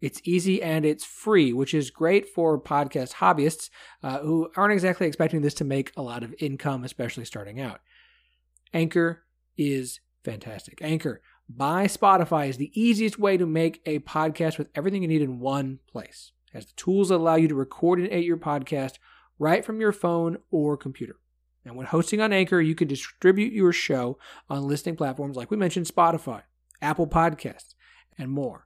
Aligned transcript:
It's 0.00 0.20
easy 0.24 0.62
and 0.62 0.84
it's 0.84 1.04
free, 1.04 1.52
which 1.52 1.72
is 1.72 1.90
great 1.90 2.28
for 2.28 2.60
podcast 2.60 3.14
hobbyists 3.14 3.70
uh, 4.02 4.18
who 4.18 4.50
aren't 4.56 4.72
exactly 4.72 5.06
expecting 5.06 5.40
this 5.42 5.54
to 5.54 5.64
make 5.64 5.92
a 5.96 6.02
lot 6.02 6.22
of 6.22 6.34
income, 6.38 6.84
especially 6.84 7.24
starting 7.24 7.60
out. 7.60 7.80
Anchor 8.74 9.24
is 9.56 10.00
fantastic. 10.22 10.78
Anchor 10.82 11.22
by 11.48 11.86
Spotify 11.86 12.48
is 12.48 12.56
the 12.56 12.72
easiest 12.74 13.18
way 13.18 13.36
to 13.36 13.46
make 13.46 13.80
a 13.86 14.00
podcast 14.00 14.58
with 14.58 14.68
everything 14.74 15.02
you 15.02 15.08
need 15.08 15.22
in 15.22 15.38
one 15.38 15.78
place. 15.90 16.32
It 16.48 16.56
has 16.56 16.66
the 16.66 16.72
tools 16.74 17.08
that 17.08 17.16
allow 17.16 17.36
you 17.36 17.48
to 17.48 17.54
record 17.54 17.98
and 17.98 18.08
edit 18.08 18.24
your 18.24 18.36
podcast 18.36 18.94
right 19.38 19.64
from 19.64 19.80
your 19.80 19.92
phone 19.92 20.38
or 20.50 20.76
computer. 20.76 21.16
And 21.64 21.76
when 21.76 21.86
hosting 21.86 22.20
on 22.20 22.32
Anchor, 22.32 22.60
you 22.60 22.74
can 22.74 22.88
distribute 22.88 23.52
your 23.52 23.72
show 23.72 24.18
on 24.48 24.66
listening 24.66 24.96
platforms 24.96 25.36
like 25.36 25.50
we 25.50 25.56
mentioned 25.56 25.86
Spotify, 25.86 26.42
Apple 26.80 27.06
Podcasts, 27.06 27.74
and 28.18 28.30
more. 28.30 28.65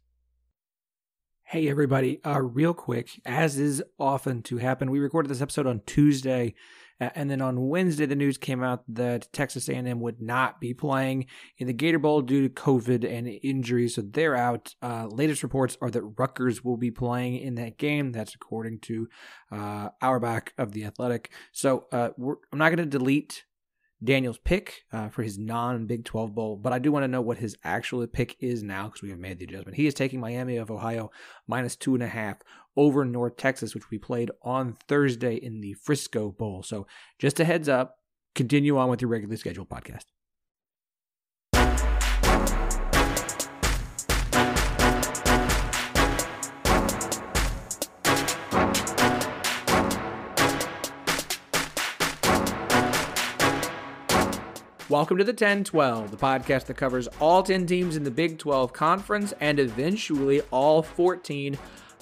Hey, 1.51 1.67
everybody. 1.67 2.23
Uh, 2.23 2.41
real 2.41 2.73
quick, 2.73 3.19
as 3.25 3.59
is 3.59 3.83
often 3.99 4.41
to 4.43 4.55
happen, 4.55 4.89
we 4.89 4.99
recorded 4.99 5.27
this 5.27 5.41
episode 5.41 5.67
on 5.67 5.81
Tuesday, 5.85 6.53
and 6.97 7.29
then 7.29 7.41
on 7.41 7.67
Wednesday, 7.67 8.05
the 8.05 8.15
news 8.15 8.37
came 8.37 8.63
out 8.63 8.85
that 8.87 9.27
Texas 9.33 9.67
A&M 9.67 9.99
would 9.99 10.21
not 10.21 10.61
be 10.61 10.73
playing 10.73 11.25
in 11.57 11.67
the 11.67 11.73
Gator 11.73 11.99
Bowl 11.99 12.21
due 12.21 12.47
to 12.47 12.53
COVID 12.53 13.03
and 13.03 13.27
injuries, 13.27 13.95
so 13.95 14.01
they're 14.01 14.33
out. 14.33 14.75
Uh, 14.81 15.07
latest 15.07 15.43
reports 15.43 15.77
are 15.81 15.91
that 15.91 16.03
Rutgers 16.17 16.63
will 16.63 16.77
be 16.77 16.89
playing 16.89 17.35
in 17.35 17.55
that 17.55 17.77
game. 17.77 18.13
That's 18.13 18.33
according 18.33 18.79
to 18.83 19.09
uh, 19.51 19.89
Auerbach 20.01 20.53
of 20.57 20.71
the 20.71 20.85
Athletic. 20.85 21.33
So 21.51 21.87
uh, 21.91 22.11
I'm 22.17 22.59
not 22.59 22.69
going 22.69 22.77
to 22.77 22.85
delete 22.85 23.43
Daniel's 24.03 24.39
pick 24.39 24.83
uh, 24.91 25.09
for 25.09 25.23
his 25.23 25.37
non 25.37 25.85
Big 25.85 26.05
12 26.05 26.33
Bowl, 26.33 26.55
but 26.57 26.73
I 26.73 26.79
do 26.79 26.91
want 26.91 27.03
to 27.03 27.07
know 27.07 27.21
what 27.21 27.37
his 27.37 27.57
actual 27.63 28.05
pick 28.07 28.35
is 28.39 28.63
now 28.63 28.85
because 28.85 29.01
we 29.01 29.09
have 29.09 29.19
made 29.19 29.39
the 29.39 29.45
adjustment. 29.45 29.77
He 29.77 29.87
is 29.87 29.93
taking 29.93 30.19
Miami 30.19 30.57
of 30.57 30.71
Ohio 30.71 31.11
minus 31.47 31.75
two 31.75 31.93
and 31.93 32.03
a 32.03 32.07
half 32.07 32.37
over 32.75 33.05
North 33.05 33.37
Texas, 33.37 33.75
which 33.75 33.91
we 33.91 33.97
played 33.97 34.31
on 34.41 34.73
Thursday 34.87 35.35
in 35.35 35.61
the 35.61 35.73
Frisco 35.73 36.31
Bowl. 36.31 36.63
So 36.63 36.87
just 37.19 37.39
a 37.39 37.45
heads 37.45 37.69
up, 37.69 37.97
continue 38.33 38.77
on 38.77 38.89
with 38.89 39.01
your 39.01 39.09
regularly 39.09 39.37
scheduled 39.37 39.69
podcast. 39.69 40.05
Welcome 54.91 55.19
to 55.19 55.23
the 55.23 55.31
10 55.31 55.63
12, 55.63 56.11
the 56.11 56.17
podcast 56.17 56.65
that 56.65 56.75
covers 56.75 57.07
all 57.21 57.43
10 57.43 57.65
teams 57.65 57.95
in 57.95 58.03
the 58.03 58.11
Big 58.11 58.37
12 58.37 58.73
Conference 58.73 59.33
and 59.39 59.57
eventually 59.57 60.41
all 60.51 60.83
14. 60.83 61.57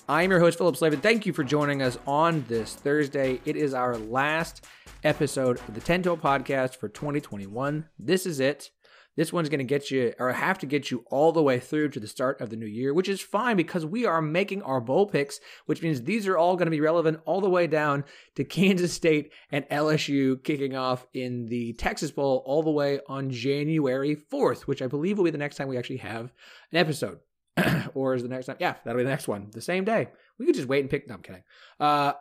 I'm 0.07 0.31
your 0.31 0.39
host, 0.39 0.57
Phillip 0.57 0.75
Slavin. 0.75 0.99
Thank 0.99 1.27
you 1.27 1.31
for 1.31 1.43
joining 1.43 1.83
us 1.83 1.99
on 2.07 2.45
this 2.47 2.73
Thursday. 2.73 3.41
It 3.45 3.55
is 3.55 3.75
our 3.75 3.95
last 3.95 4.65
episode 5.03 5.59
of 5.67 5.75
the 5.75 5.81
10 5.81 6.01
12 6.01 6.19
podcast 6.19 6.77
for 6.77 6.89
2021. 6.89 7.85
This 7.99 8.25
is 8.25 8.39
it. 8.39 8.71
This 9.15 9.33
one's 9.33 9.49
going 9.49 9.59
to 9.59 9.65
get 9.65 9.91
you, 9.91 10.13
or 10.17 10.31
have 10.31 10.59
to 10.59 10.65
get 10.65 10.91
you 10.91 11.03
all 11.09 11.31
the 11.31 11.43
way 11.43 11.59
through 11.59 11.89
to 11.89 11.99
the 11.99 12.07
start 12.07 12.39
of 12.39 12.49
the 12.49 12.55
new 12.55 12.65
year, 12.65 12.93
which 12.93 13.09
is 13.09 13.19
fine 13.19 13.57
because 13.57 13.85
we 13.85 14.05
are 14.05 14.21
making 14.21 14.61
our 14.61 14.79
bowl 14.79 15.07
picks, 15.07 15.39
which 15.65 15.81
means 15.81 16.01
these 16.01 16.27
are 16.27 16.37
all 16.37 16.55
going 16.55 16.67
to 16.67 16.71
be 16.71 16.79
relevant 16.79 17.19
all 17.25 17.41
the 17.41 17.49
way 17.49 17.67
down 17.67 18.05
to 18.35 18.43
Kansas 18.45 18.93
State 18.93 19.31
and 19.51 19.67
LSU 19.69 20.41
kicking 20.43 20.75
off 20.75 21.05
in 21.13 21.47
the 21.47 21.73
Texas 21.73 22.11
Bowl 22.11 22.43
all 22.45 22.63
the 22.63 22.71
way 22.71 22.99
on 23.07 23.29
January 23.29 24.15
4th, 24.15 24.61
which 24.61 24.81
I 24.81 24.87
believe 24.87 25.17
will 25.17 25.25
be 25.25 25.31
the 25.31 25.37
next 25.37 25.57
time 25.57 25.67
we 25.67 25.77
actually 25.77 25.97
have 25.97 26.31
an 26.71 26.77
episode. 26.77 27.19
or 27.93 28.15
is 28.15 28.23
the 28.23 28.29
next 28.29 28.45
time? 28.45 28.57
Yeah, 28.59 28.75
that'll 28.83 28.99
be 28.99 29.03
the 29.03 29.09
next 29.09 29.27
one. 29.27 29.49
The 29.51 29.61
same 29.61 29.83
day. 29.83 30.09
We 30.37 30.45
could 30.45 30.55
just 30.55 30.67
wait 30.67 30.81
and 30.81 30.89
pick. 30.89 31.07
No, 31.07 31.15
I'm 31.15 31.21
kidding. 31.21 31.43
Uh, 31.79 32.13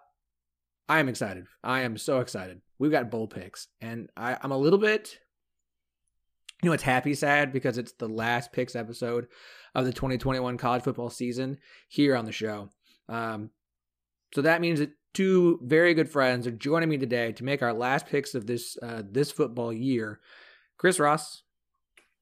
I 0.89 1.01
am 1.01 1.09
excited. 1.09 1.45
I 1.63 1.83
am 1.83 1.99
so 1.99 2.21
excited. 2.21 2.61
We've 2.79 2.91
got 2.91 3.11
bowl 3.11 3.27
picks, 3.27 3.69
and 3.81 4.09
I, 4.17 4.39
I'm 4.43 4.53
a 4.53 4.59
little 4.59 4.79
bit 4.79 5.19
you 6.63 6.69
know, 6.69 6.73
it's 6.73 6.83
happy 6.83 7.15
sad 7.15 7.53
because 7.53 7.79
it's 7.79 7.93
the 7.93 8.09
last 8.09 8.53
picks 8.53 8.75
episode 8.75 9.29
of 9.75 9.85
the 9.85 9.93
2021 9.93 10.57
college 10.59 10.83
football 10.83 11.11
season 11.11 11.59
here 11.89 12.17
on 12.17 12.25
the 12.25 12.33
show. 12.33 12.69
Um, 13.09 13.51
so 14.35 14.43
that 14.43 14.61
means 14.61 14.81
that 14.81 14.91
two 15.15 15.61
very 15.63 15.95
good 15.95 16.11
friends 16.11 16.47
are 16.47 16.53
joining 16.53 16.89
me 16.89 16.99
today 16.99 17.33
to 17.33 17.45
make 17.45 17.63
our 17.63 17.73
last 17.73 18.07
picks 18.07 18.35
of 18.35 18.47
this 18.47 18.77
uh, 18.83 19.03
this 19.09 19.31
football 19.31 19.73
year. 19.73 20.21
Chris 20.79 20.99
Ross. 20.99 21.43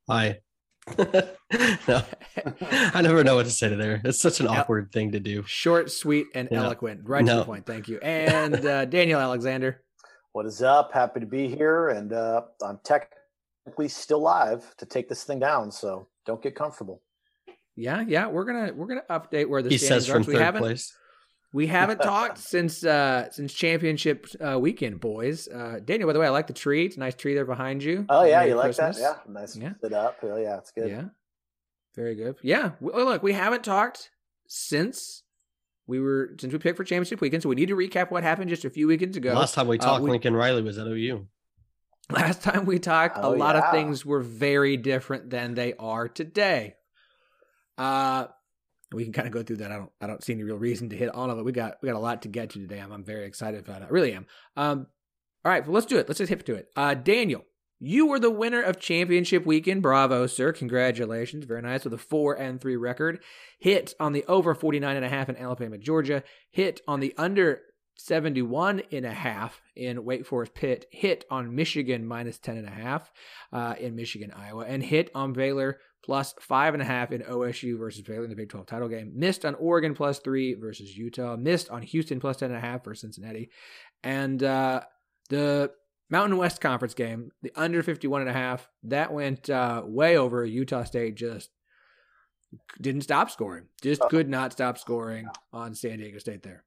Hi. 0.08 0.40
no, 0.98 2.02
I 2.60 3.02
never 3.02 3.24
know 3.24 3.34
what 3.34 3.46
to 3.46 3.50
say 3.50 3.68
to 3.70 3.76
there. 3.76 4.00
It's 4.04 4.20
such 4.20 4.38
an 4.38 4.46
awkward 4.46 4.92
thing 4.92 5.12
to 5.12 5.20
do. 5.20 5.42
Short, 5.44 5.90
sweet, 5.90 6.26
and 6.32 6.48
yeah. 6.52 6.62
eloquent. 6.62 7.00
Right 7.04 7.24
no. 7.24 7.34
to 7.34 7.38
the 7.40 7.44
point. 7.44 7.66
Thank 7.66 7.88
you. 7.88 7.98
And 7.98 8.64
uh, 8.64 8.84
Daniel 8.84 9.18
Alexander. 9.18 9.82
What 10.30 10.46
is 10.46 10.62
up? 10.62 10.92
Happy 10.92 11.18
to 11.20 11.26
be 11.26 11.48
here, 11.48 11.88
and 11.88 12.12
uh, 12.12 12.42
I'm 12.62 12.78
tech 12.84 13.15
technically 13.66 13.88
still 13.88 14.20
live 14.20 14.74
to 14.76 14.86
take 14.86 15.08
this 15.08 15.24
thing 15.24 15.40
down. 15.40 15.72
So 15.72 16.06
don't 16.24 16.40
get 16.42 16.54
comfortable. 16.54 17.02
Yeah, 17.74 18.04
yeah, 18.06 18.28
we're 18.28 18.44
gonna 18.44 18.72
we're 18.72 18.86
gonna 18.86 19.04
update 19.10 19.48
where 19.48 19.60
the 19.60 19.68
he 19.68 19.76
says 19.76 20.06
from 20.06 20.22
are. 20.22 20.24
third 20.24 20.54
we 20.54 20.60
place. 20.60 20.94
We 21.52 21.66
haven't 21.66 21.98
talked 22.02 22.38
since 22.38 22.84
uh 22.84 23.30
since 23.30 23.52
championship 23.52 24.26
uh, 24.40 24.58
weekend, 24.58 25.00
boys. 25.00 25.48
Uh 25.48 25.80
Daniel, 25.84 26.06
by 26.08 26.14
the 26.14 26.20
way, 26.20 26.26
I 26.26 26.30
like 26.30 26.46
the 26.46 26.54
tree. 26.54 26.86
It's 26.86 26.96
a 26.96 27.00
nice 27.00 27.14
tree 27.14 27.34
there 27.34 27.44
behind 27.44 27.82
you. 27.82 28.06
Oh 28.08 28.24
yeah, 28.24 28.38
Merry 28.38 28.50
you 28.50 28.60
Christmas. 28.60 28.98
like 28.98 29.16
that? 29.16 29.22
Yeah, 29.26 29.32
nice. 29.32 29.56
Yeah, 29.56 29.72
sit 29.82 29.92
up. 29.92 30.16
Oh 30.22 30.36
yeah, 30.36 30.56
it's 30.56 30.70
good. 30.70 30.88
Yeah, 30.88 31.04
very 31.94 32.14
good. 32.14 32.36
Yeah, 32.40 32.72
well, 32.80 33.04
look, 33.04 33.22
we 33.22 33.34
haven't 33.34 33.64
talked 33.64 34.10
since 34.46 35.24
we 35.86 36.00
were 36.00 36.34
since 36.38 36.52
we 36.52 36.58
picked 36.58 36.78
for 36.78 36.84
championship 36.84 37.20
weekend, 37.20 37.42
so 37.42 37.50
we 37.50 37.56
need 37.56 37.68
to 37.68 37.76
recap 37.76 38.10
what 38.10 38.22
happened 38.22 38.48
just 38.48 38.64
a 38.64 38.70
few 38.70 38.86
weekends 38.86 39.18
ago. 39.18 39.34
Last 39.34 39.54
time 39.54 39.68
we 39.68 39.78
uh, 39.78 39.82
talked, 39.82 40.00
uh, 40.00 40.04
we, 40.04 40.10
Lincoln 40.12 40.34
Riley 40.34 40.62
was 40.62 40.78
at 40.78 40.86
OU. 40.86 41.26
Last 42.10 42.42
time 42.42 42.66
we 42.66 42.78
talked, 42.78 43.18
oh, 43.20 43.34
a 43.34 43.36
lot 43.36 43.56
yeah. 43.56 43.62
of 43.62 43.72
things 43.72 44.06
were 44.06 44.20
very 44.20 44.76
different 44.76 45.30
than 45.30 45.54
they 45.54 45.74
are 45.74 46.08
today. 46.08 46.74
Uh 47.76 48.26
we 48.92 49.02
can 49.02 49.12
kind 49.12 49.26
of 49.26 49.34
go 49.34 49.42
through 49.42 49.56
that. 49.56 49.72
I 49.72 49.76
don't 49.76 49.90
I 50.00 50.06
don't 50.06 50.22
see 50.22 50.32
any 50.32 50.44
real 50.44 50.56
reason 50.56 50.88
to 50.90 50.96
hit 50.96 51.08
all 51.08 51.30
of 51.30 51.38
it. 51.38 51.44
We 51.44 51.52
got 51.52 51.76
we 51.82 51.88
got 51.88 51.96
a 51.96 52.00
lot 52.00 52.22
to 52.22 52.28
get 52.28 52.50
to 52.50 52.60
today. 52.60 52.78
I'm, 52.78 52.92
I'm 52.92 53.04
very 53.04 53.26
excited 53.26 53.60
about 53.60 53.82
it. 53.82 53.86
I 53.86 53.88
really 53.88 54.12
am. 54.12 54.26
Um 54.56 54.86
all 55.44 55.52
right, 55.52 55.64
well, 55.64 55.74
let's 55.74 55.86
do 55.86 55.98
it. 55.98 56.08
Let's 56.08 56.18
just 56.18 56.28
hit 56.28 56.46
to 56.46 56.54
it. 56.54 56.68
Uh 56.76 56.94
Daniel, 56.94 57.44
you 57.80 58.06
were 58.06 58.20
the 58.20 58.30
winner 58.30 58.62
of 58.62 58.78
championship 58.78 59.44
weekend. 59.44 59.82
Bravo, 59.82 60.26
sir. 60.26 60.52
Congratulations. 60.52 61.44
Very 61.44 61.62
nice 61.62 61.84
with 61.84 61.92
a 61.92 61.98
4 61.98 62.34
and 62.34 62.60
3 62.60 62.76
record. 62.76 63.20
Hit 63.58 63.94
on 64.00 64.12
the 64.12 64.24
over 64.26 64.54
49 64.54 64.96
and 64.96 65.04
a 65.04 65.08
half 65.08 65.28
in 65.28 65.36
Alabama, 65.36 65.76
Georgia. 65.76 66.22
Hit 66.50 66.80
on 66.88 67.00
the 67.00 67.14
under 67.18 67.60
71 67.96 68.82
and 68.92 69.06
a 69.06 69.12
half 69.12 69.60
in 69.74 70.04
Wake 70.04 70.26
Forest 70.26 70.54
Pitt, 70.54 70.86
hit 70.90 71.24
on 71.30 71.54
Michigan 71.54 72.06
minus 72.06 72.38
10 72.38 72.58
and 72.58 72.66
a 72.66 72.70
half 72.70 73.10
uh, 73.52 73.74
in 73.78 73.96
Michigan, 73.96 74.32
Iowa, 74.36 74.64
and 74.66 74.82
hit 74.82 75.10
on 75.14 75.32
Baylor 75.32 75.78
plus 76.04 76.34
five 76.40 76.74
and 76.74 76.82
a 76.82 76.86
half 76.86 77.10
in 77.10 77.22
OSU 77.22 77.78
versus 77.78 78.02
Baylor 78.02 78.24
in 78.24 78.30
the 78.30 78.36
Big 78.36 78.48
12 78.48 78.66
title 78.66 78.88
game. 78.88 79.12
Missed 79.16 79.44
on 79.44 79.54
Oregon 79.56 79.94
plus 79.94 80.20
three 80.20 80.54
versus 80.54 80.96
Utah. 80.96 81.36
Missed 81.36 81.70
on 81.70 81.82
Houston 81.82 82.20
plus 82.20 82.36
10 82.36 82.50
and 82.50 82.58
a 82.58 82.60
half 82.60 82.84
versus 82.84 83.00
Cincinnati. 83.00 83.50
And 84.04 84.42
uh, 84.42 84.82
the 85.30 85.72
Mountain 86.08 86.36
West 86.36 86.60
Conference 86.60 86.94
game, 86.94 87.30
the 87.42 87.52
under 87.56 87.82
51 87.82 88.20
and 88.20 88.30
a 88.30 88.34
half, 88.34 88.68
that 88.84 89.12
went 89.12 89.50
uh, 89.50 89.82
way 89.84 90.16
over. 90.16 90.44
Utah 90.44 90.84
State 90.84 91.16
just 91.16 91.50
didn't 92.80 93.02
stop 93.02 93.30
scoring. 93.30 93.64
Just 93.82 94.02
could 94.02 94.28
not 94.28 94.52
stop 94.52 94.78
scoring 94.78 95.28
on 95.52 95.74
San 95.74 95.98
Diego 95.98 96.18
State 96.18 96.42
there. 96.42 96.62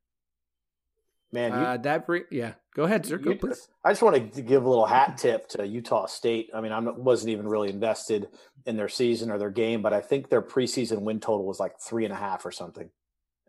Man, 1.31 1.51
you, 1.51 1.57
Uh, 1.59 1.77
that 1.77 2.05
bring, 2.07 2.23
yeah. 2.31 2.53
Go 2.73 2.83
ahead, 2.83 3.05
sir. 3.05 3.17
Go, 3.17 3.31
You- 3.31 3.37
please. 3.37 3.67
I 3.83 3.91
just 3.91 4.01
want 4.01 4.33
to 4.33 4.41
give 4.41 4.63
a 4.65 4.69
little 4.69 4.85
hat 4.85 5.17
tip 5.17 5.47
to 5.49 5.65
Utah 5.67 6.05
State. 6.07 6.49
I 6.53 6.61
mean, 6.61 6.71
I 6.71 6.79
wasn't 6.79 7.29
even 7.31 7.47
really 7.47 7.69
invested 7.69 8.29
in 8.65 8.77
their 8.77 8.89
season 8.89 9.29
or 9.31 9.37
their 9.37 9.49
game, 9.51 9.81
but 9.81 9.93
I 9.93 10.01
think 10.01 10.29
their 10.29 10.41
preseason 10.41 11.01
win 11.01 11.19
total 11.19 11.45
was 11.45 11.59
like 11.59 11.79
three 11.79 12.05
and 12.05 12.13
a 12.13 12.17
half 12.17 12.45
or 12.45 12.51
something. 12.51 12.89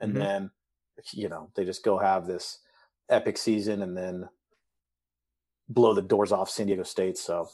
And 0.00 0.12
Mhm. 0.14 0.18
then, 0.18 0.50
you 1.12 1.28
know, 1.28 1.50
they 1.54 1.64
just 1.64 1.82
go 1.84 1.98
have 1.98 2.26
this 2.26 2.58
epic 3.08 3.38
season 3.38 3.82
and 3.82 3.96
then 3.96 4.28
blow 5.68 5.94
the 5.94 6.02
doors 6.02 6.32
off 6.32 6.50
San 6.50 6.66
Diego 6.66 6.82
State. 6.82 7.16
So 7.18 7.48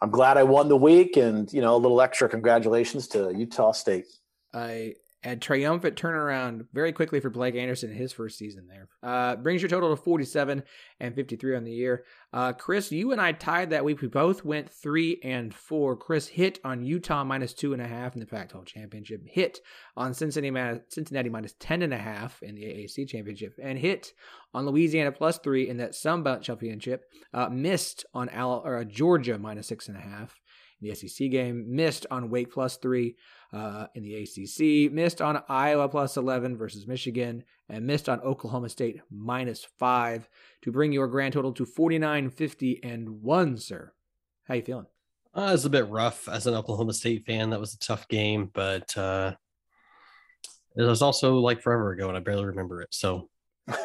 I'm 0.00 0.10
glad 0.10 0.36
I 0.36 0.42
won 0.44 0.68
the 0.68 0.76
week 0.76 1.16
and, 1.16 1.52
you 1.52 1.60
know, 1.60 1.74
a 1.76 1.78
little 1.78 2.00
extra 2.00 2.28
congratulations 2.28 3.08
to 3.08 3.32
Utah 3.34 3.72
State. 3.72 4.06
a, 4.54 4.96
a 5.24 5.36
triumphant 5.36 5.96
turnaround 5.96 6.66
very 6.72 6.92
quickly 6.92 7.20
for 7.20 7.30
Blake 7.30 7.54
Anderson 7.54 7.90
in 7.90 7.96
his 7.96 8.12
first 8.12 8.38
season 8.38 8.66
there. 8.66 8.88
Uh, 9.02 9.36
brings 9.36 9.62
your 9.62 9.68
total 9.68 9.90
to 9.90 10.02
47 10.02 10.62
and 10.98 11.14
53 11.14 11.56
on 11.56 11.64
the 11.64 11.72
year. 11.72 12.04
Uh, 12.32 12.52
Chris, 12.52 12.90
you 12.90 13.12
and 13.12 13.20
I 13.20 13.32
tied 13.32 13.70
that 13.70 13.84
week. 13.84 14.00
We 14.00 14.08
both 14.08 14.44
went 14.44 14.70
three 14.70 15.20
and 15.22 15.54
four. 15.54 15.96
Chris 15.96 16.26
hit 16.26 16.58
on 16.64 16.84
Utah 16.84 17.22
minus 17.22 17.52
two 17.52 17.72
and 17.72 17.80
a 17.80 17.86
half 17.86 18.14
in 18.14 18.20
the 18.20 18.26
Pac-12 18.26 18.66
championship. 18.66 19.22
Hit 19.24 19.60
on 19.96 20.12
Cincinnati, 20.12 20.80
Cincinnati 20.88 21.28
minus 21.28 21.54
10 21.60 21.82
and 21.82 21.94
a 21.94 21.98
half 21.98 22.42
in 22.42 22.56
the 22.56 22.64
AAC 22.64 23.08
championship, 23.08 23.54
and 23.62 23.78
hit 23.78 24.12
on 24.54 24.66
Louisiana 24.66 25.12
plus 25.12 25.38
three 25.38 25.68
in 25.68 25.76
that 25.76 25.94
Sun 25.94 26.24
championship. 26.42 27.04
Uh, 27.32 27.48
missed 27.48 28.04
on 28.12 28.28
Al- 28.30 28.64
uh, 28.66 28.84
Georgia 28.84 29.38
minus 29.38 29.68
six 29.68 29.88
and 29.88 29.96
a 29.96 30.00
half 30.00 30.40
in 30.80 30.88
the 30.88 30.94
SEC 30.94 31.30
game. 31.30 31.66
Missed 31.68 32.06
on 32.10 32.30
Wake 32.30 32.52
plus 32.52 32.76
three 32.76 33.16
uh, 33.52 33.86
in 33.94 34.02
the 34.02 34.14
ACC, 34.22 34.92
missed 34.92 35.20
on 35.20 35.42
Iowa 35.48 35.88
plus 35.88 36.16
11 36.16 36.56
versus 36.56 36.86
Michigan, 36.86 37.44
and 37.68 37.86
missed 37.86 38.08
on 38.08 38.20
Oklahoma 38.20 38.68
State 38.68 39.00
minus 39.10 39.66
5 39.78 40.28
to 40.62 40.72
bring 40.72 40.92
your 40.92 41.08
grand 41.08 41.34
total 41.34 41.52
to 41.52 41.66
49, 41.66 42.30
50, 42.30 42.84
and 42.84 43.08
1, 43.22 43.58
sir. 43.58 43.92
How 44.44 44.54
you 44.54 44.62
feeling? 44.62 44.86
Uh, 45.36 45.48
it 45.48 45.52
was 45.52 45.64
a 45.64 45.70
bit 45.70 45.88
rough 45.88 46.28
as 46.28 46.46
an 46.46 46.54
Oklahoma 46.54 46.92
State 46.92 47.24
fan. 47.24 47.50
That 47.50 47.60
was 47.60 47.74
a 47.74 47.78
tough 47.78 48.08
game, 48.08 48.50
but 48.52 48.96
uh, 48.96 49.34
it 50.76 50.82
was 50.82 51.02
also 51.02 51.36
like 51.36 51.62
forever 51.62 51.92
ago, 51.92 52.08
and 52.08 52.16
I 52.16 52.20
barely 52.20 52.44
remember 52.44 52.82
it. 52.82 52.88
So 52.90 53.28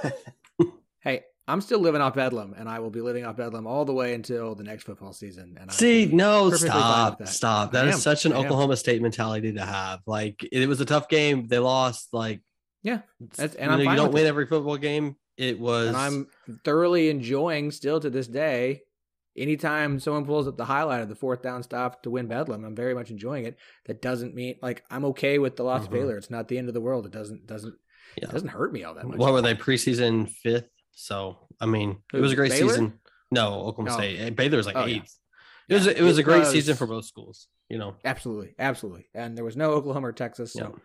Hey, 1.07 1.23
I'm 1.49 1.61
still 1.61 1.79
living 1.79 2.01
off 2.01 2.13
Bedlam, 2.15 2.53
and 2.57 2.67
I 2.67 2.79
will 2.79 2.89
be 2.89 2.99
living 3.01 3.23
off 3.25 3.37
Bedlam 3.37 3.65
all 3.67 3.85
the 3.85 3.93
way 3.93 4.13
until 4.13 4.53
the 4.53 4.63
next 4.63 4.83
football 4.83 5.13
season. 5.13 5.57
And 5.59 5.71
see, 5.71 6.05
no, 6.07 6.49
stop, 6.51 7.19
that. 7.19 7.29
stop. 7.29 7.71
That 7.71 7.87
is 7.87 7.95
am, 7.95 8.01
such 8.01 8.25
an 8.25 8.33
I 8.33 8.39
am. 8.39 8.45
Oklahoma 8.45 8.75
State 8.75 9.01
mentality 9.01 9.53
to 9.53 9.65
have. 9.65 10.01
Like 10.05 10.45
it 10.51 10.67
was 10.67 10.81
a 10.81 10.85
tough 10.85 11.07
game. 11.07 11.47
They 11.47 11.59
lost. 11.59 12.09
Like 12.13 12.41
Yeah, 12.83 12.99
that's- 13.37 13.55
and 13.55 13.71
you, 13.79 13.85
know, 13.85 13.91
you 13.91 13.97
don't 13.97 14.11
win 14.13 14.25
it. 14.25 14.29
every 14.29 14.45
football 14.45 14.77
game. 14.77 15.15
It 15.37 15.59
was. 15.59 15.89
and 15.89 15.97
I'm 15.97 16.27
thoroughly 16.65 17.09
enjoying 17.09 17.71
still 17.71 17.99
to 17.99 18.09
this 18.09 18.27
day. 18.27 18.81
Anytime 19.37 19.99
someone 19.99 20.25
pulls 20.25 20.47
up 20.47 20.57
the 20.57 20.65
highlight 20.65 21.01
of 21.01 21.09
the 21.09 21.15
fourth 21.15 21.43
down 21.43 21.61
stop 21.61 22.01
to 22.03 22.09
win 22.09 22.25
Bedlam, 22.27 22.65
I'm 22.65 22.75
very 22.75 22.95
much 22.95 23.11
enjoying 23.11 23.45
it. 23.45 23.55
That 23.85 24.01
doesn't 24.01 24.33
mean 24.33 24.55
like 24.63 24.83
I'm 24.89 25.05
okay 25.05 25.37
with 25.37 25.55
the 25.55 25.63
loss 25.63 25.83
of 25.83 25.89
Mhm. 25.89 25.93
Baylor. 25.93 26.17
It's 26.17 26.31
not 26.31 26.47
the 26.47 26.57
end 26.57 26.67
of 26.69 26.73
the 26.73 26.81
world. 26.81 27.05
It 27.05 27.11
doesn't 27.11 27.45
doesn't 27.45 27.75
Yeah. 28.17 28.29
it 28.29 28.31
doesn't 28.31 28.47
hurt 28.49 28.73
me 28.73 28.83
all 28.83 28.95
that 28.95 29.05
much. 29.07 29.17
what 29.17 29.31
were 29.31 29.41
they 29.43 29.53
preseason 29.53 30.27
fifth? 30.29 30.67
So 30.99 31.37
I 31.61 31.67
mean, 31.67 32.01
it 32.11 32.19
was 32.19 32.31
a 32.31 32.35
great 32.35 32.51
Baylor? 32.51 32.69
season. 32.69 32.99
No, 33.31 33.53
Oklahoma 33.67 33.91
No. 33.91 33.97
State. 33.97 34.35
Baylor 34.35 34.57
was 34.57 34.65
like 34.65 34.75
Oh, 34.75 34.85
yeah. 34.85 34.95
eighth. 34.97 35.15
It 35.69 35.73
was 35.75 35.85
Yeah, 35.85 35.91
it 35.93 36.01
was 36.01 36.17
it 36.17 36.21
a 36.21 36.23
great 36.23 36.39
was- 36.39 36.49
season 36.51 36.75
for 36.75 36.87
both 36.87 37.05
schools. 37.05 37.47
You 37.69 37.77
know. 37.77 37.95
Absolutely, 38.05 38.55
absolutely. 38.57 39.07
And 39.13 39.37
there 39.37 39.43
was 39.45 39.55
no 39.57 39.71
Oklahoma 39.71 40.07
or 40.07 40.11
Texas, 40.13 40.53
so 40.53 40.59
Yeah. 40.73 40.79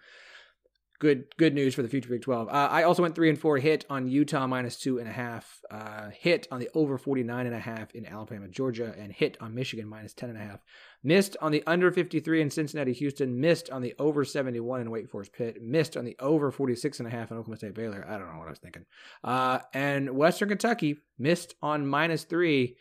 Good 1.02 1.24
good 1.36 1.52
news 1.52 1.74
for 1.74 1.82
the 1.82 1.88
future 1.88 2.08
Big 2.08 2.22
Twelve. 2.22 2.48
Uh, 2.48 2.68
I 2.70 2.84
also 2.84 3.02
went 3.02 3.16
three 3.16 3.28
and 3.28 3.38
four. 3.38 3.58
Hit 3.58 3.84
on 3.90 4.06
Utah 4.06 4.46
minus 4.46 4.76
two 4.76 5.00
and 5.00 5.08
a 5.08 5.12
half. 5.12 5.60
Uh, 5.68 6.10
hit 6.10 6.46
on 6.52 6.60
the 6.60 6.70
over 6.74 6.96
49 6.96 7.44
and 7.44 7.54
a 7.54 7.58
half 7.58 7.92
in 7.92 8.06
Alabama, 8.06 8.46
Georgia, 8.46 8.94
and 8.96 9.12
hit 9.12 9.36
on 9.40 9.52
Michigan 9.52 9.88
minus 9.88 10.14
10 10.14 10.30
and 10.30 10.38
a 10.38 10.40
half. 10.40 10.60
Missed 11.02 11.36
on 11.40 11.50
the 11.50 11.64
under 11.66 11.90
53 11.90 12.40
in 12.40 12.50
Cincinnati, 12.50 12.92
Houston. 12.92 13.40
Missed 13.40 13.68
on 13.70 13.82
the 13.82 13.94
over 13.98 14.24
71 14.24 14.80
in 14.80 14.92
Wake 14.92 15.10
Forest, 15.10 15.32
Pitt. 15.32 15.60
Missed 15.60 15.96
on 15.96 16.04
the 16.04 16.14
over 16.20 16.52
46 16.52 17.00
and 17.00 17.08
a 17.08 17.10
half 17.10 17.32
in 17.32 17.36
Oklahoma 17.36 17.56
State, 17.56 17.74
Baylor. 17.74 18.06
I 18.08 18.16
don't 18.16 18.32
know 18.32 18.38
what 18.38 18.46
I 18.46 18.50
was 18.50 18.60
thinking. 18.60 18.84
Uh, 19.24 19.58
and 19.74 20.08
Western 20.10 20.50
Kentucky 20.50 20.98
missed 21.18 21.56
on 21.60 21.84
minus 21.84 22.22
three 22.22 22.76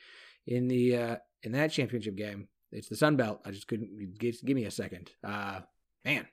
in 0.45 0.68
the 0.68 0.95
uh, 0.95 1.15
in 1.41 1.53
that 1.53 1.71
championship 1.71 2.15
game. 2.15 2.50
It's 2.71 2.88
the 2.88 2.95
Sun 2.95 3.15
Belt. 3.15 3.41
I 3.45 3.51
just 3.51 3.68
couldn't 3.68 4.19
give, 4.19 4.35
give 4.45 4.56
me 4.56 4.65
a 4.65 4.71
second. 4.71 5.09
Uh, 5.23 5.62
man, 6.06 6.27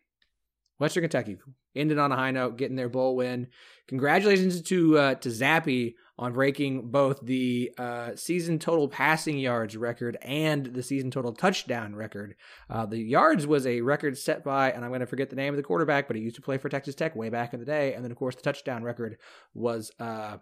Western 0.78 1.02
Kentucky 1.02 1.36
ended 1.78 1.98
on 1.98 2.12
a 2.12 2.16
high 2.16 2.30
note, 2.32 2.56
getting 2.56 2.76
their 2.76 2.88
bowl 2.88 3.16
win. 3.16 3.48
Congratulations 3.88 4.60
to 4.62 4.98
uh, 4.98 5.14
to 5.16 5.28
Zappe 5.30 5.94
on 6.18 6.32
breaking 6.32 6.90
both 6.90 7.20
the 7.24 7.70
uh, 7.78 8.10
season 8.16 8.58
total 8.58 8.88
passing 8.88 9.38
yards 9.38 9.76
record 9.76 10.18
and 10.20 10.66
the 10.66 10.82
season 10.82 11.10
total 11.10 11.32
touchdown 11.32 11.94
record. 11.94 12.34
Uh, 12.68 12.84
the 12.84 12.98
yards 12.98 13.46
was 13.46 13.66
a 13.66 13.80
record 13.80 14.18
set 14.18 14.42
by, 14.44 14.70
and 14.72 14.84
I'm 14.84 14.90
going 14.90 15.00
to 15.00 15.06
forget 15.06 15.30
the 15.30 15.36
name 15.36 15.54
of 15.54 15.56
the 15.56 15.62
quarterback, 15.62 16.06
but 16.08 16.16
he 16.16 16.22
used 16.22 16.36
to 16.36 16.42
play 16.42 16.58
for 16.58 16.68
Texas 16.68 16.94
Tech 16.96 17.14
way 17.16 17.28
back 17.30 17.54
in 17.54 17.60
the 17.60 17.66
day. 17.66 17.94
And 17.94 18.04
then, 18.04 18.10
of 18.10 18.18
course, 18.18 18.34
the 18.34 18.42
touchdown 18.42 18.82
record 18.82 19.16
was. 19.54 19.90
Uh, 19.98 20.38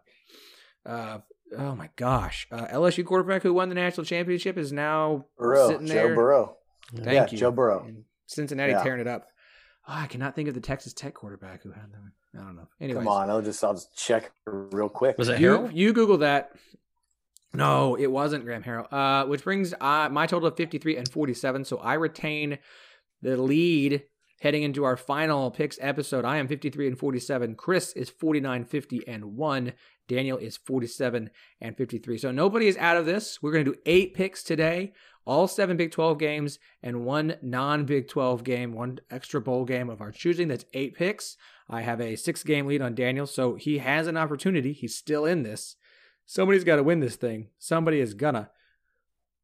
uh, 0.84 1.18
Oh 1.56 1.76
my 1.76 1.90
gosh! 1.94 2.48
Uh, 2.50 2.66
LSU 2.66 3.04
quarterback 3.06 3.44
who 3.44 3.54
won 3.54 3.68
the 3.68 3.76
national 3.76 4.04
championship 4.04 4.58
is 4.58 4.72
now 4.72 5.26
Burrow, 5.38 5.68
sitting 5.68 5.86
Joe. 5.86 6.12
Burrow. 6.12 6.56
Thank 6.92 7.06
Yeah, 7.06 7.26
you, 7.30 7.38
Joe 7.38 7.52
Burrow. 7.52 7.84
And 7.86 8.02
Cincinnati 8.26 8.72
Yeah. 8.72 8.82
tearing 8.82 9.00
it 9.00 9.06
up. 9.06 9.28
Oh, 9.88 9.92
I 9.94 10.06
cannot 10.06 10.34
think 10.34 10.48
of 10.48 10.54
the 10.54 10.60
Texas 10.60 10.92
Tech 10.92 11.14
quarterback 11.14 11.62
who 11.62 11.70
had 11.70 11.92
them. 11.92 12.12
I 12.34 12.38
don't 12.38 12.56
know. 12.56 12.68
Anyways, 12.80 13.04
Come 13.04 13.08
on, 13.08 13.30
I'll 13.30 13.42
just 13.42 13.62
I'll 13.64 13.74
just 13.74 13.96
check 13.96 14.32
real 14.46 14.88
quick. 14.88 15.16
Was 15.16 15.28
it 15.28 15.40
you 15.40 15.50
Harold? 15.52 15.72
you 15.72 15.92
Google 15.92 16.18
that. 16.18 16.52
No, 17.54 17.94
it 17.94 18.10
wasn't 18.10 18.44
Graham 18.44 18.62
Harrell. 18.62 18.92
Uh, 18.92 19.26
which 19.26 19.44
brings 19.44 19.72
uh, 19.80 20.08
my 20.10 20.26
total 20.26 20.48
of 20.48 20.56
53 20.56 20.96
and 20.98 21.08
47. 21.10 21.64
So 21.64 21.78
I 21.78 21.94
retain 21.94 22.58
the 23.22 23.36
lead 23.38 24.02
heading 24.40 24.62
into 24.62 24.84
our 24.84 24.96
final 24.98 25.50
picks 25.50 25.78
episode. 25.80 26.26
I 26.26 26.36
am 26.36 26.48
53 26.48 26.88
and 26.88 26.98
47. 26.98 27.54
Chris 27.54 27.92
is 27.94 28.10
49, 28.10 28.64
50 28.64 29.08
and 29.08 29.36
1. 29.36 29.72
Daniel 30.08 30.36
is 30.36 30.58
47 30.58 31.30
and 31.62 31.76
53. 31.76 32.18
So 32.18 32.30
nobody 32.30 32.66
is 32.66 32.76
out 32.76 32.98
of 32.98 33.06
this. 33.06 33.40
We're 33.40 33.52
going 33.52 33.64
to 33.64 33.72
do 33.72 33.80
eight 33.86 34.12
picks 34.12 34.42
today, 34.42 34.92
all 35.26 35.48
seven 35.48 35.76
Big 35.76 35.90
12 35.90 36.18
games, 36.18 36.58
and 36.82 37.04
one 37.04 37.36
non 37.42 37.84
Big 37.84 38.08
12 38.08 38.44
game, 38.44 38.72
one 38.72 39.00
extra 39.10 39.40
bowl 39.40 39.64
game 39.64 39.90
of 39.90 40.00
our 40.00 40.12
choosing. 40.12 40.48
That's 40.48 40.64
eight 40.72 40.94
picks. 40.94 41.36
I 41.68 41.82
have 41.82 42.00
a 42.00 42.16
six 42.16 42.42
game 42.42 42.66
lead 42.66 42.80
on 42.80 42.94
Daniel, 42.94 43.26
so 43.26 43.56
he 43.56 43.78
has 43.78 44.06
an 44.06 44.16
opportunity. 44.16 44.72
He's 44.72 44.96
still 44.96 45.24
in 45.24 45.42
this. 45.42 45.76
Somebody's 46.24 46.64
got 46.64 46.76
to 46.76 46.82
win 46.82 47.00
this 47.00 47.16
thing. 47.16 47.48
Somebody 47.58 48.00
is 48.00 48.14
gonna. 48.14 48.50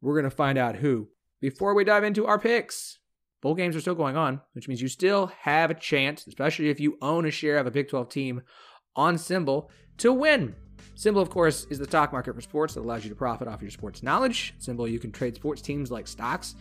We're 0.01 0.21
to 0.23 0.31
find 0.31 0.59
out 0.59 0.77
who. 0.77 1.09
Before 1.41 1.75
we 1.75 1.85
dive 1.85 2.05
into 2.05 2.27
our 2.27 2.39
picks, 2.39 2.99
bowl 3.41 3.55
games 3.55 3.77
are 3.77 3.81
still 3.81 3.95
going 3.95 4.17
on, 4.17 4.41
which 4.53 4.69
means 4.69 4.81
you 4.81 4.89
still 4.89 5.27
have 5.41 5.71
a 5.71 5.75
chance, 5.75 6.27
especially 6.27 6.71
if 6.71 6.81
you 6.81 6.99
own 7.03 7.27
a 7.27 7.31
share 7.31 7.59
of 7.59 7.67
a 7.67 7.71
Big 7.71 7.89
12 7.89 8.09
team 8.09 8.43
on 8.95 9.17
SimBull, 9.17 9.69
to 9.99 10.13
win. 10.13 10.55
SimBull, 10.97 11.23
of 11.23 11.31
course, 11.31 11.67
is 11.71 11.79
the 11.79 11.85
stock 11.85 12.13
market 12.13 12.35
for 12.35 12.41
sports 12.41 12.75
that 12.75 12.81
allows 12.81 13.05
you 13.05 13.11
to 13.11 13.17
profit 13.17 13.49
off 13.49 13.63
your 13.63 13.71
sports 13.71 14.03
knowledge. 14.03 14.55
SimBull, 14.61 14.91
you 14.91 14.99
can 14.99 15.13
trade 15.13 15.35
sports 15.35 15.63
teams 15.63 15.91
like 15.91 16.07
stocks, 16.07 16.55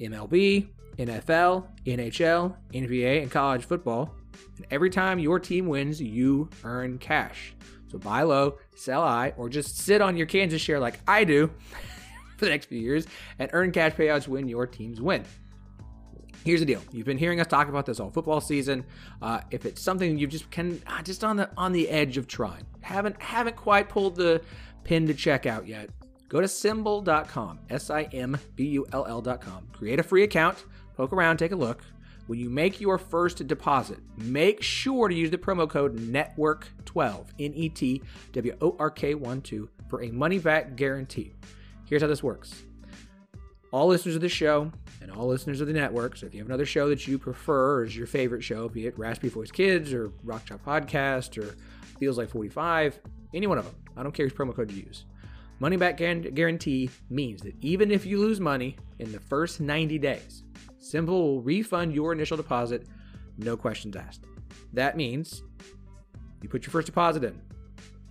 MLB, 0.00 0.68
NFL, 0.98 1.66
NHL, 1.86 2.56
NBA, 2.72 3.22
and 3.22 3.30
college 3.30 3.64
football. 3.64 4.14
And 4.56 4.66
every 4.70 4.90
time 4.90 5.18
your 5.18 5.38
team 5.38 5.66
wins, 5.66 6.00
you 6.00 6.48
earn 6.64 6.98
cash. 6.98 7.54
So 7.88 7.98
buy 7.98 8.22
low, 8.22 8.58
sell 8.74 9.02
high, 9.02 9.32
or 9.36 9.48
just 9.48 9.78
sit 9.78 10.00
on 10.00 10.16
your 10.16 10.26
Kansas 10.26 10.60
share 10.60 10.80
like 10.80 11.00
I 11.06 11.24
do 11.24 11.50
for 12.36 12.44
the 12.44 12.50
next 12.50 12.66
few 12.66 12.78
years 12.78 13.06
and 13.38 13.50
earn 13.52 13.72
cash 13.72 13.92
payouts 13.92 14.28
when 14.28 14.48
your 14.48 14.66
teams 14.66 15.00
win. 15.00 15.24
Here's 16.46 16.60
the 16.60 16.66
deal: 16.66 16.80
you've 16.92 17.06
been 17.06 17.18
hearing 17.18 17.40
us 17.40 17.48
talk 17.48 17.68
about 17.68 17.86
this 17.86 17.98
all 17.98 18.12
football 18.12 18.40
season. 18.40 18.84
Uh, 19.20 19.40
if 19.50 19.66
it's 19.66 19.82
something 19.82 20.16
you've 20.16 20.30
just 20.30 20.48
can 20.52 20.80
uh, 20.86 21.02
just 21.02 21.24
on 21.24 21.36
the 21.36 21.50
on 21.56 21.72
the 21.72 21.88
edge 21.88 22.18
of 22.18 22.28
trying, 22.28 22.64
haven't 22.82 23.20
haven't 23.20 23.56
quite 23.56 23.88
pulled 23.88 24.14
the 24.14 24.40
pin 24.84 25.08
to 25.08 25.14
check 25.14 25.44
out 25.44 25.66
yet, 25.66 25.90
go 26.28 26.40
to 26.40 26.46
simbull.com, 26.46 27.58
s 27.68 27.90
i 27.90 28.04
m 28.12 28.38
b 28.54 28.64
u 28.68 28.86
l 28.92 29.04
l.com. 29.06 29.66
Create 29.72 29.98
a 29.98 30.04
free 30.04 30.22
account, 30.22 30.66
poke 30.96 31.12
around, 31.12 31.38
take 31.38 31.50
a 31.50 31.56
look. 31.56 31.82
When 32.28 32.38
you 32.38 32.48
make 32.48 32.80
your 32.80 32.96
first 32.96 33.44
deposit, 33.44 33.98
make 34.16 34.62
sure 34.62 35.08
to 35.08 35.14
use 35.16 35.32
the 35.32 35.38
promo 35.38 35.68
code 35.68 35.98
NETWORK12, 35.98 37.26
N 37.40 37.54
E 37.54 37.68
T 37.68 38.02
W 38.34 38.56
O 38.60 38.76
R 38.78 38.90
K 38.92 39.16
1 39.16 39.40
2, 39.40 39.68
for 39.90 40.00
a 40.00 40.12
money 40.12 40.38
back 40.38 40.76
guarantee. 40.76 41.32
Here's 41.86 42.02
how 42.02 42.08
this 42.08 42.22
works 42.22 42.62
all 43.72 43.88
listeners 43.88 44.14
of 44.14 44.20
the 44.20 44.28
show 44.28 44.70
and 45.06 45.16
all 45.16 45.28
listeners 45.28 45.60
of 45.60 45.68
the 45.68 45.72
network. 45.72 46.16
So 46.16 46.26
if 46.26 46.34
you 46.34 46.40
have 46.40 46.48
another 46.48 46.66
show 46.66 46.88
that 46.88 47.06
you 47.06 47.16
prefer 47.16 47.76
or 47.76 47.84
is 47.84 47.96
your 47.96 48.08
favorite 48.08 48.42
show, 48.42 48.68
be 48.68 48.86
it 48.86 48.98
Raspy 48.98 49.28
Voice 49.28 49.52
Kids 49.52 49.92
or 49.92 50.10
Rock 50.24 50.46
Chop 50.46 50.64
Podcast 50.64 51.40
or 51.40 51.54
Feels 52.00 52.18
Like 52.18 52.28
45, 52.28 52.98
any 53.32 53.46
one 53.46 53.56
of 53.56 53.64
them, 53.64 53.74
I 53.96 54.02
don't 54.02 54.10
care 54.12 54.26
whose 54.26 54.36
promo 54.36 54.54
code 54.54 54.72
you 54.72 54.82
use. 54.82 55.04
Money 55.60 55.76
back 55.76 55.96
guarantee 55.96 56.90
means 57.08 57.40
that 57.42 57.54
even 57.60 57.92
if 57.92 58.04
you 58.04 58.18
lose 58.18 58.40
money 58.40 58.76
in 58.98 59.12
the 59.12 59.20
first 59.20 59.60
90 59.60 59.96
days, 59.98 60.42
SimBull 60.80 61.06
will 61.06 61.42
refund 61.42 61.94
your 61.94 62.12
initial 62.12 62.36
deposit, 62.36 62.86
no 63.38 63.56
questions 63.56 63.94
asked. 63.94 64.24
That 64.72 64.96
means 64.96 65.44
you 66.42 66.48
put 66.48 66.66
your 66.66 66.72
first 66.72 66.86
deposit 66.86 67.22
in. 67.22 67.40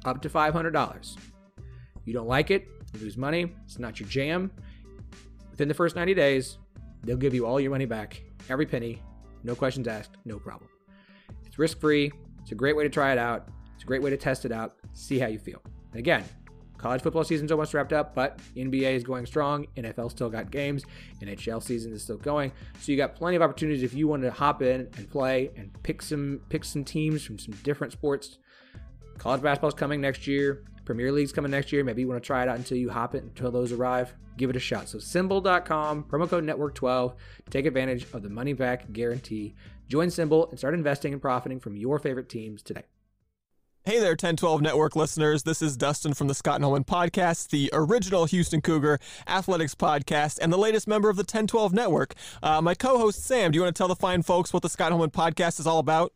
up 0.05 0.21
to 0.21 0.29
$500. 0.29 1.17
You 2.05 2.13
don't 2.13 2.27
like 2.27 2.51
it, 2.51 2.67
you 2.93 3.01
lose 3.01 3.17
money, 3.17 3.53
it's 3.65 3.79
not 3.79 3.99
your 3.99 4.07
jam. 4.07 4.51
Within 5.51 5.67
the 5.67 5.73
first 5.73 5.95
90 5.95 6.13
days, 6.13 6.57
they'll 7.05 7.17
give 7.17 7.33
you 7.33 7.45
all 7.45 7.59
your 7.59 7.71
money 7.71 7.85
back, 7.85 8.21
every 8.49 8.65
penny, 8.65 9.01
no 9.43 9.55
questions 9.55 9.87
asked, 9.87 10.17
no 10.25 10.39
problem. 10.39 10.69
It's 11.45 11.57
risk 11.57 11.79
free, 11.79 12.11
it's 12.41 12.51
a 12.51 12.55
great 12.55 12.75
way 12.75 12.83
to 12.83 12.89
try 12.89 13.11
it 13.11 13.17
out, 13.17 13.47
it's 13.75 13.83
a 13.83 13.87
great 13.87 14.01
way 14.01 14.09
to 14.09 14.17
test 14.17 14.45
it 14.45 14.51
out, 14.51 14.75
see 14.93 15.19
how 15.19 15.27
you 15.27 15.39
feel. 15.39 15.61
And 15.91 15.99
again, 15.99 16.23
college 16.77 17.01
football 17.01 17.23
season's 17.23 17.51
almost 17.51 17.73
wrapped 17.73 17.93
up, 17.93 18.13
but 18.13 18.39
NBA 18.55 18.93
is 18.93 19.03
going 19.03 19.25
strong. 19.25 19.65
NFL 19.77 20.11
still 20.11 20.29
got 20.29 20.51
games. 20.51 20.83
NHL 21.21 21.61
season 21.63 21.93
is 21.93 22.03
still 22.03 22.17
going. 22.17 22.51
So 22.79 22.91
you 22.91 22.97
got 22.97 23.15
plenty 23.15 23.35
of 23.35 23.41
opportunities 23.41 23.83
if 23.83 23.93
you 23.93 24.07
want 24.07 24.23
to 24.23 24.31
hop 24.31 24.61
in 24.61 24.81
and 24.97 25.09
play 25.09 25.51
and 25.55 25.71
pick 25.83 26.01
some 26.01 26.41
pick 26.49 26.63
some 26.63 26.83
teams 26.83 27.23
from 27.23 27.39
some 27.39 27.53
different 27.63 27.93
sports. 27.93 28.39
College 29.17 29.41
basketball's 29.41 29.73
coming 29.73 30.01
next 30.01 30.27
year. 30.27 30.63
Premier 30.85 31.11
League's 31.11 31.31
coming 31.31 31.51
next 31.51 31.71
year. 31.71 31.83
Maybe 31.83 32.01
you 32.01 32.07
want 32.07 32.21
to 32.21 32.25
try 32.25 32.43
it 32.43 32.49
out 32.49 32.57
until 32.57 32.77
you 32.77 32.89
hop 32.89 33.15
it 33.15 33.23
until 33.23 33.51
those 33.51 33.71
arrive. 33.71 34.13
Give 34.37 34.49
it 34.49 34.55
a 34.55 34.59
shot. 34.59 34.87
So 34.87 34.99
SimBull.com, 34.99 36.03
promo 36.03 36.29
code 36.29 36.43
network12. 36.43 37.15
Take 37.49 37.65
advantage 37.65 38.05
of 38.13 38.21
the 38.21 38.29
money 38.29 38.53
back 38.53 38.91
guarantee. 38.91 39.55
Join 39.87 40.09
SimBull 40.09 40.49
and 40.49 40.59
start 40.59 40.73
investing 40.73 41.13
and 41.13 41.21
profiting 41.21 41.59
from 41.59 41.75
your 41.75 41.99
favorite 41.99 42.29
teams 42.29 42.61
today. 42.61 42.83
Hey 43.85 43.99
there, 43.99 44.11
1012 44.13 44.63
Network 44.63 44.95
listeners. 44.95 45.43
This 45.43 45.61
is 45.61 45.77
Dustin 45.77 46.15
from 46.15 46.27
the 46.27 46.33
Scott 46.33 46.55
and 46.55 46.63
Holman 46.63 46.85
Podcast, 46.85 47.49
the 47.49 47.69
original 47.71 48.25
Houston 48.25 48.59
Cougar 48.59 48.99
athletics 49.27 49.75
podcast, 49.75 50.39
and 50.41 50.51
the 50.51 50.57
latest 50.57 50.87
member 50.87 51.07
of 51.07 51.17
the 51.17 51.21
1012 51.21 51.71
Network. 51.71 52.15
Uh, 52.41 52.63
my 52.63 52.73
co 52.73 52.97
host, 52.97 53.23
Sam, 53.23 53.51
do 53.51 53.57
you 53.57 53.61
want 53.61 53.75
to 53.75 53.77
tell 53.77 53.87
the 53.87 53.95
fine 53.95 54.23
folks 54.23 54.51
what 54.51 54.63
the 54.63 54.69
Scott 54.69 54.87
and 54.87 54.93
Holman 54.93 55.11
Podcast 55.11 55.59
is 55.59 55.67
all 55.67 55.77
about? 55.77 56.13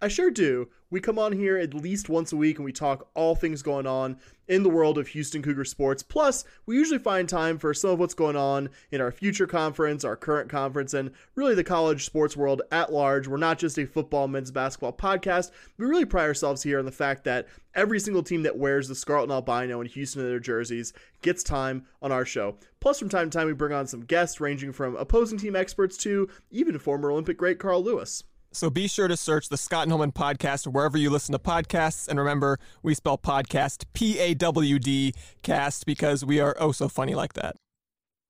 I 0.00 0.08
sure 0.08 0.32
do. 0.32 0.68
We 0.92 1.00
come 1.00 1.18
on 1.18 1.32
here 1.32 1.56
at 1.56 1.72
least 1.72 2.10
once 2.10 2.34
a 2.34 2.36
week 2.36 2.58
and 2.58 2.66
we 2.66 2.72
talk 2.72 3.08
all 3.14 3.34
things 3.34 3.62
going 3.62 3.86
on 3.86 4.18
in 4.46 4.62
the 4.62 4.68
world 4.68 4.98
of 4.98 5.08
Houston 5.08 5.40
Cougar 5.40 5.64
sports. 5.64 6.02
Plus, 6.02 6.44
we 6.66 6.76
usually 6.76 6.98
find 6.98 7.26
time 7.26 7.56
for 7.56 7.72
some 7.72 7.92
of 7.92 7.98
what's 7.98 8.12
going 8.12 8.36
on 8.36 8.68
in 8.90 9.00
our 9.00 9.10
future 9.10 9.46
conference, 9.46 10.04
our 10.04 10.16
current 10.16 10.50
conference, 10.50 10.92
and 10.92 11.12
really 11.34 11.54
the 11.54 11.64
college 11.64 12.04
sports 12.04 12.36
world 12.36 12.60
at 12.70 12.92
large. 12.92 13.26
We're 13.26 13.38
not 13.38 13.58
just 13.58 13.78
a 13.78 13.86
football, 13.86 14.28
men's 14.28 14.50
basketball 14.50 14.92
podcast. 14.92 15.50
We 15.78 15.86
really 15.86 16.04
pride 16.04 16.24
ourselves 16.24 16.62
here 16.62 16.78
on 16.78 16.84
the 16.84 16.92
fact 16.92 17.24
that 17.24 17.48
every 17.74 17.98
single 17.98 18.22
team 18.22 18.42
that 18.42 18.58
wears 18.58 18.86
the 18.86 18.94
Scarlet 18.94 19.22
and 19.22 19.32
Albino 19.32 19.80
in 19.80 19.86
Houston 19.86 20.20
in 20.20 20.28
their 20.28 20.40
jerseys 20.40 20.92
gets 21.22 21.42
time 21.42 21.86
on 22.02 22.12
our 22.12 22.26
show. 22.26 22.58
Plus, 22.80 22.98
from 22.98 23.08
time 23.08 23.30
to 23.30 23.38
time, 23.38 23.46
we 23.46 23.54
bring 23.54 23.72
on 23.72 23.86
some 23.86 24.04
guests 24.04 24.42
ranging 24.42 24.72
from 24.72 24.96
opposing 24.96 25.38
team 25.38 25.56
experts 25.56 25.96
to 25.96 26.28
even 26.50 26.78
former 26.78 27.10
Olympic 27.10 27.38
great 27.38 27.58
Carl 27.58 27.82
Lewis. 27.82 28.24
So 28.52 28.68
be 28.70 28.86
sure 28.86 29.08
to 29.08 29.16
search 29.16 29.48
the 29.48 29.56
Scott 29.56 29.84
and 29.84 29.92
Holman 29.92 30.12
podcast 30.12 30.66
wherever 30.66 30.98
you 30.98 31.08
listen 31.10 31.32
to 31.32 31.38
podcasts. 31.38 32.06
And 32.08 32.18
remember, 32.18 32.58
we 32.82 32.94
spell 32.94 33.16
podcast 33.18 33.84
P 33.94 34.18
A 34.18 34.34
W 34.34 34.78
D 34.78 35.14
cast 35.42 35.86
because 35.86 36.24
we 36.24 36.38
are 36.40 36.54
oh 36.60 36.72
so 36.72 36.88
funny 36.88 37.14
like 37.14 37.32
that. 37.34 37.56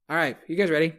All 0.09 0.17
right, 0.17 0.37
you 0.47 0.57
guys 0.57 0.71
ready? 0.71 0.95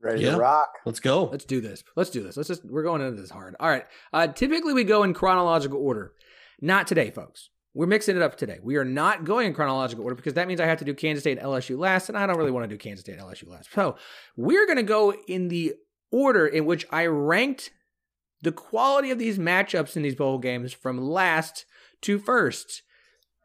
Ready 0.00 0.22
Yeah. 0.22 0.32
to 0.32 0.36
rock? 0.38 0.68
Let's 0.84 1.00
go. 1.00 1.24
Let's 1.24 1.44
do 1.46 1.60
this. 1.60 1.82
Let's 1.96 2.10
do 2.10 2.22
this. 2.22 2.36
Let's 2.36 2.48
just 2.48 2.64
we're 2.64 2.82
going 2.82 3.00
into 3.00 3.20
this 3.20 3.30
hard. 3.30 3.56
All 3.58 3.68
right. 3.68 3.84
Uh, 4.12 4.26
typically 4.26 4.74
we 4.74 4.84
go 4.84 5.02
in 5.02 5.14
chronological 5.14 5.78
order. 5.80 6.12
Not 6.60 6.86
today, 6.86 7.10
folks. 7.10 7.50
We're 7.74 7.86
mixing 7.86 8.16
it 8.16 8.22
up 8.22 8.36
today. 8.36 8.58
We 8.62 8.76
are 8.76 8.84
not 8.84 9.24
going 9.24 9.46
in 9.46 9.54
chronological 9.54 10.02
order 10.04 10.16
because 10.16 10.34
that 10.34 10.48
means 10.48 10.60
I 10.60 10.66
have 10.66 10.78
to 10.78 10.84
do 10.84 10.94
Kansas 10.94 11.22
State 11.22 11.38
and 11.38 11.46
LSU 11.46 11.78
last, 11.78 12.08
and 12.08 12.16
I 12.16 12.26
don't 12.26 12.38
really 12.38 12.50
want 12.50 12.64
to 12.64 12.68
do 12.68 12.78
Kansas 12.78 13.00
State 13.04 13.18
and 13.18 13.22
LSU 13.22 13.48
last. 13.48 13.70
So 13.74 13.96
we're 14.36 14.64
going 14.66 14.78
to 14.78 14.82
go 14.82 15.12
in 15.28 15.48
the 15.48 15.74
order 16.10 16.46
in 16.46 16.64
which 16.64 16.86
I 16.90 17.06
ranked 17.06 17.70
the 18.42 18.52
quality 18.52 19.10
of 19.10 19.18
these 19.18 19.38
matchups 19.38 19.96
in 19.96 20.02
these 20.02 20.14
bowl 20.14 20.38
games 20.38 20.72
from 20.72 20.98
last 21.00 21.64
to 22.02 22.18
first. 22.18 22.82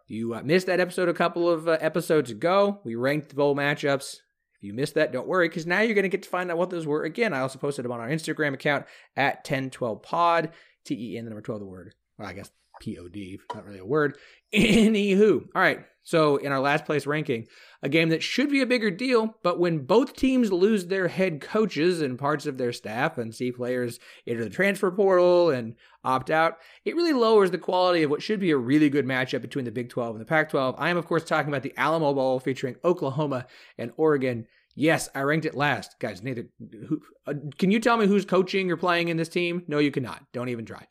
You 0.07 0.33
uh, 0.33 0.41
missed 0.43 0.67
that 0.67 0.79
episode 0.81 1.07
a 1.07 1.13
couple 1.13 1.49
of 1.49 1.67
uh, 1.67 1.77
episodes 1.79 2.31
ago. 2.31 2.81
We 2.83 2.95
ranked 2.95 3.29
the 3.29 3.35
bowl 3.35 3.55
matchups. 3.55 4.15
If 4.55 4.63
you 4.63 4.73
missed 4.73 4.95
that, 4.95 5.13
don't 5.13 5.27
worry, 5.27 5.47
because 5.47 5.65
now 5.65 5.79
you're 5.79 5.95
going 5.95 6.03
to 6.03 6.09
get 6.09 6.23
to 6.23 6.29
find 6.29 6.51
out 6.51 6.57
what 6.57 6.69
those 6.69 6.85
were. 6.85 7.03
Again, 7.03 7.33
I 7.33 7.39
also 7.39 7.57
posted 7.57 7.85
them 7.85 7.93
on 7.93 8.01
our 8.01 8.09
Instagram 8.09 8.53
account 8.53 8.85
at 9.15 9.45
1012pod, 9.45 10.51
T 10.85 11.13
E 11.13 11.17
N, 11.17 11.23
the 11.23 11.29
number 11.29 11.41
12, 11.41 11.61
the 11.61 11.65
word. 11.65 11.95
Well, 12.17 12.27
I 12.27 12.33
guess 12.33 12.51
P 12.81 12.97
O 12.99 13.07
D, 13.07 13.39
not 13.55 13.65
really 13.65 13.79
a 13.79 13.85
word. 13.85 14.17
Anywho. 14.53 15.45
All 15.55 15.61
right. 15.61 15.79
So, 16.03 16.37
in 16.37 16.51
our 16.51 16.59
last 16.59 16.85
place 16.85 17.05
ranking, 17.05 17.47
a 17.83 17.89
game 17.89 18.09
that 18.09 18.23
should 18.23 18.49
be 18.49 18.61
a 18.61 18.65
bigger 18.65 18.89
deal, 18.89 19.35
but 19.43 19.59
when 19.59 19.85
both 19.85 20.15
teams 20.15 20.51
lose 20.51 20.87
their 20.87 21.07
head 21.07 21.41
coaches 21.41 22.01
and 22.01 22.17
parts 22.17 22.45
of 22.45 22.57
their 22.57 22.73
staff 22.73 23.17
and 23.17 23.33
see 23.33 23.51
players 23.51 23.99
enter 24.25 24.43
the 24.43 24.49
transfer 24.49 24.89
portal 24.91 25.49
and 25.49 25.75
opt 26.03 26.29
out, 26.29 26.57
it 26.85 26.95
really 26.95 27.13
lowers 27.13 27.51
the 27.51 27.57
quality 27.57 28.03
of 28.03 28.09
what 28.09 28.21
should 28.23 28.39
be 28.39 28.51
a 28.51 28.57
really 28.57 28.89
good 28.89 29.05
matchup 29.05 29.41
between 29.41 29.65
the 29.65 29.71
Big 29.71 29.89
12 29.89 30.15
and 30.15 30.21
the 30.21 30.25
Pac 30.25 30.49
12. 30.49 30.75
I 30.77 30.89
am, 30.89 30.97
of 30.97 31.05
course, 31.05 31.23
talking 31.23 31.49
about 31.51 31.63
the 31.63 31.73
Alamo 31.77 32.13
Bowl 32.13 32.39
featuring 32.39 32.75
Oklahoma 32.83 33.45
and 33.77 33.91
Oregon. 33.97 34.47
Yes, 34.75 35.09
I 35.13 35.21
ranked 35.21 35.45
it 35.45 35.55
last. 35.55 35.99
Guys, 35.99 36.23
neither. 36.23 36.45
Who, 36.87 37.01
uh, 37.27 37.33
can 37.57 37.71
you 37.71 37.79
tell 37.79 37.97
me 37.97 38.07
who's 38.07 38.25
coaching 38.25 38.71
or 38.71 38.77
playing 38.77 39.09
in 39.09 39.17
this 39.17 39.29
team? 39.29 39.63
No, 39.67 39.79
you 39.79 39.91
cannot. 39.91 40.23
Don't 40.33 40.49
even 40.49 40.65
try. 40.65 40.85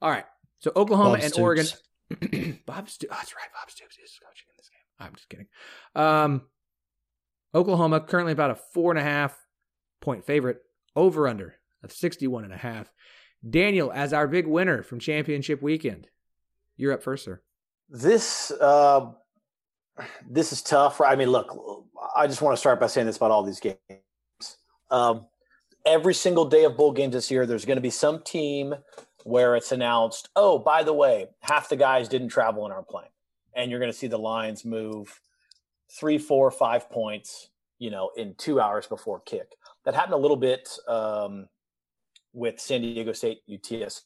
All 0.00 0.10
right. 0.10 0.24
So, 0.60 0.72
Oklahoma 0.74 1.10
Bob 1.10 1.20
and 1.20 1.32
Stoops. 1.32 1.38
Oregon. 1.38 1.66
Bob 2.66 2.88
Stoops. 2.88 3.12
Oh, 3.12 3.16
that's 3.16 3.34
right. 3.34 3.48
Bob 3.52 3.70
Stoops 3.70 3.98
is 4.02 4.18
coaching 4.24 4.47
in 4.47 4.47
this 4.47 4.47
game. 4.47 4.47
I'm 4.98 5.14
just 5.14 5.28
kidding. 5.28 5.46
Um, 5.94 6.42
Oklahoma 7.54 8.00
currently 8.00 8.32
about 8.32 8.50
a 8.50 8.56
four 8.56 8.92
and 8.92 8.98
a 8.98 9.02
half 9.02 9.36
point 10.00 10.24
favorite 10.24 10.58
over 10.96 11.28
under 11.28 11.54
of 11.82 11.92
61 11.92 12.44
and 12.44 12.52
a 12.52 12.56
half. 12.56 12.92
Daniel, 13.48 13.92
as 13.92 14.12
our 14.12 14.26
big 14.26 14.46
winner 14.46 14.82
from 14.82 14.98
championship 14.98 15.62
weekend, 15.62 16.08
you're 16.76 16.92
up 16.92 17.02
first, 17.02 17.24
sir. 17.24 17.40
This 17.88 18.50
uh, 18.60 19.12
this 20.28 20.52
is 20.52 20.62
tough. 20.62 21.00
I 21.00 21.16
mean, 21.16 21.30
look, 21.30 21.56
I 22.14 22.26
just 22.26 22.42
want 22.42 22.54
to 22.54 22.58
start 22.58 22.80
by 22.80 22.86
saying 22.86 23.06
this 23.06 23.16
about 23.16 23.30
all 23.30 23.42
these 23.42 23.60
games. 23.60 23.78
Um, 24.90 25.26
every 25.86 26.14
single 26.14 26.44
day 26.44 26.64
of 26.64 26.76
bowl 26.76 26.92
games 26.92 27.14
this 27.14 27.30
year, 27.30 27.46
there's 27.46 27.64
going 27.64 27.76
to 27.76 27.82
be 27.82 27.90
some 27.90 28.22
team 28.22 28.74
where 29.24 29.56
it's 29.56 29.72
announced, 29.72 30.28
oh, 30.36 30.58
by 30.58 30.82
the 30.82 30.92
way, 30.92 31.26
half 31.40 31.68
the 31.68 31.76
guys 31.76 32.08
didn't 32.08 32.28
travel 32.28 32.64
and 32.64 32.72
aren't 32.72 32.88
playing, 32.88 33.10
and 33.54 33.70
you're 33.70 33.80
going 33.80 33.92
to 33.92 33.96
see 33.96 34.06
the 34.06 34.18
lines 34.18 34.64
move 34.64 35.20
three, 35.90 36.18
four, 36.18 36.50
five 36.50 36.90
points, 36.90 37.50
you 37.78 37.90
know, 37.90 38.10
in 38.16 38.34
two 38.36 38.60
hours 38.60 38.86
before 38.86 39.20
kick. 39.20 39.52
That 39.84 39.94
happened 39.94 40.14
a 40.14 40.18
little 40.18 40.36
bit 40.36 40.68
um, 40.86 41.48
with 42.32 42.60
San 42.60 42.82
Diego 42.82 43.12
State 43.12 43.40
UTS. 43.52 44.02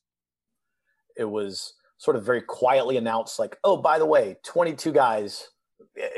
It 1.16 1.24
was 1.24 1.74
sort 1.98 2.16
of 2.16 2.24
very 2.24 2.42
quietly 2.42 2.96
announced, 2.96 3.38
like, 3.38 3.56
oh, 3.64 3.76
by 3.76 3.98
the 3.98 4.06
way, 4.06 4.36
22 4.44 4.92
guys, 4.92 5.48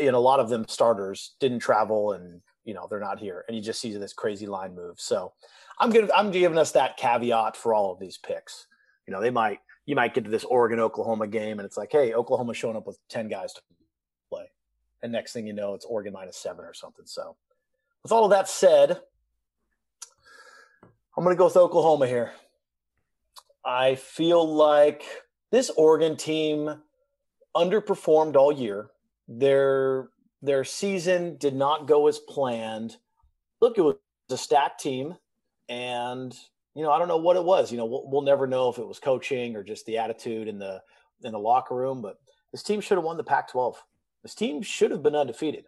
and 0.01 0.15
a 0.15 0.19
lot 0.19 0.41
of 0.41 0.49
them 0.49 0.65
starters, 0.69 1.35
didn't 1.41 1.61
travel, 1.61 2.13
and 2.13 2.41
you 2.65 2.73
know 2.73 2.87
they're 2.89 3.01
not 3.01 3.19
here, 3.19 3.45
and 3.47 3.57
you 3.57 3.63
just 3.63 3.81
see 3.81 3.95
this 3.97 4.13
crazy 4.13 4.47
line 4.47 4.75
move. 4.75 4.99
So 4.99 5.33
I'm 5.79 5.91
gonna 5.91 6.09
I'm 6.15 6.31
giving 6.31 6.59
us 6.59 6.73
that 6.73 6.97
caveat 6.97 7.57
for 7.57 7.75
all 7.75 7.93
of 7.93 7.99
these 7.99 8.19
picks. 8.19 8.67
You 9.07 9.13
know, 9.13 9.21
they 9.21 9.31
might 9.31 9.59
you 9.87 9.95
might 9.95 10.15
get 10.15 10.25
to 10.25 10.31
this 10.31 10.45
Oregon 10.45 10.81
Oklahoma 10.81 11.27
game, 11.27 11.59
and 11.59 11.67
it's 11.67 11.77
like, 11.77 11.93
hey, 11.93 12.15
Oklahoma 12.15 12.55
showing 12.55 12.77
up 12.77 12.87
with 12.87 12.99
10 13.09 13.29
guys 13.29 13.53
to 13.55 13.63
play, 14.31 14.51
and 15.03 15.13
next 15.13 15.33
thing 15.33 15.47
you 15.47 15.53
know, 15.53 15.75
it's 15.75 15.85
Oregon 15.85 16.13
minus 16.13 16.37
seven 16.37 16.65
or 16.65 16.75
something. 16.75 17.05
So 17.07 17.37
with 18.03 18.13
all 18.13 18.25
of 18.25 18.31
that 18.31 18.49
said, 18.49 19.01
I'm 21.17 21.23
going 21.23 21.35
to 21.35 21.39
go 21.39 21.45
with 21.45 21.57
Oklahoma 21.57 22.07
here. 22.07 22.33
I 23.65 23.95
feel 23.95 24.47
like 24.47 25.05
this 25.51 25.71
Oregon 25.71 26.17
team 26.17 26.83
underperformed 27.57 28.37
all 28.37 28.53
year. 28.53 28.91
Their 29.29 30.09
their 30.43 30.65
season 30.65 31.37
did 31.39 31.55
not 31.55 31.87
go 31.87 32.09
as 32.09 32.19
planned. 32.19 32.97
Look, 33.61 33.79
it 33.79 33.81
was 33.81 33.97
a 34.31 34.37
stacked 34.37 34.81
team, 34.81 35.15
and 35.69 36.37
you 36.75 36.83
know 36.83 36.91
I 36.91 36.99
don't 36.99 37.09
know 37.09 37.17
what 37.17 37.37
it 37.37 37.45
was. 37.45 37.71
You 37.71 37.79
know 37.79 37.87
we'll, 37.87 38.09
we'll 38.09 38.23
never 38.23 38.47
know 38.47 38.69
if 38.69 38.79
it 38.79 38.87
was 38.87 38.99
coaching 38.99 39.57
or 39.57 39.63
just 39.63 39.87
the 39.87 39.99
attitude 39.99 40.49
in 40.49 40.59
the 40.59 40.83
in 41.23 41.33
the 41.33 41.39
locker 41.39 41.75
room. 41.75 42.03
But 42.03 42.19
this 42.53 42.63
team 42.63 42.81
should 42.81 42.97
have 42.99 43.05
won 43.05 43.17
the 43.17 43.25
Pac-12. 43.25 43.77
This 44.23 44.35
team 44.35 44.63
should 44.63 44.91
have 44.91 45.03
been 45.03 45.17
undefeated. 45.17 45.65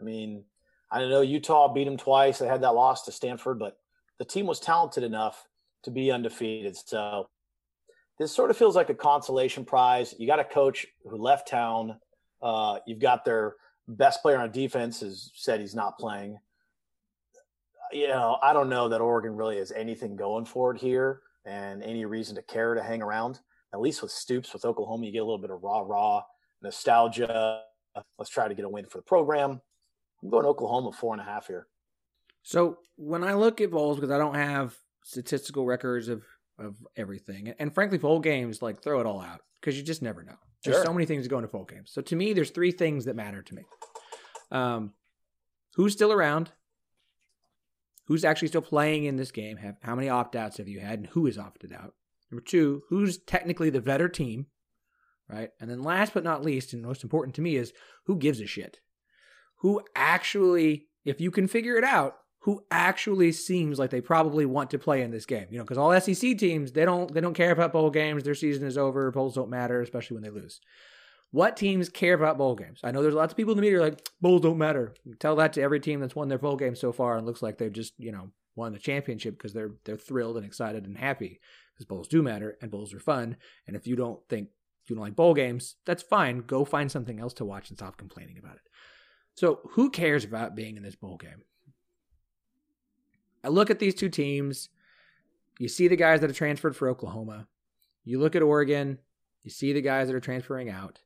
I 0.00 0.02
mean, 0.02 0.44
I 0.90 1.00
know 1.00 1.20
Utah 1.20 1.72
beat 1.72 1.84
them 1.84 1.96
twice. 1.96 2.38
They 2.38 2.46
had 2.46 2.62
that 2.62 2.74
loss 2.74 3.04
to 3.04 3.12
Stanford, 3.12 3.58
but 3.58 3.78
the 4.18 4.24
team 4.24 4.46
was 4.46 4.60
talented 4.60 5.04
enough 5.04 5.46
to 5.84 5.90
be 5.90 6.10
undefeated. 6.10 6.76
So 6.76 7.28
this 8.18 8.32
sort 8.32 8.50
of 8.50 8.56
feels 8.56 8.76
like 8.76 8.90
a 8.90 8.94
consolation 8.94 9.64
prize. 9.64 10.14
You 10.18 10.26
got 10.26 10.40
a 10.40 10.44
coach 10.44 10.86
who 11.04 11.16
left 11.16 11.48
town. 11.48 11.98
Uh, 12.42 12.78
you've 12.86 12.98
got 12.98 13.24
their 13.24 13.54
best 13.86 14.22
player 14.22 14.38
on 14.38 14.50
defense 14.50 15.00
has 15.00 15.30
said 15.34 15.60
he's 15.60 15.74
not 15.74 15.98
playing. 15.98 16.38
You 17.92 18.08
know, 18.08 18.38
I 18.42 18.52
don't 18.52 18.68
know 18.68 18.88
that 18.88 19.00
Oregon 19.00 19.34
really 19.36 19.58
has 19.58 19.72
anything 19.72 20.16
going 20.16 20.44
for 20.44 20.74
it 20.74 20.80
here 20.80 21.22
and 21.44 21.82
any 21.82 22.04
reason 22.04 22.36
to 22.36 22.42
care 22.42 22.74
to 22.74 22.82
hang 22.82 23.02
around. 23.02 23.40
At 23.72 23.80
least 23.80 24.02
with 24.02 24.10
Stoops 24.10 24.52
with 24.52 24.64
Oklahoma, 24.64 25.06
you 25.06 25.12
get 25.12 25.18
a 25.18 25.24
little 25.24 25.40
bit 25.40 25.50
of 25.50 25.62
raw, 25.62 25.80
raw 25.80 26.22
nostalgia. 26.62 27.62
Let's 28.18 28.30
try 28.30 28.48
to 28.48 28.54
get 28.54 28.64
a 28.64 28.68
win 28.68 28.86
for 28.86 28.98
the 28.98 29.02
program. 29.02 29.60
I'm 30.22 30.30
going 30.30 30.46
Oklahoma 30.46 30.92
four 30.92 31.14
and 31.14 31.20
a 31.20 31.24
half 31.24 31.46
here. 31.46 31.66
So 32.42 32.78
when 32.96 33.24
I 33.24 33.34
look 33.34 33.60
at 33.60 33.70
bowls, 33.70 33.96
because 33.98 34.10
I 34.10 34.18
don't 34.18 34.34
have 34.34 34.76
statistical 35.04 35.64
records 35.66 36.08
of 36.08 36.24
of 36.58 36.76
everything, 36.96 37.54
and 37.60 37.72
frankly, 37.72 37.98
bowl 37.98 38.18
games 38.18 38.62
like 38.62 38.82
throw 38.82 38.98
it 39.00 39.06
all 39.06 39.20
out 39.20 39.42
because 39.60 39.76
you 39.76 39.84
just 39.84 40.02
never 40.02 40.24
know. 40.24 40.34
There's 40.64 40.76
Sure. 40.76 40.86
so 40.86 40.92
many 40.92 41.06
things 41.06 41.22
that 41.24 41.28
go 41.28 41.38
into 41.38 41.48
bowl 41.48 41.64
games. 41.64 41.92
So 41.92 42.02
to 42.02 42.16
me, 42.16 42.32
there's 42.32 42.50
three 42.50 42.72
things 42.72 43.04
that 43.04 43.14
matter 43.14 43.42
to 43.42 43.54
me. 43.54 43.62
Um, 44.50 44.92
who's 45.74 45.92
still 45.92 46.12
around? 46.12 46.50
Who's 48.08 48.24
actually 48.24 48.48
still 48.48 48.62
playing 48.62 49.04
in 49.04 49.16
this 49.16 49.30
game? 49.30 49.58
Have 49.58 49.76
how 49.82 49.94
many 49.94 50.08
opt 50.08 50.34
outs 50.34 50.56
have 50.56 50.66
you 50.66 50.80
had, 50.80 50.98
and 50.98 51.08
who 51.08 51.26
is 51.26 51.36
opted 51.36 51.74
out? 51.74 51.92
Number 52.30 52.42
two, 52.42 52.82
who's 52.88 53.18
technically 53.18 53.68
the 53.68 53.82
better 53.82 54.08
team, 54.08 54.46
right? 55.28 55.50
And 55.60 55.70
then 55.70 55.82
last 55.82 56.14
but 56.14 56.24
not 56.24 56.42
least, 56.42 56.72
and 56.72 56.82
most 56.82 57.02
important 57.02 57.34
to 57.36 57.42
me 57.42 57.56
is 57.56 57.74
who 58.06 58.16
gives 58.16 58.40
a 58.40 58.46
shit? 58.46 58.80
Who 59.58 59.82
actually, 59.94 60.88
if 61.04 61.20
you 61.20 61.30
can 61.30 61.48
figure 61.48 61.76
it 61.76 61.84
out, 61.84 62.16
who 62.40 62.64
actually 62.70 63.32
seems 63.32 63.78
like 63.78 63.90
they 63.90 64.00
probably 64.00 64.46
want 64.46 64.70
to 64.70 64.78
play 64.78 65.02
in 65.02 65.10
this 65.10 65.26
game? 65.26 65.46
You 65.50 65.58
know, 65.58 65.64
because 65.64 65.76
all 65.76 66.00
SEC 66.00 66.38
teams 66.38 66.72
they 66.72 66.86
don't 66.86 67.12
they 67.12 67.20
don't 67.20 67.34
care 67.34 67.52
about 67.52 67.74
bowl 67.74 67.90
games. 67.90 68.24
Their 68.24 68.34
season 68.34 68.66
is 68.66 68.78
over. 68.78 69.10
Bowls 69.10 69.34
don't 69.34 69.50
matter, 69.50 69.82
especially 69.82 70.14
when 70.14 70.24
they 70.24 70.30
lose. 70.30 70.60
What 71.30 71.56
teams 71.56 71.88
care 71.90 72.14
about 72.14 72.38
bowl 72.38 72.54
games? 72.54 72.80
I 72.82 72.90
know 72.90 73.02
there's 73.02 73.14
lots 73.14 73.32
of 73.32 73.36
people 73.36 73.52
in 73.52 73.56
the 73.56 73.62
media 73.62 73.80
like 73.80 74.08
bowls 74.20 74.40
don't 74.40 74.56
matter. 74.56 74.94
Tell 75.18 75.36
that 75.36 75.52
to 75.54 75.62
every 75.62 75.80
team 75.80 76.00
that's 76.00 76.16
won 76.16 76.28
their 76.28 76.38
bowl 76.38 76.56
game 76.56 76.74
so 76.74 76.90
far 76.90 77.16
and 77.16 77.26
looks 77.26 77.42
like 77.42 77.58
they've 77.58 77.72
just 77.72 77.92
you 77.98 78.12
know 78.12 78.30
won 78.56 78.72
the 78.72 78.78
championship 78.78 79.36
because 79.36 79.52
they're 79.52 79.72
they're 79.84 79.96
thrilled 79.96 80.36
and 80.36 80.46
excited 80.46 80.86
and 80.86 80.96
happy 80.96 81.40
because 81.74 81.86
bowls 81.86 82.08
do 82.08 82.22
matter 82.22 82.56
and 82.62 82.70
bowls 82.70 82.94
are 82.94 83.00
fun. 83.00 83.36
And 83.66 83.76
if 83.76 83.86
you 83.86 83.94
don't 83.94 84.20
think 84.28 84.48
you 84.86 84.96
don't 84.96 85.04
like 85.04 85.16
bowl 85.16 85.34
games, 85.34 85.76
that's 85.84 86.02
fine. 86.02 86.38
Go 86.38 86.64
find 86.64 86.90
something 86.90 87.20
else 87.20 87.34
to 87.34 87.44
watch 87.44 87.68
and 87.68 87.78
stop 87.78 87.98
complaining 87.98 88.38
about 88.38 88.56
it. 88.56 88.62
So 89.34 89.60
who 89.72 89.90
cares 89.90 90.24
about 90.24 90.56
being 90.56 90.76
in 90.76 90.82
this 90.82 90.96
bowl 90.96 91.16
game? 91.16 91.42
I 93.44 93.48
look 93.48 93.70
at 93.70 93.78
these 93.78 93.94
two 93.94 94.08
teams. 94.08 94.70
You 95.58 95.68
see 95.68 95.88
the 95.88 95.96
guys 95.96 96.20
that 96.20 96.30
have 96.30 96.36
transferred 96.36 96.74
for 96.74 96.88
Oklahoma. 96.88 97.46
You 98.04 98.18
look 98.18 98.34
at 98.34 98.42
Oregon. 98.42 98.98
You 99.42 99.50
see 99.50 99.72
the 99.72 99.82
guys 99.82 100.08
that 100.08 100.16
are 100.16 100.20
transferring 100.20 100.70
out. 100.70 101.00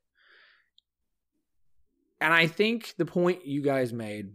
And 2.22 2.32
I 2.32 2.46
think 2.46 2.94
the 2.98 3.04
point 3.04 3.44
you 3.44 3.62
guys 3.62 3.92
made, 3.92 4.30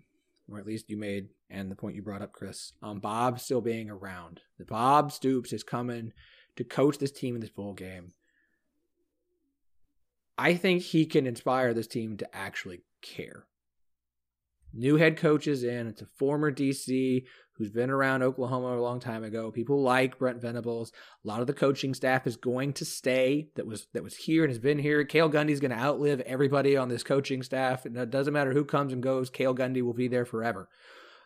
or 0.51 0.59
at 0.59 0.65
least 0.65 0.89
you 0.89 0.97
made, 0.97 1.29
and 1.49 1.71
the 1.71 1.75
point 1.75 1.95
you 1.95 2.01
brought 2.01 2.21
up, 2.21 2.33
Chris, 2.33 2.73
on 2.83 2.99
Bob 2.99 3.39
still 3.39 3.61
being 3.61 3.89
around. 3.89 4.41
That 4.57 4.67
Bob 4.67 5.13
Stoops 5.13 5.53
is 5.53 5.63
coming 5.63 6.11
to 6.57 6.65
coach 6.65 6.97
this 6.97 7.13
team 7.13 7.33
in 7.35 7.39
this 7.39 7.49
bowl 7.49 7.73
game. 7.73 8.11
I 10.37 10.55
think 10.55 10.81
he 10.81 11.05
can 11.05 11.25
inspire 11.25 11.73
this 11.73 11.87
team 11.87 12.17
to 12.17 12.35
actually 12.35 12.81
care. 13.01 13.45
New 14.73 14.97
head 14.97 15.15
coach 15.15 15.47
is 15.47 15.63
in. 15.63 15.87
It's 15.87 16.01
a 16.01 16.07
former 16.17 16.51
DC 16.51 17.23
who's 17.57 17.71
been 17.71 17.89
around 17.89 18.23
Oklahoma 18.23 18.77
a 18.77 18.81
long 18.81 18.99
time 18.99 19.23
ago. 19.23 19.51
People 19.51 19.81
like 19.81 20.19
Brent 20.19 20.41
Venables. 20.41 20.91
A 21.23 21.27
lot 21.27 21.41
of 21.41 21.47
the 21.47 21.53
coaching 21.53 21.93
staff 21.93 22.27
is 22.27 22.37
going 22.37 22.73
to 22.73 22.85
stay 22.85 23.49
that 23.55 23.65
was 23.65 23.87
that 23.93 24.03
was 24.03 24.15
here 24.15 24.43
and 24.43 24.51
has 24.51 24.59
been 24.59 24.79
here. 24.79 25.03
Cale 25.03 25.29
Gundy's 25.29 25.59
going 25.59 25.71
to 25.71 25.77
outlive 25.77 26.21
everybody 26.21 26.77
on 26.77 26.89
this 26.89 27.03
coaching 27.03 27.43
staff. 27.43 27.85
And 27.85 27.97
it 27.97 28.09
doesn't 28.09 28.33
matter 28.33 28.53
who 28.53 28.65
comes 28.65 28.93
and 28.93 29.01
goes. 29.01 29.29
Cale 29.29 29.55
Gundy 29.55 29.81
will 29.81 29.93
be 29.93 30.07
there 30.07 30.25
forever. 30.25 30.69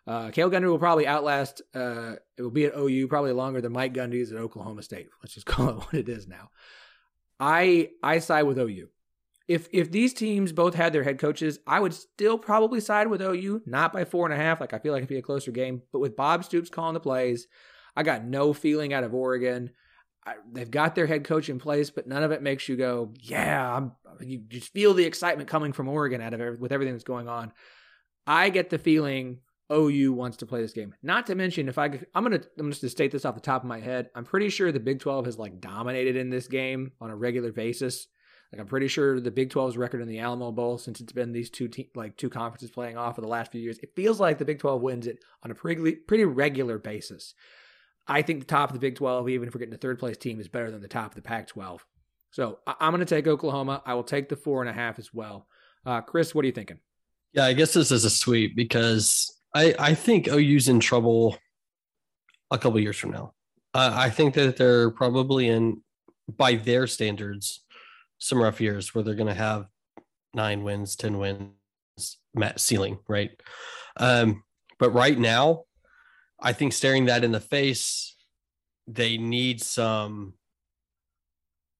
Uh, 0.07 0.31
Kale 0.31 0.49
Gundy 0.49 0.67
will 0.67 0.79
probably 0.79 1.05
outlast. 1.05 1.61
Uh, 1.75 2.13
it 2.37 2.41
will 2.41 2.49
be 2.49 2.65
at 2.65 2.75
OU 2.75 3.07
probably 3.07 3.33
longer 3.33 3.61
than 3.61 3.73
Mike 3.73 3.93
Gundy's 3.93 4.31
at 4.31 4.39
Oklahoma 4.39 4.83
State. 4.83 5.09
Let's 5.21 5.33
just 5.33 5.45
call 5.45 5.69
it 5.69 5.75
what 5.75 5.93
it 5.93 6.09
is 6.09 6.27
now. 6.27 6.49
I 7.39 7.89
I 8.01 8.19
side 8.19 8.43
with 8.43 8.57
OU. 8.57 8.87
If 9.51 9.67
if 9.73 9.91
these 9.91 10.13
teams 10.13 10.53
both 10.53 10.75
had 10.75 10.93
their 10.93 11.03
head 11.03 11.19
coaches, 11.19 11.59
I 11.67 11.79
would 11.79 11.93
still 11.93 12.37
probably 12.37 12.79
side 12.79 13.07
with 13.07 13.21
OU, 13.21 13.63
not 13.65 13.91
by 13.91 14.05
four 14.05 14.25
and 14.25 14.33
a 14.33 14.37
half. 14.37 14.61
Like 14.61 14.73
I 14.73 14.79
feel 14.79 14.93
like 14.93 14.99
it'd 14.99 15.09
be 15.09 15.17
a 15.17 15.21
closer 15.21 15.51
game, 15.51 15.81
but 15.91 15.99
with 15.99 16.15
Bob 16.15 16.45
Stoops 16.45 16.69
calling 16.69 16.93
the 16.93 17.01
plays, 17.01 17.47
I 17.95 18.03
got 18.03 18.23
no 18.23 18.53
feeling 18.53 18.93
out 18.93 19.03
of 19.03 19.13
Oregon. 19.13 19.71
I, 20.25 20.35
they've 20.49 20.71
got 20.71 20.95
their 20.95 21.07
head 21.07 21.25
coach 21.25 21.49
in 21.49 21.59
place, 21.59 21.89
but 21.89 22.07
none 22.07 22.23
of 22.23 22.31
it 22.31 22.41
makes 22.41 22.69
you 22.69 22.77
go, 22.77 23.11
yeah. 23.19 23.75
I'm, 23.75 23.91
you 24.21 24.37
just 24.47 24.71
feel 24.71 24.93
the 24.93 25.03
excitement 25.03 25.49
coming 25.49 25.73
from 25.73 25.89
Oregon 25.89 26.21
out 26.21 26.33
of 26.33 26.59
with 26.59 26.71
everything 26.71 26.93
that's 26.93 27.03
going 27.03 27.27
on. 27.27 27.51
I 28.25 28.49
get 28.49 28.69
the 28.69 28.77
feeling 28.77 29.39
OU 29.69 30.13
wants 30.13 30.37
to 30.37 30.45
play 30.45 30.61
this 30.61 30.73
game. 30.73 30.93
Not 31.03 31.27
to 31.27 31.35
mention, 31.35 31.67
if 31.67 31.77
I 31.77 31.85
I'm 32.13 32.23
gonna 32.23 32.41
I'm 32.57 32.69
just 32.69 32.81
to 32.81 32.89
state 32.89 33.11
this 33.11 33.25
off 33.25 33.35
the 33.35 33.41
top 33.41 33.63
of 33.63 33.67
my 33.67 33.79
head. 33.79 34.09
I'm 34.15 34.25
pretty 34.25 34.49
sure 34.49 34.71
the 34.71 34.79
Big 34.79 34.99
12 34.99 35.25
has 35.25 35.37
like 35.37 35.59
dominated 35.59 36.15
in 36.15 36.29
this 36.29 36.47
game 36.47 36.91
on 37.01 37.09
a 37.09 37.15
regular 37.15 37.51
basis. 37.51 38.07
Like 38.51 38.59
I'm 38.59 38.67
pretty 38.67 38.87
sure 38.89 39.19
the 39.19 39.31
Big 39.31 39.49
12's 39.49 39.77
record 39.77 40.01
in 40.01 40.07
the 40.09 40.19
Alamo 40.19 40.51
Bowl, 40.51 40.77
since 40.77 40.99
it's 40.99 41.13
been 41.13 41.31
these 41.31 41.49
two 41.49 41.67
te- 41.69 41.89
like 41.95 42.17
two 42.17 42.29
conferences 42.29 42.69
playing 42.69 42.97
off 42.97 43.15
for 43.15 43.21
the 43.21 43.27
last 43.27 43.51
few 43.51 43.61
years, 43.61 43.79
it 43.79 43.95
feels 43.95 44.19
like 44.19 44.37
the 44.37 44.45
Big 44.45 44.59
12 44.59 44.81
wins 44.81 45.07
it 45.07 45.19
on 45.43 45.51
a 45.51 45.55
pretty 45.55 45.95
pretty 45.95 46.25
regular 46.25 46.77
basis. 46.77 47.33
I 48.07 48.23
think 48.23 48.39
the 48.41 48.45
top 48.45 48.69
of 48.69 48.73
the 48.73 48.79
Big 48.79 48.95
12, 48.95 49.29
even 49.29 49.47
if 49.47 49.53
we're 49.55 49.59
getting 49.59 49.73
a 49.75 49.77
third 49.77 49.99
place 49.99 50.17
team, 50.17 50.41
is 50.41 50.47
better 50.49 50.69
than 50.69 50.81
the 50.81 50.87
top 50.89 51.11
of 51.11 51.15
the 51.15 51.21
Pac 51.21 51.47
12. 51.47 51.85
So 52.31 52.59
I- 52.67 52.75
I'm 52.81 52.91
going 52.91 52.99
to 52.99 53.05
take 53.05 53.27
Oklahoma. 53.27 53.81
I 53.85 53.93
will 53.93 54.03
take 54.03 54.27
the 54.27 54.35
four 54.35 54.61
and 54.61 54.69
a 54.69 54.73
half 54.73 54.99
as 54.99 55.13
well. 55.13 55.47
Uh, 55.85 56.01
Chris, 56.01 56.35
what 56.35 56.43
are 56.43 56.47
you 56.47 56.51
thinking? 56.51 56.79
Yeah, 57.33 57.45
I 57.45 57.53
guess 57.53 57.73
this 57.73 57.91
is 57.91 58.03
a 58.03 58.09
sweep 58.09 58.55
because 58.55 59.33
I 59.55 59.73
I 59.79 59.93
think 59.95 60.27
OU's 60.27 60.67
in 60.67 60.81
trouble 60.81 61.37
a 62.51 62.57
couple 62.57 62.79
years 62.81 62.97
from 62.97 63.11
now. 63.11 63.33
Uh, 63.73 63.91
I 63.93 64.09
think 64.09 64.33
that 64.33 64.57
they're 64.57 64.91
probably 64.91 65.47
in 65.47 65.81
by 66.37 66.55
their 66.55 66.87
standards 66.87 67.61
some 68.21 68.41
rough 68.41 68.61
years 68.61 68.93
where 68.93 69.03
they're 69.03 69.15
going 69.15 69.27
to 69.27 69.33
have 69.33 69.65
nine 70.33 70.63
wins, 70.63 70.95
ten 70.95 71.17
wins, 71.17 71.49
mat 72.33 72.59
ceiling, 72.59 72.99
right? 73.07 73.31
Um, 73.97 74.43
but 74.79 74.91
right 74.91 75.17
now, 75.17 75.63
I 76.39 76.53
think 76.53 76.73
staring 76.73 77.05
that 77.05 77.23
in 77.23 77.31
the 77.31 77.39
face, 77.39 78.15
they 78.87 79.17
need 79.17 79.61
some. 79.61 80.33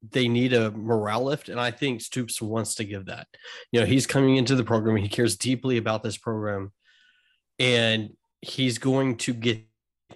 They 0.10 0.28
need 0.28 0.54
a 0.54 0.72
morale 0.72 1.26
lift, 1.26 1.48
and 1.48 1.60
I 1.60 1.70
think 1.70 2.02
Stoops 2.02 2.42
wants 2.42 2.74
to 2.76 2.84
give 2.84 3.06
that. 3.06 3.28
You 3.72 3.80
know, 3.80 3.86
he's 3.86 4.08
coming 4.08 4.36
into 4.36 4.56
the 4.56 4.64
program. 4.64 4.96
He 4.96 5.08
cares 5.08 5.38
deeply 5.38 5.78
about 5.78 6.02
this 6.02 6.18
program, 6.18 6.72
and 7.60 8.10
he's 8.42 8.80
going 8.80 9.18
to 9.18 9.34
get 9.34 9.64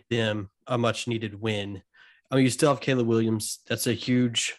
them 0.10 0.50
a 0.66 0.78
much 0.80 1.08
needed 1.08 1.40
win. 1.40 1.84
I 2.32 2.36
mean, 2.36 2.46
you 2.46 2.50
still 2.50 2.70
have 2.70 2.82
Caleb 2.82 3.06
Williams. 3.06 3.60
That's 3.68 3.86
a 3.86 3.94
huge 3.94 4.56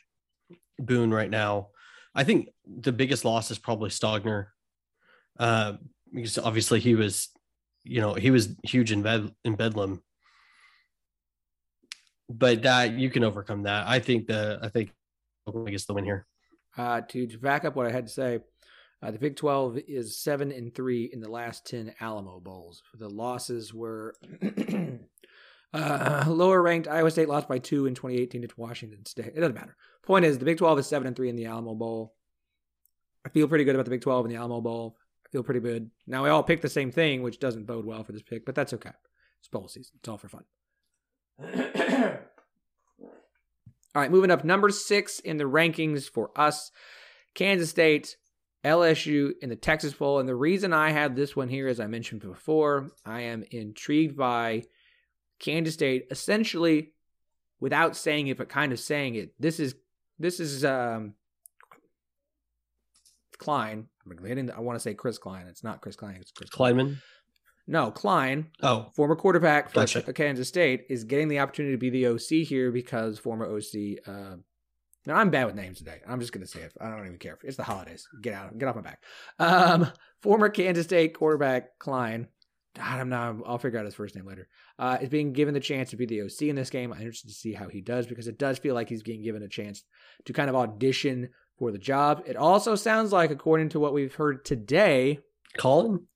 boon 0.78 1.12
right 1.12 1.30
now. 1.30 1.68
I 2.14 2.24
think 2.24 2.48
the 2.66 2.92
biggest 2.92 3.24
loss 3.24 3.50
is 3.50 3.58
probably 3.58 3.90
Stogner, 3.90 4.46
uh, 5.38 5.74
because 6.12 6.38
obviously 6.38 6.80
he 6.80 6.94
was, 6.94 7.28
you 7.84 8.00
know, 8.00 8.14
he 8.14 8.30
was 8.30 8.56
huge 8.64 8.92
in 8.92 9.02
Bed 9.02 9.30
in 9.44 9.54
Bedlam. 9.54 10.02
But 12.28 12.62
that 12.62 12.94
you 12.94 13.10
can 13.10 13.22
overcome 13.22 13.64
that. 13.64 13.86
I 13.86 14.00
think 14.00 14.26
the 14.26 14.58
I 14.62 14.68
think 14.68 14.92
Oklahoma 15.46 15.70
gets 15.70 15.84
the 15.84 15.94
win 15.94 16.04
here. 16.04 16.26
Uh, 16.76 17.00
to, 17.00 17.26
to 17.26 17.38
back 17.38 17.64
up 17.64 17.76
what 17.76 17.86
I 17.86 17.90
had 17.90 18.06
to 18.06 18.12
say, 18.12 18.40
uh, 19.02 19.10
the 19.10 19.18
Big 19.18 19.36
12 19.36 19.78
is 19.86 20.18
seven 20.18 20.50
and 20.52 20.74
three 20.74 21.04
in 21.04 21.20
the 21.20 21.30
last 21.30 21.66
10 21.66 21.94
Alamo 22.00 22.40
Bowls. 22.40 22.82
The 22.98 23.08
losses 23.08 23.72
were 23.72 24.14
uh, 25.72 26.24
lower 26.28 26.62
ranked. 26.62 26.88
Iowa 26.88 27.10
State 27.10 27.28
lost 27.28 27.48
by 27.48 27.58
two 27.58 27.86
in 27.86 27.94
2018 27.94 28.42
to 28.42 28.48
Washington 28.56 29.04
State. 29.04 29.32
It 29.34 29.40
doesn't 29.40 29.54
matter. 29.54 29.76
Point 30.02 30.24
is, 30.24 30.38
the 30.38 30.44
Big 30.44 30.58
12 30.58 30.78
is 30.80 30.86
seven 30.86 31.06
and 31.06 31.16
three 31.16 31.28
in 31.28 31.36
the 31.36 31.46
Alamo 31.46 31.74
Bowl. 31.74 32.14
I 33.24 33.28
feel 33.28 33.48
pretty 33.48 33.64
good 33.64 33.74
about 33.74 33.84
the 33.84 33.90
Big 33.90 34.02
12 34.02 34.26
and 34.26 34.34
the 34.34 34.38
Alamo 34.38 34.60
Bowl. 34.60 34.96
I 35.26 35.28
feel 35.30 35.42
pretty 35.42 35.60
good. 35.60 35.90
Now 36.06 36.22
we 36.22 36.30
all 36.30 36.44
picked 36.44 36.62
the 36.62 36.68
same 36.68 36.92
thing, 36.92 37.22
which 37.22 37.40
doesn't 37.40 37.66
bode 37.66 37.84
well 37.84 38.04
for 38.04 38.12
this 38.12 38.22
pick, 38.22 38.46
but 38.46 38.54
that's 38.54 38.72
okay. 38.74 38.92
It's 39.40 39.48
bowl 39.48 39.68
season. 39.68 39.94
It's 39.98 40.08
all 40.08 40.18
for 40.18 40.28
fun. 40.28 40.44
all 43.94 44.02
right, 44.02 44.10
moving 44.10 44.30
up, 44.30 44.44
number 44.44 44.70
six 44.70 45.18
in 45.18 45.36
the 45.36 45.44
rankings 45.44 46.08
for 46.08 46.30
us, 46.36 46.70
Kansas 47.34 47.70
State, 47.70 48.16
LSU 48.64 49.32
in 49.42 49.48
the 49.48 49.56
Texas 49.56 49.92
Bowl. 49.92 50.20
And 50.20 50.28
the 50.28 50.34
reason 50.34 50.72
I 50.72 50.90
have 50.90 51.16
this 51.16 51.34
one 51.34 51.48
here, 51.48 51.68
as 51.68 51.80
I 51.80 51.86
mentioned 51.86 52.22
before, 52.22 52.90
I 53.04 53.22
am 53.22 53.44
intrigued 53.50 54.16
by 54.16 54.64
Kansas 55.38 55.74
State 55.74 56.06
essentially 56.10 56.92
without 57.60 57.96
saying 57.96 58.26
it, 58.28 58.36
but 58.38 58.48
kind 58.48 58.72
of 58.72 58.80
saying 58.80 59.14
it. 59.14 59.34
This 59.38 59.60
is 59.60 59.74
this 60.18 60.40
is 60.40 60.64
um 60.64 61.14
Klein. 63.38 63.88
I 64.08 64.60
want 64.60 64.76
to 64.76 64.80
say 64.80 64.94
Chris 64.94 65.18
Klein. 65.18 65.46
It's 65.48 65.64
not 65.64 65.80
Chris 65.80 65.96
Klein. 65.96 66.16
It's 66.20 66.30
Chris 66.30 66.50
Klieman. 66.50 66.96
No, 67.68 67.90
Klein, 67.90 68.46
Oh, 68.62 68.90
former 68.94 69.16
quarterback 69.16 69.70
for 69.70 69.80
Gotcha. 69.80 70.12
Kansas 70.12 70.46
State, 70.46 70.84
is 70.88 71.02
getting 71.02 71.26
the 71.26 71.40
opportunity 71.40 71.74
to 71.74 71.78
be 71.78 71.90
the 71.90 72.06
OC 72.06 72.46
here 72.46 72.70
because 72.70 73.18
former 73.18 73.44
OC. 73.44 73.98
Uh, 74.06 74.36
now 75.04 75.16
I'm 75.16 75.30
bad 75.30 75.46
with 75.46 75.56
names 75.56 75.78
today. 75.78 76.00
I'm 76.06 76.20
just 76.20 76.32
going 76.32 76.46
to 76.46 76.50
say 76.50 76.60
it. 76.60 76.72
I 76.80 76.88
don't 76.90 77.04
even 77.06 77.18
care. 77.18 77.38
It's 77.42 77.56
the 77.56 77.64
holidays. 77.64 78.06
Get 78.22 78.34
out. 78.34 78.56
Get 78.56 78.68
off 78.68 78.76
my 78.76 78.82
back. 78.82 79.02
Um, 79.40 79.90
former 80.22 80.48
Kansas 80.48 80.84
State 80.86 81.14
quarterback 81.14 81.76
Klein. 81.80 82.28
God, 82.76 83.00
I'm 83.00 83.08
not. 83.08 83.36
I'll 83.46 83.58
figure 83.58 83.78
out 83.78 83.86
his 83.86 83.94
first 83.94 84.14
name 84.14 84.26
later. 84.26 84.48
Uh, 84.78 84.98
is 85.00 85.08
being 85.08 85.32
given 85.32 85.54
the 85.54 85.60
chance 85.60 85.90
to 85.90 85.96
be 85.96 86.04
the 86.04 86.22
OC 86.22 86.42
in 86.42 86.56
this 86.56 86.68
game. 86.68 86.92
I'm 86.92 86.98
interested 86.98 87.28
to 87.28 87.34
see 87.34 87.54
how 87.54 87.68
he 87.68 87.80
does 87.80 88.06
because 88.06 88.28
it 88.28 88.38
does 88.38 88.58
feel 88.58 88.74
like 88.74 88.88
he's 88.88 89.02
being 89.02 89.22
given 89.22 89.42
a 89.42 89.48
chance 89.48 89.82
to 90.26 90.32
kind 90.34 90.50
of 90.50 90.56
audition 90.56 91.30
for 91.58 91.72
the 91.72 91.78
job. 91.78 92.22
It 92.26 92.36
also 92.36 92.74
sounds 92.74 93.12
like, 93.12 93.30
according 93.30 93.70
to 93.70 93.80
what 93.80 93.94
we've 93.94 94.14
heard 94.14 94.44
today, 94.44 95.20
Collin. 95.56 96.06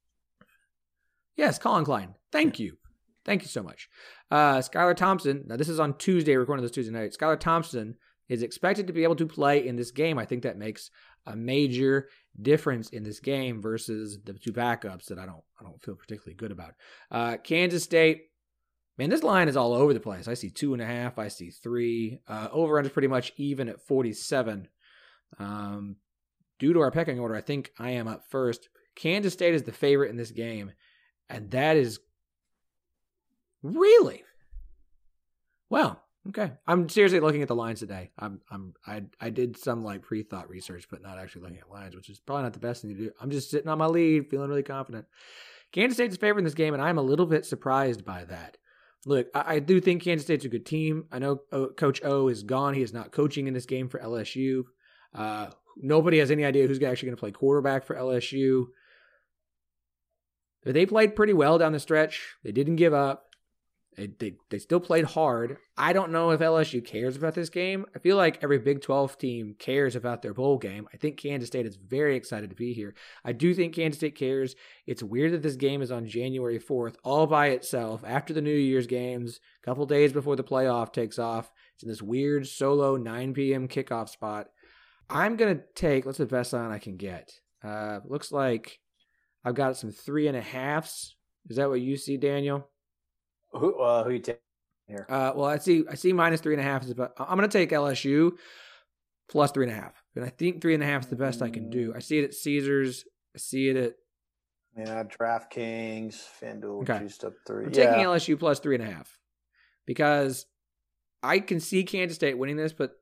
Yes, 1.36 1.58
Collin 1.58 1.86
Klein. 1.86 2.14
Thank 2.30 2.58
you. 2.58 2.76
Thank 3.24 3.42
you 3.42 3.48
so 3.48 3.62
much. 3.62 3.88
Uh, 4.30 4.58
Skylar 4.58 4.96
Thompson, 4.96 5.44
now 5.46 5.56
this 5.56 5.68
is 5.68 5.80
on 5.80 5.96
Tuesday, 5.96 6.36
recording 6.36 6.62
this 6.62 6.72
Tuesday 6.72 6.92
night. 6.92 7.16
Skylar 7.18 7.40
Thompson 7.40 7.96
is 8.28 8.42
expected 8.42 8.86
to 8.86 8.92
be 8.92 9.02
able 9.02 9.16
to 9.16 9.26
play 9.26 9.66
in 9.66 9.76
this 9.76 9.90
game. 9.90 10.18
I 10.18 10.26
think 10.26 10.42
that 10.42 10.58
makes 10.58 10.90
a 11.26 11.36
major 11.36 12.08
difference 12.40 12.90
in 12.90 13.02
this 13.02 13.20
game 13.20 13.60
versus 13.60 14.18
the 14.24 14.32
two 14.32 14.52
backups 14.52 15.06
that 15.06 15.18
I 15.18 15.26
don't 15.26 15.42
I 15.60 15.64
don't 15.64 15.82
feel 15.82 15.94
particularly 15.94 16.34
good 16.34 16.52
about. 16.52 16.74
Uh, 17.10 17.36
Kansas 17.42 17.84
State, 17.84 18.30
man, 18.98 19.10
this 19.10 19.22
line 19.22 19.48
is 19.48 19.56
all 19.56 19.72
over 19.72 19.92
the 19.92 20.00
place. 20.00 20.28
I 20.28 20.34
see 20.34 20.50
two 20.50 20.72
and 20.72 20.82
a 20.82 20.86
half, 20.86 21.18
I 21.18 21.28
see 21.28 21.50
three. 21.50 22.20
Uh, 22.26 22.48
over 22.50 22.78
under 22.78 22.90
pretty 22.90 23.08
much 23.08 23.32
even 23.36 23.68
at 23.68 23.86
47. 23.86 24.68
Um, 25.38 25.96
due 26.58 26.72
to 26.72 26.80
our 26.80 26.90
pecking 26.90 27.18
order, 27.18 27.34
I 27.34 27.40
think 27.40 27.72
I 27.78 27.90
am 27.90 28.08
up 28.08 28.24
first. 28.28 28.68
Kansas 28.94 29.32
State 29.32 29.54
is 29.54 29.62
the 29.62 29.72
favorite 29.72 30.10
in 30.10 30.16
this 30.16 30.30
game, 30.30 30.72
and 31.28 31.50
that 31.52 31.76
is 31.76 32.00
really 33.62 34.24
well. 35.68 36.02
Okay, 36.28 36.52
I'm 36.66 36.88
seriously 36.90 37.20
looking 37.20 37.40
at 37.40 37.48
the 37.48 37.54
lines 37.54 37.80
today. 37.80 38.10
I'm 38.18 38.40
I'm 38.50 38.74
I 38.86 39.02
I 39.20 39.30
did 39.30 39.56
some 39.56 39.82
like 39.82 40.02
pre-thought 40.02 40.50
research, 40.50 40.86
but 40.90 41.00
not 41.00 41.18
actually 41.18 41.42
looking 41.42 41.58
at 41.58 41.70
lines, 41.70 41.96
which 41.96 42.10
is 42.10 42.20
probably 42.20 42.42
not 42.42 42.52
the 42.52 42.58
best 42.58 42.82
thing 42.82 42.94
to 42.94 43.04
do. 43.04 43.10
I'm 43.20 43.30
just 43.30 43.50
sitting 43.50 43.68
on 43.68 43.78
my 43.78 43.86
lead, 43.86 44.28
feeling 44.28 44.50
really 44.50 44.62
confident. 44.62 45.06
Kansas 45.72 45.96
State's 45.96 46.16
favored 46.16 46.40
in 46.40 46.44
this 46.44 46.54
game, 46.54 46.74
and 46.74 46.82
I'm 46.82 46.98
a 46.98 47.02
little 47.02 47.26
bit 47.26 47.46
surprised 47.46 48.04
by 48.04 48.24
that. 48.24 48.58
Look, 49.06 49.28
I, 49.34 49.54
I 49.54 49.58
do 49.60 49.80
think 49.80 50.02
Kansas 50.02 50.26
State's 50.26 50.44
a 50.44 50.50
good 50.50 50.66
team. 50.66 51.06
I 51.10 51.20
know 51.20 51.40
o, 51.52 51.68
Coach 51.68 52.02
O 52.04 52.28
is 52.28 52.42
gone; 52.42 52.74
he 52.74 52.82
is 52.82 52.92
not 52.92 53.12
coaching 53.12 53.46
in 53.46 53.54
this 53.54 53.66
game 53.66 53.88
for 53.88 53.98
LSU. 53.98 54.64
Uh, 55.14 55.48
nobody 55.78 56.18
has 56.18 56.30
any 56.30 56.44
idea 56.44 56.66
who's 56.66 56.82
actually 56.82 57.06
going 57.06 57.16
to 57.16 57.20
play 57.20 57.32
quarterback 57.32 57.84
for 57.84 57.96
LSU. 57.96 58.66
They 60.64 60.84
played 60.84 61.16
pretty 61.16 61.32
well 61.32 61.56
down 61.56 61.72
the 61.72 61.80
stretch. 61.80 62.34
They 62.44 62.52
didn't 62.52 62.76
give 62.76 62.92
up. 62.92 63.29
They, 63.96 64.06
they, 64.06 64.34
they 64.50 64.58
still 64.58 64.80
played 64.80 65.04
hard. 65.04 65.58
I 65.76 65.92
don't 65.92 66.12
know 66.12 66.30
if 66.30 66.40
LSU 66.40 66.84
cares 66.84 67.16
about 67.16 67.34
this 67.34 67.50
game. 67.50 67.86
I 67.94 67.98
feel 67.98 68.16
like 68.16 68.42
every 68.42 68.58
Big 68.58 68.82
12 68.82 69.18
team 69.18 69.56
cares 69.58 69.96
about 69.96 70.22
their 70.22 70.32
bowl 70.32 70.58
game. 70.58 70.86
I 70.94 70.96
think 70.96 71.16
Kansas 71.16 71.48
State 71.48 71.66
is 71.66 71.76
very 71.76 72.14
excited 72.14 72.50
to 72.50 72.56
be 72.56 72.72
here. 72.72 72.94
I 73.24 73.32
do 73.32 73.52
think 73.52 73.74
Kansas 73.74 73.98
State 73.98 74.14
cares. 74.14 74.54
It's 74.86 75.02
weird 75.02 75.32
that 75.32 75.42
this 75.42 75.56
game 75.56 75.82
is 75.82 75.90
on 75.90 76.06
January 76.06 76.58
4th 76.58 76.94
all 77.02 77.26
by 77.26 77.48
itself 77.48 78.04
after 78.06 78.32
the 78.32 78.40
New 78.40 78.54
Year's 78.54 78.86
games, 78.86 79.40
a 79.62 79.66
couple 79.66 79.84
days 79.86 80.12
before 80.12 80.36
the 80.36 80.44
playoff 80.44 80.92
takes 80.92 81.18
off. 81.18 81.50
It's 81.74 81.82
in 81.82 81.88
this 81.88 82.02
weird 82.02 82.46
solo 82.46 82.96
9 82.96 83.34
p.m. 83.34 83.66
kickoff 83.66 84.08
spot. 84.08 84.48
I'm 85.08 85.36
going 85.36 85.56
to 85.56 85.62
take, 85.74 86.06
what's 86.06 86.18
the 86.18 86.26
best 86.26 86.52
line 86.52 86.70
I 86.70 86.78
can 86.78 86.96
get? 86.96 87.32
Uh, 87.64 87.98
looks 88.04 88.30
like 88.30 88.78
I've 89.44 89.56
got 89.56 89.76
some 89.76 89.90
three 89.90 90.28
and 90.28 90.36
a 90.36 90.40
halves. 90.40 91.16
Is 91.48 91.56
that 91.56 91.68
what 91.68 91.80
you 91.80 91.96
see, 91.96 92.16
Daniel? 92.16 92.68
Who 93.52 93.78
uh, 93.80 94.04
who 94.04 94.10
you 94.10 94.18
take 94.20 94.40
here? 94.86 95.06
Uh, 95.08 95.32
well, 95.34 95.46
I 95.46 95.58
see 95.58 95.84
I 95.90 95.94
see 95.94 96.12
minus 96.12 96.40
three 96.40 96.54
and 96.54 96.60
a 96.60 96.64
half 96.64 96.84
is 96.84 96.90
about. 96.90 97.12
I'm 97.18 97.36
going 97.36 97.48
to 97.48 97.58
take 97.58 97.70
LSU 97.70 98.32
plus 99.28 99.50
three 99.52 99.66
and 99.66 99.72
a 99.72 99.80
half, 99.80 100.02
and 100.14 100.24
I 100.24 100.28
think 100.28 100.60
three 100.60 100.74
and 100.74 100.82
a 100.82 100.86
half 100.86 101.02
is 101.04 101.08
the 101.08 101.16
best 101.16 101.42
I 101.42 101.50
can 101.50 101.70
do. 101.70 101.92
I 101.94 102.00
see 102.00 102.18
it 102.18 102.24
at 102.24 102.34
Caesars. 102.34 103.04
I 103.34 103.38
see 103.38 103.68
it 103.68 103.76
at 103.76 103.94
yeah 104.76 105.02
DraftKings, 105.04 106.16
FanDuel, 106.40 106.82
Okay. 106.82 107.00
juiced 107.00 107.24
up 107.24 107.32
three. 107.46 107.66
I'm 107.66 107.72
yeah. 107.72 107.86
taking 107.90 108.04
LSU 108.04 108.38
plus 108.38 108.60
three 108.60 108.76
and 108.76 108.84
a 108.84 108.90
half 108.90 109.18
because 109.86 110.46
I 111.22 111.40
can 111.40 111.60
see 111.60 111.84
Kansas 111.84 112.16
State 112.16 112.38
winning 112.38 112.56
this, 112.56 112.72
but 112.72 112.92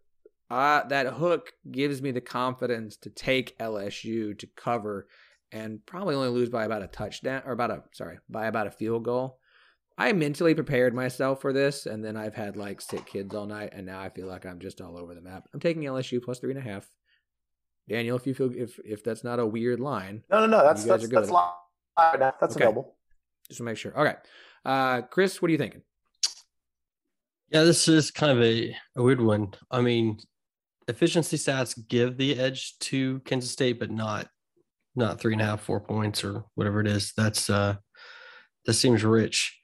uh, 0.50 0.84
that 0.88 1.06
hook 1.06 1.52
gives 1.70 2.00
me 2.00 2.10
the 2.10 2.22
confidence 2.22 2.96
to 2.96 3.10
take 3.10 3.58
LSU 3.58 4.38
to 4.38 4.46
cover 4.56 5.06
and 5.52 5.84
probably 5.86 6.14
only 6.14 6.28
lose 6.28 6.48
by 6.48 6.64
about 6.64 6.82
a 6.82 6.86
touchdown 6.86 7.42
or 7.44 7.52
about 7.52 7.70
a 7.70 7.82
sorry 7.92 8.18
by 8.28 8.46
about 8.46 8.66
a 8.66 8.70
field 8.70 9.04
goal. 9.04 9.38
I 10.00 10.12
mentally 10.12 10.54
prepared 10.54 10.94
myself 10.94 11.40
for 11.40 11.52
this, 11.52 11.86
and 11.86 12.04
then 12.04 12.16
I've 12.16 12.34
had 12.34 12.56
like 12.56 12.80
sick 12.80 13.04
kids 13.04 13.34
all 13.34 13.46
night, 13.46 13.70
and 13.72 13.84
now 13.84 14.00
I 14.00 14.08
feel 14.08 14.28
like 14.28 14.46
I'm 14.46 14.60
just 14.60 14.80
all 14.80 14.96
over 14.96 15.12
the 15.14 15.20
map. 15.20 15.48
I'm 15.52 15.58
taking 15.58 15.82
LSU 15.82 16.22
plus 16.22 16.38
three 16.38 16.50
and 16.52 16.58
a 16.58 16.62
half. 16.62 16.88
Daniel, 17.88 18.16
if 18.16 18.24
you 18.26 18.32
feel 18.34 18.52
if 18.56 18.78
if 18.84 19.02
that's 19.02 19.24
not 19.24 19.40
a 19.40 19.46
weird 19.46 19.80
line, 19.80 20.22
No, 20.30 20.40
no, 20.40 20.46
no. 20.46 20.62
That's 20.62 20.84
You 20.84 20.92
guys 20.92 21.00
that's 21.00 21.04
are 21.04 21.08
good 21.08 21.16
that's 21.16 21.26
with 21.28 21.34
live. 22.20 22.20
That's 22.40 22.54
Okay. 22.54 22.64
available. 22.64 22.96
just 23.48 23.58
to 23.58 23.64
make 23.64 23.76
sure. 23.76 23.98
Okay, 23.98 24.14
uh, 24.64 25.02
Chris, 25.02 25.42
what 25.42 25.48
are 25.48 25.52
you 25.52 25.58
thinking? 25.58 25.82
Yeah, 27.50 27.64
this 27.64 27.88
is 27.88 28.10
kind 28.12 28.30
of 28.30 28.44
a, 28.44 28.76
a 28.96 29.02
weird 29.02 29.20
one. 29.22 29.54
I 29.70 29.80
mean, 29.80 30.18
efficiency 30.86 31.38
stats 31.38 31.76
give 31.88 32.18
the 32.18 32.38
edge 32.38 32.78
to 32.80 33.20
Kansas 33.20 33.50
State, 33.50 33.80
but 33.80 33.90
not 33.90 34.28
not 34.94 35.20
three 35.20 35.32
and 35.32 35.42
a 35.42 35.44
half, 35.46 35.62
four 35.62 35.80
points 35.80 36.22
or 36.22 36.44
whatever 36.54 36.80
it 36.80 36.86
is. 36.86 37.12
That's 37.16 37.50
uh 37.50 37.76
that 38.66 38.74
seems 38.74 39.02
rich. 39.02 39.57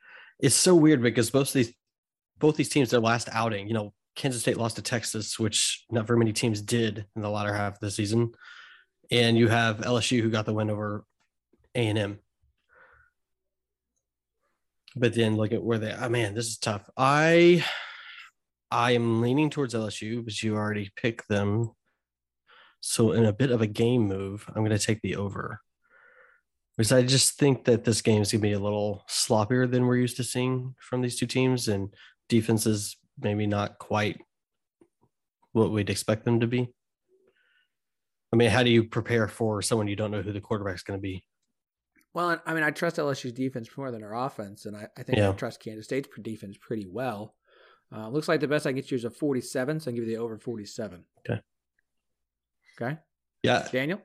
It's 0.44 0.54
so 0.54 0.74
weird 0.74 1.00
because 1.00 1.30
both 1.30 1.54
these 1.54 1.72
both 2.38 2.54
these 2.56 2.68
teams, 2.68 2.90
their 2.90 3.00
last 3.00 3.30
outing, 3.32 3.66
you 3.66 3.72
know, 3.72 3.94
Kansas 4.14 4.42
State 4.42 4.58
lost 4.58 4.76
to 4.76 4.82
Texas, 4.82 5.38
which 5.38 5.86
not 5.90 6.06
very 6.06 6.18
many 6.18 6.34
teams 6.34 6.60
did 6.60 7.06
in 7.16 7.22
the 7.22 7.30
latter 7.30 7.54
half 7.54 7.76
of 7.76 7.80
the 7.80 7.90
season. 7.90 8.30
And 9.10 9.38
you 9.38 9.48
have 9.48 9.78
LSU 9.78 10.20
who 10.20 10.28
got 10.28 10.44
the 10.44 10.52
win 10.52 10.68
over 10.68 11.06
A 11.74 11.86
and 11.86 11.96
M. 11.96 12.18
But 14.94 15.14
then 15.14 15.38
look 15.38 15.52
at 15.52 15.64
where 15.64 15.78
they 15.78 15.94
oh 15.98 16.10
man, 16.10 16.34
this 16.34 16.48
is 16.48 16.58
tough. 16.58 16.90
I 16.94 17.64
I 18.70 18.90
am 18.90 19.22
leaning 19.22 19.48
towards 19.48 19.72
LSU, 19.72 20.22
but 20.22 20.42
you 20.42 20.56
already 20.56 20.90
picked 20.94 21.26
them. 21.26 21.70
So 22.80 23.12
in 23.12 23.24
a 23.24 23.32
bit 23.32 23.50
of 23.50 23.62
a 23.62 23.66
game 23.66 24.02
move, 24.08 24.44
I'm 24.48 24.62
going 24.62 24.78
to 24.78 24.86
take 24.86 25.00
the 25.00 25.16
over. 25.16 25.62
Because 26.76 26.92
I 26.92 27.02
just 27.02 27.38
think 27.38 27.64
that 27.66 27.84
this 27.84 28.02
game 28.02 28.22
is 28.22 28.32
going 28.32 28.40
to 28.40 28.48
be 28.48 28.52
a 28.52 28.58
little 28.58 29.04
sloppier 29.08 29.70
than 29.70 29.86
we're 29.86 29.96
used 29.96 30.16
to 30.16 30.24
seeing 30.24 30.74
from 30.80 31.02
these 31.02 31.16
two 31.16 31.26
teams, 31.26 31.68
and 31.68 31.94
defenses 32.28 32.96
maybe 33.20 33.46
not 33.46 33.78
quite 33.78 34.20
what 35.52 35.70
we'd 35.70 35.90
expect 35.90 36.24
them 36.24 36.40
to 36.40 36.46
be. 36.46 36.68
I 38.32 38.36
mean, 38.36 38.50
how 38.50 38.64
do 38.64 38.70
you 38.70 38.84
prepare 38.84 39.28
for 39.28 39.62
someone 39.62 39.86
you 39.86 39.94
don't 39.94 40.10
know 40.10 40.22
who 40.22 40.32
the 40.32 40.40
quarterback's 40.40 40.82
going 40.82 40.98
to 40.98 41.02
be? 41.02 41.24
Well, 42.14 42.40
I 42.44 42.54
mean, 42.54 42.64
I 42.64 42.70
trust 42.70 42.96
LSU's 42.96 43.32
defense 43.32 43.68
more 43.76 43.90
than 43.90 44.02
our 44.02 44.26
offense, 44.26 44.66
and 44.66 44.76
I, 44.76 44.88
I 44.96 45.02
think 45.02 45.18
I 45.18 45.30
trust 45.32 45.60
Kansas 45.60 45.84
State's 45.84 46.08
defense 46.20 46.56
pretty 46.60 46.86
well. 46.88 47.34
Uh, 47.94 48.08
looks 48.08 48.28
like 48.28 48.40
the 48.40 48.48
best 48.48 48.66
I 48.66 48.70
can 48.70 48.76
get 48.76 48.90
you 48.90 48.96
is 48.96 49.04
a 49.04 49.10
47, 49.10 49.80
so 49.80 49.84
I 49.84 49.92
can 49.92 49.94
give 49.96 50.08
you 50.08 50.16
the 50.16 50.22
over 50.22 50.38
47. 50.38 51.04
Okay. 51.28 51.40
Okay. 52.80 52.98
Yeah, 53.42 53.68
Daniel? 53.70 54.00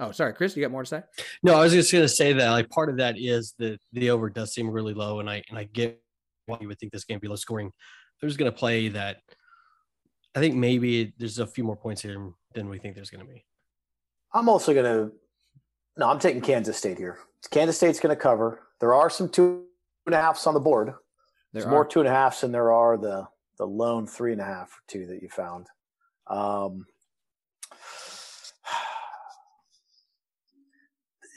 Oh, 0.00 0.12
sorry, 0.12 0.32
Chris, 0.32 0.56
you 0.56 0.62
got 0.62 0.72
more 0.72 0.82
to 0.82 0.88
say? 0.88 1.02
No, 1.42 1.54
I 1.54 1.60
was 1.62 1.72
just 1.72 1.92
going 1.92 2.02
to 2.02 2.08
say 2.08 2.32
that 2.32 2.50
like 2.50 2.70
part 2.70 2.88
of 2.88 2.96
that 2.96 3.16
is 3.18 3.54
the 3.58 3.78
the 3.92 4.10
over 4.10 4.30
does 4.30 4.54
seem 4.54 4.70
really 4.70 4.94
low, 4.94 5.20
and 5.20 5.28
I 5.28 5.42
and 5.50 5.58
I 5.58 5.64
get 5.64 6.02
why 6.46 6.56
you 6.60 6.68
would 6.68 6.78
think 6.78 6.90
this 6.90 7.04
game 7.04 7.16
would 7.16 7.22
be 7.22 7.28
low 7.28 7.36
scoring. 7.36 7.70
There's 8.20 8.38
going 8.38 8.50
to 8.50 8.56
play 8.56 8.88
that. 8.88 9.18
I 10.34 10.40
think 10.40 10.54
maybe 10.54 11.12
there's 11.18 11.38
a 11.38 11.46
few 11.46 11.64
more 11.64 11.76
points 11.76 12.00
here 12.00 12.32
than 12.54 12.68
we 12.70 12.78
think 12.78 12.94
there's 12.94 13.10
going 13.10 13.26
to 13.26 13.30
be. 13.30 13.44
I'm 14.32 14.48
also 14.48 14.72
gonna. 14.72 15.10
No, 15.96 16.08
I'm 16.08 16.18
taking 16.18 16.40
Kansas 16.40 16.76
State 16.76 16.96
here. 16.98 17.18
Kansas 17.50 17.76
State's 17.76 18.00
gonna 18.00 18.16
cover. 18.16 18.60
There 18.80 18.94
are 18.94 19.10
some 19.10 19.28
two 19.28 19.64
and 20.06 20.14
a 20.14 20.20
halfs 20.20 20.46
on 20.46 20.54
the 20.54 20.60
board. 20.60 20.88
There 20.88 20.96
There's 21.52 21.64
are. 21.66 21.70
more 21.70 21.84
two 21.84 22.00
and 22.00 22.08
a 22.08 22.12
halfs 22.12 22.40
than 22.40 22.52
there 22.52 22.72
are 22.72 22.96
the 22.96 23.26
the 23.58 23.66
lone 23.66 24.06
three 24.06 24.32
and 24.32 24.40
a 24.40 24.44
half 24.44 24.68
or 24.70 24.80
two 24.88 25.06
that 25.06 25.20
you 25.20 25.28
found. 25.28 25.66
Um, 26.28 26.86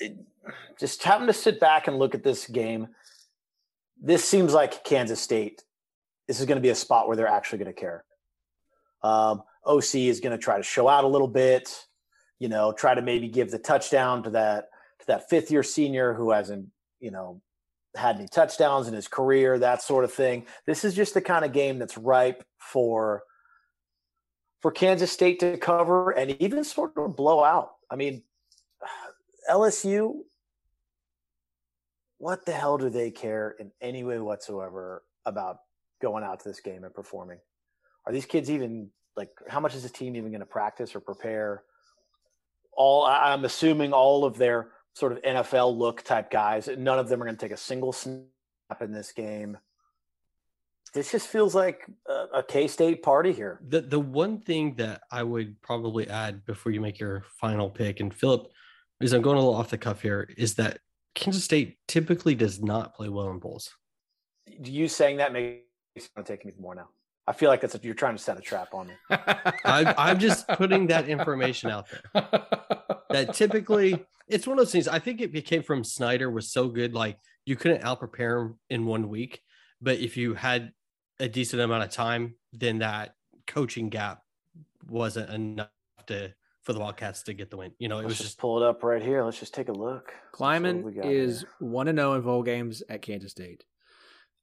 it- 0.04 0.18
just 0.80 1.04
having 1.04 1.28
to 1.28 1.34
sit 1.34 1.60
back 1.60 1.88
and 1.88 1.98
look 1.98 2.16
at 2.16 2.24
this 2.24 2.48
game, 2.48 2.90
this 4.02 4.28
seems 4.28 4.54
like 4.54 4.84
Kansas 4.84 5.22
State. 5.22 5.64
This 6.28 6.40
is 6.40 6.46
going 6.46 6.58
to 6.58 6.62
be 6.62 6.70
a 6.70 6.76
spot 6.76 7.08
where 7.08 7.16
they're 7.16 7.28
actually 7.28 7.60
going 7.60 7.74
to 7.74 7.80
care. 7.80 8.04
Um, 9.02 9.44
OC 9.66 10.08
is 10.08 10.20
going 10.20 10.36
to 10.38 10.42
try 10.42 10.58
to 10.58 10.64
show 10.64 10.88
out 10.88 11.04
a 11.04 11.08
little 11.08 11.28
bit, 11.28 11.86
you 12.40 12.50
know, 12.50 12.74
try 12.74 12.94
to 12.94 13.02
maybe 13.02 13.28
give 13.28 13.52
the 13.52 13.60
touchdown 13.60 14.24
to 14.24 14.30
that 14.32 14.70
to 15.00 15.08
that 15.08 15.30
fifth 15.30 15.52
year 15.52 15.64
senior 15.64 16.14
who 16.14 16.32
hasn't, 16.32 16.68
you 17.00 17.12
know, 17.12 17.42
had 17.96 18.16
any 18.18 18.28
touchdowns 18.28 18.88
in 18.88 18.94
his 18.94 19.08
career, 19.08 19.60
that 19.60 19.82
sort 19.82 20.04
of 20.04 20.12
thing. 20.12 20.46
This 20.66 20.84
is 20.84 20.96
just 20.96 21.14
the 21.14 21.22
kind 21.22 21.46
of 21.46 21.52
game 21.54 21.80
that's 21.80 21.98
ripe 21.98 22.44
for 22.58 23.24
for 24.62 24.72
Kansas 24.72 25.12
State 25.12 25.40
to 25.42 25.58
cover 25.58 26.12
and 26.12 26.32
even 26.42 26.64
sort 26.64 26.94
of 26.96 27.16
blow 27.16 27.44
out. 27.44 27.72
I 27.92 27.98
mean, 27.98 28.24
LSU, 29.50 30.22
what 32.18 32.46
the 32.46 32.54
hell 32.54 32.78
do 32.78 32.90
they 32.90 33.12
care 33.12 33.56
in 33.60 33.72
any 33.82 34.04
way 34.04 34.20
whatsoever 34.20 35.04
about 35.26 35.58
going 36.02 36.24
out 36.24 36.40
to 36.40 36.50
this 36.50 36.60
game 36.60 36.84
and 36.84 36.94
performing? 36.94 37.40
Are 38.06 38.14
these 38.14 38.26
kids 38.26 38.50
even 38.50 38.90
like 39.16 39.30
how 39.48 39.60
much 39.60 39.76
is 39.76 39.84
this 39.84 39.92
team 39.92 40.16
even 40.16 40.32
going 40.32 40.40
to 40.40 40.46
practice 40.46 40.96
or 40.96 41.00
prepare? 41.00 41.64
All 42.76 43.06
I'm 43.06 43.46
assuming 43.46 43.94
all 43.94 44.26
of 44.26 44.38
their 44.38 44.70
sort 44.94 45.12
of 45.12 45.22
NFL 45.22 45.78
look 45.78 46.04
type 46.04 46.32
guys, 46.32 46.70
none 46.78 47.00
of 47.00 47.10
them 47.10 47.22
are 47.22 47.26
going 47.26 47.36
to 47.36 47.46
take 47.46 47.54
a 47.54 47.58
single 47.58 47.92
snap 47.92 48.26
in 48.82 48.92
this 48.92 49.12
game. 49.12 49.58
This 50.94 51.12
just 51.12 51.28
feels 51.28 51.56
like 51.56 51.88
a, 52.08 52.38
a 52.40 52.44
K 52.44 52.68
State 52.68 53.02
party 53.02 53.32
here. 53.32 53.60
The 53.68 53.82
the 53.82 54.00
one 54.00 54.40
thing 54.40 54.76
that 54.76 55.02
I 55.12 55.24
would 55.24 55.60
probably 55.62 56.08
add 56.08 56.46
before 56.46 56.72
you 56.72 56.82
make 56.82 57.00
your 57.00 57.24
final 57.42 57.70
pick, 57.70 58.00
and 58.00 58.14
Phillip, 58.14 58.52
is 59.02 59.14
I'm 59.14 59.22
going 59.22 59.38
a 59.38 59.40
little 59.40 59.56
off 59.56 59.70
the 59.70 59.78
cuff 59.78 60.02
here, 60.02 60.30
is 60.38 60.56
that 60.56 60.80
Kansas 61.16 61.44
State 61.44 61.78
typically 61.88 62.36
does 62.36 62.62
not 62.62 62.96
play 62.96 63.10
well 63.10 63.30
in 63.30 63.40
bowls. 63.40 63.72
You 64.48 64.88
saying 64.88 65.18
that 65.18 65.34
makes 65.34 65.64
me 65.96 66.02
want 66.16 66.26
to 66.26 66.34
take 66.34 66.46
me 66.46 66.54
more 66.60 66.76
now. 66.76 66.90
I 67.26 67.34
feel 67.34 67.50
like 67.50 67.62
that's 67.62 67.76
a, 67.76 67.80
you're 67.82 67.94
trying 67.94 68.18
to 68.18 68.22
set 68.22 68.38
a 68.38 68.42
trap 68.42 68.74
on 68.74 68.88
me. 68.88 68.94
I, 69.10 69.94
I'm 69.98 70.20
just 70.20 70.48
putting 70.48 70.88
that 70.88 71.08
information 71.08 71.70
out 71.70 71.88
there. 71.90 72.22
That 73.10 73.34
typically, 73.34 74.04
it's 74.28 74.46
one 74.46 74.58
of 74.58 74.66
those 74.66 74.72
things. 74.72 74.88
I 74.88 75.00
think 75.00 75.22
it 75.22 75.46
came 75.46 75.64
from 75.64 75.84
Snyder 75.84 76.30
was 76.30 76.52
so 76.52 76.68
good, 76.68 76.94
like 76.94 77.18
you 77.46 77.56
couldn't 77.56 77.84
out 77.84 78.00
prepare 78.00 78.40
him 78.40 78.60
in 78.70 78.86
one 78.86 79.08
week. 79.08 79.42
But 79.82 80.00
if 80.00 80.18
you 80.18 80.34
had 80.34 80.74
a 81.20 81.30
decent 81.30 81.62
amount 81.62 81.84
of 81.84 81.92
time, 81.92 82.36
then 82.52 82.80
that 82.80 83.16
coaching 83.48 83.90
gap 83.90 84.22
wasn't 84.90 85.30
enough 85.30 85.70
to 86.08 86.34
for 86.64 86.74
the 86.74 86.80
Wildcats 86.80 87.24
to 87.24 87.34
get 87.34 87.50
the 87.50 87.58
win. 87.58 87.74
You 87.78 87.90
know, 87.90 88.00
it 88.00 88.04
Let's 88.04 88.10
was 88.10 88.18
just 88.18 88.30
just 88.30 88.40
pull 88.40 88.62
it 88.62 88.68
up 88.68 88.84
right 88.84 89.02
here. 89.02 89.24
Let's 89.24 89.40
just 89.40 89.54
take 89.54 89.70
a 89.70 89.74
look. 89.74 90.14
Let's 90.40 90.64
see 90.64 90.74
what 90.82 90.94
Klieman 90.96 91.12
is 91.12 91.46
one 91.60 91.88
and 91.88 91.98
zero 91.98 92.14
in 92.14 92.22
bowl 92.22 92.44
games 92.44 92.84
at 92.90 93.02
Kansas 93.02 93.32
State. 93.32 93.64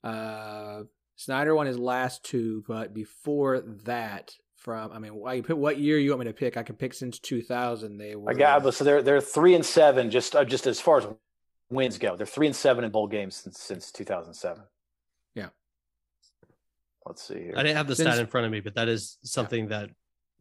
Uh, 0.04 0.82
Snyder 1.16 1.54
won 1.54 1.66
his 1.66 1.78
last 1.78 2.24
two, 2.24 2.64
but 2.66 2.94
before 2.94 3.60
that, 3.84 4.34
from 4.56 4.92
I 4.92 4.98
mean, 4.98 5.14
why 5.14 5.34
you 5.34 5.42
put 5.42 5.56
what 5.56 5.78
year 5.78 5.98
you 5.98 6.10
want 6.10 6.20
me 6.20 6.26
to 6.26 6.32
pick? 6.32 6.56
I 6.56 6.62
can 6.62 6.76
pick 6.76 6.94
since 6.94 7.18
two 7.18 7.42
thousand. 7.42 7.98
They 7.98 8.14
were 8.14 8.30
I 8.30 8.34
got 8.34 8.62
but 8.62 8.74
so 8.74 8.84
they're 8.84 9.02
they're 9.02 9.20
three 9.20 9.54
and 9.54 9.64
seven 9.64 10.10
just 10.10 10.36
uh, 10.36 10.44
just 10.44 10.66
as 10.66 10.80
far 10.80 10.98
as 10.98 11.06
wins 11.70 11.98
go. 11.98 12.16
They're 12.16 12.26
three 12.26 12.46
and 12.46 12.56
seven 12.56 12.84
in 12.84 12.90
bowl 12.90 13.06
games 13.06 13.36
since 13.36 13.58
since 13.58 13.90
2007. 13.92 14.62
Yeah. 15.34 15.48
Let's 17.06 17.26
see 17.26 17.34
here. 17.34 17.54
I 17.56 17.62
didn't 17.62 17.78
have 17.78 17.86
the 17.86 17.96
Since- 17.96 18.08
stat 18.10 18.18
in 18.20 18.26
front 18.26 18.46
of 18.46 18.52
me, 18.52 18.60
but 18.60 18.74
that 18.74 18.88
is 18.88 19.18
something 19.22 19.68
that 19.68 19.90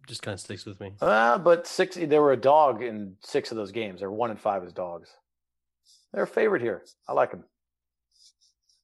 just 0.07 0.21
kind 0.21 0.33
of 0.33 0.39
sticks 0.39 0.65
with 0.65 0.79
me. 0.79 0.93
Uh, 1.01 1.37
but 1.37 1.67
six 1.67 1.95
There 1.95 2.21
were 2.21 2.31
a 2.31 2.37
dog 2.37 2.81
in 2.83 3.15
six 3.21 3.51
of 3.51 3.57
those 3.57 3.71
games. 3.71 3.99
They're 3.99 4.11
one 4.11 4.31
and 4.31 4.39
five 4.39 4.63
as 4.63 4.73
dogs. 4.73 5.09
They're 6.13 6.23
a 6.23 6.27
favorite 6.27 6.61
here. 6.61 6.83
I 7.07 7.13
like 7.13 7.31
them. 7.31 7.43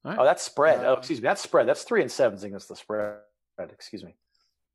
All 0.03 0.11
right. 0.11 0.19
Oh, 0.19 0.23
that's 0.25 0.43
spread. 0.43 0.85
oh, 0.85 0.93
Uh, 0.93 0.97
excuse 0.97 1.19
me. 1.19 1.23
That's 1.23 1.41
spread. 1.41 1.67
That's 1.67 1.83
three 1.83 2.01
and 2.01 2.11
sevens 2.11 2.43
against 2.43 2.69
the 2.69 2.75
spread. 2.75 3.17
Excuse 3.59 4.03
me. 4.03 4.15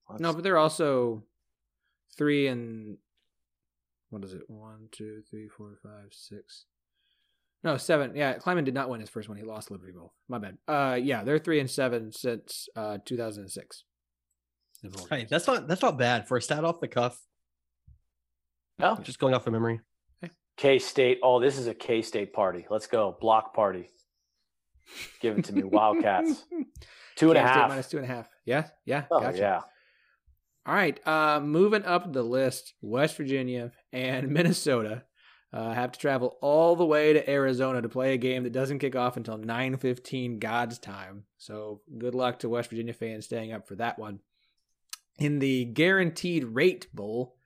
Let's- 0.08 0.20
No, 0.20 0.32
but 0.32 0.42
they're 0.42 0.58
also 0.58 1.22
three 2.16 2.48
and 2.48 2.98
what 4.08 4.24
is 4.24 4.32
it? 4.34 4.42
One, 4.48 4.88
two, 4.90 5.22
three, 5.30 5.46
four, 5.48 5.78
five, 5.82 6.08
six. 6.10 6.64
No, 7.62 7.76
seven. 7.76 8.16
Yeah, 8.16 8.38
Klieman 8.38 8.64
did 8.64 8.74
not 8.74 8.88
win 8.88 9.00
his 9.00 9.08
first 9.10 9.28
one. 9.28 9.38
He 9.38 9.44
lost 9.44 9.70
Liberty 9.70 9.92
Bowl. 9.92 10.14
My 10.28 10.38
bad. 10.38 10.58
Uh, 10.66 10.94
yeah, 11.00 11.22
they're 11.22 11.38
three 11.38 11.60
and 11.60 11.70
seven 11.70 12.10
since 12.10 12.68
uh 12.74 12.98
2006. 13.04 13.84
In 14.82 14.92
Hey, 15.08 15.26
that's 15.28 15.46
not 15.46 15.68
that's 15.68 15.82
not 15.82 15.98
bad 15.98 16.26
for 16.28 16.36
a 16.36 16.42
stat 16.42 16.64
off 16.64 16.80
the 16.80 16.88
cuff. 16.88 17.20
no. 18.78 18.96
Just 19.02 19.18
going 19.18 19.34
off 19.34 19.46
of 19.46 19.52
memory. 19.52 19.80
K 20.56 20.78
State. 20.78 21.20
Oh, 21.22 21.40
this 21.40 21.56
is 21.58 21.66
a 21.66 21.74
K 21.74 22.02
State 22.02 22.32
party. 22.32 22.66
Let's 22.68 22.86
go. 22.86 23.16
Block 23.20 23.54
party. 23.54 23.90
Give 25.20 25.38
it 25.38 25.44
to 25.46 25.54
me. 25.54 25.62
Wildcats. 25.62 26.44
Two 27.16 27.30
and 27.30 27.38
a 27.38 27.40
Kansas 27.40 27.52
State 27.52 27.60
half. 27.60 27.68
minus 27.68 27.88
two 27.88 27.96
and 27.98 28.06
a 28.06 28.08
half. 28.08 28.28
Yeah, 28.44 28.66
yeah. 28.84 29.04
Oh, 29.10 29.20
gotcha. 29.20 29.38
yeah. 29.38 29.60
All 30.66 30.74
right, 30.74 31.06
uh, 31.06 31.40
moving 31.40 31.84
up 31.84 32.12
the 32.12 32.22
list, 32.22 32.74
West 32.82 33.16
Virginia 33.16 33.72
and 33.92 34.28
Minnesota 34.32 35.04
uh, 35.52 35.72
have 35.72 35.92
to 35.92 35.98
travel 35.98 36.38
all 36.40 36.76
the 36.76 36.84
way 36.84 37.12
to 37.12 37.28
Arizona 37.30 37.82
to 37.82 37.88
play 37.88 38.14
a 38.14 38.18
game 38.18 38.44
that 38.44 38.52
doesn't 38.52 38.78
kick 38.78 38.94
off 38.96 39.16
until 39.16 39.38
9:15 39.38 40.38
God's 40.38 40.78
time. 40.78 41.24
So 41.38 41.80
good 41.98 42.14
luck 42.14 42.38
to 42.40 42.48
West 42.48 42.70
Virginia 42.70 42.92
fans 42.94 43.24
staying 43.26 43.52
up 43.52 43.66
for 43.66 43.74
that 43.76 43.98
one. 43.98 44.20
In 45.20 45.38
the 45.38 45.66
Guaranteed 45.66 46.44
Rate 46.44 46.88
Bowl, 46.92 47.36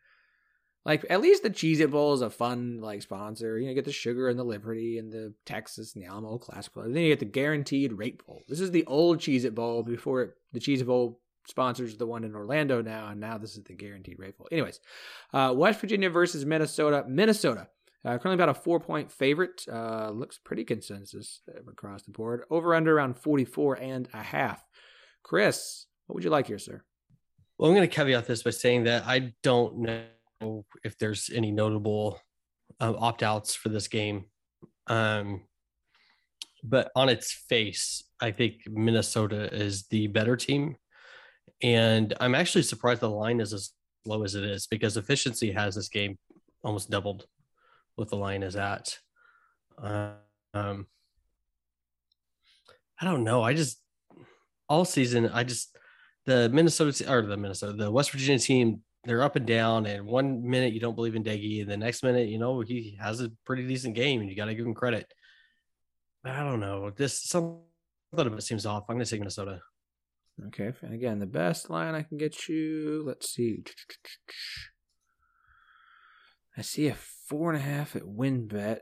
like 0.84 1.04
at 1.10 1.20
least 1.20 1.42
the 1.42 1.50
Cheez 1.50 1.80
It 1.80 1.90
Bowl 1.90 2.14
is 2.14 2.20
a 2.20 2.30
fun 2.30 2.80
like 2.80 3.02
sponsor. 3.02 3.58
You 3.58 3.68
know, 3.68 3.74
get 3.74 3.84
the 3.84 3.92
sugar 3.92 4.28
and 4.28 4.38
the 4.38 4.44
Liberty 4.44 4.98
and 4.98 5.12
the 5.12 5.34
Texas 5.44 5.94
and 5.94 6.04
the 6.04 6.08
Alamo 6.08 6.38
Classic 6.38 6.72
Bowl. 6.72 6.84
Then 6.84 7.02
you 7.02 7.08
get 7.08 7.18
the 7.18 7.24
Guaranteed 7.24 7.92
Rate 7.92 8.24
Bowl. 8.26 8.42
This 8.48 8.60
is 8.60 8.70
the 8.70 8.87
old 8.87 9.18
Cheez 9.18 9.44
It 9.44 9.54
Bowl 9.54 9.82
before 9.82 10.22
it, 10.22 10.34
the 10.52 10.60
Cheez 10.60 10.80
It 10.80 10.87
Bowl 10.87 11.20
sponsors 11.46 11.96
the 11.96 12.06
one 12.06 12.24
in 12.24 12.34
Orlando 12.34 12.80
now, 12.80 13.08
and 13.08 13.20
now 13.20 13.38
this 13.38 13.56
is 13.56 13.64
the 13.64 13.74
Guaranteed 13.74 14.18
Rate 14.18 14.38
Bowl. 14.38 14.48
Anyways, 14.50 14.80
uh, 15.32 15.52
West 15.54 15.80
Virginia 15.80 16.10
versus 16.10 16.44
Minnesota. 16.46 17.04
Minnesota. 17.08 17.68
Uh, 18.04 18.18
currently 18.18 18.34
about 18.34 18.50
a 18.50 18.54
four 18.54 18.78
point 18.78 19.10
favorite. 19.10 19.64
Uh, 19.70 20.10
looks 20.10 20.38
pretty 20.38 20.64
consensus 20.64 21.40
across 21.68 22.02
the 22.02 22.12
board. 22.12 22.44
Over 22.50 22.74
under 22.74 22.96
around 22.96 23.16
44 23.18 23.80
and 23.80 24.08
a 24.12 24.22
half. 24.22 24.62
Chris, 25.22 25.87
what 26.06 26.14
would 26.14 26.24
you 26.24 26.30
like 26.30 26.46
here, 26.46 26.58
sir? 26.58 26.84
Well, 27.58 27.70
I'm 27.70 27.76
going 27.76 27.88
to 27.88 27.94
caveat 27.94 28.26
this 28.26 28.42
by 28.42 28.50
saying 28.50 28.84
that 28.84 29.04
I 29.06 29.32
don't 29.42 29.78
know 29.78 30.64
if 30.82 30.98
there's 30.98 31.30
any 31.32 31.52
notable 31.52 32.20
uh, 32.80 32.94
opt 32.98 33.22
outs 33.22 33.54
for 33.54 33.68
this 33.68 33.86
game. 33.86 34.24
Um, 34.88 35.42
but 36.64 36.90
on 36.96 37.08
its 37.08 37.32
face, 37.32 38.02
I 38.20 38.32
think 38.32 38.62
Minnesota 38.66 39.54
is 39.54 39.86
the 39.86 40.08
better 40.08 40.36
team. 40.36 40.76
And 41.62 42.12
I'm 42.20 42.34
actually 42.34 42.62
surprised 42.62 43.00
the 43.00 43.08
line 43.08 43.40
is 43.40 43.52
as 43.52 43.70
low 44.04 44.24
as 44.24 44.34
it 44.34 44.44
is 44.44 44.66
because 44.66 44.96
efficiency 44.96 45.52
has 45.52 45.76
this 45.76 45.88
game 45.88 46.18
almost 46.64 46.90
doubled 46.90 47.26
what 47.94 48.08
the 48.08 48.16
line 48.16 48.42
is 48.42 48.56
at. 48.56 48.98
Um, 49.78 50.86
I 53.00 53.04
don't 53.04 53.24
know. 53.24 53.42
I 53.42 53.54
just, 53.54 53.80
all 54.68 54.84
season, 54.84 55.28
I 55.28 55.44
just, 55.44 55.76
the 56.26 56.48
Minnesota 56.48 57.12
or 57.12 57.22
the 57.22 57.37
Minnesota, 57.37 57.72
the 57.72 57.90
West 57.90 58.10
Virginia 58.10 58.38
team, 58.38 58.80
they're 59.04 59.22
up 59.22 59.37
and 59.37 59.46
down. 59.46 59.87
And 59.87 60.06
one 60.06 60.48
minute 60.48 60.72
you 60.72 60.80
don't 60.80 60.94
believe 60.94 61.14
in 61.14 61.24
Doege, 61.24 61.62
and 61.62 61.70
the 61.70 61.76
next 61.76 62.02
minute, 62.02 62.28
you 62.28 62.38
know, 62.38 62.60
he 62.60 62.96
has 63.00 63.20
a 63.20 63.30
pretty 63.44 63.66
decent 63.66 63.94
game, 63.94 64.20
and 64.20 64.30
you 64.30 64.37
got 64.37 64.46
to 64.46 64.54
give 64.54 64.66
him 64.66 64.74
credit. 64.74 65.06
But 66.22 66.32
I 66.32 66.42
don't 66.42 66.60
know. 66.60 66.90
This 66.90 67.22
something 67.22 67.60
of 68.12 68.38
it 68.38 68.42
seems 68.42 68.66
off. 68.66 68.84
I'm 68.88 68.96
going 68.96 69.00
to 69.00 69.06
say 69.06 69.18
Minnesota. 69.18 69.60
Okay, 70.46 70.72
and 70.82 70.94
again, 70.94 71.20
the 71.20 71.26
best 71.26 71.70
line 71.70 71.94
I 71.94 72.02
can 72.02 72.18
get 72.18 72.48
you. 72.48 73.04
Let's 73.06 73.30
see. 73.30 73.62
I 76.56 76.62
see 76.62 76.88
a 76.88 76.94
four 77.28 77.52
and 77.52 77.60
a 77.60 77.64
half 77.64 77.94
at 77.94 78.02
WynnBET. 78.02 78.78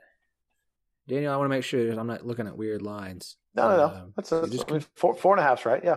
Daniel, 1.08 1.32
I 1.32 1.36
want 1.36 1.46
to 1.46 1.56
make 1.56 1.64
sure 1.64 1.90
I'm 1.90 2.06
not 2.06 2.26
looking 2.26 2.46
at 2.46 2.56
weird 2.56 2.80
lines. 2.80 3.36
No, 3.54 3.68
no, 3.68 3.76
no. 3.76 3.84
Um, 3.84 4.12
That's, 4.16 4.30
you 4.30 4.40
that's 4.40 4.52
just 4.52 4.70
I 4.70 4.72
mean, 4.74 4.84
four, 4.96 5.14
four 5.14 5.34
and 5.34 5.44
a 5.44 5.48
half's 5.48 5.66
right. 5.66 5.82
Yeah. 5.84 5.96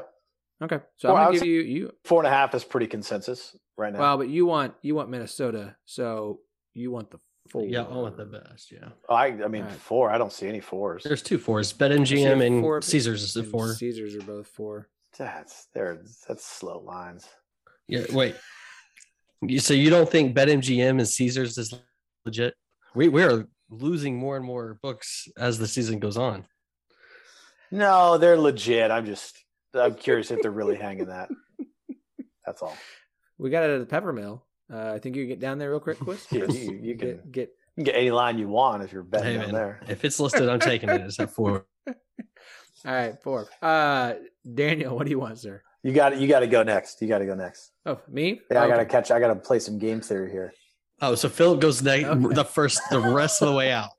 Okay, 0.65 0.79
so 0.97 1.09
Well, 1.13 1.17
I 1.17 1.25
I'm 1.25 1.27
gonna 1.27 1.39
give 1.39 1.47
you 1.47 1.61
you. 1.61 1.91
Four 2.03 2.21
and 2.21 2.27
a 2.27 2.31
half 2.31 2.53
is 2.55 2.63
pretty 2.63 2.87
consensus 2.87 3.55
right 3.77 3.93
now. 3.93 3.99
Well, 3.99 4.17
but 4.17 4.29
you 4.29 4.45
want 4.45 4.73
you 4.81 4.95
want 4.95 5.09
Minnesota, 5.09 5.75
so 5.85 6.39
you 6.73 6.91
want 6.91 7.11
the 7.11 7.19
four. 7.49 7.63
Yeah, 7.65 7.83
I 7.83 7.93
want 7.95 8.17
the 8.17 8.25
best. 8.25 8.71
Yeah. 8.71 8.89
I, 9.09 9.27
I 9.27 9.47
mean, 9.47 9.63
All 9.63 9.69
right. 9.69 9.77
four. 9.77 10.09
I 10.09 10.17
don't 10.17 10.33
see 10.33 10.47
any 10.47 10.59
fours. 10.61 11.03
There's 11.03 11.21
two 11.21 11.37
fours. 11.37 11.71
I 11.71 11.77
see 11.77 11.93
a 11.93 11.97
BetMGM 11.97 12.45
and 12.47 12.61
four- 12.61 12.81
Caesars 12.81 13.23
is 13.23 13.35
a 13.35 13.41
and 13.41 13.49
four. 13.51 13.73
Caesars 13.73 14.15
are 14.15 14.21
both 14.21 14.47
four. 14.47 14.89
That's 15.17 15.67
there. 15.73 16.01
That's 16.27 16.45
slow 16.45 16.79
lines. 16.79 17.27
Yeah, 17.87 18.05
wait. 18.11 18.35
You, 19.41 19.59
so 19.59 19.73
you 19.73 19.89
don't 19.89 20.09
think 20.09 20.35
BetMGM 20.35 20.89
and 20.97 21.07
Caesars 21.07 21.57
is 21.57 21.73
legit? 22.25 22.55
We 22.95 23.09
we 23.09 23.23
are 23.23 23.47
losing 23.69 24.17
more 24.17 24.35
and 24.37 24.45
more 24.45 24.79
books 24.81 25.27
as 25.37 25.59
the 25.59 25.67
season 25.67 25.99
goes 25.99 26.17
on. 26.17 26.45
No, 27.71 28.17
they're 28.17 28.37
legit. 28.37 28.91
I'm 28.91 29.05
just. 29.05 29.44
I'm 29.75 29.95
curious 29.95 30.31
if 30.31 30.41
they're 30.41 30.51
really 30.51 30.75
hanging 30.75 31.07
that. 31.07 31.29
That's 32.45 32.61
all. 32.61 32.75
We 33.37 33.49
got 33.49 33.63
it 33.63 33.71
at 33.73 33.79
the 33.79 33.85
Pepper 33.85 34.13
Mill. 34.13 34.43
Uh, 34.71 34.93
I 34.93 34.99
think 34.99 35.15
you 35.15 35.23
can 35.23 35.29
get 35.29 35.39
down 35.39 35.57
there 35.59 35.69
real 35.69 35.79
quick, 35.79 35.99
Chris. 35.99 36.25
Yeah, 36.31 36.41
Chris, 36.45 36.55
you- 36.57 36.79
you 36.81 36.97
can- 36.97 37.21
get. 37.31 37.49
You 37.77 37.83
can 37.83 37.91
get 37.93 37.99
any 37.99 38.11
line 38.11 38.37
you 38.39 38.47
want 38.47 38.83
if 38.83 38.93
you're 38.93 39.03
betting 39.03 39.33
Hey, 39.33 39.33
down 39.33 39.45
man, 39.47 39.53
there. 39.53 39.81
if 39.89 40.05
it's 40.05 40.17
listed, 40.17 40.47
I'm 40.47 40.61
taking 40.61 40.87
it. 40.89 41.01
It's 41.01 41.19
at 41.19 41.29
four. 41.31 41.65
All 41.87 41.93
right, 42.85 43.21
four. 43.21 43.47
Uh, 43.61 44.13
Daniel, 44.53 44.95
what 44.95 45.03
do 45.05 45.09
you 45.11 45.19
want, 45.19 45.39
sir? 45.39 45.61
You 45.83 45.91
got 45.91 46.11
to 46.11 46.15
You 46.17 46.25
got 46.25 46.39
to 46.39 46.47
go 46.47 46.63
next. 46.63 47.01
You 47.01 47.09
got 47.09 47.17
to 47.17 47.25
go 47.25 47.35
next. 47.35 47.71
Oh, 47.85 47.99
me? 48.07 48.39
Yeah, 48.49 48.63
I 48.63 48.69
got 48.69 48.77
to 48.77 48.85
catch. 48.85 49.11
I 49.11 49.19
got 49.19 49.27
to 49.27 49.35
play 49.35 49.59
some 49.59 49.77
game 49.77 49.99
theory 49.99 50.31
here. 50.31 50.53
Oh, 51.01 51.15
so 51.15 51.27
Phillip 51.27 51.59
goes 51.59 51.81
next, 51.83 52.05
Okay. 52.09 52.33
the 52.33 52.45
first, 52.45 52.79
the 52.89 52.99
rest 53.01 53.41
of 53.41 53.49
the 53.49 53.55
way 53.55 53.71
out. 53.73 53.89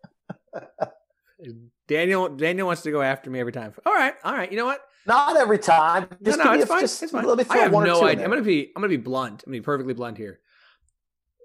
Daniel. 1.86 2.28
Daniel 2.30 2.66
wants 2.66 2.82
to 2.82 2.90
go 2.90 3.02
after 3.02 3.30
me 3.30 3.40
every 3.40 3.52
time. 3.52 3.74
All 3.84 3.92
right, 3.92 4.14
all 4.24 4.32
right. 4.32 4.50
You 4.50 4.56
know 4.56 4.64
what? 4.66 4.80
Not 5.06 5.36
every 5.36 5.58
time. 5.58 6.08
Just 6.22 6.38
no, 6.38 6.44
no, 6.44 6.52
it's 6.52 6.64
a- 6.64 6.66
fine. 6.66 6.80
just 6.80 7.02
it's 7.02 7.12
fine. 7.12 7.24
Let 7.24 7.38
me 7.38 7.44
I 7.44 7.46
throw 7.46 7.60
have 7.62 7.72
one 7.72 7.84
or 7.84 7.86
no 7.86 8.04
idea. 8.04 8.24
I'm 8.24 8.30
gonna 8.30 8.42
be. 8.42 8.72
I'm 8.74 8.82
gonna 8.82 8.88
be 8.88 8.96
blunt. 8.96 9.44
I'm 9.46 9.52
gonna 9.52 9.60
be 9.60 9.64
perfectly 9.64 9.94
blunt 9.94 10.18
here. 10.18 10.40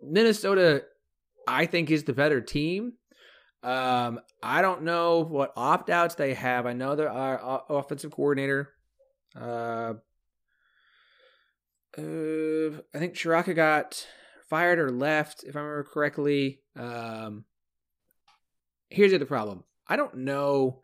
Minnesota, 0.04 0.84
I 1.48 1.66
think, 1.68 1.92
is 1.92 2.04
the 2.04 2.14
better 2.14 2.42
team. 2.42 2.94
Um, 3.64 4.20
I 4.42 4.64
don't 4.64 4.82
know 4.84 5.20
what 5.20 5.54
opt 5.56 5.92
outs 5.92 6.16
they 6.16 6.34
have. 6.34 6.66
I 6.66 6.74
know 6.74 6.96
there 6.96 7.12
are 7.12 7.64
offensive 7.70 8.12
coordinator. 8.12 8.70
Uh, 9.40 9.94
uh, 11.98 12.02
I 12.02 12.98
think 12.98 13.14
Chiraka 13.14 13.56
got 13.56 14.08
fired 14.50 14.80
or 14.80 14.90
left, 14.90 15.44
if 15.44 15.56
I 15.56 15.60
remember 15.60 15.84
correctly. 15.84 16.62
Um, 16.76 17.46
here's 18.90 19.12
the 19.12 19.18
other 19.18 19.26
problem. 19.26 19.64
I 19.88 19.96
don't 19.96 20.18
know 20.18 20.81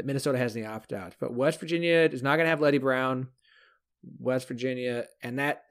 that 0.00 0.06
Minnesota 0.06 0.38
has 0.38 0.54
the 0.54 0.64
opt 0.64 0.94
out. 0.94 1.14
but 1.20 1.34
West 1.34 1.60
Virginia 1.60 2.08
is 2.10 2.22
not 2.22 2.36
going 2.36 2.46
to 2.46 2.50
have 2.50 2.62
Leddie 2.62 2.78
Brown. 2.78 3.28
West 4.18 4.48
Virginia, 4.48 5.04
and 5.22 5.38
that, 5.38 5.64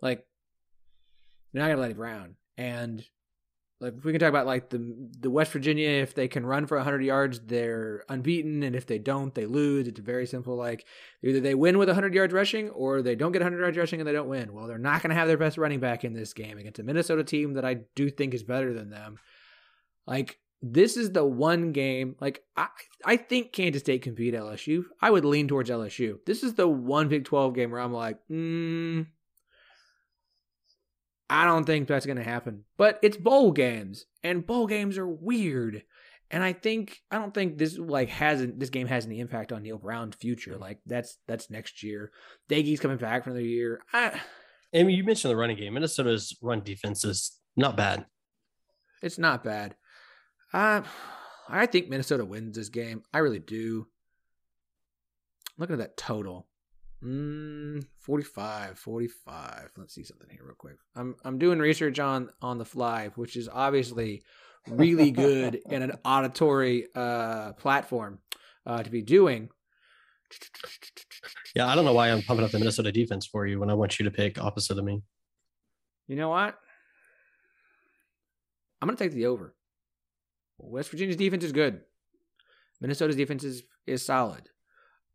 like, 0.00 0.26
they're 1.52 1.60
not 1.60 1.66
going 1.66 1.76
to 1.76 1.82
Leddie 1.82 1.92
Brown. 1.92 2.36
And 2.56 3.04
like 3.78 3.92
we 4.02 4.10
can 4.12 4.20
talk 4.20 4.30
about 4.30 4.46
like 4.46 4.70
the 4.70 5.10
the 5.20 5.28
West 5.28 5.52
Virginia 5.52 5.90
if 5.90 6.14
they 6.14 6.28
can 6.28 6.46
run 6.46 6.66
for 6.66 6.78
100 6.78 7.04
yards 7.04 7.40
they're 7.40 8.04
unbeaten 8.08 8.62
and 8.62 8.74
if 8.74 8.86
they 8.86 8.98
don't 8.98 9.34
they 9.34 9.44
lose 9.44 9.86
it's 9.86 10.00
very 10.00 10.24
simple 10.24 10.56
like 10.56 10.86
either 11.22 11.40
they 11.40 11.54
win 11.54 11.76
with 11.76 11.90
100 11.90 12.14
yards 12.14 12.32
rushing 12.32 12.70
or 12.70 13.02
they 13.02 13.14
don't 13.14 13.32
get 13.32 13.42
100 13.42 13.60
yards 13.60 13.76
rushing 13.76 14.00
and 14.00 14.08
they 14.08 14.14
don't 14.14 14.30
win 14.30 14.54
well 14.54 14.66
they're 14.66 14.78
not 14.78 15.02
going 15.02 15.10
to 15.10 15.14
have 15.14 15.28
their 15.28 15.36
best 15.36 15.58
running 15.58 15.78
back 15.78 16.04
in 16.04 16.14
this 16.14 16.32
game 16.32 16.56
against 16.56 16.78
a 16.78 16.82
Minnesota 16.82 17.22
team 17.22 17.52
that 17.52 17.66
I 17.66 17.80
do 17.94 18.08
think 18.08 18.32
is 18.32 18.42
better 18.42 18.72
than 18.72 18.88
them 18.88 19.18
like 20.06 20.38
this 20.72 20.96
is 20.96 21.12
the 21.12 21.24
one 21.24 21.72
game 21.72 22.16
like 22.20 22.42
I 22.56 22.68
I 23.04 23.16
think 23.16 23.52
Kansas 23.52 23.82
State 23.82 24.02
can 24.02 24.14
beat 24.14 24.34
LSU 24.34 24.84
I 25.00 25.10
would 25.10 25.24
lean 25.24 25.48
towards 25.48 25.70
LSU 25.70 26.18
this 26.26 26.42
is 26.42 26.54
the 26.54 26.68
one 26.68 27.08
Big 27.08 27.24
12 27.24 27.54
game 27.54 27.70
where 27.70 27.80
I'm 27.80 27.92
like 27.92 28.18
mm 28.30 29.06
I 31.28 31.44
don't 31.44 31.64
think 31.64 31.88
that's 31.88 32.06
going 32.06 32.18
to 32.18 32.22
happen. 32.22 32.64
But 32.76 32.98
it's 33.02 33.16
bowl 33.16 33.52
games, 33.52 34.06
and 34.22 34.46
bowl 34.46 34.66
games 34.66 34.96
are 34.98 35.08
weird. 35.08 35.82
And 36.30 36.42
I 36.42 36.52
think 36.52 37.00
I 37.10 37.18
don't 37.18 37.32
think 37.32 37.56
this 37.56 37.78
like 37.78 38.08
hasn't 38.08 38.58
this 38.58 38.70
game 38.70 38.88
has 38.88 39.06
any 39.06 39.20
impact 39.20 39.52
on 39.52 39.62
Neal 39.62 39.78
Brown's 39.78 40.16
future. 40.16 40.56
Like 40.56 40.78
that's 40.84 41.18
that's 41.28 41.50
next 41.50 41.82
year. 41.82 42.10
Doege's 42.50 42.80
coming 42.80 42.96
back 42.96 43.24
for 43.24 43.30
another 43.30 43.44
year. 43.44 43.80
I, 43.92 44.20
I 44.74 44.82
mean, 44.82 44.96
you 44.96 45.04
mentioned 45.04 45.30
the 45.30 45.36
running 45.36 45.56
game. 45.56 45.74
Minnesota's 45.74 46.36
run 46.42 46.62
defense 46.62 47.04
is 47.04 47.38
not 47.56 47.76
bad. 47.76 48.06
It's 49.02 49.18
not 49.18 49.44
bad. 49.44 49.76
Uh, 50.52 50.82
I 51.48 51.66
think 51.66 51.88
Minnesota 51.88 52.24
wins 52.24 52.56
this 52.56 52.68
game. 52.68 53.02
I 53.12 53.18
really 53.18 53.38
do. 53.38 53.86
Looking 55.58 55.74
at 55.74 55.78
that 55.80 55.96
total, 55.96 56.46
Mm, 57.04 57.86
45, 58.00 58.78
45. 58.78 59.70
Let's 59.76 59.94
see 59.94 60.02
something 60.02 60.28
here 60.30 60.40
real 60.42 60.54
quick. 60.56 60.78
I'm 60.94 61.14
I'm 61.24 61.38
doing 61.38 61.58
research 61.58 61.98
on 61.98 62.30
on 62.40 62.58
the 62.58 62.64
fly, 62.64 63.08
which 63.16 63.36
is 63.36 63.48
obviously 63.52 64.22
really 64.66 65.10
good 65.10 65.60
in 65.70 65.82
an 65.82 65.92
auditory 66.04 66.86
uh 66.94 67.52
platform 67.52 68.18
uh 68.64 68.82
to 68.82 68.90
be 68.90 69.02
doing. 69.02 69.50
Yeah, 71.54 71.66
I 71.68 71.74
don't 71.74 71.84
know 71.84 71.92
why 71.92 72.10
I'm 72.10 72.22
pumping 72.22 72.44
up 72.44 72.50
the 72.50 72.58
Minnesota 72.58 72.90
defense 72.90 73.26
for 73.26 73.46
you 73.46 73.60
when 73.60 73.70
I 73.70 73.74
want 73.74 73.98
you 73.98 74.04
to 74.06 74.10
pick 74.10 74.38
opposite 74.38 74.78
of 74.78 74.84
me. 74.84 75.02
You 76.08 76.16
know 76.16 76.30
what? 76.30 76.58
I'm 78.80 78.88
going 78.88 78.96
to 78.96 79.02
take 79.04 79.12
the 79.12 79.26
over. 79.26 79.54
West 80.58 80.90
Virginia's 80.90 81.16
defense 81.16 81.44
is 81.44 81.52
good. 81.52 81.80
Minnesota's 82.80 83.16
defense 83.16 83.44
is 83.44 83.62
is 83.86 84.04
solid. 84.04 84.48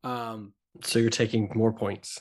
Um 0.03 0.53
so 0.83 0.99
you're 0.99 1.09
taking 1.09 1.51
more 1.53 1.73
points. 1.73 2.19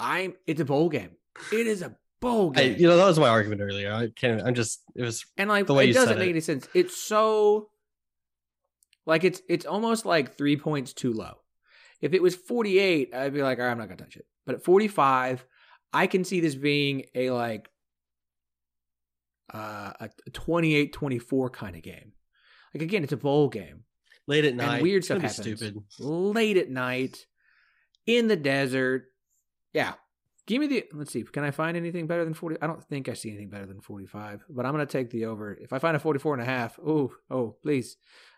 I'm. 0.00 0.34
It's 0.46 0.60
a 0.60 0.64
bowl 0.64 0.88
game. 0.88 1.10
It 1.52 1.66
is 1.66 1.82
a 1.82 1.96
bowl 2.20 2.50
game. 2.50 2.74
I, 2.74 2.76
you 2.76 2.88
know 2.88 2.96
that 2.96 3.06
was 3.06 3.18
my 3.18 3.28
argument 3.28 3.60
earlier. 3.60 3.92
I 3.92 4.08
can't. 4.14 4.42
I'm 4.42 4.54
just. 4.54 4.82
It 4.94 5.02
was 5.02 5.26
and 5.36 5.48
like 5.48 5.66
the 5.66 5.74
way 5.74 5.90
it 5.90 5.94
doesn't 5.94 6.18
make 6.18 6.28
it. 6.28 6.30
any 6.30 6.40
sense. 6.40 6.68
It's 6.74 6.96
so. 6.96 7.70
Like 9.06 9.24
it's 9.24 9.40
it's 9.48 9.66
almost 9.66 10.06
like 10.06 10.36
three 10.36 10.56
points 10.56 10.92
too 10.92 11.12
low. 11.12 11.38
If 12.00 12.12
it 12.12 12.22
was 12.22 12.36
48, 12.36 13.12
I'd 13.14 13.34
be 13.34 13.42
like, 13.42 13.58
all 13.58 13.64
right, 13.64 13.72
I'm 13.72 13.78
not 13.78 13.88
gonna 13.88 13.96
touch 13.96 14.16
it. 14.16 14.26
But 14.46 14.56
at 14.56 14.64
45, 14.64 15.44
I 15.92 16.06
can 16.06 16.24
see 16.24 16.40
this 16.40 16.54
being 16.54 17.06
a 17.14 17.30
like 17.30 17.70
uh, 19.52 19.92
a 20.00 20.10
28-24 20.30 21.52
kind 21.52 21.76
of 21.76 21.82
game. 21.82 22.12
Like 22.74 22.82
again, 22.82 23.02
it's 23.02 23.12
a 23.12 23.16
bowl 23.16 23.48
game 23.48 23.84
late 24.28 24.44
at 24.44 24.54
night. 24.54 24.74
And 24.74 24.82
weird 24.82 25.04
stuff 25.04 25.22
happens. 25.22 25.36
Stupid. 25.36 25.82
Late 25.98 26.56
at 26.56 26.70
night, 26.70 27.26
in 28.06 28.28
the 28.28 28.36
desert. 28.36 29.06
Yeah. 29.72 29.94
Give 30.46 30.60
me 30.60 30.66
the. 30.66 30.84
Let's 30.92 31.12
see. 31.12 31.24
Can 31.24 31.44
I 31.44 31.50
find 31.50 31.76
anything 31.76 32.06
better 32.06 32.24
than 32.24 32.34
40? 32.34 32.56
I 32.62 32.66
don't 32.66 32.82
think 32.84 33.08
I 33.08 33.14
see 33.14 33.30
anything 33.30 33.50
better 33.50 33.66
than 33.66 33.80
45, 33.80 34.44
but 34.48 34.64
I'm 34.64 34.72
going 34.72 34.86
to 34.86 34.90
take 34.90 35.10
the 35.10 35.26
over. 35.26 35.52
If 35.52 35.72
I 35.72 35.78
find 35.78 35.96
a 35.96 36.00
44 36.00 36.34
and 36.34 36.42
a 36.42 36.46
half, 36.46 36.78
oh, 36.78 37.12
oh, 37.30 37.56
please. 37.62 37.96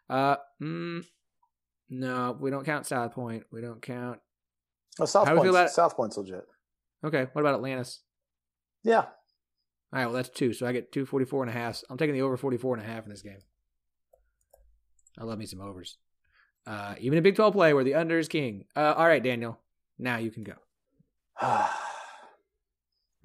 Uh, 0.08 0.36
mm, 0.60 1.04
no, 1.88 2.36
we 2.40 2.50
don't 2.50 2.64
count 2.64 2.86
South 2.86 3.12
Point. 3.12 3.44
We 3.52 3.60
don't 3.60 3.80
count. 3.80 4.18
Oh, 4.98 5.04
South 5.04 5.28
Point. 5.28 5.48
About... 5.48 5.70
South 5.70 5.96
Point's 5.96 6.16
legit. 6.16 6.44
Okay. 7.04 7.28
What 7.32 7.42
about 7.42 7.54
Atlantis? 7.54 8.02
Yeah. 8.82 9.04
All 9.92 9.98
right. 9.98 10.06
Well, 10.06 10.14
that's 10.14 10.28
two. 10.28 10.52
So 10.52 10.66
I 10.66 10.72
get 10.72 10.92
two 10.92 11.06
44 11.06 11.44
and 11.44 11.50
a 11.50 11.54
half. 11.54 11.82
I'm 11.90 11.98
taking 11.98 12.14
the 12.14 12.22
over 12.22 12.36
44 12.36 12.76
and 12.76 12.84
a 12.84 12.88
half 12.88 13.04
in 13.04 13.10
this 13.10 13.22
game. 13.22 13.38
I 15.18 15.24
love 15.24 15.38
me 15.38 15.46
some 15.46 15.60
overs. 15.60 15.98
Uh, 16.66 16.94
even 17.00 17.18
a 17.18 17.22
Big 17.22 17.36
12 17.36 17.52
play 17.52 17.74
where 17.74 17.84
the 17.84 17.94
under 17.94 18.18
is 18.18 18.28
king. 18.28 18.64
Uh, 18.76 18.94
all 18.96 19.06
right, 19.06 19.22
Daniel. 19.22 19.58
Now 19.98 20.18
you 20.18 20.30
can 20.30 20.44
go. 20.44 20.54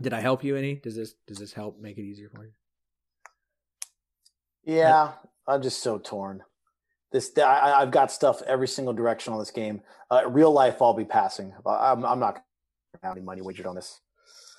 Did 0.01 0.13
I 0.13 0.19
help 0.19 0.43
you 0.43 0.55
any? 0.57 0.75
Does 0.75 0.95
this 0.95 1.13
does 1.25 1.37
this 1.37 1.53
help 1.53 1.79
make 1.79 1.97
it 1.97 2.03
easier 2.03 2.29
for 2.29 2.43
you? 2.43 2.51
Yeah, 4.65 5.13
I'm 5.47 5.61
just 5.61 5.81
so 5.81 5.97
torn. 5.99 6.41
This 7.11 7.31
I, 7.37 7.79
have 7.79 7.91
got 7.91 8.11
stuff 8.11 8.41
every 8.41 8.67
single 8.67 8.93
direction 8.93 9.31
on 9.31 9.39
this 9.39 9.51
game. 9.51 9.81
Uh, 10.11 10.23
real 10.27 10.51
life, 10.51 10.81
I'll 10.81 10.93
be 10.93 11.05
passing. 11.05 11.53
I'm, 11.65 12.05
I'm 12.05 12.19
not 12.19 12.33
going 12.33 12.43
to 13.01 13.07
have 13.07 13.15
any 13.15 13.25
money 13.25 13.41
wagered 13.41 13.65
on 13.65 13.75
this. 13.75 14.01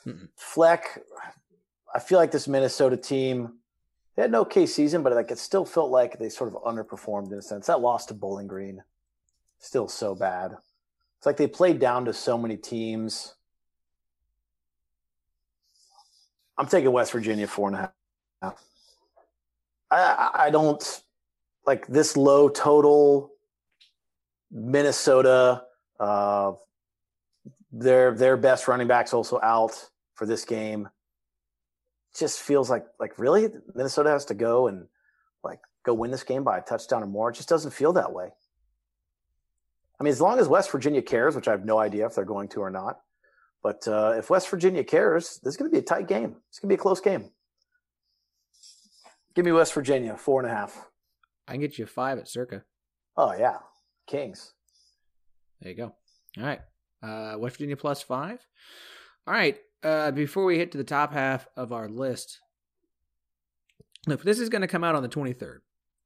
Mm-mm. 0.06 0.28
Fleck, 0.36 1.02
I 1.96 1.98
feel 1.98 2.18
like 2.18 2.30
this 2.30 2.46
Minnesota 2.46 2.94
team 2.94 3.54
they 4.14 4.22
had 4.22 4.30
an 4.30 4.36
okay 4.36 4.66
season, 4.66 5.02
but 5.02 5.14
like 5.14 5.30
it 5.30 5.38
still 5.38 5.64
felt 5.64 5.90
like 5.90 6.18
they 6.18 6.28
sort 6.28 6.54
of 6.54 6.62
underperformed 6.62 7.32
in 7.32 7.38
a 7.38 7.42
sense. 7.42 7.66
That 7.68 7.80
loss 7.80 8.04
to 8.06 8.14
Bowling 8.14 8.46
Green, 8.46 8.82
still 9.60 9.88
so 9.88 10.14
bad. 10.14 10.52
It's 11.16 11.24
like 11.24 11.38
they 11.38 11.46
played 11.46 11.78
down 11.78 12.04
to 12.04 12.12
so 12.12 12.36
many 12.36 12.58
teams. 12.58 13.34
I'm 16.58 16.66
taking 16.66 16.92
West 16.92 17.12
Virginia 17.12 17.46
four 17.46 17.68
and 17.68 17.76
a 17.76 17.92
half. 18.42 18.62
I, 19.90 20.30
I 20.34 20.50
don't 20.50 21.02
like 21.66 21.86
this 21.86 22.14
low 22.14 22.50
total. 22.50 23.30
Minnesota, 24.50 25.62
uh, 25.98 26.52
their 27.72 28.12
their 28.14 28.36
best 28.36 28.68
running 28.68 28.86
backs 28.86 29.14
also 29.14 29.40
out 29.42 29.88
for 30.14 30.26
this 30.26 30.44
game 30.44 30.90
just 32.18 32.40
feels 32.40 32.70
like 32.70 32.86
like 32.98 33.18
really 33.18 33.48
Minnesota 33.74 34.10
has 34.10 34.24
to 34.26 34.34
go 34.34 34.68
and 34.68 34.86
like 35.44 35.60
go 35.84 35.94
win 35.94 36.10
this 36.10 36.22
game 36.22 36.44
by 36.44 36.58
a 36.58 36.62
touchdown 36.62 37.02
or 37.02 37.06
more. 37.06 37.30
It 37.30 37.36
just 37.36 37.48
doesn't 37.48 37.72
feel 37.72 37.92
that 37.94 38.12
way. 38.12 38.32
I 39.98 40.04
mean, 40.04 40.12
as 40.12 40.20
long 40.20 40.38
as 40.38 40.48
West 40.48 40.70
Virginia 40.70 41.02
cares, 41.02 41.34
which 41.34 41.48
I 41.48 41.52
have 41.52 41.64
no 41.64 41.78
idea 41.78 42.06
if 42.06 42.14
they're 42.14 42.24
going 42.24 42.48
to 42.48 42.60
or 42.60 42.70
not, 42.70 43.00
but 43.62 43.86
uh, 43.88 44.14
if 44.16 44.28
West 44.28 44.48
Virginia 44.50 44.84
cares, 44.84 45.40
this 45.42 45.54
is 45.54 45.56
going 45.56 45.70
to 45.70 45.74
be 45.74 45.78
a 45.80 45.82
tight 45.82 46.06
game. 46.06 46.36
It's 46.50 46.58
going 46.58 46.68
to 46.68 46.76
be 46.76 46.78
a 46.78 46.82
close 46.82 47.00
game. 47.00 47.30
Give 49.34 49.44
me 49.44 49.52
West 49.52 49.72
Virginia 49.74 50.16
four 50.16 50.40
and 50.42 50.50
a 50.50 50.54
half. 50.54 50.88
I 51.48 51.52
can 51.52 51.60
get 51.60 51.78
you 51.78 51.86
five 51.86 52.18
at 52.18 52.28
circa. 52.28 52.62
Oh 53.16 53.32
yeah, 53.32 53.58
Kings. 54.06 54.52
There 55.60 55.70
you 55.70 55.76
go. 55.76 55.94
All 56.38 56.44
right, 56.44 56.60
uh, 57.02 57.38
West 57.38 57.56
Virginia 57.56 57.76
plus 57.76 58.02
five. 58.02 58.38
All 59.26 59.34
right, 59.34 59.58
uh, 59.82 60.10
before 60.10 60.44
we 60.44 60.58
hit 60.58 60.72
to 60.72 60.78
the 60.78 60.84
top 60.84 61.12
half 61.12 61.46
of 61.56 61.72
our 61.72 61.88
list, 61.88 62.40
look, 64.06 64.22
this 64.22 64.38
is 64.38 64.48
going 64.48 64.62
to 64.62 64.68
come 64.68 64.84
out 64.84 64.94
on 64.94 65.02
the 65.02 65.08
23rd, 65.08 65.58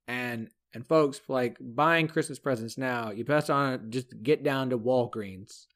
and 0.08 0.48
and 0.72 0.86
folks, 0.86 1.20
like 1.28 1.56
buying 1.60 2.06
Christmas 2.06 2.38
presents 2.38 2.78
now, 2.78 3.10
you 3.10 3.24
best 3.24 3.50
on 3.50 3.90
just 3.90 4.22
get 4.22 4.44
down 4.44 4.70
to 4.70 4.78
Walgreens, 4.78 5.66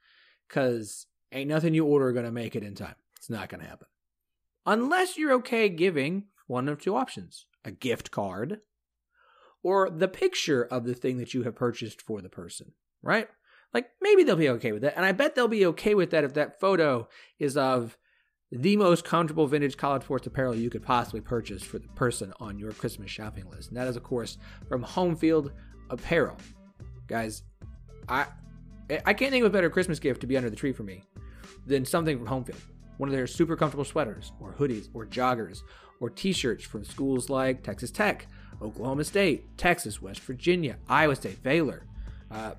cause 0.48 1.06
ain't 1.32 1.50
nothing 1.50 1.74
you 1.74 1.84
order 1.84 2.12
going 2.12 2.26
to 2.26 2.30
make 2.30 2.54
it 2.54 2.62
in 2.62 2.74
time. 2.74 2.94
It's 3.16 3.30
not 3.30 3.48
going 3.48 3.62
to 3.62 3.68
happen, 3.68 3.88
unless 4.66 5.16
you're 5.16 5.32
okay 5.34 5.68
giving 5.68 6.24
one 6.46 6.68
of 6.68 6.80
two 6.80 6.96
options: 6.96 7.46
a 7.64 7.70
gift 7.70 8.10
card, 8.10 8.60
or 9.62 9.90
the 9.90 10.08
picture 10.08 10.62
of 10.62 10.84
the 10.84 10.94
thing 10.94 11.18
that 11.18 11.34
you 11.34 11.42
have 11.42 11.56
purchased 11.56 12.02
for 12.02 12.20
the 12.20 12.28
person. 12.28 12.72
Right? 13.02 13.28
Like 13.74 13.90
maybe 14.00 14.22
they'll 14.22 14.36
be 14.36 14.48
okay 14.50 14.72
with 14.72 14.84
it. 14.84 14.94
And 14.96 15.04
I 15.04 15.12
bet 15.12 15.34
they'll 15.34 15.48
be 15.48 15.66
okay 15.66 15.94
with 15.94 16.10
that 16.10 16.24
if 16.24 16.34
that 16.34 16.60
photo 16.60 17.08
is 17.38 17.56
of 17.56 17.98
the 18.52 18.76
most 18.76 19.04
comfortable 19.04 19.48
vintage 19.48 19.76
college 19.76 20.04
sports 20.04 20.28
apparel 20.28 20.54
you 20.54 20.70
could 20.70 20.82
possibly 20.82 21.20
purchase 21.20 21.62
for 21.62 21.80
the 21.80 21.88
person 21.88 22.32
on 22.38 22.56
your 22.56 22.70
Christmas 22.70 23.10
shopping 23.10 23.50
list. 23.50 23.68
And 23.68 23.76
that 23.76 23.88
is, 23.88 23.96
of 23.96 24.04
course, 24.04 24.38
from 24.68 24.84
Homefield 24.84 25.50
Apparel. 25.90 26.36
Guys, 27.08 27.42
I 28.08 28.26
I 29.04 29.14
can't 29.14 29.32
think 29.32 29.44
of 29.44 29.50
a 29.50 29.52
better 29.52 29.70
Christmas 29.70 29.98
gift 29.98 30.20
to 30.20 30.26
be 30.26 30.36
under 30.36 30.50
the 30.50 30.56
tree 30.56 30.72
for 30.72 30.84
me 30.84 31.02
than 31.66 31.84
something 31.84 32.18
from 32.18 32.26
Home 32.26 32.44
Field. 32.44 32.60
One 32.98 33.08
of 33.08 33.14
their 33.14 33.26
super 33.26 33.56
comfortable 33.56 33.84
sweaters, 33.84 34.32
or 34.40 34.52
hoodies, 34.52 34.88
or 34.94 35.04
joggers, 35.04 35.62
or 36.00 36.10
t 36.10 36.32
shirts 36.32 36.64
from 36.64 36.84
schools 36.84 37.28
like 37.28 37.64
Texas 37.64 37.90
Tech, 37.90 38.28
Oklahoma 38.62 39.04
State, 39.04 39.56
Texas, 39.58 40.00
West 40.00 40.20
Virginia, 40.20 40.76
Iowa 40.88 41.16
State, 41.16 41.42
Baylor. 41.42 41.86
Uh, 42.30 42.52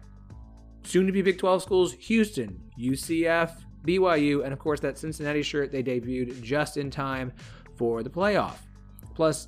soon 0.85 1.05
to 1.07 1.11
be 1.11 1.21
Big 1.21 1.37
12 1.37 1.61
schools 1.61 1.93
Houston, 1.93 2.61
UCF, 2.79 3.51
BYU, 3.85 4.43
and 4.43 4.53
of 4.53 4.59
course 4.59 4.79
that 4.81 4.97
Cincinnati 4.97 5.43
shirt 5.43 5.71
they 5.71 5.83
debuted 5.83 6.41
just 6.41 6.77
in 6.77 6.89
time 6.89 7.31
for 7.75 8.03
the 8.03 8.09
playoff. 8.09 8.57
Plus, 9.13 9.47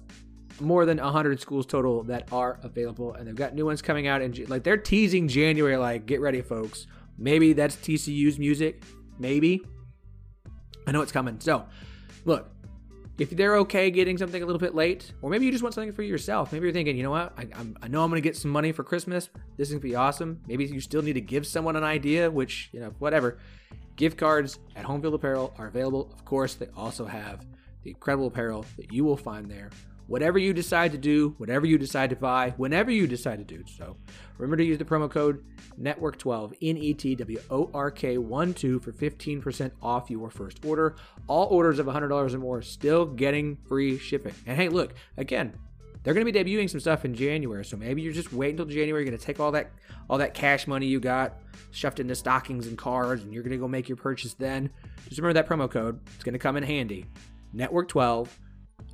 more 0.59 0.85
than 0.85 0.97
100 0.97 1.39
schools 1.39 1.65
total 1.65 2.03
that 2.03 2.31
are 2.31 2.59
available, 2.63 3.13
and 3.13 3.27
they've 3.27 3.35
got 3.35 3.53
new 3.53 3.65
ones 3.65 3.81
coming 3.81 4.07
out. 4.07 4.21
And 4.21 4.49
like 4.49 4.63
they're 4.63 4.77
teasing 4.77 5.27
January, 5.27 5.77
like, 5.77 6.05
get 6.05 6.21
ready, 6.21 6.41
folks. 6.41 6.87
Maybe 7.17 7.53
that's 7.53 7.75
TCU's 7.75 8.39
music. 8.39 8.83
Maybe. 9.19 9.61
I 10.85 10.91
know 10.91 11.01
it's 11.01 11.11
coming. 11.11 11.39
So, 11.39 11.65
look, 12.25 12.49
if 13.17 13.31
they're 13.31 13.57
okay 13.57 13.89
getting 13.89 14.17
something 14.17 14.41
a 14.41 14.45
little 14.45 14.59
bit 14.59 14.75
late, 14.75 15.11
or 15.21 15.29
maybe 15.29 15.45
you 15.45 15.51
just 15.51 15.63
want 15.63 15.73
something 15.73 15.93
for 15.93 16.03
yourself. 16.03 16.51
Maybe 16.51 16.65
you're 16.65 16.73
thinking, 16.73 16.95
you 16.95 17.03
know 17.03 17.11
what, 17.11 17.33
I, 17.37 17.47
I 17.81 17.87
know 17.87 18.03
I'm 18.03 18.11
to 18.11 18.21
get 18.21 18.35
some 18.35 18.51
money 18.51 18.71
for 18.71 18.83
Christmas. 18.83 19.29
This 19.57 19.69
is 19.69 19.75
to 19.75 19.79
be 19.79 19.95
awesome. 19.95 20.41
Maybe 20.47 20.65
you 20.65 20.79
still 20.79 21.01
need 21.01 21.13
to 21.13 21.21
give 21.21 21.47
someone 21.47 21.75
an 21.75 21.83
idea, 21.83 22.29
which, 22.29 22.69
you 22.71 22.79
know, 22.79 22.93
whatever. 22.99 23.39
Gift 23.95 24.17
cards 24.17 24.59
at 24.75 24.85
Homefield 24.85 25.15
Apparel 25.15 25.53
are 25.57 25.67
available. 25.67 26.11
Of 26.13 26.23
course, 26.25 26.53
they 26.53 26.67
also 26.77 27.05
have 27.05 27.45
the 27.83 27.89
incredible 27.89 28.27
apparel 28.27 28.65
that 28.77 28.93
you 28.93 29.03
will 29.03 29.17
find 29.17 29.49
there. 29.49 29.71
Whatever 30.07 30.39
you 30.39 30.53
decide 30.53 30.93
to 30.93 30.97
do, 30.97 31.35
whatever 31.37 31.65
you 31.65 31.77
decide 31.77 32.09
to 32.11 32.15
buy, 32.15 32.51
whenever 32.57 32.89
you 32.89 33.07
decide 33.07 33.39
to 33.39 33.43
do 33.43 33.63
so, 33.67 33.97
remember 34.37 34.55
to 34.57 34.63
use 34.63 34.77
the 34.77 34.85
promo 34.85 35.11
code 35.11 35.43
NETWORK12, 35.79 36.53
N 36.61 36.77
E 36.77 36.93
T 36.93 37.15
W 37.15 37.41
O 37.49 37.69
R 37.73 37.91
K 37.91 38.17
1 38.17 38.53
2 38.53 38.79
for 38.79 38.93
15% 38.93 39.71
off 39.81 40.09
your 40.09 40.29
first 40.29 40.65
order. 40.65 40.95
All 41.27 41.47
orders 41.47 41.77
of 41.79 41.87
$100 41.87 42.33
or 42.33 42.37
more 42.37 42.61
still 42.61 43.05
getting 43.05 43.57
free 43.67 43.97
shipping. 43.97 44.33
And 44.45 44.55
hey, 44.55 44.69
look, 44.69 44.93
again, 45.17 45.53
they're 46.03 46.13
going 46.13 46.25
to 46.25 46.31
be 46.31 46.39
debuting 46.39 46.69
some 46.69 46.79
stuff 46.79 47.03
in 47.03 47.13
January, 47.13 47.65
so 47.65 47.75
maybe 47.75 48.01
you're 48.01 48.13
just 48.13 48.31
waiting 48.31 48.53
until 48.53 48.65
January. 48.65 49.03
You're 49.03 49.11
going 49.11 49.19
to 49.19 49.25
take 49.25 49.41
all 49.41 49.51
that 49.51 49.71
all 50.09 50.17
that 50.19 50.33
cash 50.33 50.67
money 50.67 50.87
you 50.87 51.01
got 51.01 51.33
shoved 51.71 51.99
into 51.99 52.15
stockings 52.15 52.67
and 52.67 52.77
cards, 52.77 53.23
and 53.23 53.33
you're 53.33 53.43
going 53.43 53.51
to 53.51 53.57
go 53.57 53.67
make 53.67 53.89
your 53.89 53.97
purchase 53.97 54.33
then. 54.33 54.69
Just 55.09 55.19
remember 55.19 55.33
that 55.33 55.49
promo 55.49 55.69
code; 55.69 55.99
it's 56.15 56.23
going 56.23 56.31
to 56.31 56.39
come 56.39 56.55
in 56.55 56.63
handy. 56.63 57.05
Network 57.51 57.89
12 57.89 58.39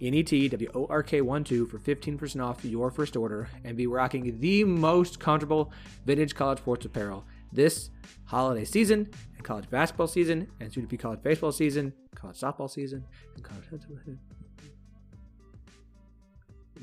NETWORK12 0.02 1.70
for 1.70 1.80
15% 1.80 2.44
off 2.44 2.66
your 2.66 2.92
first 2.92 3.16
order 3.16 3.50
and 3.64 3.78
be 3.78 3.88
rocking 3.88 4.40
the 4.40 4.64
most 4.64 5.20
comfortable 5.20 5.72
vintage 6.06 6.36
college 6.36 6.60
sports 6.60 6.86
apparel 6.86 7.26
this 7.52 7.90
holiday 8.26 8.66
season 8.66 9.10
and 9.36 9.44
college 9.44 9.70
basketball 9.70 10.08
season 10.08 10.48
and 10.60 10.74
soon 10.74 10.84
to 10.84 10.90
be 10.90 10.98
college 10.98 11.22
baseball 11.22 11.52
season, 11.52 11.94
college 12.16 12.40
softball 12.40 12.70
season, 12.70 13.04
and 13.36 13.44
college. 13.44 13.66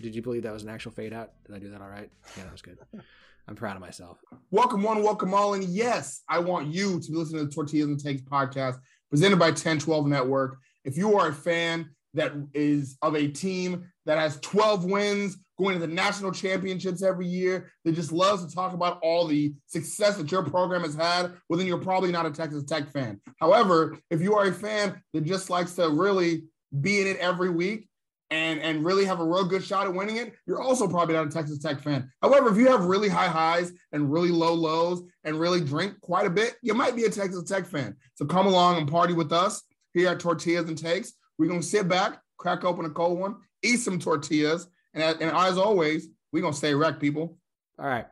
Did 0.01 0.15
you 0.15 0.23
believe 0.23 0.43
that 0.45 0.53
was 0.53 0.63
an 0.63 0.71
actual 0.71 0.93
fade 0.93 1.13
out? 1.13 1.33
Did 1.47 1.57
I 1.57 1.59
do 1.59 1.71
that 1.71 1.83
all 1.83 1.89
right? 1.89 2.11
Yeah, 2.37 2.45
that 2.45 2.53
was 2.53 2.63
good. 2.63 2.79
I'm 3.49 3.57
proud 3.57 3.75
of 3.75 3.81
myself. 3.81 4.19
Welcome 4.51 4.83
one, 4.83 5.03
welcome 5.03 5.35
all. 5.35 5.55
And 5.55 5.65
yes, 5.65 6.23
I 6.29 6.39
want 6.39 6.69
you 6.69 7.01
to 7.01 7.11
be 7.11 7.17
listening 7.17 7.41
to 7.41 7.47
the 7.47 7.53
Tortillas 7.53 7.89
and 7.89 8.03
Tanks 8.03 8.23
podcast 8.23 8.77
presented 9.11 9.39
by 9.39 9.47
1012 9.47 10.07
Network. 10.07 10.59
If 10.85 10.97
you 10.97 11.19
are 11.19 11.29
a 11.29 11.35
fan, 11.35 11.91
that 12.15 12.33
is 12.55 12.97
of 13.03 13.15
a 13.15 13.29
team 13.29 13.91
that 14.07 14.19
has 14.19 14.41
12 14.41 14.85
wins, 14.85 15.37
going 15.59 15.75
to 15.75 15.87
the 15.87 15.93
national 15.93 16.33
championships 16.33 17.03
every 17.03 17.27
year, 17.27 17.71
that 17.85 17.93
just 17.93 18.13
loves 18.13 18.45
to 18.45 18.55
talk 18.55 18.73
about 18.73 18.99
all 19.03 19.27
the 19.27 19.55
success 19.67 20.17
that 20.17 20.33
your 20.33 20.43
program 20.43 20.83
has 20.83 20.95
had, 20.95 21.33
well, 21.49 21.59
then 21.59 21.67
you're 21.67 21.79
probably 21.79 22.11
not 22.11 22.27
a 22.27 22.31
Texas 22.31 22.65
Tech 22.65 22.91
fan. 22.91 23.21
However, 23.39 23.97
if 24.11 24.21
you 24.21 24.35
are 24.35 24.47
a 24.47 24.53
fan 24.53 25.01
that 25.13 25.25
just 25.25 25.51
likes 25.51 25.75
to 25.75 25.89
really 25.89 26.45
be 26.81 27.01
in 27.01 27.07
it 27.07 27.19
every 27.19 27.51
week 27.51 27.89
and, 28.31 28.61
and 28.61 28.85
really 28.85 29.05
have 29.05 29.21
a 29.21 29.25
real 29.25 29.45
good 29.45 29.63
shot 29.63 29.87
at 29.87 29.95
winning 29.95 30.17
it, 30.17 30.35
you're 30.47 30.63
also 30.63 30.89
probably 30.89 31.15
not 31.15 31.27
a 31.27 31.31
Texas 31.31 31.59
Tech 31.59 31.81
fan. 31.81 32.09
However, 32.23 32.49
if 32.49 32.57
you 32.57 32.69
have 32.69 32.85
really 32.85 33.09
high 33.09 33.29
highs 33.29 33.73
and 33.93 34.11
really 34.11 34.31
low 34.31 34.55
lows 34.55 35.03
and 35.25 35.39
really 35.39 35.61
drink 35.61 36.01
quite 36.01 36.27
a 36.27 36.31
bit, 36.31 36.55
you 36.63 36.75
might 36.75 36.97
be 36.97 37.05
a 37.05 37.11
Texas 37.11 37.45
Tech 37.45 37.67
fan. 37.67 37.97
So 38.15 38.25
come 38.25 38.47
along 38.47 38.79
and 38.79 38.91
party 38.91 39.15
with 39.15 39.33
us 39.33 39.63
here 39.93 40.09
at 40.09 40.21
Tortillas 40.21 40.69
and 40.69 40.79
Takes. 40.79 41.13
We're 41.41 41.49
gonna 41.49 41.63
sit 41.63 41.89
back, 41.89 42.21
crack 42.37 42.67
open 42.67 42.85
a 42.85 42.91
cold 42.91 43.19
one, 43.19 43.37
eat 43.63 43.79
some 43.79 43.99
tortillas, 43.99 44.69
and, 44.93 45.03
and 45.23 45.35
as 45.35 45.57
always, 45.57 46.09
we're 46.33 46.43
gonna 46.43 46.53
stay 46.53 46.75
wrecked, 46.75 47.01
people. 47.01 47.39
All 47.79 47.87
right. 47.87 48.05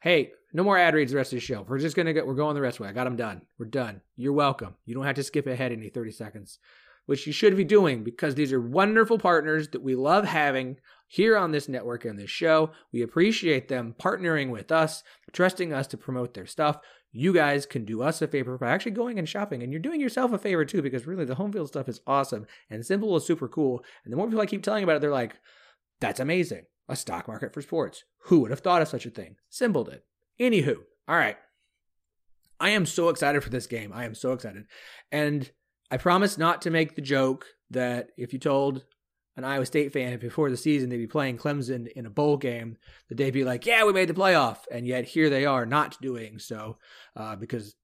Hey, 0.00 0.32
no 0.54 0.64
more 0.64 0.78
ad 0.78 0.94
reads 0.94 1.12
the 1.12 1.18
rest 1.18 1.34
of 1.34 1.36
the 1.36 1.44
show. 1.44 1.66
We're 1.68 1.78
just 1.78 1.94
gonna 1.94 2.14
get 2.14 2.26
we're 2.26 2.32
going 2.32 2.54
the 2.54 2.62
rest 2.62 2.80
way. 2.80 2.88
I 2.88 2.92
got 2.92 3.04
them 3.04 3.16
done. 3.16 3.42
We're 3.58 3.66
done. 3.66 4.00
You're 4.16 4.32
welcome. 4.32 4.76
You 4.86 4.94
don't 4.94 5.04
have 5.04 5.16
to 5.16 5.22
skip 5.22 5.46
ahead 5.46 5.72
any 5.72 5.90
30 5.90 6.10
seconds, 6.10 6.58
which 7.04 7.26
you 7.26 7.34
should 7.34 7.54
be 7.54 7.64
doing 7.64 8.02
because 8.02 8.34
these 8.34 8.54
are 8.54 8.62
wonderful 8.62 9.18
partners 9.18 9.68
that 9.68 9.82
we 9.82 9.94
love 9.94 10.24
having 10.24 10.78
here 11.08 11.36
on 11.36 11.52
this 11.52 11.68
network 11.68 12.06
and 12.06 12.18
this 12.18 12.30
show. 12.30 12.70
We 12.94 13.02
appreciate 13.02 13.68
them 13.68 13.94
partnering 14.00 14.48
with 14.48 14.72
us, 14.72 15.02
trusting 15.32 15.74
us 15.74 15.86
to 15.88 15.98
promote 15.98 16.32
their 16.32 16.46
stuff 16.46 16.78
you 17.12 17.32
guys 17.32 17.66
can 17.66 17.84
do 17.84 18.02
us 18.02 18.22
a 18.22 18.26
favor 18.26 18.56
by 18.56 18.70
actually 18.70 18.92
going 18.92 19.18
and 19.18 19.28
shopping. 19.28 19.62
And 19.62 19.70
you're 19.70 19.80
doing 19.80 20.00
yourself 20.00 20.32
a 20.32 20.38
favor 20.38 20.64
too, 20.64 20.80
because 20.82 21.06
really 21.06 21.26
the 21.26 21.34
home 21.34 21.52
field 21.52 21.68
stuff 21.68 21.88
is 21.88 22.00
awesome 22.06 22.46
and 22.70 22.82
SimBull 22.82 23.18
is 23.18 23.26
super 23.26 23.48
cool. 23.48 23.84
And 24.04 24.12
the 24.12 24.16
more 24.16 24.26
people 24.26 24.40
I 24.40 24.46
keep 24.46 24.62
telling 24.62 24.82
about 24.82 24.96
it, 24.96 25.00
they're 25.00 25.10
like, 25.10 25.38
that's 26.00 26.20
amazing. 26.20 26.64
A 26.88 26.96
stock 26.96 27.28
market 27.28 27.52
for 27.52 27.62
sports. 27.62 28.04
Who 28.24 28.40
would 28.40 28.50
have 28.50 28.60
thought 28.60 28.82
of 28.82 28.88
such 28.88 29.06
a 29.06 29.10
thing? 29.10 29.36
SimBull 29.50 29.90
did. 29.90 30.00
Anywho, 30.40 30.76
all 31.06 31.16
right. 31.16 31.36
I 32.58 32.70
am 32.70 32.86
so 32.86 33.08
excited 33.08 33.42
for 33.44 33.50
this 33.50 33.66
game. 33.66 33.92
I 33.92 34.04
am 34.04 34.14
so 34.14 34.32
excited. 34.32 34.64
And 35.10 35.50
I 35.90 35.98
promise 35.98 36.38
not 36.38 36.62
to 36.62 36.70
make 36.70 36.94
the 36.94 37.02
joke 37.02 37.46
that 37.70 38.10
if 38.16 38.32
you 38.32 38.38
told 38.38 38.84
an 39.36 39.44
Iowa 39.44 39.66
State 39.66 39.92
fan 39.92 40.18
before 40.18 40.50
the 40.50 40.56
season 40.56 40.88
they'd 40.88 40.98
be 40.98 41.06
playing 41.06 41.38
Clemson 41.38 41.86
in 41.88 42.06
a 42.06 42.10
bowl 42.10 42.36
game, 42.36 42.76
that 43.08 43.16
they'd 43.16 43.30
be 43.30 43.44
like, 43.44 43.66
"Yeah, 43.66 43.84
we 43.84 43.92
made 43.92 44.08
the 44.08 44.14
playoff," 44.14 44.58
and 44.70 44.86
yet 44.86 45.04
here 45.04 45.30
they 45.30 45.46
are 45.46 45.66
not 45.66 46.00
doing 46.00 46.38
so 46.38 46.78
uh, 47.16 47.36
because 47.36 47.74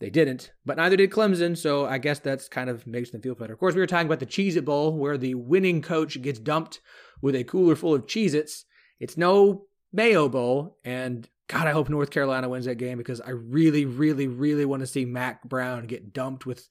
they 0.00 0.10
didn't. 0.10 0.52
But 0.64 0.78
neither 0.78 0.96
did 0.96 1.10
Clemson, 1.10 1.56
so 1.56 1.86
I 1.86 1.98
guess 1.98 2.18
that's 2.18 2.48
kind 2.48 2.68
of 2.68 2.86
makes 2.86 3.10
them 3.10 3.22
feel 3.22 3.34
better. 3.34 3.52
Of 3.52 3.58
course, 3.58 3.74
we 3.74 3.80
were 3.80 3.86
talking 3.86 4.06
about 4.06 4.20
the 4.20 4.26
Cheez 4.26 4.56
It 4.56 4.64
Bowl, 4.64 4.96
where 4.96 5.18
the 5.18 5.34
winning 5.34 5.82
coach 5.82 6.20
gets 6.20 6.38
dumped 6.38 6.80
with 7.20 7.34
a 7.34 7.44
cooler 7.44 7.76
full 7.76 7.94
of 7.94 8.06
Cheez 8.06 8.34
Its. 8.34 8.64
It's 8.98 9.16
no 9.16 9.66
Mayo 9.92 10.28
Bowl, 10.28 10.78
and 10.84 11.28
God, 11.48 11.66
I 11.66 11.72
hope 11.72 11.88
North 11.88 12.10
Carolina 12.10 12.48
wins 12.48 12.64
that 12.64 12.76
game 12.76 12.96
because 12.98 13.20
I 13.20 13.30
really, 13.30 13.84
really, 13.84 14.26
really 14.26 14.64
want 14.64 14.80
to 14.80 14.86
see 14.86 15.04
Mack 15.04 15.44
Brown 15.44 15.86
get 15.86 16.12
dumped 16.12 16.46
with 16.46 16.66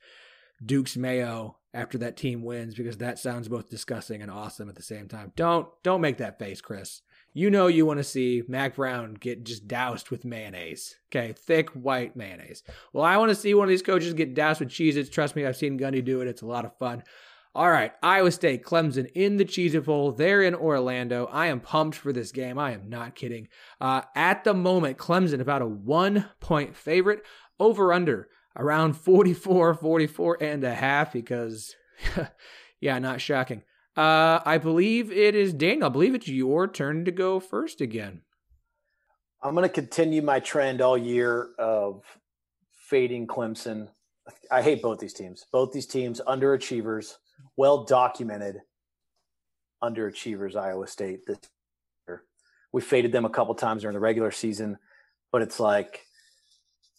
Duke's 0.65 0.97
Mayo 0.97 1.57
after 1.73 1.97
that 1.99 2.17
team 2.17 2.43
wins 2.43 2.75
because 2.75 2.97
that 2.97 3.19
sounds 3.19 3.47
both 3.47 3.69
disgusting 3.69 4.21
and 4.21 4.29
awesome 4.29 4.69
at 4.69 4.75
the 4.75 4.83
same 4.83 5.07
time. 5.07 5.31
Don't 5.35 5.67
don't 5.83 6.01
make 6.01 6.17
that 6.17 6.39
face, 6.39 6.61
Chris. 6.61 7.01
You 7.33 7.49
know 7.49 7.67
you 7.67 7.85
want 7.85 7.99
to 7.99 8.03
see 8.03 8.43
Mack 8.47 8.75
Brown 8.75 9.13
get 9.13 9.45
just 9.45 9.67
doused 9.67 10.09
with 10.09 10.25
mayonnaise. 10.25 10.97
Okay, 11.09 11.33
thick 11.33 11.69
white 11.69 12.15
mayonnaise. 12.15 12.63
Well, 12.91 13.05
I 13.05 13.15
want 13.17 13.29
to 13.29 13.35
see 13.35 13.53
one 13.53 13.65
of 13.65 13.69
these 13.69 13.81
coaches 13.81 14.13
get 14.13 14.33
doused 14.33 14.59
with 14.59 14.69
Cheez 14.69 14.95
Its. 14.95 15.09
Trust 15.09 15.35
me, 15.35 15.45
I've 15.45 15.55
seen 15.55 15.79
Gundy 15.79 16.03
do 16.03 16.19
it. 16.19 16.27
It's 16.27 16.41
a 16.41 16.47
lot 16.47 16.65
of 16.65 16.77
fun. 16.77 17.03
All 17.53 17.69
right, 17.69 17.91
Iowa 18.01 18.31
State, 18.31 18.63
Clemson 18.63 19.11
in 19.13 19.35
the 19.35 19.43
Cheez 19.45 19.73
It 19.73 19.85
Bowl. 19.85 20.11
They're 20.11 20.41
in 20.41 20.55
Orlando. 20.55 21.25
I 21.25 21.47
am 21.47 21.59
pumped 21.59 21.97
for 21.97 22.13
this 22.13 22.31
game. 22.31 22.57
I 22.57 22.71
am 22.71 22.89
not 22.89 23.15
kidding. 23.15 23.47
Uh, 23.79 24.01
at 24.15 24.43
the 24.43 24.53
moment, 24.53 24.97
Clemson 24.97 25.41
about 25.41 25.61
a 25.61 25.67
one 25.67 26.29
point 26.39 26.75
favorite. 26.75 27.23
Over 27.59 27.93
under 27.93 28.27
around 28.57 28.93
44, 28.93 29.73
44 29.75 30.37
and 30.41 30.63
a 30.63 30.73
half 30.73 31.13
because, 31.13 31.75
yeah, 32.81 32.99
not 32.99 33.21
shocking. 33.21 33.63
Uh, 33.95 34.39
I 34.45 34.57
believe 34.57 35.11
it 35.11 35.35
is 35.35 35.53
Daniel. 35.53 35.87
I 35.87 35.89
believe 35.89 36.15
it's 36.15 36.27
your 36.27 36.67
turn 36.67 37.05
to 37.05 37.11
go 37.11 37.39
first 37.39 37.81
again. 37.81 38.21
I'm 39.43 39.55
going 39.55 39.67
to 39.67 39.73
continue 39.73 40.21
my 40.21 40.39
trend 40.39 40.81
all 40.81 40.97
year 40.97 41.49
of 41.57 42.03
fading 42.89 43.27
Clemson. 43.27 43.89
I 44.51 44.61
hate 44.61 44.81
both 44.81 44.99
these 44.99 45.13
teams. 45.13 45.45
Both 45.51 45.71
these 45.73 45.87
teams, 45.87 46.21
underachievers, 46.25 47.15
well 47.57 47.83
documented 47.83 48.61
underachievers, 49.83 50.55
Iowa 50.55 50.87
State 50.87 51.25
this 51.25 51.39
year. 52.07 52.23
We 52.71 52.81
faded 52.81 53.11
them 53.11 53.25
a 53.25 53.29
couple 53.29 53.55
times 53.55 53.81
during 53.81 53.95
the 53.95 53.99
regular 53.99 54.31
season, 54.31 54.77
but 55.31 55.41
it's 55.41 55.59
like, 55.59 56.05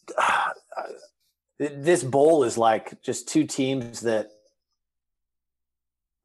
this 1.69 2.03
bowl 2.03 2.45
is 2.45 2.59
like 2.59 3.03
just 3.03 3.29
two 3.29 3.45
teams 3.45 4.01
that 4.01 4.31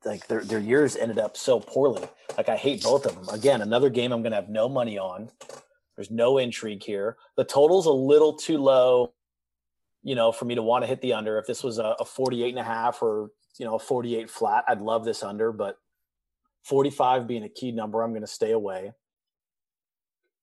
like 0.06 0.28
their 0.28 0.44
their 0.44 0.60
years 0.60 0.96
ended 0.96 1.20
up 1.20 1.38
so 1.38 1.60
poorly. 1.60 2.08
Like 2.38 2.50
I 2.50 2.56
hate 2.56 2.84
both 2.84 3.06
of 3.06 3.16
them. 3.16 3.34
Again, 3.34 3.62
another 3.62 3.90
game 3.90 4.12
I'm 4.12 4.22
going 4.22 4.32
to 4.32 4.38
have 4.38 4.50
no 4.50 4.70
money 4.70 4.98
on. 4.98 5.30
There's 5.96 6.12
no 6.12 6.38
intrigue 6.38 6.84
here. 6.84 7.18
The 7.36 7.44
total's 7.44 7.88
a 7.88 7.92
little 7.92 8.34
too 8.34 8.58
low, 8.58 9.14
you 10.04 10.16
know, 10.16 10.32
for 10.32 10.46
me 10.46 10.56
to 10.56 10.62
want 10.62 10.84
to 10.84 10.88
hit 10.88 11.02
the 11.02 11.14
under. 11.14 11.40
If 11.40 11.48
this 11.48 11.64
was 11.64 11.80
a, 11.80 11.96
a 12.00 12.06
48 12.06 12.50
and 12.50 12.60
a 12.60 12.64
half 12.64 13.02
or, 13.02 13.32
you 13.58 13.66
know, 13.66 13.76
a 13.76 13.80
48 13.80 14.30
flat, 14.30 14.64
I'd 14.68 14.82
love 14.82 15.06
this 15.06 15.24
under, 15.24 15.52
but 15.52 15.78
45 16.66 17.28
being 17.28 17.44
a 17.44 17.50
key 17.50 17.72
number, 17.72 18.04
I'm 18.04 18.12
going 18.12 18.22
to 18.22 18.28
stay 18.28 18.52
away. 18.52 18.94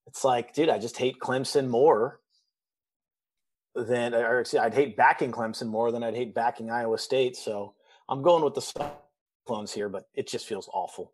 It's 0.07 0.23
like, 0.23 0.53
dude, 0.53 0.69
I 0.69 0.77
just 0.77 0.97
hate 0.97 1.19
Clemson 1.19 1.67
more 1.67 2.19
than, 3.75 4.13
or 4.13 4.43
I'd 4.59 4.73
hate 4.73 4.95
backing 4.95 5.31
Clemson 5.31 5.67
more 5.67 5.91
than 5.91 6.03
I'd 6.03 6.15
hate 6.15 6.33
backing 6.33 6.71
Iowa 6.71 6.97
State. 6.97 7.35
So 7.35 7.73
I'm 8.07 8.21
going 8.21 8.43
with 8.43 8.53
the 8.53 8.61
Cyclones 8.61 9.73
here, 9.73 9.89
but 9.89 10.07
it 10.13 10.27
just 10.27 10.47
feels 10.47 10.69
awful. 10.73 11.11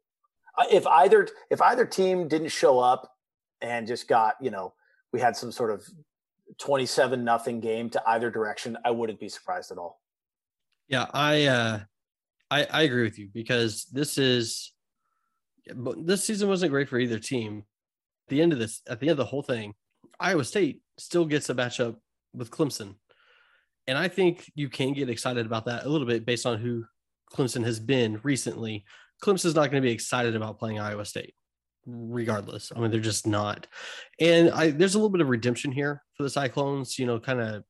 If 0.71 0.85
either 0.85 1.27
if 1.49 1.61
either 1.61 1.85
team 1.85 2.27
didn't 2.27 2.49
show 2.49 2.79
up 2.79 3.15
and 3.61 3.87
just 3.87 4.07
got 4.07 4.35
you 4.41 4.51
know 4.51 4.73
we 5.13 5.19
had 5.19 5.35
some 5.35 5.51
sort 5.51 5.71
of 5.71 5.87
27 6.59 7.23
nothing 7.23 7.61
game 7.61 7.89
to 7.91 8.03
either 8.09 8.29
direction, 8.29 8.77
I 8.83 8.91
wouldn't 8.91 9.19
be 9.19 9.29
surprised 9.29 9.71
at 9.71 9.77
all. 9.77 10.01
Yeah, 10.87 11.07
I 11.13 11.45
uh 11.45 11.79
I 12.51 12.65
I 12.65 12.81
agree 12.83 13.03
with 13.03 13.17
you 13.17 13.29
because 13.33 13.85
this 13.85 14.17
is 14.17 14.73
this 15.65 16.23
season 16.23 16.49
wasn't 16.49 16.71
great 16.71 16.89
for 16.89 16.99
either 16.99 17.17
team. 17.17 17.63
At 18.27 18.29
the 18.29 18.41
end 18.41 18.53
of 18.53 18.59
this, 18.59 18.81
at 18.87 18.99
the 18.99 19.07
end 19.07 19.11
of 19.11 19.17
the 19.17 19.25
whole 19.25 19.41
thing, 19.41 19.73
Iowa 20.19 20.43
State 20.43 20.81
still 20.97 21.25
gets 21.25 21.49
a 21.49 21.55
matchup 21.55 21.95
with 22.33 22.51
Clemson. 22.51 22.95
And 23.87 23.97
I 23.97 24.07
think 24.07 24.51
you 24.55 24.69
can 24.69 24.93
get 24.93 25.09
excited 25.09 25.45
about 25.45 25.65
that 25.65 25.85
a 25.85 25.89
little 25.89 26.07
bit 26.07 26.25
based 26.25 26.45
on 26.45 26.59
who 26.59 26.85
Clemson 27.33 27.63
has 27.63 27.79
been 27.79 28.19
recently, 28.23 28.85
Clemson's 29.23 29.55
not 29.55 29.71
going 29.71 29.81
to 29.81 29.87
be 29.87 29.93
excited 29.93 30.35
about 30.35 30.59
playing 30.59 30.79
Iowa 30.79 31.05
State, 31.05 31.33
regardless. 31.85 32.71
I 32.75 32.79
mean, 32.79 32.91
they're 32.91 32.99
just 32.99 33.27
not. 33.27 33.67
And 34.19 34.49
I, 34.51 34.71
there's 34.71 34.95
a 34.95 34.97
little 34.97 35.09
bit 35.09 35.21
of 35.21 35.29
redemption 35.29 35.71
here 35.71 36.03
for 36.15 36.23
the 36.23 36.29
Cyclones. 36.29 36.97
You 36.97 37.05
know, 37.05 37.19
kind 37.19 37.39
of, 37.39 37.63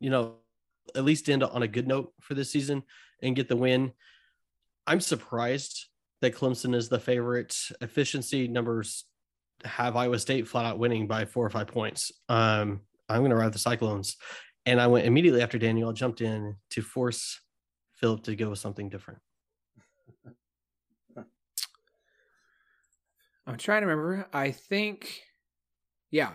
you 0.00 0.10
know, 0.10 0.36
at 0.94 1.04
least 1.04 1.28
end 1.28 1.42
on 1.42 1.62
a 1.62 1.68
good 1.68 1.86
note 1.86 2.12
for 2.20 2.34
this 2.34 2.50
season 2.50 2.82
and 3.22 3.36
get 3.36 3.48
the 3.48 3.56
win. 3.56 3.92
I'm 4.86 5.00
surprised 5.00 5.86
that 6.20 6.34
Clemson 6.34 6.74
is 6.74 6.88
the 6.88 6.98
favorite. 6.98 7.56
Efficiency 7.80 8.48
numbers 8.48 9.04
have 9.64 9.96
Iowa 9.96 10.18
State 10.18 10.48
flat 10.48 10.64
out 10.64 10.78
winning 10.78 11.06
by 11.06 11.24
four 11.24 11.44
or 11.44 11.50
five 11.50 11.66
points. 11.68 12.12
Um, 12.28 12.80
I'm 13.08 13.20
going 13.20 13.30
to 13.30 13.36
ride 13.36 13.52
the 13.52 13.58
Cyclones. 13.58 14.16
And 14.66 14.80
I 14.80 14.86
went 14.86 15.06
immediately 15.06 15.42
after 15.42 15.58
Daniel, 15.58 15.92
jumped 15.92 16.20
in 16.20 16.56
to 16.70 16.82
force 16.82 17.40
Philip 17.94 18.22
to 18.24 18.36
go 18.36 18.50
with 18.50 18.58
something 18.58 18.88
different. 18.88 19.20
I'm 23.46 23.56
trying 23.56 23.82
to 23.82 23.86
remember. 23.86 24.28
I 24.32 24.50
think, 24.50 25.22
yeah. 26.10 26.32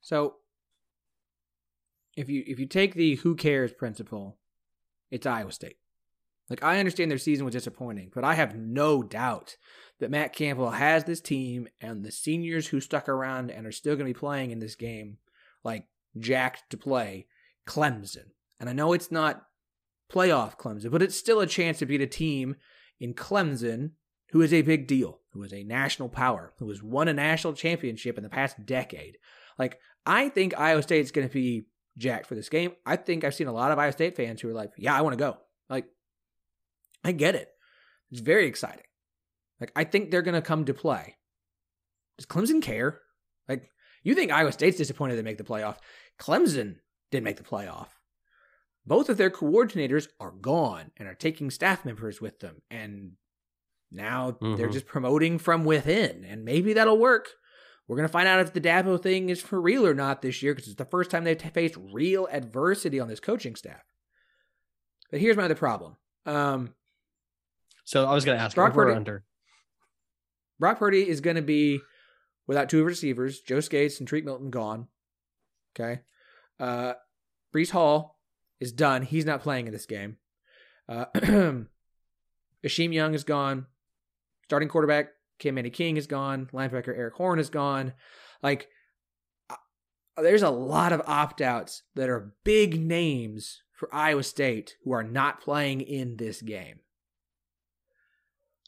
So 0.00 0.36
if 2.16 2.28
you 2.28 2.42
if 2.46 2.58
you 2.58 2.66
take 2.66 2.94
the 2.94 3.16
who 3.16 3.34
cares 3.34 3.72
principle, 3.72 4.38
it's 5.10 5.26
Iowa 5.26 5.52
State. 5.52 5.76
Like 6.50 6.62
I 6.62 6.78
understand 6.78 7.10
their 7.10 7.18
season 7.18 7.44
was 7.44 7.54
disappointing, 7.54 8.10
but 8.14 8.24
I 8.24 8.34
have 8.34 8.54
no 8.54 9.02
doubt 9.02 9.56
that 10.00 10.10
Matt 10.10 10.32
Campbell 10.34 10.70
has 10.70 11.04
this 11.04 11.20
team 11.20 11.68
and 11.80 12.04
the 12.04 12.12
seniors 12.12 12.68
who 12.68 12.80
stuck 12.80 13.08
around 13.08 13.50
and 13.50 13.66
are 13.66 13.72
still 13.72 13.94
going 13.94 14.06
to 14.06 14.14
be 14.14 14.18
playing 14.18 14.50
in 14.50 14.58
this 14.58 14.74
game, 14.74 15.18
like 15.62 15.86
jacked 16.18 16.70
to 16.70 16.76
play 16.76 17.26
Clemson. 17.66 18.30
And 18.60 18.68
I 18.68 18.72
know 18.72 18.92
it's 18.92 19.10
not 19.10 19.46
playoff 20.12 20.58
Clemson, 20.58 20.90
but 20.90 21.02
it's 21.02 21.16
still 21.16 21.40
a 21.40 21.46
chance 21.46 21.78
to 21.78 21.86
beat 21.86 22.00
a 22.00 22.06
team 22.06 22.56
in 23.00 23.14
Clemson 23.14 23.92
who 24.30 24.40
is 24.40 24.52
a 24.52 24.62
big 24.62 24.86
deal, 24.86 25.20
who 25.30 25.42
is 25.42 25.52
a 25.52 25.62
national 25.62 26.08
power, 26.08 26.52
who 26.58 26.68
has 26.68 26.82
won 26.82 27.08
a 27.08 27.14
national 27.14 27.52
championship 27.52 28.16
in 28.16 28.24
the 28.24 28.30
past 28.30 28.64
decade. 28.66 29.16
Like, 29.58 29.78
I 30.06 30.28
think 30.28 30.58
Iowa 30.58 30.82
State 30.82 31.02
is 31.02 31.12
going 31.12 31.28
to 31.28 31.32
be 31.32 31.66
jacked 31.96 32.26
for 32.26 32.34
this 32.34 32.48
game. 32.48 32.72
I 32.84 32.96
think 32.96 33.24
I've 33.24 33.34
seen 33.34 33.46
a 33.46 33.52
lot 33.52 33.70
of 33.70 33.78
Iowa 33.78 33.92
State 33.92 34.16
fans 34.16 34.40
who 34.40 34.48
are 34.48 34.54
like, 34.54 34.72
yeah, 34.76 34.96
I 34.96 35.02
want 35.02 35.12
to 35.12 35.24
go. 35.24 35.36
Like, 35.70 35.86
I 37.04 37.12
get 37.12 37.34
it. 37.34 37.48
It's 38.10 38.20
very 38.20 38.46
exciting. 38.46 38.84
Like, 39.60 39.72
I 39.76 39.84
think 39.84 40.10
they're 40.10 40.22
going 40.22 40.34
to 40.34 40.42
come 40.42 40.64
to 40.64 40.74
play. 40.74 41.16
Does 42.18 42.26
Clemson 42.26 42.60
care? 42.60 43.00
Like, 43.48 43.70
you 44.02 44.14
think 44.14 44.32
Iowa 44.32 44.52
State's 44.52 44.76
disappointed 44.78 45.16
they 45.16 45.22
make 45.22 45.38
the 45.38 45.44
playoff. 45.44 45.76
Clemson 46.18 46.76
didn't 47.10 47.24
make 47.24 47.36
the 47.36 47.42
playoff. 47.42 47.88
Both 48.86 49.08
of 49.08 49.16
their 49.16 49.30
coordinators 49.30 50.08
are 50.20 50.30
gone 50.30 50.90
and 50.96 51.08
are 51.08 51.14
taking 51.14 51.50
staff 51.50 51.84
members 51.84 52.20
with 52.20 52.40
them. 52.40 52.62
And 52.70 53.12
now 53.90 54.32
mm-hmm. 54.32 54.56
they're 54.56 54.68
just 54.68 54.86
promoting 54.86 55.38
from 55.38 55.64
within. 55.64 56.24
And 56.24 56.44
maybe 56.44 56.74
that'll 56.74 56.98
work. 56.98 57.28
We're 57.86 57.96
going 57.96 58.08
to 58.08 58.12
find 58.12 58.28
out 58.28 58.40
if 58.40 58.52
the 58.52 58.60
Dabo 58.60 59.00
thing 59.00 59.28
is 59.28 59.40
for 59.40 59.60
real 59.60 59.86
or 59.86 59.94
not 59.94 60.22
this 60.22 60.42
year 60.42 60.54
because 60.54 60.68
it's 60.68 60.76
the 60.76 60.84
first 60.84 61.10
time 61.10 61.24
they've 61.24 61.40
faced 61.40 61.76
real 61.92 62.28
adversity 62.30 63.00
on 63.00 63.08
this 63.08 63.20
coaching 63.20 63.56
staff. 63.56 63.82
But 65.10 65.20
here's 65.20 65.36
my 65.36 65.44
other 65.44 65.54
problem. 65.54 65.96
Um, 66.26 66.74
so 67.84 68.06
I 68.06 68.14
was 68.14 68.24
going 68.24 68.38
to 68.38 68.42
ask 68.42 68.54
Brock 68.54 68.72
Purdy, 68.72 68.94
under. 68.94 69.24
Brock 70.58 70.78
Purdy 70.78 71.08
is 71.08 71.20
going 71.20 71.36
to 71.36 71.42
be 71.42 71.80
without 72.46 72.70
two 72.70 72.84
receivers, 72.84 73.40
Joe 73.40 73.60
Scates 73.60 74.00
and 74.00 74.08
Tarique 74.08 74.24
Milton 74.24 74.50
gone. 74.50 74.88
Okay. 75.74 76.00
Uh, 76.58 76.94
Breece 77.54 77.70
Hall 77.70 78.18
is 78.60 78.72
done. 78.72 79.02
He's 79.02 79.24
not 79.24 79.42
playing 79.42 79.66
in 79.66 79.72
this 79.72 79.86
game. 79.86 80.16
Uh, 80.88 81.06
Isheem 82.64 82.92
Young 82.92 83.14
is 83.14 83.24
gone. 83.24 83.66
Starting 84.44 84.68
quarterback 84.68 85.08
Ka'Mani 85.38 85.72
King 85.72 85.96
is 85.96 86.06
gone. 86.06 86.48
Linebacker 86.52 86.96
Eric 86.96 87.14
Horn 87.14 87.38
is 87.38 87.50
gone. 87.50 87.94
Like, 88.42 88.68
uh, 89.50 89.56
there's 90.22 90.42
a 90.42 90.50
lot 90.50 90.92
of 90.92 91.02
opt 91.06 91.40
outs 91.40 91.82
that 91.94 92.08
are 92.08 92.34
big 92.44 92.80
names 92.80 93.62
for 93.72 93.92
Iowa 93.94 94.22
State 94.22 94.76
who 94.84 94.92
are 94.92 95.02
not 95.02 95.40
playing 95.40 95.80
in 95.80 96.16
this 96.16 96.40
game. 96.42 96.80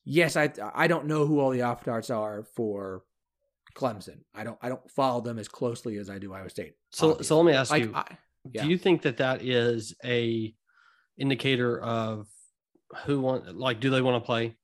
Yes, 0.05 0.37
I 0.37 0.53
I 0.75 0.87
don't 0.87 1.07
know 1.07 1.27
who 1.27 1.41
all 1.41 1.51
the 1.51 1.63
opt 1.63 1.89
outs 1.89 2.11
are 2.11 2.45
for 2.55 3.03
Clemson. 3.77 4.21
I 4.35 4.45
don't 4.45 4.59
I 4.63 4.69
don't 4.69 4.91
follow 4.91 5.21
them 5.21 5.39
as 5.39 5.49
closely 5.49 5.99
as 5.99 6.09
I 6.11 6.19
do 6.19 6.33
Iowa 6.33 6.51
State. 6.51 6.75
So 6.91 7.11
obviously. 7.11 7.27
so 7.27 7.37
let 7.41 7.47
me 7.47 7.53
ask 7.53 7.71
like, 7.71 7.85
you: 7.85 7.93
I, 7.95 8.05
yeah. 8.53 8.63
Do 8.63 8.69
you 8.69 8.79
think 8.79 9.03
that 9.03 9.19
that 9.19 9.43
is 9.43 9.95
a 10.05 10.55
indicator 11.19 11.81
of 11.81 12.27
who 13.05 13.21
want 13.21 13.57
like 13.57 13.81
do 13.81 13.91
they 13.91 14.03
want 14.03 14.23
to 14.23 14.27
play? 14.27 14.57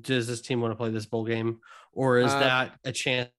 Does 0.00 0.26
this 0.26 0.40
team 0.40 0.60
want 0.60 0.72
to 0.72 0.76
play 0.76 0.90
this 0.90 1.06
bowl 1.06 1.24
game, 1.24 1.60
or 1.92 2.18
is 2.18 2.32
uh, 2.32 2.40
that 2.40 2.78
a 2.84 2.92
chance 2.92 3.30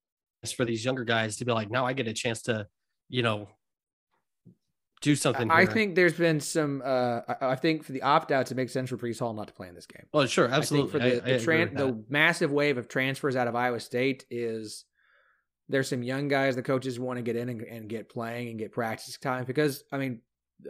for 0.56 0.66
these 0.66 0.84
younger 0.84 1.04
guys 1.04 1.38
to 1.38 1.46
be 1.46 1.52
like, 1.52 1.70
now 1.70 1.86
I 1.86 1.94
get 1.94 2.08
a 2.08 2.14
chance 2.14 2.44
to, 2.44 2.68
you 3.10 3.22
know, 3.22 3.48
do 5.02 5.16
something. 5.16 5.52
I 5.52 5.66
think 5.66 5.96
there's 5.96 6.14
been 6.14 6.40
some. 6.40 6.82
Uh, 6.84 7.22
I, 7.42 7.56
think 7.56 7.84
for 7.84 7.92
the 7.92 8.02
opt 8.02 8.32
outs, 8.32 8.52
it 8.52 8.56
makes 8.56 8.74
sense 8.74 8.90
for 8.90 8.98
Breece 8.98 9.20
Hall 9.20 9.34
not 9.34 9.48
to 9.48 9.54
play 9.54 9.68
in 9.68 9.76
this 9.76 9.86
game. 9.86 10.06
Oh, 10.14 10.26
sure, 10.26 10.48
absolutely. 10.48 10.92
for 10.92 11.00
the, 11.00 11.18
I, 11.18 11.38
the, 11.38 11.62
I 11.62 11.66
the 11.66 12.04
massive 12.10 12.52
wave 12.52 12.78
of 12.78 12.88
transfers 12.88 13.36
out 13.36 13.48
of 13.48 13.56
Iowa 13.56 13.80
State 13.80 14.26
is 14.32 14.86
there's 15.70 15.90
some 15.90 16.04
young 16.04 16.28
guys 16.28 16.56
the 16.56 16.64
coaches 16.64 17.00
want 17.00 17.18
to 17.18 17.24
get 17.24 17.36
in 17.36 17.50
and, 17.50 17.62
and 17.62 17.90
get 17.90 18.10
playing 18.10 18.50
and 18.50 18.60
get 18.60 18.72
practice 18.72 19.18
time 19.18 19.46
because 19.46 19.84
I 19.92 19.98
mean 19.98 20.22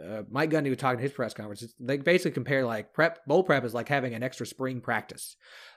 uh, 0.02 0.22
Mike 0.30 0.50
Gundy 0.50 0.68
was 0.68 0.78
talking 0.78 0.98
at 0.98 1.02
his 1.02 1.12
press 1.12 1.32
conference. 1.32 1.64
They 1.80 1.96
basically 1.96 2.32
compare 2.32 2.64
like 2.64 2.92
prep 2.92 3.24
bowl 3.26 3.42
prep 3.42 3.64
is 3.64 3.74
like 3.74 3.88
having 3.88 4.14
an 4.14 4.22
extra 4.22 4.46
spring 4.46 4.80
practice 4.80 5.36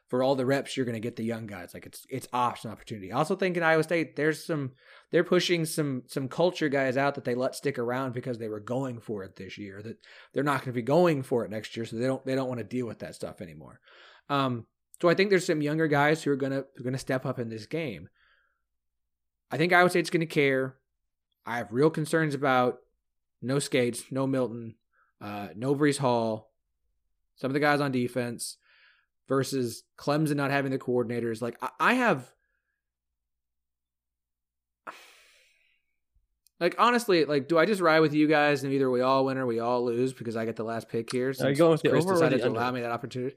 for 0.10 0.22
all 0.22 0.36
the 0.36 0.46
reps 0.46 0.76
you're 0.76 0.86
going 0.86 0.94
to 0.94 1.00
get 1.00 1.16
the 1.16 1.24
young 1.24 1.48
guys. 1.48 1.74
Like 1.74 1.86
it's 1.86 2.06
it's 2.10 2.28
option 2.34 2.70
opportunity. 2.70 3.12
I 3.12 3.18
also 3.18 3.36
think 3.36 3.56
in 3.56 3.64
Iowa 3.64 3.84
State 3.84 4.18
there's 4.18 4.46
some 4.46 4.72
they're 5.12 5.24
pushing 5.24 5.66
some 5.66 6.04
some 6.08 6.28
culture 6.28 6.68
guys 6.68 6.98
out 6.98 7.16
that 7.16 7.24
they 7.24 7.36
let 7.36 7.56
stick 7.56 7.80
around 7.80 8.14
because 8.14 8.38
they 8.38 8.50
were 8.50 8.60
going 8.60 9.00
for 9.00 9.24
it 9.24 9.38
this 9.38 9.58
year. 9.58 9.82
That 9.82 9.98
they're 10.34 10.44
not 10.44 10.60
going 10.60 10.74
to 10.74 10.74
be 10.74 10.82
going 10.82 11.24
for 11.24 11.46
it 11.46 11.52
next 11.52 11.78
year, 11.78 11.86
so 11.86 11.96
they 11.96 12.08
don't 12.08 12.26
they 12.26 12.36
don't 12.36 12.50
want 12.50 12.60
to 12.60 12.66
deal 12.66 12.88
with 12.88 13.00
that 13.00 13.16
stuff 13.16 13.40
anymore. 13.40 13.80
Um, 14.30 14.66
so 15.02 15.08
I 15.08 15.14
think 15.14 15.30
there's 15.30 15.46
some 15.46 15.62
younger 15.62 15.88
guys 15.88 16.22
who 16.22 16.32
are 16.32 16.36
gonna 16.36 16.66
who 16.76 16.88
are 16.88 16.92
to 16.92 16.98
step 16.98 17.26
up 17.26 17.40
in 17.40 17.50
this 17.50 17.66
game. 17.66 18.10
I 19.52 19.58
think 19.58 19.74
Iowa 19.74 19.90
State's 19.90 20.10
going 20.10 20.22
to 20.22 20.26
care. 20.26 20.76
I 21.46 21.58
have 21.58 21.72
real 21.72 21.90
concerns 21.90 22.34
about 22.34 22.80
no 23.42 23.60
Scates, 23.60 24.04
no 24.10 24.26
Milton, 24.26 24.76
uh, 25.20 25.50
no 25.56 25.76
Breece 25.76 25.98
Hall, 25.98 26.52
some 27.36 27.50
of 27.50 27.54
the 27.54 27.60
guys 27.60 27.82
on 27.82 27.92
defense 27.92 28.58
versus 29.28 29.84
Clemson 29.98 30.36
not 30.36 30.52
having 30.52 30.72
the 30.72 30.80
coordinators. 30.80 31.42
Like 31.42 31.58
I, 31.62 31.70
I 31.80 31.94
have, 31.96 32.32
like 36.60 36.76
honestly, 36.78 37.26
like 37.26 37.48
do 37.48 37.58
I 37.58 37.66
just 37.66 37.82
ride 37.82 38.00
with 38.02 38.14
you 38.14 38.28
guys 38.28 38.64
and 38.64 38.72
either 38.72 38.90
we 38.90 39.02
all 39.02 39.26
win 39.26 39.38
or 39.38 39.46
we 39.46 39.60
all 39.60 39.84
lose 39.84 40.14
because 40.14 40.38
I 40.38 40.46
get 40.46 40.56
the 40.56 40.64
last 40.64 40.88
pick 40.88 41.12
here? 41.12 41.34
Are 41.42 41.50
you 41.50 41.56
going 41.56 41.72
with 41.72 41.84
Chris 41.84 42.06
decided 42.06 42.42
to 42.42 42.48
allow 42.48 42.72
me 42.72 42.82
that 42.82 42.92
opportunity. 42.92 43.36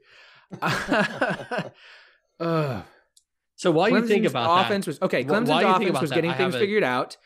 uh, 2.41 2.83
So 3.57 3.71
while 3.71 3.91
Clemson's 3.91 4.03
you 4.03 4.09
think 4.09 4.27
about 4.27 4.67
offense 4.67 4.87
that, 4.87 4.91
was 4.91 5.03
okay. 5.03 5.25
Clemson's 5.25 5.51
offense 5.51 6.01
was 6.01 6.11
getting 6.11 6.33
things 6.35 6.57
figured 6.57 6.83
out. 6.85 7.17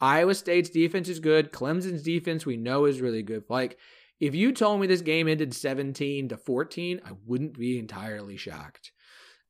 Iowa 0.00 0.34
State's 0.34 0.68
defense 0.68 1.08
is 1.08 1.20
good. 1.20 1.52
Clemson's 1.52 2.02
defense 2.02 2.44
we 2.44 2.56
know 2.56 2.84
is 2.84 3.00
really 3.00 3.22
good. 3.22 3.44
Like 3.48 3.78
if 4.20 4.34
you 4.34 4.52
told 4.52 4.80
me 4.80 4.86
this 4.86 5.02
game 5.02 5.28
ended 5.28 5.54
17 5.54 6.28
to 6.30 6.36
14, 6.36 7.00
I 7.04 7.10
wouldn't 7.24 7.58
be 7.58 7.78
entirely 7.78 8.36
shocked. 8.36 8.92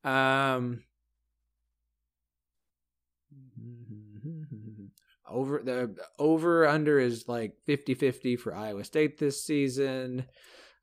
Um 0.05 0.83
over 5.29 5.63
the 5.65 5.97
over 6.19 6.69
under 6.69 7.01
is 7.01 7.27
like 7.27 7.55
50-50 7.67 8.39
for 8.39 8.55
Iowa 8.55 8.85
State 8.85 9.19
this 9.19 9.43
season. 9.43 10.27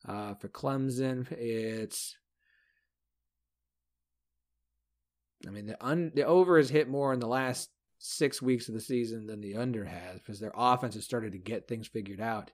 Uh 0.06 0.34
for 0.34 0.50
Clemson, 0.50 1.32
it's 1.32 2.18
I 5.48 5.52
mean, 5.52 5.66
the 5.66 5.86
un, 5.86 6.12
the 6.16 6.24
over 6.24 6.58
has 6.58 6.70
hit 6.70 6.88
more 6.90 7.14
in 7.14 7.20
the 7.20 7.28
last 7.28 7.70
six 8.00 8.42
weeks 8.42 8.68
of 8.68 8.74
the 8.74 8.82
season 8.82 9.28
than 9.28 9.42
the 9.42 9.56
under 9.56 9.86
has 9.86 10.20
because 10.20 10.40
their 10.40 10.54
offense 10.56 10.96
has 10.96 11.06
started 11.06 11.32
to 11.34 11.38
get 11.38 11.68
things 11.68 11.88
figured 11.88 12.22
out. 12.22 12.52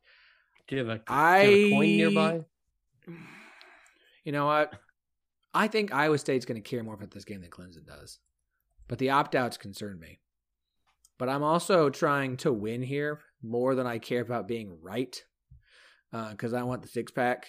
Do 0.68 0.76
you 0.76 0.86
have 0.86 0.98
a, 0.98 1.02
I, 1.08 1.44
you 1.44 1.50
have 1.50 1.72
a 1.72 1.76
coin 1.76 1.88
nearby? 1.98 2.46
You 4.24 4.32
know 4.32 4.46
what? 4.46 4.74
I 5.54 5.68
think 5.68 5.94
Iowa 5.94 6.18
State's 6.18 6.46
going 6.46 6.62
to 6.62 6.70
care 6.70 6.84
more 6.84 6.94
about 6.94 7.12
this 7.12 7.26
game 7.26 7.42
than 7.42 7.50
Clemson 7.50 7.86
does, 7.86 8.20
but 8.88 9.00
the 9.00 9.10
opt 9.10 9.34
outs 9.34 9.58
concern 9.58 10.00
me. 10.00 10.20
But 11.18 11.30
I'm 11.30 11.44
also 11.44 11.90
trying 11.90 12.38
to 12.38 12.54
win 12.54 12.82
here 12.82 13.20
more 13.42 13.76
than 13.76 13.88
I 13.88 13.98
care 13.98 14.22
about 14.22 14.48
being 14.48 14.78
right 14.82 15.22
because 16.12 16.54
uh, 16.54 16.58
I 16.58 16.64
want 16.64 16.82
the 16.82 16.88
six 16.88 17.12
pack. 17.12 17.48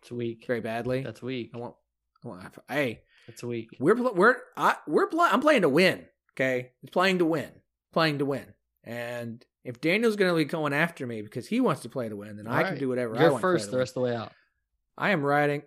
It's 0.00 0.12
weak 0.12 0.44
very 0.46 0.60
badly. 0.60 1.02
That's 1.02 1.22
weak. 1.22 1.52
I 1.54 1.58
want. 1.58 1.74
I 2.24 2.28
want 2.28 2.54
hey, 2.68 3.00
it's 3.28 3.42
a 3.42 3.46
week. 3.46 3.68
We're 3.78 3.94
we're 4.12 4.36
I, 4.56 4.76
we're 4.86 5.06
play, 5.06 5.28
I'm 5.30 5.40
playing 5.40 5.62
to 5.62 5.68
win. 5.68 6.04
Okay, 6.32 6.70
it's 6.82 6.90
playing 6.90 7.18
to 7.18 7.24
win, 7.24 7.50
playing 7.92 8.18
to 8.18 8.24
win. 8.24 8.46
And 8.82 9.44
if 9.64 9.80
Daniel's 9.80 10.16
going 10.16 10.30
to 10.30 10.36
be 10.36 10.44
going 10.44 10.72
after 10.72 11.06
me 11.06 11.22
because 11.22 11.46
he 11.46 11.60
wants 11.60 11.82
to 11.82 11.88
play 11.88 12.08
to 12.08 12.16
win, 12.16 12.36
then 12.36 12.46
All 12.46 12.52
I 12.52 12.62
right. 12.62 12.66
can 12.68 12.78
do 12.78 12.88
whatever 12.88 13.14
You're 13.14 13.28
I 13.28 13.30
want. 13.30 13.40
first 13.40 13.70
the 13.70 13.78
rest 13.78 13.90
of 13.90 13.94
the 13.94 14.00
way 14.00 14.14
out. 14.14 14.32
I 14.98 15.10
am 15.10 15.22
riding. 15.22 15.62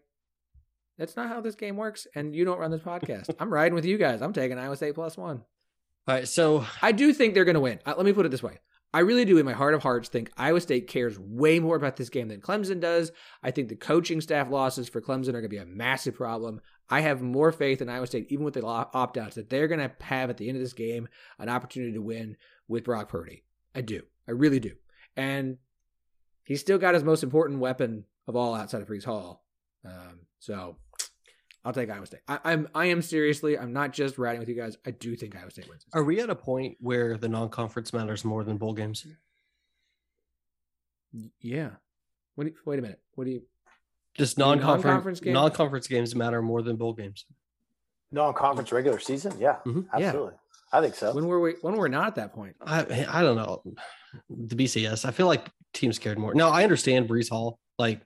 That's 0.97 1.15
not 1.15 1.29
how 1.29 1.41
this 1.41 1.55
game 1.55 1.77
works. 1.77 2.07
And 2.15 2.35
you 2.35 2.45
don't 2.45 2.59
run 2.59 2.71
this 2.71 2.81
podcast. 2.81 3.33
I'm 3.39 3.51
riding 3.53 3.73
with 3.75 3.85
you 3.85 3.97
guys. 3.97 4.21
I'm 4.21 4.33
taking 4.33 4.57
Iowa 4.57 4.75
State 4.75 4.95
plus 4.95 5.17
one. 5.17 5.43
All 6.07 6.15
right, 6.15 6.27
so 6.27 6.65
I 6.81 6.91
do 6.91 7.11
think 7.13 7.33
they're 7.33 7.43
going 7.45 7.55
to 7.55 7.59
win. 7.61 7.79
Uh, 7.85 7.93
let 7.97 8.05
me 8.05 8.13
put 8.13 8.25
it 8.25 8.29
this 8.29 8.43
way. 8.43 8.59
I 8.93 8.99
really 9.01 9.25
do, 9.25 9.37
in 9.37 9.45
my 9.45 9.51
heart 9.51 9.73
of 9.73 9.83
hearts, 9.83 10.07
think 10.07 10.31
Iowa 10.37 10.61
State 10.61 10.87
cares 10.87 11.19
way 11.19 11.59
more 11.59 11.75
about 11.75 11.97
this 11.97 12.09
game 12.09 12.29
than 12.29 12.39
Clemson 12.39 12.79
does. 12.79 13.11
I 13.43 13.51
think 13.51 13.67
the 13.67 13.75
coaching 13.75 14.21
staff 14.21 14.49
losses 14.49 14.87
for 14.87 15.01
Clemson 15.01 15.29
are 15.29 15.33
going 15.33 15.43
to 15.43 15.49
be 15.49 15.57
a 15.57 15.65
massive 15.65 16.15
problem. 16.15 16.61
I 16.89 17.01
have 17.01 17.21
more 17.21 17.51
faith 17.51 17.81
in 17.81 17.89
Iowa 17.89 18.07
State, 18.07 18.27
even 18.29 18.45
with 18.45 18.53
the 18.53 18.63
opt 18.63 19.17
outs, 19.17 19.35
that 19.35 19.49
they're 19.49 19.67
going 19.67 19.79
to 19.79 19.91
have 20.05 20.29
at 20.29 20.37
the 20.37 20.47
end 20.47 20.57
of 20.57 20.63
this 20.63 20.73
game 20.73 21.07
an 21.37 21.49
opportunity 21.49 21.93
to 21.93 22.01
win 22.01 22.37
with 22.67 22.85
Brock 22.85 23.09
Purdy. 23.09 23.43
I 23.75 23.81
do. 23.81 24.03
I 24.27 24.31
really 24.31 24.59
do. 24.59 24.71
And 25.15 25.57
he's 26.43 26.61
still 26.61 26.77
got 26.77 26.93
his 26.93 27.03
most 27.03 27.23
important 27.23 27.59
weapon 27.59 28.05
of 28.27 28.35
all 28.35 28.55
outside 28.55 28.81
of 28.81 28.87
Breece 28.87 29.05
Hall. 29.05 29.43
Um, 29.85 30.19
so 30.39 30.77
I'll 31.65 31.73
take 31.73 31.89
Iowa 31.89 32.05
State. 32.05 32.21
I, 32.27 32.53
am 32.53 32.69
I 32.73 32.85
am 32.85 33.01
seriously. 33.01 33.57
I'm 33.57 33.73
not 33.73 33.91
just 33.91 34.17
ratting 34.17 34.39
with 34.39 34.47
you 34.47 34.55
guys. 34.55 34.77
I 34.85 34.91
do 34.91 35.15
think 35.15 35.35
Iowa 35.35 35.51
State 35.51 35.67
wins. 35.67 35.85
Are 35.93 36.03
we 36.03 36.21
at 36.21 36.29
a 36.29 36.35
point 36.35 36.77
where 36.79 37.17
the 37.17 37.27
non-conference 37.27 37.91
matters 37.91 38.23
more 38.23 38.43
than 38.43 38.57
bowl 38.57 38.73
games? 38.73 39.05
Yeah. 41.41 41.71
What? 42.35 42.45
Do 42.45 42.51
you, 42.51 42.55
wait 42.65 42.79
a 42.79 42.81
minute. 42.81 43.01
What 43.15 43.25
do 43.25 43.31
you? 43.31 43.41
Just 44.17 44.37
non-conference, 44.37 44.83
non-conference 44.83 45.19
games. 45.19 45.33
Non-conference 45.33 45.87
games 45.87 46.15
matter 46.15 46.41
more 46.41 46.61
than 46.61 46.75
bowl 46.75 46.93
games. 46.93 47.25
Non-conference 48.11 48.71
regular 48.71 48.99
season. 48.99 49.33
Yeah, 49.39 49.57
mm-hmm. 49.65 49.81
absolutely. 49.93 50.33
Yeah. 50.33 50.79
I 50.79 50.81
think 50.81 50.95
so. 50.95 51.13
When 51.13 51.27
were 51.27 51.39
we? 51.39 51.53
When 51.61 51.75
we're 51.75 51.87
not 51.87 52.07
at 52.07 52.15
that 52.15 52.33
point? 52.33 52.55
I 52.61 53.05
I 53.09 53.21
don't 53.21 53.37
know. 53.37 53.63
The 54.29 54.55
BCS. 54.55 55.05
I 55.05 55.11
feel 55.11 55.27
like 55.27 55.49
teams 55.73 55.99
cared 55.99 56.17
more. 56.17 56.33
No, 56.33 56.49
I 56.49 56.63
understand 56.63 57.07
Breece 57.07 57.29
Hall. 57.29 57.59
Like 57.77 58.01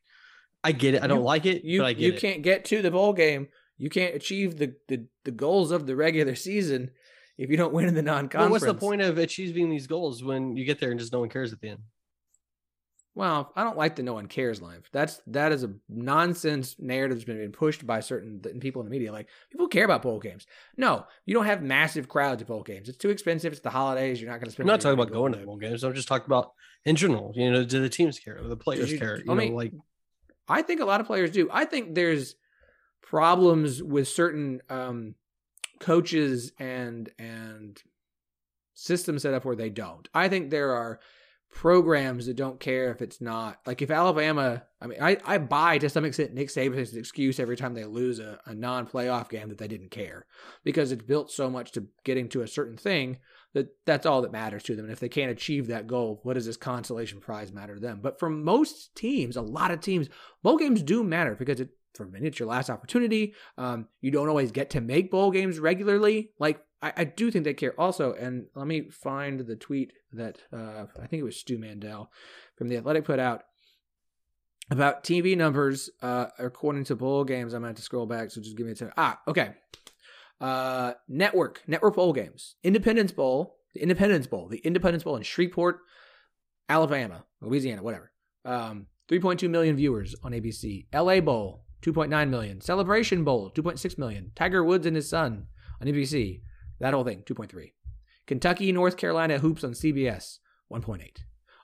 I 0.64 0.72
get 0.72 0.94
it. 0.94 1.04
I 1.04 1.08
don't 1.08 1.20
you, 1.20 1.24
like 1.24 1.46
it. 1.46 1.64
You 1.64 1.86
you 1.88 2.14
it. 2.14 2.20
can't 2.20 2.42
get 2.42 2.66
to 2.66 2.82
the 2.82 2.92
bowl 2.92 3.14
game. 3.14 3.48
You 3.78 3.90
can't 3.90 4.14
achieve 4.14 4.58
the, 4.58 4.76
the 4.88 5.06
the 5.24 5.32
goals 5.32 5.72
of 5.72 5.88
the 5.88 5.96
regular 5.96 6.36
season 6.36 6.92
if 7.38 7.50
you 7.50 7.58
don't 7.58 7.74
win 7.74 7.88
in 7.88 7.96
the 7.96 8.04
non-conference. 8.04 8.42
Well, 8.42 8.52
what's 8.52 8.66
the 8.66 8.74
point 8.76 9.02
of 9.02 9.18
achieving 9.18 9.70
these 9.70 9.88
goals 9.88 10.24
when 10.24 10.56
you 10.56 10.66
get 10.66 10.80
there 10.80 10.92
and 10.92 11.00
just 11.00 11.14
no 11.14 11.22
one 11.22 11.30
cares 11.30 11.52
at 11.54 11.62
the 11.62 11.70
end? 11.70 11.80
Well, 13.14 13.52
I 13.58 13.64
don't 13.64 13.78
like 13.78 13.98
the 13.98 14.04
no 14.04 14.14
one 14.14 14.28
cares 14.28 14.62
line. 14.62 14.84
That's 14.94 15.22
that 15.28 15.52
is 15.52 15.64
a 15.64 15.74
nonsense 15.90 16.78
narrative 16.80 17.18
that's 17.18 17.26
been 17.26 17.52
pushed 17.52 17.86
by 17.86 18.00
certain 18.00 18.40
people 18.62 18.82
in 18.82 18.86
the 18.86 18.92
media. 18.92 19.12
Like 19.12 19.28
people 19.52 19.68
care 19.68 19.84
about 19.84 20.02
bowl 20.02 20.20
games. 20.20 20.48
No, 20.78 21.06
you 21.26 21.34
don't 21.34 21.46
have 21.46 21.62
massive 21.62 22.08
crowds 22.08 22.42
at 22.42 22.48
bowl 22.48 22.64
games. 22.64 22.88
It's 22.88 22.98
too 22.98 23.10
expensive. 23.10 23.52
It's 23.52 23.62
the 23.62 23.70
holidays. 23.70 24.22
You're 24.22 24.32
not 24.32 24.40
going 24.40 24.46
to 24.46 24.52
spend. 24.52 24.70
I'm 24.70 24.74
not 24.74 24.82
talking 24.82 24.98
about 24.98 25.12
going 25.12 25.34
to 25.34 25.40
bowl 25.40 25.58
games. 25.58 25.84
I'm 25.84 25.94
just 25.94 26.08
talking 26.08 26.26
about 26.26 26.54
in 26.86 26.96
general. 26.96 27.34
You 27.36 27.52
know, 27.52 27.66
do 27.66 27.82
the 27.82 27.90
teams 27.90 28.18
care? 28.18 28.38
Do 28.38 28.48
the 28.48 28.56
players 28.56 28.90
you, 28.90 28.98
care? 28.98 29.18
You 29.18 29.30
I 29.30 29.36
mean, 29.36 29.56
like 29.56 29.74
I 30.48 30.62
think 30.62 30.80
a 30.80 30.86
lot 30.86 31.02
of 31.02 31.08
players 31.08 31.32
do. 31.32 31.50
I 31.52 31.66
think 31.66 31.96
there's 31.96 32.36
problems 33.02 33.84
with 33.84 34.08
certain 34.08 34.62
um, 34.70 35.16
coaches 35.82 36.54
and 36.60 37.10
and 37.20 37.82
systems 38.74 39.24
set 39.24 39.34
up 39.34 39.44
where 39.44 39.56
they 39.56 39.70
don't. 39.70 40.08
I 40.14 40.30
think 40.30 40.50
there 40.50 40.72
are 40.72 41.02
programs 41.52 42.26
that 42.26 42.36
don't 42.36 42.60
care 42.60 42.92
if 42.92 43.02
it's 43.02 43.22
not 43.22 43.60
like 43.66 43.82
if 43.82 43.92
Alabama. 43.92 44.64
I 44.82 44.88
mean, 44.88 45.02
I 45.02 45.18
I 45.26 45.38
buy 45.38 45.78
to 45.80 45.90
some 45.90 46.06
extent 46.06 46.34
Nick 46.34 46.48
Saban's 46.48 46.96
excuse 46.96 47.40
every 47.40 47.58
time 47.58 47.74
they 47.74 47.86
lose 47.86 48.20
a, 48.20 48.40
a 48.46 48.54
non-playoff 48.54 49.30
game 49.30 49.50
that 49.50 49.58
they 49.58 49.68
didn't 49.68 49.92
care 49.92 50.26
because 50.64 50.92
it's 50.92 51.04
built 51.04 51.32
so 51.32 51.50
much 51.50 51.72
to 51.74 51.88
getting 52.04 52.30
to 52.30 52.42
a 52.42 52.48
certain 52.48 52.78
thing 52.78 53.20
that 53.54 53.76
that's 53.86 54.06
all 54.06 54.22
that 54.22 54.32
matters 54.32 54.64
to 54.64 54.76
them. 54.76 54.86
And 54.86 54.94
if 54.94 55.00
they 55.00 55.10
can't 55.10 55.32
achieve 55.32 55.68
that 55.68 55.88
goal, 55.88 56.22
what 56.24 56.36
does 56.36 56.46
this 56.46 56.58
consolation 56.58 57.20
prize 57.20 57.52
matter 57.52 57.76
to 57.76 57.82
them? 57.82 58.00
But 58.02 58.18
for 58.18 58.30
most 58.30 58.96
teams, 58.96 59.36
a 59.36 59.42
lot 59.42 59.72
of 59.72 59.82
teams, 59.82 60.08
bowl 60.42 60.58
games 60.58 60.82
do 60.82 61.04
matter 61.04 61.36
because 61.36 61.60
it 61.60 61.70
for 61.94 62.06
many 62.06 62.28
it's 62.28 62.40
your 62.40 62.48
last 62.48 62.70
opportunity. 62.70 63.34
Um, 63.58 63.88
you 64.00 64.12
don't 64.12 64.30
always 64.30 64.52
get 64.52 64.70
to 64.72 64.82
make 64.82 65.12
bowl 65.12 65.32
games 65.32 65.60
regularly. 65.60 66.32
Like 66.40 66.62
I, 66.82 66.94
I, 66.96 67.04
do 67.04 67.30
think 67.30 67.44
they 67.44 67.54
care 67.54 67.80
also. 67.80 68.14
And 68.14 68.46
let 68.56 68.66
me 68.66 68.90
find 68.90 69.42
the 69.42 69.58
tweet 69.58 69.92
that 70.14 70.40
uh, 70.54 70.86
I 71.02 71.08
think 71.08 71.22
it 71.22 71.24
was 71.24 71.38
Stu 71.38 71.58
Mandel 71.58 72.12
from 72.56 72.68
the 72.68 72.78
Athletic 72.78 73.06
put 73.06 73.20
out 73.20 73.44
about 74.70 75.04
TV 75.04 75.38
numbers 75.38 75.90
uh, 76.02 76.28
according 76.40 76.86
to 76.86 76.96
bowl 76.96 77.24
games. 77.24 77.54
I'm 77.54 77.62
going 77.62 77.74
to 77.74 77.78
have 77.78 77.78
to 77.78 77.82
scroll 77.82 78.06
back, 78.06 78.32
so 78.32 78.42
just 78.42 78.58
give 78.58 78.66
me 78.66 78.72
a 78.72 78.76
second. 78.76 78.94
Ah, 78.98 79.20
okay. 79.28 79.56
Uh, 80.40 80.94
network, 81.08 81.62
network 81.68 81.96
bowl 81.96 82.14
games. 82.14 82.56
Independence 82.64 83.12
Bowl, 83.12 83.58
the 83.74 83.82
Independence 83.82 84.28
Bowl, 84.28 84.48
the 84.48 84.60
Independence 84.60 85.04
Bowl 85.04 85.18
in 85.18 85.24
Shreveport, 85.24 85.80
Alabama, 86.70 87.26
Louisiana, 87.42 87.84
whatever. 87.84 88.12
Um, 88.46 88.88
3.2 89.10 89.50
million 89.50 89.76
viewers 89.76 90.16
on 90.24 90.32
ABC. 90.32 90.88
LA 90.94 91.20
Bowl, 91.20 91.66
2.9 91.82 92.30
million. 92.30 92.62
Celebration 92.62 93.24
Bowl, 93.24 93.52
2.6 93.52 93.98
million. 93.98 94.32
Tiger 94.36 94.64
Woods 94.64 94.86
and 94.86 94.96
his 94.96 95.10
son 95.10 95.48
on 95.82 95.88
ABC. 95.88 96.42
That 96.80 96.94
whole 96.94 97.04
thing, 97.04 97.24
2.3. 97.26 97.72
Kentucky, 98.28 98.72
North 98.72 98.98
Carolina 98.98 99.40
Hoops 99.40 99.64
on 99.64 99.72
CBS, 99.72 100.40
1.8. 100.72 101.18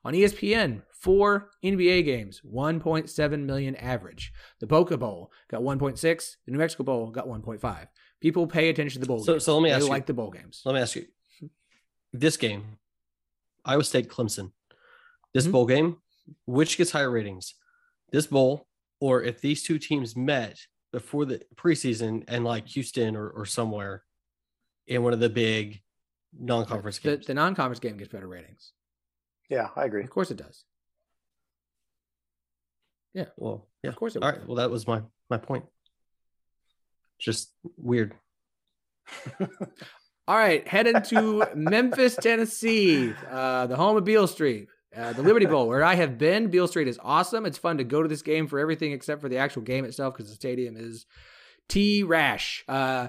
On 0.04 0.14
ESPN, 0.14 0.84
four 0.92 1.50
NBA 1.64 2.06
games, 2.06 2.42
1.7 2.46 3.46
million 3.46 3.76
average. 3.76 4.32
The 4.60 4.68
Boca 4.68 4.98
Bowl 4.98 5.32
got 5.50 5.62
1.6. 5.62 6.00
The 6.46 6.52
New 6.52 6.58
Mexico 6.58 6.84
Bowl 6.84 7.10
got 7.12 7.28
1.5. 7.28 7.88
People 8.22 8.48
pay 8.48 8.70
attention 8.70 9.02
to 9.02 9.06
the 9.06 9.08
bowl 9.08 9.24
so, 9.24 9.34
games. 9.34 9.44
So 9.44 9.56
let 9.56 9.64
me 9.64 9.70
ask 9.70 9.82
they 9.82 9.86
you. 9.86 9.92
like 9.92 10.06
the 10.06 10.14
bowl 10.14 10.32
games. 10.32 10.62
Let 10.66 10.76
me 10.76 10.82
ask 10.82 10.96
you. 10.96 11.06
This 12.14 12.38
game, 12.38 12.78
Iowa 13.66 13.84
State 13.84 14.10
Clemson. 14.10 14.52
This 15.34 15.44
mm-hmm. 15.44 15.52
bowl 15.52 15.66
game, 15.66 15.98
which 16.46 16.78
gets 16.78 16.92
higher 16.92 17.12
ratings? 17.12 17.54
This 18.12 18.28
bowl, 18.28 18.68
or 19.00 19.22
if 19.22 19.42
these 19.42 19.64
two 19.64 19.78
teams 19.78 20.16
met 20.16 20.58
before 20.92 21.26
the 21.26 21.42
preseason 21.56 22.24
and 22.28 22.44
like 22.44 22.68
Houston 22.70 23.16
or, 23.16 23.30
or 23.30 23.46
somewhere 23.46 24.04
in 24.88 25.04
one 25.04 25.14
of 25.14 25.20
the 25.20 25.30
big 25.30 25.82
non-conference 26.38 27.00
the, 27.00 27.10
games. 27.10 27.26
The, 27.26 27.34
the 27.34 27.34
non-conference 27.36 27.80
game 27.80 27.98
gets 27.98 28.12
better 28.12 28.28
ratings. 28.28 28.72
Yeah, 29.50 29.68
I 29.76 29.86
agree. 29.86 30.04
Of 30.04 30.10
course 30.10 30.32
it 30.32 30.38
does. 30.38 30.64
Yeah. 33.14 33.26
Well, 33.38 33.68
yeah. 33.84 33.90
Of 33.90 33.96
course 33.96 34.16
it 34.16 34.24
All 34.24 34.30
right. 34.30 34.46
Well, 34.46 34.58
that 34.58 34.70
was 34.70 34.88
my 34.88 35.02
my 35.30 35.38
point 35.38 35.66
just 37.20 37.52
weird. 37.78 38.14
All 40.28 40.36
right, 40.36 40.68
heading 40.68 41.02
to 41.04 41.48
Memphis, 41.56 42.16
Tennessee, 42.18 43.14
uh, 43.32 43.68
the 43.68 43.78
home 43.78 43.96
of 43.96 44.04
Beale 44.04 44.28
Street, 44.28 44.68
uh, 44.96 45.14
the 45.14 45.22
Liberty 45.22 45.46
Bowl, 45.46 45.70
where 45.70 45.86
I 45.86 45.96
have 45.96 46.18
been. 46.18 46.50
Beale 46.50 46.68
Street 46.68 46.90
is 46.90 47.00
awesome. 47.02 47.46
It's 47.46 47.58
fun 47.58 47.78
to 47.78 47.86
go 47.86 48.04
to 48.04 48.10
this 48.10 48.22
game 48.22 48.48
for 48.48 48.60
everything 48.60 48.92
except 48.92 49.22
for 49.22 49.30
the 49.30 49.38
actual 49.38 49.62
game 49.62 49.86
itself 49.86 50.14
because 50.14 50.30
the 50.30 50.36
stadium 50.36 50.76
is 50.76 51.06
T 51.70 52.04
Rash. 52.04 52.66
Uh, 52.68 53.08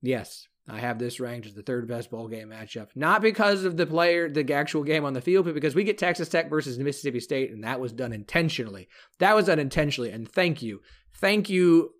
yes, 0.00 0.48
I 0.66 0.78
have 0.78 0.98
this 0.98 1.20
ranked 1.20 1.46
as 1.46 1.54
the 1.54 1.62
third 1.62 1.86
best 1.86 2.10
bowl 2.10 2.26
game 2.26 2.48
matchup, 2.48 2.88
not 2.94 3.20
because 3.20 3.64
of 3.64 3.76
the 3.76 3.86
player, 3.86 4.30
the 4.30 4.54
actual 4.54 4.82
game 4.82 5.04
on 5.04 5.12
the 5.12 5.20
field, 5.20 5.44
but 5.44 5.54
because 5.54 5.74
we 5.74 5.84
get 5.84 5.98
Texas 5.98 6.28
Tech 6.28 6.48
versus 6.48 6.78
Mississippi 6.78 7.20
State, 7.20 7.50
and 7.50 7.64
that 7.64 7.80
was 7.80 7.92
done 7.92 8.12
intentionally. 8.12 8.88
That 9.18 9.36
was 9.36 9.46
done 9.46 9.58
intentionally, 9.58 10.10
and 10.10 10.26
thank 10.30 10.62
you, 10.62 10.80
thank 11.14 11.50
you 11.50 11.90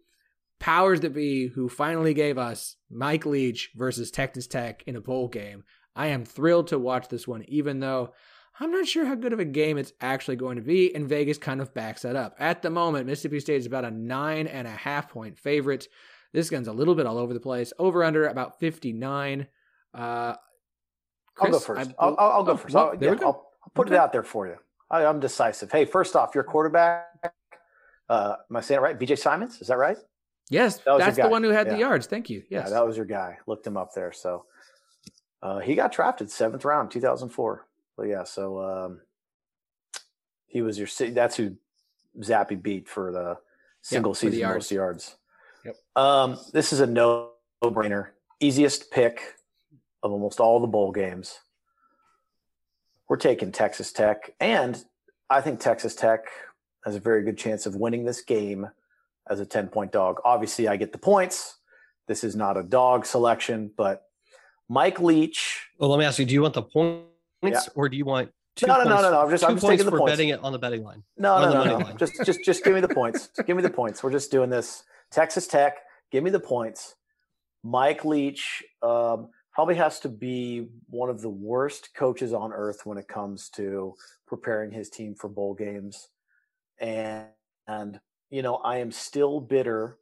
powers 0.61 1.01
that 1.01 1.13
be 1.13 1.49
who 1.49 1.69
finally 1.69 2.15
gave 2.15 2.39
us 2.39 2.77
Mike 2.91 3.27
Leach 3.27 3.71
versus 3.75 4.11
Texas 4.11 4.47
Tech 4.47 4.83
in 4.87 4.97
a 4.97 5.01
bowl 5.01 5.29
game. 5.29 5.65
I 5.95 6.07
am 6.07 6.25
thrilled 6.25 6.69
to 6.69 6.79
watch 6.79 7.09
this 7.09 7.29
one, 7.29 7.45
even 7.49 7.81
though 7.81 8.15
I'm 8.59 8.71
not 8.71 8.87
sure 8.87 9.05
how 9.05 9.15
good 9.15 9.33
of 9.33 9.41
a 9.41 9.45
game 9.45 9.79
it's 9.79 9.93
actually 10.01 10.37
going 10.37 10.57
to 10.57 10.63
be, 10.63 10.95
and 10.95 11.09
Vegas 11.09 11.39
kind 11.39 11.61
of 11.61 11.75
backs 11.75 12.03
that 12.03 12.17
up. 12.17 12.37
At 12.39 12.63
the 12.63 12.71
moment, 12.71 13.07
Mississippi 13.07 13.41
State 13.41 13.59
is 13.59 13.67
about 13.67 13.85
a 13.85 13.91
nine 13.91 14.47
and 14.47 14.67
a 14.67 14.71
half 14.71 15.11
point 15.11 15.39
favorite. 15.39 15.89
This 16.35 16.51
gun's 16.51 16.67
a 16.67 16.73
little 16.73 16.97
bit 16.97 17.07
all 17.07 17.17
over 17.17 17.33
the 17.33 17.41
place. 17.41 17.73
Over 17.79 18.03
under 18.03 18.27
about 18.27 18.59
59. 18.59 19.47
Uh, 19.95 20.35
Chris, 21.37 21.47
I'll 21.47 21.51
go 21.53 21.59
first. 21.61 21.95
I, 21.97 22.07
will 22.07 22.17
I'll 22.19 22.43
go 22.43 22.53
oh, 22.53 22.57
first. 22.57 22.75
Well, 22.75 22.89
I'll, 22.89 23.03
yeah, 23.03 23.11
I'll, 23.11 23.25
I'll, 23.25 23.73
put 23.73 23.87
okay. 23.87 23.95
it 23.95 23.99
out 23.99 24.13
there 24.13 24.25
for 24.25 24.49
you. 24.49 24.57
I, 24.91 25.05
am 25.05 25.21
decisive. 25.21 25.71
Hey, 25.71 25.85
first 25.85 26.17
off, 26.17 26.35
your 26.35 26.43
quarterback, 26.43 27.33
uh, 28.09 28.35
am 28.51 28.57
I 28.57 28.61
saying 28.61 28.81
it 28.81 28.83
right? 28.83 28.99
BJ 28.99 29.17
Symons, 29.17 29.61
is 29.61 29.69
that 29.69 29.79
right? 29.79 29.97
Yes, 30.51 30.79
that 30.79 30.99
that's 30.99 31.17
the 31.17 31.29
one 31.29 31.43
who 31.43 31.51
had 31.51 31.69
yeah. 31.69 31.75
the 31.75 31.79
yards. 31.79 32.07
Thank 32.07 32.29
you. 32.29 32.43
Yes, 32.51 32.67
yeah, 32.67 32.75
that 32.75 32.87
was 32.87 32.97
your 32.97 33.07
guy. 33.07 33.39
Looked 33.47 33.67
him 33.67 33.77
up 33.77 33.95
there. 33.95 34.13
So 34.13 34.45
uh, 35.41 35.61
he 35.61 35.77
got 35.77 35.93
drafted 35.93 36.31
seventh 36.31 36.65
round, 36.65 36.91
2004. 36.91 37.67
But 37.97 38.03
yeah, 38.09 38.25
so 38.25 38.61
um, 38.61 39.01
he 40.47 40.63
was 40.63 40.79
your. 40.79 40.89
That's 41.13 41.37
who 41.37 41.57
Zappe 42.21 42.61
beat 42.61 42.89
for 42.89 43.13
the 43.13 43.39
single 43.81 44.11
yep, 44.11 44.17
season 44.17 44.41
yards. 44.41 44.57
most 44.57 44.71
yards. 44.73 45.17
Yep. 45.65 45.77
Um, 45.97 46.39
this 46.53 46.73
is 46.73 46.81
a 46.81 46.87
no 46.87 47.31
brainer. 47.63 48.09
Easiest 48.41 48.91
pick 48.91 49.35
of 50.03 50.13
almost 50.13 50.41
all 50.41 50.61
the 50.61 50.67
bowl 50.67 50.93
games. 50.93 51.39
We're 53.09 53.17
taking 53.17 53.53
Texas 53.53 53.93
Tech, 53.93 54.35
and 54.41 54.83
I 55.31 55.41
think 55.41 55.61
Texas 55.61 55.95
Tech 55.95 56.27
has 56.85 56.95
a 56.95 57.01
very 57.01 57.23
good 57.23 57.39
chance 57.39 57.67
of 57.67 57.77
winning 57.77 58.05
this 58.05 58.23
game 58.23 58.69
as 59.29 59.41
a 59.41 59.47
10 59.47 59.69
point 59.69 59.93
dog. 59.93 60.21
Obviously, 60.25 60.69
I 60.69 60.77
get 60.77 60.93
the 60.93 60.99
points. 60.99 61.59
This 62.07 62.25
is 62.25 62.37
not 62.37 62.57
a 62.57 62.63
dog 62.63 63.07
selection, 63.07 63.71
but 63.77 64.05
Mike 64.69 65.01
Leach. 65.01 65.67
Well, 65.79 65.91
let 65.91 65.99
me 65.99 66.05
ask 66.05 66.19
you: 66.19 66.27
Do 66.27 66.35
you 66.35 66.43
want 66.43 66.55
the 66.55 66.63
points, 66.63 67.07
yeah. 67.43 67.61
or 67.75 67.89
do 67.89 67.97
you 67.97 68.05
want 68.05 68.31
two? 68.57 68.67
No, 68.67 68.77
no, 68.79 68.85
no, 68.85 69.03
no, 69.03 69.11
no. 69.11 69.21
I'm 69.23 69.31
just, 69.31 69.45
I'm 69.45 69.57
just 69.57 69.67
taking 69.67 69.87
the 69.87 69.93
for 69.93 69.99
points. 69.99 70.13
betting 70.13 70.29
it 70.29 70.41
on 70.43 70.53
the 70.53 70.59
betting 70.59 70.83
line. 70.83 71.03
No, 71.17 71.41
no, 71.41 71.65
no, 71.65 71.79
no. 71.79 71.93
Just, 71.97 72.13
just, 72.25 72.45
just 72.45 72.65
give 72.65 72.75
me 72.75 72.81
the 72.81 72.89
points. 72.89 73.29
Just 73.29 73.47
give 73.47 73.57
me 73.57 73.63
the 73.63 73.71
points. 73.71 74.03
We're 74.03 74.13
just 74.13 74.31
doing 74.31 74.51
this 74.51 74.85
Texas 75.11 75.47
Tech, 75.47 75.79
give 76.11 76.25
me 76.25 76.31
the 76.31 76.41
points. 76.41 76.95
Mike 77.63 78.05
Leach 78.05 78.63
um, 78.83 79.29
probably 79.53 79.77
has 79.77 80.01
to 80.01 80.09
be 80.09 80.67
one 80.91 81.09
of 81.09 81.23
the 81.23 81.31
worst 81.31 81.91
coaches 81.95 82.33
on 82.33 82.53
earth 82.53 82.81
when 82.85 82.99
it 82.99 83.09
comes 83.09 83.49
to 83.51 83.95
preparing 84.27 84.71
his 84.71 84.91
team 84.91 85.15
for 85.15 85.29
bowl 85.29 85.55
games. 85.55 86.09
And, 86.79 87.27
and 87.67 88.01
you 88.31 88.43
know, 88.43 88.57
I 88.57 88.79
am 88.79 88.91
still 88.91 89.41
bitter. 89.41 89.99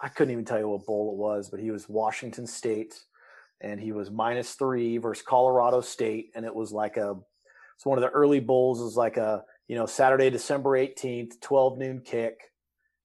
I 0.00 0.08
couldn't 0.08 0.32
even 0.32 0.44
tell 0.44 0.58
you 0.58 0.68
what 0.68 0.84
bowl 0.84 1.12
it 1.12 1.16
was, 1.16 1.48
but 1.48 1.60
he 1.60 1.70
was 1.70 1.88
Washington 1.88 2.46
State 2.46 3.00
and 3.60 3.80
he 3.80 3.92
was 3.92 4.10
minus 4.10 4.52
three 4.54 4.98
versus 4.98 5.24
Colorado 5.24 5.80
State. 5.80 6.30
And 6.34 6.44
it 6.44 6.54
was 6.54 6.72
like 6.72 6.96
a, 6.96 7.16
it's 7.76 7.86
one 7.86 7.96
of 7.96 8.02
the 8.02 8.10
early 8.10 8.40
bowls. 8.40 8.80
Was 8.80 8.96
like 8.96 9.16
a, 9.16 9.44
you 9.68 9.76
know, 9.76 9.86
Saturday, 9.86 10.30
December 10.30 10.70
18th, 10.70 11.40
12 11.40 11.78
noon 11.78 12.00
kick. 12.04 12.40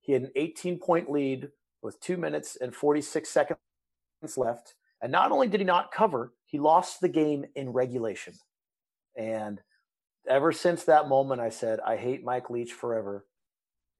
He 0.01 0.13
had 0.13 0.23
an 0.23 0.31
18 0.35 0.79
point 0.79 1.09
lead 1.09 1.49
with 1.81 1.99
two 2.01 2.17
minutes 2.17 2.57
and 2.59 2.75
46 2.75 3.29
seconds 3.29 3.59
left. 4.35 4.75
And 5.01 5.11
not 5.11 5.31
only 5.31 5.47
did 5.47 5.61
he 5.61 5.65
not 5.65 5.91
cover, 5.91 6.33
he 6.45 6.59
lost 6.59 7.01
the 7.01 7.09
game 7.09 7.45
in 7.55 7.69
regulation. 7.69 8.33
And 9.15 9.61
ever 10.27 10.51
since 10.51 10.83
that 10.83 11.07
moment, 11.07 11.41
I 11.41 11.49
said, 11.49 11.79
I 11.85 11.97
hate 11.97 12.23
Mike 12.23 12.49
Leach 12.49 12.73
forever 12.73 13.25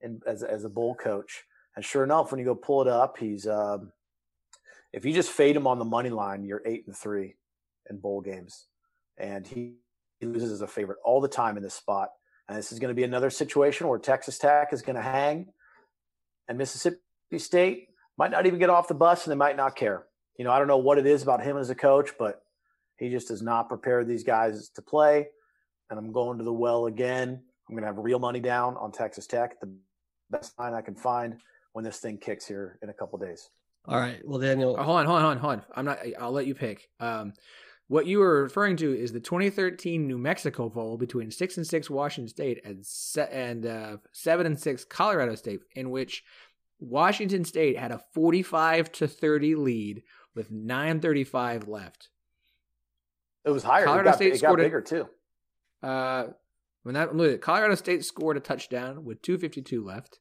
and 0.00 0.22
as, 0.26 0.42
as 0.42 0.64
a 0.64 0.68
bowl 0.68 0.94
coach. 0.94 1.44
And 1.74 1.84
sure 1.84 2.04
enough, 2.04 2.30
when 2.30 2.38
you 2.38 2.44
go 2.44 2.54
pull 2.54 2.82
it 2.82 2.88
up, 2.88 3.16
he's, 3.18 3.46
um, 3.46 3.92
if 4.92 5.04
you 5.04 5.12
just 5.12 5.30
fade 5.30 5.56
him 5.56 5.66
on 5.66 5.78
the 5.78 5.84
money 5.84 6.10
line, 6.10 6.44
you're 6.44 6.62
eight 6.66 6.86
and 6.86 6.96
three 6.96 7.36
in 7.88 7.98
bowl 7.98 8.20
games. 8.20 8.66
And 9.16 9.46
he, 9.46 9.74
he 10.20 10.26
loses 10.26 10.52
as 10.52 10.60
a 10.60 10.66
favorite 10.66 10.98
all 11.04 11.20
the 11.20 11.28
time 11.28 11.56
in 11.56 11.62
this 11.62 11.74
spot. 11.74 12.10
And 12.48 12.58
this 12.58 12.72
is 12.72 12.78
going 12.78 12.90
to 12.90 12.94
be 12.94 13.04
another 13.04 13.30
situation 13.30 13.88
where 13.88 13.98
Texas 13.98 14.38
Tech 14.38 14.72
is 14.72 14.82
going 14.82 14.96
to 14.96 15.02
hang 15.02 15.46
and 16.48 16.58
Mississippi 16.58 16.98
State 17.38 17.88
might 18.18 18.30
not 18.30 18.46
even 18.46 18.58
get 18.58 18.70
off 18.70 18.88
the 18.88 18.94
bus 18.94 19.24
and 19.24 19.32
they 19.32 19.36
might 19.36 19.56
not 19.56 19.76
care. 19.76 20.04
You 20.38 20.44
know, 20.44 20.52
I 20.52 20.58
don't 20.58 20.68
know 20.68 20.78
what 20.78 20.98
it 20.98 21.06
is 21.06 21.22
about 21.22 21.42
him 21.42 21.56
as 21.56 21.70
a 21.70 21.74
coach, 21.74 22.10
but 22.18 22.42
he 22.96 23.10
just 23.10 23.28
does 23.28 23.42
not 23.42 23.68
prepare 23.68 24.04
these 24.04 24.24
guys 24.24 24.68
to 24.70 24.82
play. 24.82 25.28
And 25.90 25.98
I'm 25.98 26.12
going 26.12 26.38
to 26.38 26.44
the 26.44 26.52
well 26.52 26.86
again. 26.86 27.42
I'm 27.68 27.74
going 27.74 27.82
to 27.82 27.86
have 27.86 27.98
real 27.98 28.18
money 28.18 28.40
down 28.40 28.76
on 28.76 28.92
Texas 28.92 29.26
Tech, 29.26 29.60
the 29.60 29.72
best 30.30 30.58
line 30.58 30.74
I 30.74 30.80
can 30.80 30.94
find 30.94 31.36
when 31.72 31.84
this 31.84 31.98
thing 31.98 32.18
kicks 32.18 32.46
here 32.46 32.78
in 32.82 32.88
a 32.88 32.92
couple 32.92 33.18
days. 33.18 33.50
All 33.86 33.98
right. 33.98 34.20
Well, 34.24 34.38
Daniel, 34.38 34.76
hold 34.76 35.00
on, 35.00 35.06
hold 35.06 35.18
on, 35.18 35.22
hold 35.22 35.32
on, 35.32 35.38
hold 35.38 35.52
on. 35.54 35.64
I'm 35.74 35.84
not. 35.84 35.98
I'll 36.20 36.32
let 36.32 36.46
you 36.46 36.54
pick. 36.54 36.88
Um, 37.00 37.32
what 37.92 38.06
you 38.06 38.20
were 38.20 38.42
referring 38.42 38.78
to 38.78 38.90
is 38.98 39.12
the 39.12 39.20
2013 39.20 40.06
New 40.06 40.16
Mexico 40.16 40.70
Bowl 40.70 40.96
between 40.96 41.30
six 41.30 41.58
and 41.58 41.66
six 41.66 41.90
Washington 41.90 42.26
State 42.26 42.64
and 42.64 42.86
se- 42.86 43.28
and 43.30 43.66
uh, 43.66 43.98
seven 44.12 44.46
and 44.46 44.58
six 44.58 44.82
Colorado 44.82 45.34
State, 45.34 45.60
in 45.76 45.90
which 45.90 46.24
Washington 46.80 47.44
State 47.44 47.76
had 47.78 47.92
a 47.92 48.00
45 48.14 48.92
to 48.92 49.06
30 49.06 49.56
lead 49.56 50.02
with 50.34 50.50
9:35 50.50 51.68
left. 51.68 52.08
It 53.44 53.50
was 53.50 53.62
higher. 53.62 53.84
Colorado 53.84 54.08
it 54.08 54.12
got, 54.12 54.16
State 54.16 54.38
scored 54.38 54.60
a- 54.60 54.62
bigger 54.62 54.80
too. 54.80 55.06
Uh, 55.82 56.28
when 56.84 56.94
that 56.94 57.14
look, 57.14 57.42
Colorado 57.42 57.74
State 57.74 58.06
scored 58.06 58.38
a 58.38 58.40
touchdown 58.40 59.04
with 59.04 59.20
2:52 59.20 59.84
left. 59.84 60.18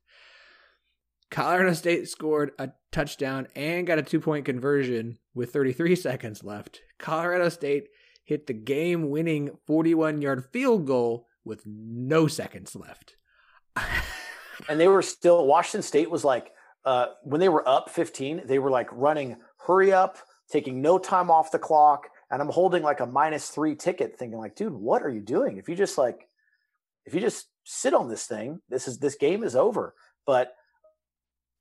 Colorado 1.29 1.71
State 1.71 2.09
scored 2.09 2.51
a 2.59 2.71
touchdown 2.91 3.47
and 3.55 3.87
got 3.87 3.97
a 3.97 4.03
two-point 4.03 4.43
conversion 4.43 5.19
with 5.33 5.53
33 5.53 5.95
seconds 6.07 6.43
left. 6.43 6.81
Colorado 7.01 7.49
State 7.49 7.89
hit 8.23 8.47
the 8.47 8.53
game-winning 8.53 9.51
41-yard 9.67 10.45
field 10.51 10.85
goal 10.87 11.27
with 11.43 11.63
no 11.65 12.27
seconds 12.27 12.75
left. 12.75 13.15
and 14.69 14.79
they 14.79 14.87
were 14.87 15.01
still 15.01 15.45
Washington 15.45 15.81
State 15.81 16.09
was 16.09 16.23
like 16.23 16.51
uh, 16.85 17.07
when 17.23 17.39
they 17.39 17.49
were 17.49 17.67
up 17.67 17.89
15, 17.89 18.43
they 18.45 18.59
were 18.59 18.71
like 18.71 18.89
running 18.91 19.37
hurry 19.57 19.91
up, 19.91 20.17
taking 20.51 20.81
no 20.81 20.97
time 20.97 21.29
off 21.29 21.51
the 21.51 21.59
clock, 21.59 22.07
and 22.29 22.41
I'm 22.41 22.49
holding 22.49 22.83
like 22.83 22.99
a 22.99 23.05
minus 23.05 23.49
three 23.49 23.75
ticket, 23.75 24.17
thinking 24.17 24.39
like, 24.39 24.55
dude, 24.55 24.73
what 24.73 25.03
are 25.03 25.09
you 25.09 25.21
doing? 25.21 25.57
If 25.57 25.69
you 25.69 25.75
just 25.75 25.97
like, 25.97 26.27
if 27.05 27.13
you 27.13 27.19
just 27.19 27.47
sit 27.65 27.93
on 27.93 28.09
this 28.09 28.25
thing, 28.25 28.61
this 28.69 28.87
is 28.87 28.97
this 28.99 29.15
game 29.15 29.43
is 29.43 29.55
over. 29.55 29.93
But 30.25 30.53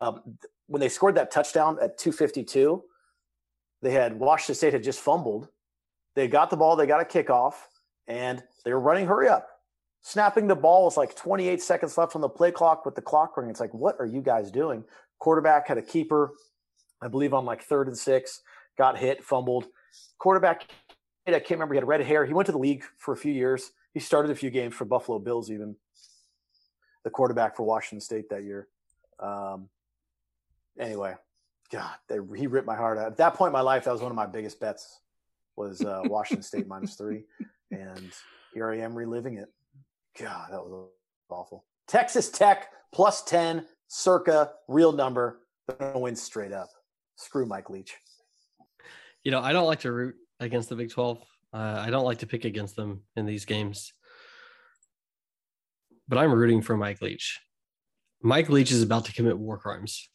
um, 0.00 0.38
when 0.66 0.80
they 0.80 0.88
scored 0.88 1.16
that 1.16 1.30
touchdown 1.30 1.78
at 1.82 1.98
252, 1.98 2.82
they 3.82 3.92
had 3.92 4.18
Washington 4.18 4.54
State 4.54 4.72
had 4.72 4.82
just 4.82 5.00
fumbled. 5.00 5.48
They 6.16 6.28
got 6.28 6.50
the 6.50 6.56
ball, 6.56 6.76
they 6.76 6.86
got 6.86 7.00
a 7.00 7.04
kickoff, 7.04 7.54
and 8.06 8.42
they 8.64 8.72
were 8.72 8.80
running 8.80 9.06
hurry 9.06 9.28
up 9.28 9.48
snapping 10.02 10.46
the 10.46 10.56
ball 10.56 10.86
with 10.86 10.96
like 10.96 11.14
28 11.14 11.60
seconds 11.62 11.98
left 11.98 12.14
on 12.14 12.20
the 12.20 12.28
play 12.28 12.50
clock 12.50 12.84
with 12.84 12.94
the 12.94 13.02
clock 13.02 13.36
ring. 13.36 13.50
It's 13.50 13.60
like, 13.60 13.74
what 13.74 13.96
are 13.98 14.06
you 14.06 14.20
guys 14.20 14.50
doing? 14.50 14.84
Quarterback 15.18 15.68
had 15.68 15.78
a 15.78 15.82
keeper, 15.82 16.32
I 17.02 17.08
believe, 17.08 17.34
on 17.34 17.44
like 17.44 17.62
third 17.62 17.86
and 17.86 17.96
six, 17.96 18.40
got 18.78 18.98
hit, 18.98 19.22
fumbled. 19.22 19.66
Quarterback, 20.18 20.70
I 21.26 21.32
can't 21.32 21.50
remember, 21.50 21.74
he 21.74 21.78
had 21.78 21.88
red 21.88 22.00
hair. 22.00 22.24
He 22.24 22.32
went 22.32 22.46
to 22.46 22.52
the 22.52 22.58
league 22.58 22.84
for 22.98 23.12
a 23.12 23.16
few 23.16 23.32
years. 23.32 23.72
He 23.92 24.00
started 24.00 24.30
a 24.30 24.34
few 24.34 24.50
games 24.50 24.74
for 24.74 24.84
Buffalo 24.84 25.18
Bills, 25.18 25.50
even 25.50 25.76
the 27.04 27.10
quarterback 27.10 27.56
for 27.56 27.64
Washington 27.64 28.00
State 28.00 28.30
that 28.30 28.44
year. 28.44 28.68
Um, 29.18 29.68
anyway, 30.78 31.14
God, 31.70 31.94
they, 32.08 32.18
he 32.36 32.46
ripped 32.46 32.66
my 32.66 32.76
heart 32.76 32.98
out. 32.98 33.06
At 33.06 33.16
that 33.18 33.34
point 33.34 33.50
in 33.50 33.52
my 33.52 33.60
life, 33.60 33.84
that 33.84 33.92
was 33.92 34.02
one 34.02 34.10
of 34.10 34.16
my 34.16 34.26
biggest 34.26 34.60
bets 34.60 35.00
was 35.56 35.80
uh, 35.82 36.02
Washington 36.06 36.42
State 36.42 36.66
minus 36.66 36.96
three. 36.96 37.24
And 37.70 38.10
here 38.52 38.70
I 38.70 38.78
am 38.78 38.94
reliving 38.94 39.38
it. 39.38 39.48
God, 40.18 40.48
that 40.50 40.60
was 40.60 40.88
awful. 41.28 41.64
Texas 41.86 42.28
Tech 42.28 42.68
plus 42.92 43.22
10, 43.22 43.64
circa 43.88 44.52
real 44.68 44.92
number. 44.92 45.40
They're 45.68 45.76
going 45.76 45.92
to 45.92 45.98
win 46.00 46.16
straight 46.16 46.52
up. 46.52 46.68
Screw 47.16 47.46
Mike 47.46 47.70
Leach. 47.70 47.94
you 49.22 49.30
know, 49.30 49.40
I 49.40 49.52
don't 49.52 49.66
like 49.66 49.80
to 49.80 49.92
root 49.92 50.16
against 50.40 50.68
the 50.68 50.76
Big 50.76 50.90
12. 50.90 51.22
Uh, 51.52 51.56
I 51.56 51.90
don't 51.90 52.04
like 52.04 52.18
to 52.18 52.26
pick 52.26 52.44
against 52.44 52.74
them 52.74 53.02
in 53.14 53.26
these 53.26 53.44
games. 53.44 53.92
But 56.08 56.18
I'm 56.18 56.32
rooting 56.32 56.62
for 56.62 56.76
Mike 56.76 57.00
Leach. 57.00 57.38
Mike 58.22 58.48
Leach 58.48 58.72
is 58.72 58.82
about 58.82 59.04
to 59.04 59.12
commit 59.12 59.38
war 59.38 59.58
crimes 59.58 60.09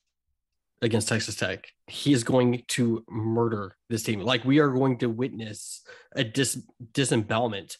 against 0.86 1.09
Texas 1.09 1.36
Tech. 1.36 1.67
He 1.88 2.13
is 2.13 2.23
going 2.23 2.63
to 2.69 3.03
murder 3.09 3.75
this 3.89 4.03
team. 4.03 4.21
Like 4.21 4.45
we 4.45 4.59
are 4.59 4.69
going 4.69 4.99
to 4.99 5.09
witness 5.09 5.81
a 6.15 6.23
dis- 6.23 6.61
disembowelment 6.93 7.77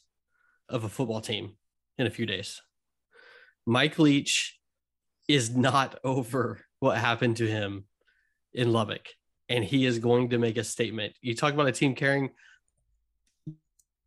of 0.68 0.84
a 0.84 0.89
football 0.89 1.22
team 1.22 1.53
in 1.99 2.08
a 2.08 2.10
few 2.10 2.26
days. 2.26 2.62
Mike 3.66 3.99
Leach 3.99 4.60
is 5.28 5.56
not 5.56 5.99
over 6.03 6.62
what 6.80 6.97
happened 6.97 7.38
to 7.38 7.47
him 7.47 7.86
in 8.53 8.74
Lubbock, 8.74 9.08
and 9.49 9.64
he 9.64 9.86
is 9.86 9.99
going 9.99 10.30
to 10.30 10.39
make 10.39 10.58
a 10.58 10.64
statement. 10.64 11.14
You 11.22 11.36
talk 11.36 11.53
about 11.53 11.68
a 11.68 11.72
team 11.72 11.93
caring. 11.93 12.32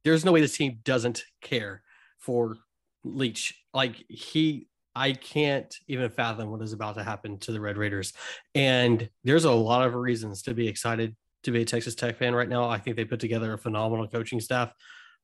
There's 0.05 0.25
no 0.25 0.33
way 0.33 0.41
this 0.41 0.57
team 0.57 0.81
doesn't 0.83 1.23
care 1.41 1.83
for 2.19 2.57
Leach. 3.05 3.63
Like 3.73 4.05
he, 4.09 4.67
I 4.99 5.13
can't 5.13 5.73
even 5.87 6.11
fathom 6.11 6.51
what 6.51 6.61
is 6.61 6.73
about 6.73 6.97
to 6.97 7.05
happen 7.05 7.39
to 7.41 7.53
the 7.53 7.61
Red 7.61 7.79
Raiders. 7.79 8.13
And 8.57 9.09
there's 9.23 9.45
a 9.45 9.53
lot 9.53 9.87
of 9.87 9.95
reasons 9.95 10.43
to 10.43 10.55
be 10.55 10.67
excited 10.67 11.15
to 11.45 11.53
be 11.53 11.63
a 11.63 11.65
Texas 11.65 11.95
Tech 11.95 12.17
fan 12.17 12.35
right 12.35 12.49
now. 12.49 12.69
I 12.69 12.79
think 12.79 12.97
they 12.97 13.05
put 13.05 13.21
together 13.21 13.53
a 13.53 13.59
phenomenal 13.59 14.09
coaching 14.09 14.41
staff. 14.41 14.73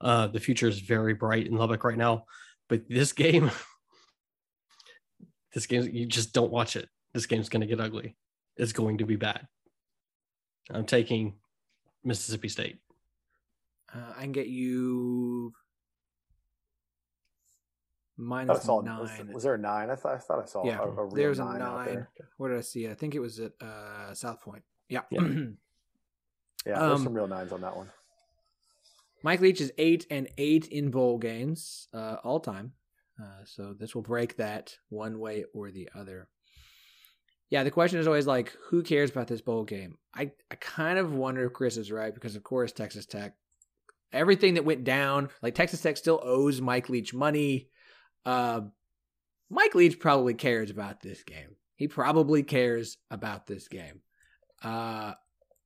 Uh, 0.01 0.29
the 0.29 0.39
future 0.39 0.69
is 0.69 0.79
very 0.79 1.13
bright 1.13 1.49
in 1.49 1.57
Lubbock 1.57 1.83
right 1.83 1.99
now. 1.99 2.25
But 2.69 2.89
this 2.89 3.13
game, 3.25 3.51
this 5.53 5.67
game, 5.67 5.91
you 5.93 6.07
just 6.07 6.33
don't 6.33 6.53
watch 6.53 6.77
it. 6.77 6.89
This 7.13 7.27
game's 7.27 7.49
going 7.49 7.63
to 7.63 7.67
get 7.67 7.81
ugly. 7.81 8.17
It's 8.57 8.73
going 8.73 8.99
to 8.99 9.05
be 9.05 9.17
bad. 9.17 9.49
I'm 10.71 10.87
taking 10.87 11.35
Mississippi 12.05 12.49
State. 12.49 12.79
Uh, 13.93 14.13
I 14.17 14.23
can 14.23 14.33
get 14.33 14.47
you 14.47 15.53
I 18.17 18.23
minus 18.23 18.63
saw, 18.63 18.81
nine. 18.81 19.01
was, 19.01 19.11
was 19.33 19.43
there 19.43 19.55
a 19.55 19.59
nine? 19.59 19.91
I 19.91 19.97
thought 19.97 20.15
I 20.15 20.19
thought 20.19 20.43
I 20.43 20.47
saw 20.47 20.65
Yeah, 20.65 20.79
a, 20.81 20.83
a 20.85 20.91
real 21.05 21.11
there's 21.15 21.39
a 21.41 21.45
nine, 21.45 21.63
out 21.63 21.77
nine. 21.87 21.95
there. 21.95 22.11
what 22.37 22.49
did 22.49 22.59
I 22.59 22.63
see? 22.63 22.89
I 22.89 22.95
think 22.95 23.15
it 23.15 23.21
was 23.21 23.41
at 23.41 23.53
uh, 23.61 24.15
South 24.15 24.41
Point. 24.41 24.63
Yeah. 24.89 25.01
Yeah. 25.11 25.21
Yeah, 26.67 26.79
there's 26.79 26.93
Um, 26.93 27.05
some 27.05 27.15
real 27.15 27.27
nines 27.29 27.53
on 27.53 27.61
that 27.61 27.77
one. 27.77 27.91
Mike 29.23 29.41
Leach 29.43 29.61
is 29.61 29.71
eight 29.77 30.07
and 30.11 30.29
eight 30.39 30.67
in 30.69 30.91
bowl 30.91 31.19
games 31.19 31.89
uh, 31.93 32.17
all 32.25 32.41
time. 32.41 32.73
Uh, 33.23 33.45
so 33.45 33.75
this 33.79 33.95
will 33.95 34.01
break 34.03 34.37
that 34.39 34.75
one 34.89 35.19
way 35.19 35.45
or 35.53 35.71
the 35.71 35.91
other. 35.95 36.29
Yeah, 37.51 37.63
the 37.65 37.71
question 37.71 37.99
is 38.01 38.07
always 38.07 38.27
like, 38.27 38.57
who 38.71 38.83
cares 38.83 39.11
about 39.11 39.29
this 39.29 39.43
bowl 39.43 39.65
game? 39.65 39.99
I, 40.15 40.31
I 40.51 40.55
kind 40.55 40.99
of 40.99 41.15
wonder 41.15 41.45
if 41.45 41.53
Chris 41.53 41.77
is 41.77 41.93
right 41.93 42.13
because, 42.15 42.35
of 42.35 42.43
course, 42.43 42.73
Texas 42.73 43.05
Tech, 43.05 43.35
everything 44.13 44.55
that 44.55 44.65
went 44.65 44.85
down, 44.85 45.29
like 45.43 45.55
Texas 45.55 45.83
Tech 45.83 45.97
still 45.99 46.21
owes 46.25 46.61
Mike 46.63 46.89
Leach 46.89 47.13
money. 47.13 47.69
Uh, 48.25 48.63
Mike 49.51 49.75
Leach 49.75 49.99
probably 49.99 50.35
cares 50.35 50.71
about 50.71 51.03
this 51.03 51.23
game. 51.23 51.57
He 51.77 51.89
probably 51.89 52.43
cares 52.43 52.99
about 53.11 53.47
this 53.47 53.69
game. 53.69 54.01
Uh, 54.63 55.15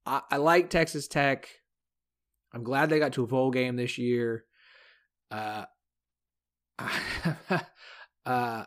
I, 0.05 0.23
I 0.31 0.37
like 0.39 0.71
Texas 0.71 1.09
Tech. 1.09 1.49
I'm 2.53 2.65
glad 2.65 2.89
they 2.89 2.99
got 2.99 3.13
to 3.15 3.25
a 3.25 3.27
bowl 3.27 3.51
game 3.51 3.77
this 3.77 3.99
year. 3.99 4.45
Uh, 5.31 5.65
uh. 8.27 8.65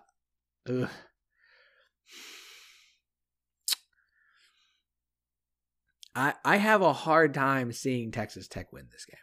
I 6.14 6.34
I 6.44 6.58
have 6.58 6.82
a 6.82 6.94
hard 6.94 7.34
time 7.34 7.72
seeing 7.72 8.12
Texas 8.12 8.48
Tech 8.48 8.72
win 8.74 8.88
this 8.92 9.06
game. 9.06 9.18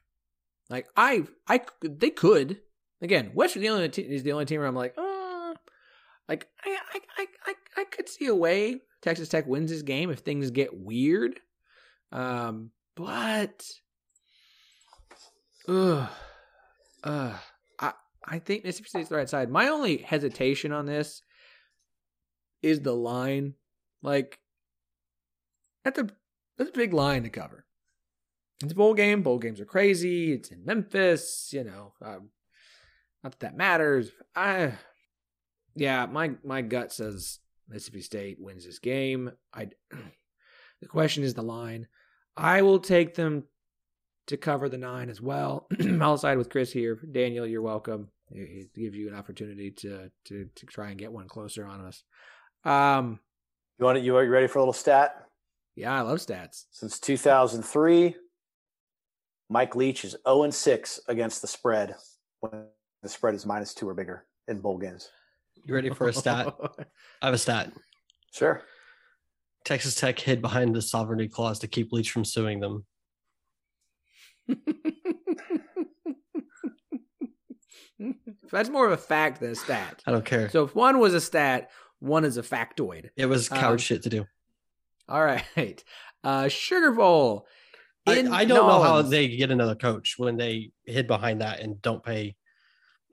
Like 0.70 0.88
I 0.96 1.24
I 1.46 1.60
they 1.82 2.10
could 2.10 2.60
again. 3.00 3.32
West 3.34 3.54
Virginia 3.54 3.90
is 3.96 4.22
the 4.22 4.32
only 4.32 4.44
team 4.44 4.60
where 4.60 4.68
I'm 4.68 4.74
like, 4.74 4.94
uh, 4.96 5.54
like 6.28 6.48
I 6.64 6.78
I 6.94 7.00
I 7.16 7.26
I, 7.46 7.54
I 7.78 7.84
could 7.84 8.08
see 8.08 8.26
a 8.26 8.34
way 8.34 8.80
Texas 9.02 9.28
Tech 9.28 9.46
wins 9.46 9.70
this 9.70 9.82
game 9.82 10.10
if 10.10 10.20
things 10.20 10.50
get 10.50 10.76
weird. 10.76 11.40
Um, 12.10 12.70
but, 12.96 13.64
ugh, 15.68 16.08
uh, 17.04 17.38
I 17.78 17.92
I 18.24 18.38
think 18.38 18.64
Mississippi 18.64 18.88
State's 18.88 19.08
the 19.08 19.16
right 19.16 19.28
side. 19.28 19.50
My 19.50 19.68
only 19.68 19.98
hesitation 19.98 20.72
on 20.72 20.86
this 20.86 21.22
is 22.62 22.80
the 22.80 22.94
line. 22.94 23.54
Like, 24.02 24.40
that's 25.84 25.98
a 25.98 26.08
that's 26.56 26.70
a 26.70 26.72
big 26.72 26.92
line 26.92 27.22
to 27.22 27.30
cover. 27.30 27.64
It's 28.62 28.72
a 28.72 28.76
bowl 28.76 28.94
game. 28.94 29.22
Bowl 29.22 29.38
games 29.38 29.60
are 29.60 29.64
crazy. 29.64 30.32
It's 30.32 30.50
in 30.50 30.64
Memphis. 30.64 31.50
You 31.52 31.64
know, 31.64 31.92
um, 32.02 32.30
not 33.28 33.38
that 33.40 33.46
that 33.46 33.56
matters. 33.56 34.10
I, 34.34 34.72
yeah, 35.74 36.06
my 36.06 36.32
my 36.42 36.62
gut 36.62 36.92
says 36.92 37.40
Mississippi 37.68 38.00
State 38.00 38.38
wins 38.40 38.64
this 38.64 38.78
game. 38.78 39.30
I. 39.52 39.68
The 40.80 40.86
question 40.86 41.24
is 41.24 41.34
the 41.34 41.42
line. 41.42 41.88
I 42.36 42.62
will 42.62 42.78
take 42.78 43.16
them 43.16 43.42
to 44.28 44.36
cover 44.36 44.68
the 44.68 44.78
nine 44.78 45.10
as 45.10 45.20
well. 45.20 45.66
I'll 46.00 46.16
side 46.16 46.38
with 46.38 46.50
Chris 46.50 46.70
here. 46.70 47.00
Daniel, 47.10 47.44
you're 47.44 47.62
welcome. 47.62 48.10
It 48.30 48.72
gives 48.74 48.96
you 48.96 49.08
an 49.08 49.16
opportunity 49.16 49.72
to 49.72 50.08
to 50.26 50.48
to 50.54 50.66
try 50.66 50.90
and 50.90 50.96
get 50.98 51.10
one 51.10 51.26
closer 51.26 51.66
on 51.66 51.80
us. 51.84 52.04
Um, 52.62 53.18
You 53.80 53.86
want 53.86 53.98
it? 53.98 54.04
You 54.04 54.14
are 54.14 54.22
you 54.22 54.30
ready 54.30 54.46
for 54.46 54.60
a 54.60 54.62
little 54.62 54.72
stat? 54.72 55.16
yeah, 55.74 55.92
I 55.98 56.02
love 56.02 56.18
stats. 56.18 56.66
Since 56.70 57.00
2003, 57.00 58.14
Mike 59.48 59.74
Leach 59.74 60.04
is 60.04 60.14
0 60.28 60.44
and 60.44 60.54
6 60.54 61.00
against 61.08 61.40
the 61.42 61.48
spread 61.48 61.96
when 62.38 62.66
the 63.02 63.08
spread 63.08 63.34
is 63.34 63.46
minus 63.46 63.74
two 63.74 63.88
or 63.88 63.94
bigger 63.94 64.24
in 64.48 64.60
bowl 64.60 64.78
games. 64.78 65.08
You 65.64 65.74
ready 65.74 65.90
for 65.90 66.08
a 66.08 66.12
stat? 66.12 66.54
I 67.22 67.26
have 67.26 67.34
a 67.34 67.38
stat. 67.38 67.72
Sure. 68.32 68.62
Texas 69.64 69.94
Tech 69.94 70.18
hid 70.18 70.40
behind 70.40 70.74
the 70.74 70.82
sovereignty 70.82 71.28
clause 71.28 71.58
to 71.60 71.68
keep 71.68 71.92
Leach 71.92 72.10
from 72.10 72.24
suing 72.24 72.60
them. 72.60 72.86
That's 78.50 78.70
more 78.70 78.86
of 78.86 78.92
a 78.92 78.96
fact 78.96 79.40
than 79.40 79.50
a 79.50 79.54
stat. 79.54 80.02
I 80.06 80.12
don't 80.12 80.24
care. 80.24 80.48
So 80.48 80.64
if 80.64 80.74
one 80.74 80.98
was 81.00 81.12
a 81.14 81.20
stat, 81.20 81.70
one 81.98 82.24
is 82.24 82.38
a 82.38 82.42
factoid. 82.42 83.10
it 83.16 83.26
was 83.26 83.48
coward 83.48 83.72
um, 83.72 83.78
shit 83.78 84.04
to 84.04 84.08
do. 84.08 84.24
All 85.08 85.22
right. 85.24 85.84
Uh, 86.24 86.48
Sugar 86.48 86.92
Bowl. 86.92 87.46
I, 88.06 88.16
in 88.16 88.32
I 88.32 88.44
don't 88.44 88.66
know 88.66 88.82
how 88.82 89.02
they 89.02 89.28
get 89.28 89.50
another 89.50 89.74
coach 89.74 90.14
when 90.16 90.36
they 90.36 90.72
hid 90.84 91.06
behind 91.06 91.42
that 91.42 91.60
and 91.60 91.80
don't 91.82 92.02
pay 92.02 92.36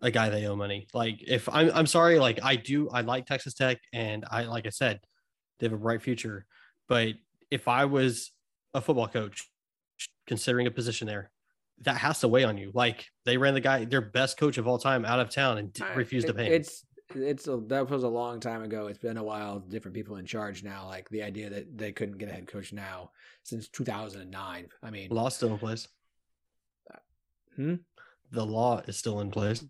a 0.06 0.12
guy 0.12 0.30
they 0.30 0.46
owe 0.46 0.56
money. 0.56 0.88
Like 0.94 1.24
if 1.28 1.50
I'm 1.50 1.72
I'm 1.74 1.88
sorry, 1.88 2.20
like 2.20 2.40
I 2.44 2.56
do 2.56 2.90
I 2.90 3.02
like 3.02 3.26
Texas 3.26 3.56
Tech 3.56 3.80
and 3.92 4.24
I 4.30 4.44
like 4.44 4.68
I 4.68 4.70
said, 4.70 5.00
they 5.60 5.66
have 5.66 5.74
a 5.74 5.78
bright 5.78 6.02
future. 6.02 6.46
But 6.88 7.16
if 7.50 7.68
I 7.68 7.86
was 7.86 8.32
a 8.76 8.82
football 8.82 9.08
coach 9.08 9.50
considering 10.28 10.68
a 10.68 10.72
position 10.72 11.08
there, 11.08 11.32
that 11.82 11.98
has 11.98 12.20
to 12.20 12.28
weigh 12.28 12.44
on 12.44 12.58
you. 12.58 12.72
Like 12.74 13.08
they 13.26 13.38
ran 13.38 13.56
the 13.56 13.62
guy, 13.62 13.86
their 13.86 14.02
best 14.02 14.38
coach 14.38 14.60
of 14.60 14.68
all 14.68 14.78
time 14.78 15.06
out 15.06 15.20
of 15.20 15.32
town 15.32 15.58
and 15.58 15.76
I- 15.82 15.96
refused 15.96 16.28
to 16.28 16.34
pay 16.34 16.46
him. 16.46 16.54
It's 16.54 16.86
it's 17.14 17.48
a, 17.48 17.58
that 17.68 17.90
was 17.90 18.04
a 18.04 18.08
long 18.08 18.40
time 18.40 18.64
ago. 18.64 18.88
It's 18.88 19.00
been 19.00 19.18
a 19.18 19.24
while. 19.24 19.60
Different 19.60 19.96
people 19.96 20.18
in 20.18 20.26
charge 20.26 20.64
now. 20.64 20.86
Like 20.88 21.10
the 21.10 21.24
idea 21.24 21.50
that 21.50 21.78
they 21.78 21.92
couldn't 21.92 22.18
get 22.20 22.30
a 22.30 22.32
head 22.32 22.48
coach 22.48 22.74
now 22.74 23.12
since 23.44 23.68
2009. 23.70 24.68
I 24.84 24.90
mean, 24.92 25.10
Law 25.10 25.30
still 25.30 25.52
in 25.52 25.58
place. 25.60 25.88
Hmm? 27.56 27.76
The 28.32 28.46
law 28.46 28.82
is 28.88 28.98
still 28.98 29.20
in 29.22 29.32
place. 29.32 29.64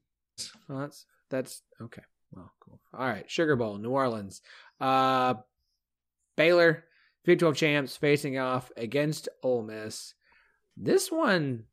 Well, 0.68 0.80
that's 0.80 1.06
that's 1.30 1.62
okay. 1.82 2.02
Well, 2.32 2.52
cool. 2.60 2.80
All 2.94 3.08
right, 3.08 3.30
Sugar 3.30 3.56
Bowl, 3.56 3.78
New 3.78 3.92
Orleans, 3.92 4.42
uh, 4.80 5.36
Baylor, 6.36 6.84
Big 7.24 7.40
12 7.40 7.56
champs 7.56 7.98
facing 7.98 8.38
off 8.38 8.72
against 8.78 9.30
Ole 9.42 9.64
Miss. 9.64 10.14
This 10.78 11.12
one, 11.12 11.64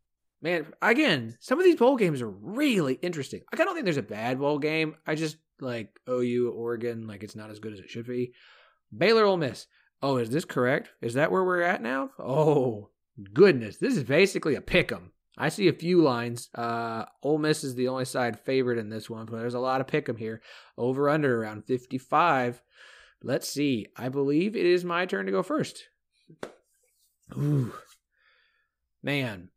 man, 0.40 0.66
again, 0.80 1.36
some 1.40 1.58
of 1.58 1.64
these 1.64 1.76
bowl 1.76 1.96
games 1.96 2.22
are 2.22 2.30
really 2.30 2.94
interesting. 2.94 3.42
Like, 3.52 3.60
I 3.60 3.64
don't 3.64 3.74
think 3.74 3.84
there's 3.84 3.96
a 3.96 4.02
bad 4.02 4.38
bowl 4.38 4.58
game. 4.58 4.96
I 5.06 5.14
just 5.14 5.36
like 5.60 5.98
OU, 6.08 6.52
Oregon, 6.56 7.06
like 7.06 7.22
it's 7.22 7.36
not 7.36 7.50
as 7.50 7.58
good 7.58 7.72
as 7.72 7.80
it 7.80 7.90
should 7.90 8.06
be. 8.06 8.32
Baylor, 8.96 9.24
Ole 9.24 9.36
Miss. 9.36 9.66
Oh, 10.02 10.16
is 10.16 10.30
this 10.30 10.44
correct? 10.44 10.90
Is 11.00 11.14
that 11.14 11.30
where 11.30 11.44
we're 11.44 11.62
at 11.62 11.82
now? 11.82 12.10
Oh, 12.18 12.90
goodness. 13.32 13.76
This 13.76 13.96
is 13.96 14.04
basically 14.04 14.54
a 14.56 14.60
pick 14.60 14.90
'em. 14.90 15.12
I 15.38 15.48
see 15.48 15.68
a 15.68 15.72
few 15.72 16.02
lines. 16.02 16.50
Uh, 16.54 17.06
Ole 17.22 17.38
Miss 17.38 17.64
is 17.64 17.74
the 17.74 17.88
only 17.88 18.04
side 18.04 18.38
favorite 18.38 18.78
in 18.78 18.90
this 18.90 19.08
one, 19.08 19.26
but 19.26 19.38
there's 19.38 19.54
a 19.54 19.60
lot 19.60 19.80
of 19.80 19.86
pick 19.86 20.08
'em 20.08 20.16
here. 20.16 20.42
Over 20.76 21.08
under 21.08 21.42
around 21.42 21.64
55. 21.64 22.62
Let's 23.22 23.48
see. 23.48 23.86
I 23.96 24.08
believe 24.08 24.56
it 24.56 24.66
is 24.66 24.84
my 24.84 25.06
turn 25.06 25.26
to 25.26 25.32
go 25.32 25.42
first. 25.42 25.88
Ooh. 27.36 27.72
Man. 29.02 29.50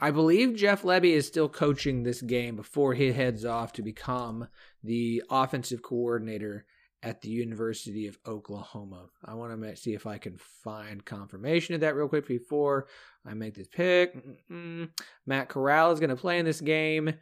I 0.00 0.10
believe 0.10 0.56
Jeff 0.56 0.82
Lebby 0.82 1.12
is 1.12 1.28
still 1.28 1.48
coaching 1.48 2.02
this 2.02 2.22
game 2.22 2.56
before 2.56 2.94
he 2.94 3.12
heads 3.12 3.44
off 3.44 3.72
to 3.74 3.82
become 3.82 4.48
the 4.82 5.22
offensive 5.30 5.80
coordinator 5.80 6.66
at 7.02 7.20
the 7.20 7.28
University 7.28 8.06
of 8.06 8.18
Oklahoma. 8.26 9.06
I 9.24 9.34
want 9.34 9.60
to 9.60 9.76
see 9.76 9.94
if 9.94 10.06
I 10.06 10.18
can 10.18 10.38
find 10.62 11.04
confirmation 11.04 11.74
of 11.74 11.80
that 11.80 11.96
real 11.96 12.08
quick 12.08 12.26
before 12.26 12.86
I 13.26 13.34
make 13.34 13.54
this 13.54 13.66
pick. 13.66 14.14
Mm-mm. 14.50 14.88
Matt 15.26 15.48
Corral 15.48 15.90
is 15.92 16.00
going 16.00 16.10
to 16.10 16.16
play 16.16 16.38
in 16.38 16.44
this 16.44 16.60
game. 16.60 17.12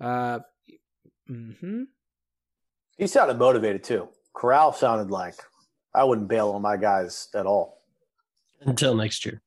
Uh, 0.00 0.40
hmm 1.28 1.84
He 2.98 3.06
sounded 3.06 3.38
motivated 3.38 3.84
too. 3.84 4.08
Corral 4.34 4.72
sounded 4.72 5.10
like 5.10 5.36
I 5.94 6.04
wouldn't 6.04 6.28
bail 6.28 6.50
on 6.50 6.62
my 6.62 6.76
guys 6.76 7.28
at 7.34 7.46
all. 7.46 7.78
Until 8.62 8.94
next 8.94 9.24
year. 9.24 9.42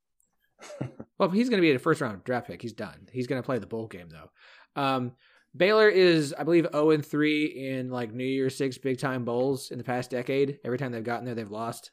Well, 1.17 1.30
he's 1.30 1.47
going 1.49 1.61
to 1.61 1.65
be 1.65 1.71
a 1.71 1.80
first 1.80 2.01
round 2.01 2.26
draft 2.26 2.47
pick. 2.47 2.61
He's 2.61 2.73
done. 2.73 3.07
He's 3.11 3.28
going 3.28 3.41
to 3.41 3.45
play 3.45 3.57
the 3.57 3.65
bowl 3.65 3.88
game 3.88 4.09
though. 4.09 4.82
Um, 4.82 5.13
Baylor 5.56 5.89
is, 5.89 6.34
I 6.38 6.43
believe, 6.43 6.68
zero 6.72 6.91
and 6.91 7.06
three 7.06 7.45
in 7.45 7.89
like 7.89 8.14
New 8.14 8.26
Year's 8.26 8.56
Six 8.56 8.78
big 8.78 8.99
time 8.99 9.26
bowls 9.26 9.72
in 9.72 9.78
the 9.78 9.84
past 9.84 10.10
decade. 10.10 10.60
Every 10.64 10.78
time 10.78 10.91
they've 10.91 11.03
gotten 11.03 11.26
there, 11.26 11.36
they've 11.36 11.49
lost. 11.49 11.91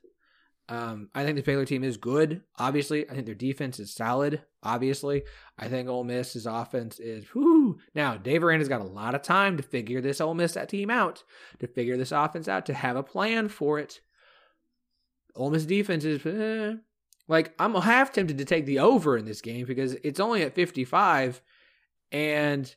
Um, 0.68 1.10
I 1.14 1.24
think 1.24 1.36
the 1.36 1.42
Baylor 1.42 1.64
team 1.64 1.84
is 1.84 1.96
good. 1.96 2.42
Obviously, 2.58 3.08
I 3.08 3.14
think 3.14 3.26
their 3.26 3.34
defense 3.34 3.78
is 3.78 3.94
solid. 3.94 4.42
Obviously, 4.62 5.24
I 5.58 5.68
think 5.68 5.88
Ole 5.88 6.04
Miss's 6.04 6.46
offense 6.46 6.98
is. 6.98 7.34
Whoo! 7.34 7.78
Now, 7.94 8.16
Dave 8.16 8.42
Aranda's 8.42 8.68
got 8.68 8.80
a 8.80 8.84
lot 8.84 9.14
of 9.14 9.22
time 9.22 9.56
to 9.56 9.62
figure 9.62 10.00
this 10.00 10.20
Ole 10.20 10.34
Miss 10.34 10.54
that 10.54 10.68
team 10.68 10.88
out, 10.88 11.24
to 11.58 11.66
figure 11.66 11.96
this 11.96 12.12
offense 12.12 12.48
out, 12.48 12.66
to 12.66 12.74
have 12.74 12.96
a 12.96 13.02
plan 13.02 13.48
for 13.48 13.78
it. 13.78 14.00
Ole 15.34 15.50
Miss 15.50 15.66
defense 15.66 16.04
is. 16.04 16.24
eh, 16.24 16.78
like 17.28 17.54
I'm 17.58 17.74
half 17.74 18.12
tempted 18.12 18.38
to 18.38 18.44
take 18.44 18.66
the 18.66 18.80
over 18.80 19.16
in 19.16 19.24
this 19.24 19.40
game 19.40 19.66
because 19.66 19.94
it's 20.04 20.20
only 20.20 20.42
at 20.42 20.54
55 20.54 21.40
and 22.10 22.74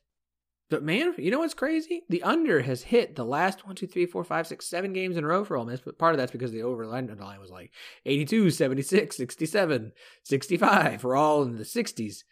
but 0.70 0.84
man, 0.84 1.14
you 1.18 1.30
know 1.30 1.40
what's 1.40 1.54
crazy? 1.54 2.04
The 2.10 2.24
under 2.24 2.62
has 2.62 2.82
hit 2.82 3.16
the 3.16 3.26
last 3.26 3.66
one, 3.66 3.76
two, 3.76 3.86
three, 3.88 4.06
four, 4.06 4.24
five, 4.24 4.48
six, 4.48 4.68
seven 4.68 4.94
games 4.94 5.16
in 5.16 5.24
a 5.24 5.28
row 5.28 5.44
for 5.44 5.58
Ole 5.58 5.66
Miss, 5.66 5.82
but 5.82 6.00
part 6.00 6.14
of 6.14 6.18
that's 6.18 6.32
because 6.32 6.52
the 6.52 6.64
over 6.64 6.86
line 6.88 7.08
was 7.40 7.52
like 7.52 7.72
82, 8.06 8.50
76, 8.50 9.16
67, 9.16 9.92
65. 10.24 11.04
We're 11.04 11.16
all 11.16 11.44
in 11.44 11.58
the 11.58 11.64
60s. 11.64 12.24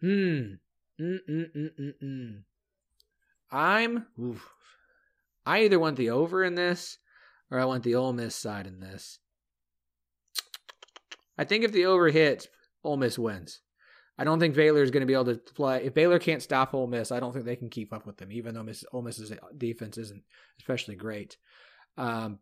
Hmm. 0.00 0.54
Mm-mm-mm-mm-mm. 1.00 2.42
I'm. 3.50 4.06
Oof. 4.20 4.50
I 5.44 5.64
either 5.64 5.78
want 5.78 5.96
the 5.96 6.10
over 6.10 6.44
in 6.44 6.54
this 6.54 6.98
or 7.50 7.58
I 7.58 7.64
want 7.64 7.82
the 7.82 7.96
Ole 7.96 8.12
Miss 8.12 8.36
side 8.36 8.66
in 8.66 8.80
this. 8.80 9.18
I 11.36 11.44
think 11.44 11.64
if 11.64 11.72
the 11.72 11.86
over 11.86 12.08
hits, 12.08 12.46
Ole 12.84 12.96
Miss 12.96 13.18
wins. 13.18 13.60
I 14.16 14.24
don't 14.24 14.38
think 14.38 14.54
Baylor 14.54 14.82
is 14.82 14.90
going 14.90 15.00
to 15.00 15.06
be 15.06 15.14
able 15.14 15.24
to 15.26 15.36
play. 15.36 15.84
If 15.84 15.94
Baylor 15.94 16.18
can't 16.18 16.42
stop 16.42 16.72
Ole 16.72 16.86
Miss, 16.86 17.10
I 17.10 17.20
don't 17.20 17.32
think 17.32 17.44
they 17.44 17.56
can 17.56 17.70
keep 17.70 17.92
up 17.92 18.06
with 18.06 18.16
them, 18.16 18.30
even 18.30 18.54
though 18.54 18.62
Miss, 18.62 18.84
Ole 18.92 19.02
Miss's 19.02 19.32
defense 19.56 19.98
isn't 19.98 20.22
especially 20.58 20.94
great. 20.94 21.36
Um, 21.96 22.38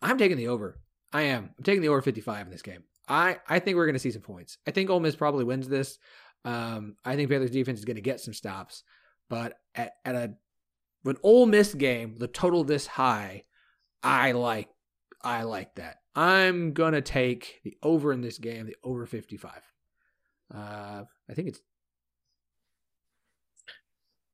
I'm 0.00 0.18
taking 0.18 0.38
the 0.38 0.48
over. 0.48 0.80
I 1.12 1.22
am. 1.22 1.50
I'm 1.56 1.64
taking 1.64 1.82
the 1.82 1.88
over 1.88 2.00
55 2.00 2.46
in 2.46 2.52
this 2.52 2.62
game. 2.62 2.84
I, 3.08 3.38
I 3.48 3.58
think 3.58 3.76
we're 3.76 3.86
going 3.86 3.94
to 3.94 4.00
see 4.00 4.10
some 4.10 4.22
points. 4.22 4.56
I 4.66 4.70
think 4.70 4.88
Ole 4.88 5.00
Miss 5.00 5.16
probably 5.16 5.44
wins 5.44 5.68
this. 5.68 5.98
Um, 6.44 6.96
I 7.04 7.14
think 7.16 7.28
Baylor's 7.28 7.50
defense 7.50 7.78
is 7.78 7.84
going 7.84 7.96
to 7.96 8.02
get 8.02 8.20
some 8.20 8.34
stops, 8.34 8.84
but 9.28 9.58
at, 9.74 9.92
at 10.04 10.14
a 10.14 10.34
an 11.04 11.16
Ole 11.22 11.46
Miss 11.46 11.74
game, 11.74 12.16
the 12.16 12.28
total 12.28 12.64
this 12.64 12.86
high, 12.86 13.44
I 14.02 14.32
like 14.32 14.68
I 15.22 15.42
like 15.42 15.74
that. 15.76 15.98
I'm 16.14 16.72
gonna 16.72 17.00
take 17.00 17.60
the 17.64 17.76
over 17.82 18.12
in 18.12 18.20
this 18.20 18.38
game, 18.38 18.66
the 18.66 18.76
over 18.84 19.06
55. 19.06 19.52
Uh, 20.54 21.04
I 21.30 21.34
think 21.34 21.48
it's. 21.48 21.60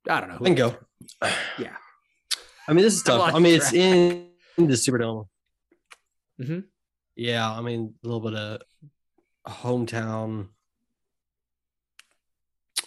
I 0.09 0.19
don't 0.21 0.29
know. 0.29 0.37
Can 0.39 0.55
go. 0.55 0.75
Yeah. 1.57 1.75
I 2.67 2.73
mean, 2.73 2.83
this 2.83 2.95
is 2.95 3.03
tough. 3.03 3.33
I 3.33 3.39
mean, 3.39 3.55
it's 3.55 3.69
track. 3.69 3.81
in 3.81 4.27
the 4.57 4.73
Superdome. 4.75 5.27
Mhm. 6.39 6.63
Yeah, 7.15 7.49
I 7.51 7.61
mean 7.61 7.93
a 8.03 8.07
little 8.07 8.21
bit 8.21 8.33
of 8.35 8.61
hometown 9.47 10.49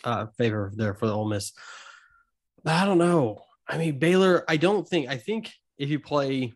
uh, 0.05 0.27
favor 0.39 0.73
there 0.75 0.95
for 0.95 1.07
the 1.07 1.13
Ole 1.15 1.29
Miss. 1.29 1.53
I 2.65 2.85
don't 2.85 2.99
know. 2.99 3.43
I 3.69 3.79
mean 3.79 3.99
Baylor. 3.99 4.45
I 4.49 4.57
don't 4.57 4.89
think. 4.89 5.09
I 5.09 5.17
think 5.17 5.53
if 5.79 5.91
you 5.91 6.01
play 6.01 6.53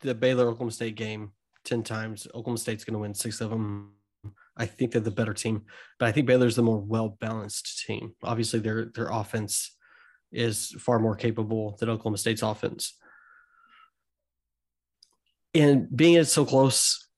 the 0.00 0.14
Baylor 0.14 0.48
Oklahoma 0.48 0.72
State 0.72 0.96
game 0.96 1.32
ten 1.64 1.82
times, 1.82 2.26
Oklahoma 2.28 2.58
State's 2.58 2.84
going 2.84 2.94
to 2.94 3.00
win 3.00 3.14
six 3.14 3.40
of 3.40 3.50
them. 3.50 3.92
I 4.60 4.66
think 4.66 4.92
they're 4.92 5.00
the 5.00 5.10
better 5.10 5.32
team, 5.32 5.62
but 5.98 6.06
I 6.06 6.12
think 6.12 6.26
Baylor's 6.26 6.56
the 6.56 6.62
more 6.62 6.78
well 6.78 7.16
balanced 7.20 7.84
team. 7.86 8.14
Obviously, 8.22 8.60
their 8.60 8.84
their 8.94 9.08
offense 9.08 9.74
is 10.30 10.74
far 10.78 10.98
more 10.98 11.16
capable 11.16 11.76
than 11.80 11.88
Oklahoma 11.88 12.18
State's 12.18 12.42
offense. 12.42 12.94
And 15.54 15.88
being 15.94 16.14
it 16.14 16.26
so 16.26 16.44
close, 16.44 17.08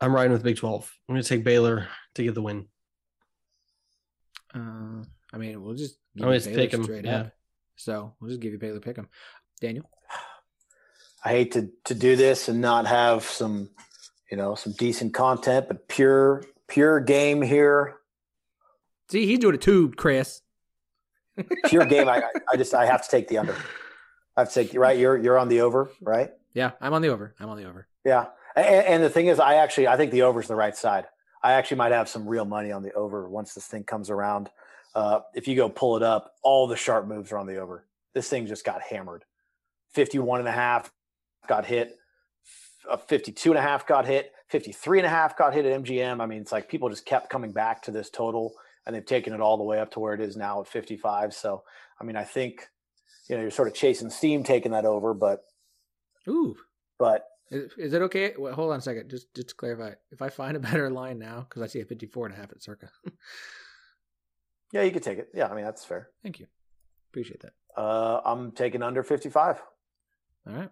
I'm 0.00 0.14
riding 0.14 0.32
with 0.32 0.42
Big 0.42 0.56
12. 0.56 0.92
I'm 1.08 1.14
going 1.14 1.22
to 1.22 1.28
take 1.28 1.44
Baylor 1.44 1.88
to 2.14 2.22
get 2.22 2.34
the 2.34 2.42
win. 2.42 2.68
Uh, 4.54 5.02
I 5.32 5.38
mean, 5.38 5.62
we'll 5.62 5.74
just 5.74 5.96
I'm 6.16 6.24
gonna 6.24 6.40
pick 6.40 6.74
'em, 6.74 6.84
straight 6.84 7.04
yeah. 7.04 7.20
up. 7.20 7.32
So 7.76 8.14
we'll 8.20 8.28
just 8.28 8.40
give 8.40 8.52
you 8.52 8.58
Baylor 8.58 8.80
pick 8.80 8.98
'em. 8.98 9.08
Daniel, 9.60 9.88
I 11.24 11.30
hate 11.30 11.52
to 11.52 11.70
to 11.84 11.94
do 11.94 12.16
this 12.16 12.48
and 12.48 12.60
not 12.60 12.86
have 12.86 13.24
some, 13.24 13.70
you 14.32 14.38
know, 14.38 14.54
some 14.54 14.72
decent 14.72 15.12
content, 15.12 15.68
but 15.68 15.86
pure 15.88 16.42
pure 16.66 16.98
game 17.00 17.42
here, 17.42 17.96
see, 19.10 19.26
he's 19.26 19.38
doing 19.38 19.54
it 19.54 19.60
too, 19.60 19.92
Chris. 19.94 20.40
pure 21.66 21.84
game. 21.84 22.08
I 22.08 22.22
I- 22.50 22.56
just 22.56 22.72
I 22.72 22.86
have 22.86 23.04
to 23.04 23.10
take 23.10 23.28
the 23.28 23.36
under. 23.38 23.54
I 24.34 24.40
have 24.40 24.48
to 24.52 24.64
take 24.64 24.74
right. 24.74 24.98
You're 24.98 25.18
you're 25.18 25.38
on 25.38 25.48
the 25.48 25.60
over, 25.60 25.90
right? 26.00 26.30
Yeah, 26.54 26.70
I'm 26.80 26.94
on 26.94 27.02
the 27.02 27.08
over. 27.10 27.34
I'm 27.38 27.50
on 27.50 27.58
the 27.58 27.68
over. 27.68 27.86
Yeah, 28.06 28.28
and, 28.56 28.86
and 28.86 29.02
the 29.04 29.10
thing 29.10 29.26
is, 29.26 29.38
I 29.38 29.56
actually 29.56 29.86
I 29.86 29.98
think 29.98 30.12
the 30.12 30.22
over 30.22 30.40
is 30.40 30.48
the 30.48 30.56
right 30.56 30.74
side. 30.74 31.04
I 31.42 31.52
actually 31.52 31.76
might 31.76 31.92
have 31.92 32.08
some 32.08 32.26
real 32.26 32.46
money 32.46 32.72
on 32.72 32.82
the 32.82 32.92
over 32.94 33.28
once 33.28 33.52
this 33.52 33.66
thing 33.66 33.84
comes 33.84 34.08
around. 34.08 34.48
Uh, 34.94 35.20
if 35.34 35.46
you 35.46 35.56
go 35.56 35.68
pull 35.68 35.96
it 35.98 36.02
up, 36.02 36.32
all 36.42 36.66
the 36.66 36.76
sharp 36.76 37.06
moves 37.06 37.32
are 37.32 37.38
on 37.38 37.46
the 37.46 37.56
over. 37.58 37.84
This 38.14 38.30
thing 38.30 38.46
just 38.46 38.64
got 38.64 38.80
hammered. 38.80 39.24
51 39.94 40.40
and 40.40 40.48
a 40.48 40.52
half 40.52 40.90
got 41.48 41.66
hit. 41.66 41.98
Uh, 42.88 42.96
52 42.96 43.50
and 43.50 43.58
a 43.58 43.62
half 43.62 43.86
got 43.86 44.06
hit. 44.06 44.32
53 44.48 44.98
and 44.98 45.06
a 45.06 45.10
half 45.10 45.36
got 45.36 45.54
hit 45.54 45.64
at 45.64 45.82
MGM. 45.82 46.20
I 46.20 46.26
mean, 46.26 46.40
it's 46.40 46.52
like 46.52 46.68
people 46.68 46.88
just 46.88 47.06
kept 47.06 47.30
coming 47.30 47.52
back 47.52 47.82
to 47.82 47.90
this 47.90 48.10
total 48.10 48.52
and 48.86 48.94
they've 48.94 49.06
taken 49.06 49.32
it 49.32 49.40
all 49.40 49.56
the 49.56 49.64
way 49.64 49.78
up 49.78 49.90
to 49.92 50.00
where 50.00 50.14
it 50.14 50.20
is 50.20 50.36
now 50.36 50.60
at 50.60 50.68
55. 50.68 51.32
So, 51.32 51.62
I 52.00 52.04
mean, 52.04 52.16
I 52.16 52.24
think, 52.24 52.68
you 53.28 53.36
know, 53.36 53.42
you're 53.42 53.50
sort 53.50 53.68
of 53.68 53.74
chasing 53.74 54.10
steam 54.10 54.42
taking 54.42 54.72
that 54.72 54.84
over, 54.84 55.14
but, 55.14 55.44
Ooh, 56.28 56.56
but 56.98 57.26
is, 57.52 57.70
is 57.76 57.92
it 57.92 58.02
okay? 58.02 58.32
Wait, 58.36 58.54
hold 58.54 58.72
on 58.72 58.78
a 58.78 58.82
second. 58.82 59.10
Just 59.10 59.32
just 59.34 59.50
to 59.50 59.54
clarify, 59.54 59.92
if 60.10 60.22
I 60.22 60.30
find 60.30 60.56
a 60.56 60.60
better 60.60 60.90
line 60.90 61.18
now, 61.18 61.46
because 61.48 61.62
I 61.62 61.66
see 61.66 61.80
a 61.80 61.84
54 61.84 62.26
and 62.26 62.34
a 62.34 62.38
half 62.38 62.50
at 62.50 62.62
Circa. 62.62 62.90
yeah, 64.72 64.82
you 64.82 64.90
could 64.90 65.02
take 65.02 65.18
it. 65.18 65.28
Yeah, 65.34 65.48
I 65.48 65.54
mean, 65.54 65.64
that's 65.64 65.84
fair. 65.84 66.08
Thank 66.22 66.40
you. 66.40 66.46
Appreciate 67.10 67.42
that. 67.42 67.52
Uh, 67.76 68.22
I'm 68.24 68.52
taking 68.52 68.82
under 68.82 69.02
55. 69.02 69.62
All 70.46 70.54
right. 70.54 70.70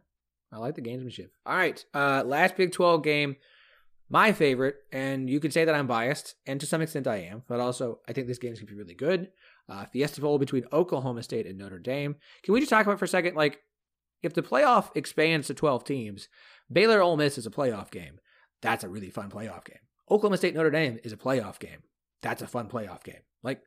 I 0.52 0.58
like 0.58 0.74
the 0.74 0.82
gamesmanship. 0.82 1.28
All 1.46 1.56
right. 1.56 1.84
Uh, 1.94 2.22
last 2.24 2.56
Big 2.56 2.72
12 2.72 3.02
game, 3.02 3.36
my 4.08 4.32
favorite, 4.32 4.76
and 4.90 5.30
you 5.30 5.38
could 5.38 5.52
say 5.52 5.64
that 5.64 5.74
I'm 5.74 5.86
biased, 5.86 6.34
and 6.46 6.60
to 6.60 6.66
some 6.66 6.82
extent 6.82 7.06
I 7.06 7.18
am, 7.18 7.44
but 7.46 7.60
also 7.60 8.00
I 8.08 8.12
think 8.12 8.26
this 8.26 8.38
game's 8.38 8.58
going 8.58 8.66
to 8.66 8.72
be 8.72 8.78
really 8.78 8.94
good. 8.94 9.28
Uh, 9.68 9.84
Fiesta 9.86 10.20
Bowl 10.20 10.38
between 10.38 10.64
Oklahoma 10.72 11.22
State 11.22 11.46
and 11.46 11.56
Notre 11.56 11.78
Dame. 11.78 12.16
Can 12.42 12.52
we 12.52 12.60
just 12.60 12.70
talk 12.70 12.84
about 12.84 12.98
for 12.98 13.04
a 13.04 13.08
second, 13.08 13.36
like, 13.36 13.60
if 14.22 14.34
the 14.34 14.42
playoff 14.42 14.90
expands 14.96 15.46
to 15.46 15.54
12 15.54 15.84
teams, 15.84 16.28
Baylor 16.70 17.00
Ole 17.00 17.16
Miss 17.16 17.38
is 17.38 17.46
a 17.46 17.50
playoff 17.50 17.90
game. 17.90 18.18
That's 18.60 18.84
a 18.84 18.88
really 18.88 19.10
fun 19.10 19.30
playoff 19.30 19.64
game. 19.64 19.78
Oklahoma 20.10 20.36
State 20.36 20.54
Notre 20.54 20.70
Dame 20.70 20.98
is 21.04 21.12
a 21.12 21.16
playoff 21.16 21.58
game. 21.60 21.84
That's 22.20 22.42
a 22.42 22.46
fun 22.48 22.68
playoff 22.68 23.04
game. 23.04 23.22
Like, 23.42 23.62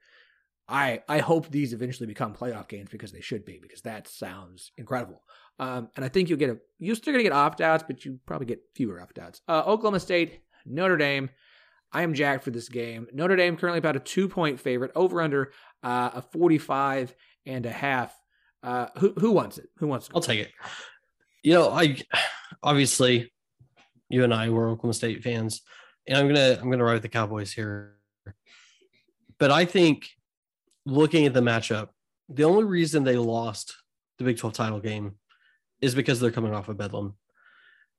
I 0.67 1.01
I 1.09 1.19
hope 1.19 1.49
these 1.49 1.73
eventually 1.73 2.07
become 2.07 2.35
playoff 2.35 2.67
games 2.67 2.89
because 2.89 3.11
they 3.11 3.21
should 3.21 3.45
be 3.45 3.59
because 3.61 3.81
that 3.81 4.07
sounds 4.07 4.71
incredible. 4.77 5.23
Um, 5.59 5.89
and 5.95 6.03
I 6.03 6.09
think 6.09 6.29
you'll 6.29 6.39
get 6.39 6.49
a 6.49 6.57
you're 6.79 6.95
still 6.95 7.13
gonna 7.13 7.23
get 7.23 7.33
opt 7.33 7.61
outs, 7.61 7.83
but 7.87 8.03
you 8.03 8.19
probably 8.25 8.47
get 8.47 8.61
fewer 8.75 9.01
opt 9.01 9.19
outs. 9.19 9.41
Uh, 9.47 9.63
Oklahoma 9.65 9.99
State, 9.99 10.41
Notre 10.65 10.97
Dame. 10.97 11.29
I 11.91 12.01
am 12.01 12.15
jacked 12.15 12.43
for 12.43 12.51
this 12.51 12.69
game. 12.69 13.07
Notre 13.13 13.35
Dame 13.35 13.55
currently 13.55 13.77
about 13.77 13.95
a 13.95 13.99
two 13.99 14.27
point 14.27 14.59
favorite, 14.59 14.91
over 14.95 15.21
under 15.21 15.51
uh, 15.83 16.09
a 16.15 16.21
45 16.21 17.13
and 17.45 17.65
a 17.65 17.71
half. 17.71 18.17
Uh, 18.63 18.87
who 18.97 19.13
who 19.17 19.31
wants 19.31 19.57
it? 19.57 19.69
Who 19.77 19.87
wants 19.87 20.07
to 20.07 20.13
go? 20.13 20.17
I'll 20.17 20.23
take 20.23 20.39
it. 20.39 20.51
You 21.43 21.53
know, 21.53 21.69
I 21.69 21.97
obviously 22.63 23.31
you 24.09 24.23
and 24.23 24.33
I 24.33 24.49
were 24.49 24.69
Oklahoma 24.69 24.93
State 24.93 25.23
fans, 25.23 25.61
and 26.07 26.17
I'm 26.17 26.27
gonna 26.27 26.57
I'm 26.61 26.69
gonna 26.71 26.83
ride 26.83 26.93
with 26.93 27.01
the 27.03 27.09
Cowboys 27.09 27.51
here. 27.51 27.97
But 29.39 29.51
I 29.51 29.65
think 29.65 30.09
looking 30.85 31.25
at 31.25 31.33
the 31.33 31.41
matchup, 31.41 31.89
the 32.29 32.43
only 32.43 32.63
reason 32.63 33.03
they 33.03 33.17
lost 33.17 33.75
the 34.17 34.23
Big 34.23 34.37
12 34.37 34.53
title 34.53 34.79
game 34.79 35.15
is 35.83 35.93
because 35.93 36.19
they're 36.19 36.31
coming 36.31 36.53
off 36.53 36.69
of 36.69 36.77
Bedlam. 36.77 37.15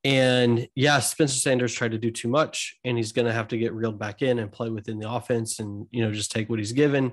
And 0.05 0.66
yeah, 0.74 1.01
Spencer 1.01 1.39
Sanders 1.39 1.74
tried 1.74 1.93
to 1.93 1.99
do 1.99 2.11
too 2.11 2.28
much, 2.28 2.76
and 2.85 2.97
he's 2.97 3.12
going 3.12 3.26
to 3.26 3.32
have 3.32 3.49
to 3.49 3.59
get 3.59 3.74
reeled 3.74 3.99
back 3.99 4.22
in 4.22 4.39
and 4.39 4.51
play 4.51 4.70
within 4.70 4.99
the 4.99 5.11
offense, 5.11 5.61
and 5.61 5.87
you 5.91 6.03
know 6.03 6.12
just 6.12 6.32
take 6.32 6.49
what 6.49 6.59
he's 6.59 6.72
given. 6.72 7.12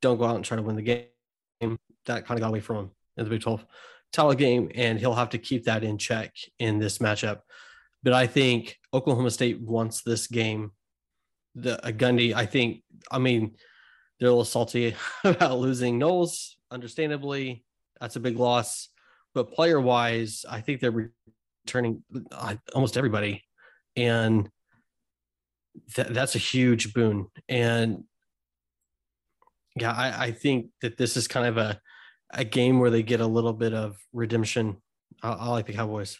Don't 0.00 0.18
go 0.18 0.24
out 0.24 0.36
and 0.36 0.44
try 0.44 0.56
to 0.56 0.62
win 0.62 0.76
the 0.76 0.82
game. 0.82 1.78
That 2.06 2.26
kind 2.26 2.38
of 2.38 2.40
got 2.40 2.50
away 2.50 2.60
from 2.60 2.76
him 2.76 2.90
in 3.16 3.24
the 3.24 3.30
Big 3.30 3.40
12 3.40 3.64
title 4.12 4.34
game, 4.34 4.70
and 4.74 4.98
he'll 4.98 5.14
have 5.14 5.30
to 5.30 5.38
keep 5.38 5.64
that 5.64 5.84
in 5.84 5.98
check 5.98 6.34
in 6.58 6.78
this 6.78 6.98
matchup. 6.98 7.40
But 8.02 8.12
I 8.12 8.26
think 8.26 8.76
Oklahoma 8.92 9.30
State 9.30 9.60
wants 9.60 10.02
this 10.02 10.26
game. 10.26 10.72
The 11.54 11.84
uh, 11.86 11.92
Gundy, 11.92 12.34
I 12.34 12.46
think, 12.46 12.82
I 13.10 13.18
mean, 13.18 13.56
they're 14.18 14.28
a 14.28 14.32
little 14.32 14.44
salty 14.44 14.94
about 15.24 15.58
losing 15.58 15.98
Knowles, 15.98 16.56
understandably. 16.70 17.64
That's 18.00 18.16
a 18.16 18.20
big 18.20 18.38
loss. 18.38 18.88
But 19.34 19.52
player 19.52 19.80
wise, 19.80 20.44
I 20.48 20.60
think 20.60 20.80
they're 20.80 21.10
returning 21.66 22.02
uh, 22.30 22.56
almost 22.74 22.96
everybody. 22.96 23.42
And 23.96 24.48
that, 25.96 26.12
that's 26.12 26.34
a 26.34 26.38
huge 26.38 26.92
boon. 26.92 27.28
And 27.48 28.04
yeah, 29.76 29.92
I, 29.92 30.26
I 30.26 30.32
think 30.32 30.66
that 30.82 30.98
this 30.98 31.16
is 31.16 31.28
kind 31.28 31.46
of 31.46 31.56
a, 31.56 31.80
a 32.32 32.44
game 32.44 32.78
where 32.78 32.90
they 32.90 33.02
get 33.02 33.20
a 33.20 33.26
little 33.26 33.52
bit 33.52 33.72
of 33.72 33.96
redemption. 34.12 34.76
I, 35.22 35.32
I 35.32 35.48
like 35.48 35.66
the 35.66 35.72
Cowboys. 35.72 36.18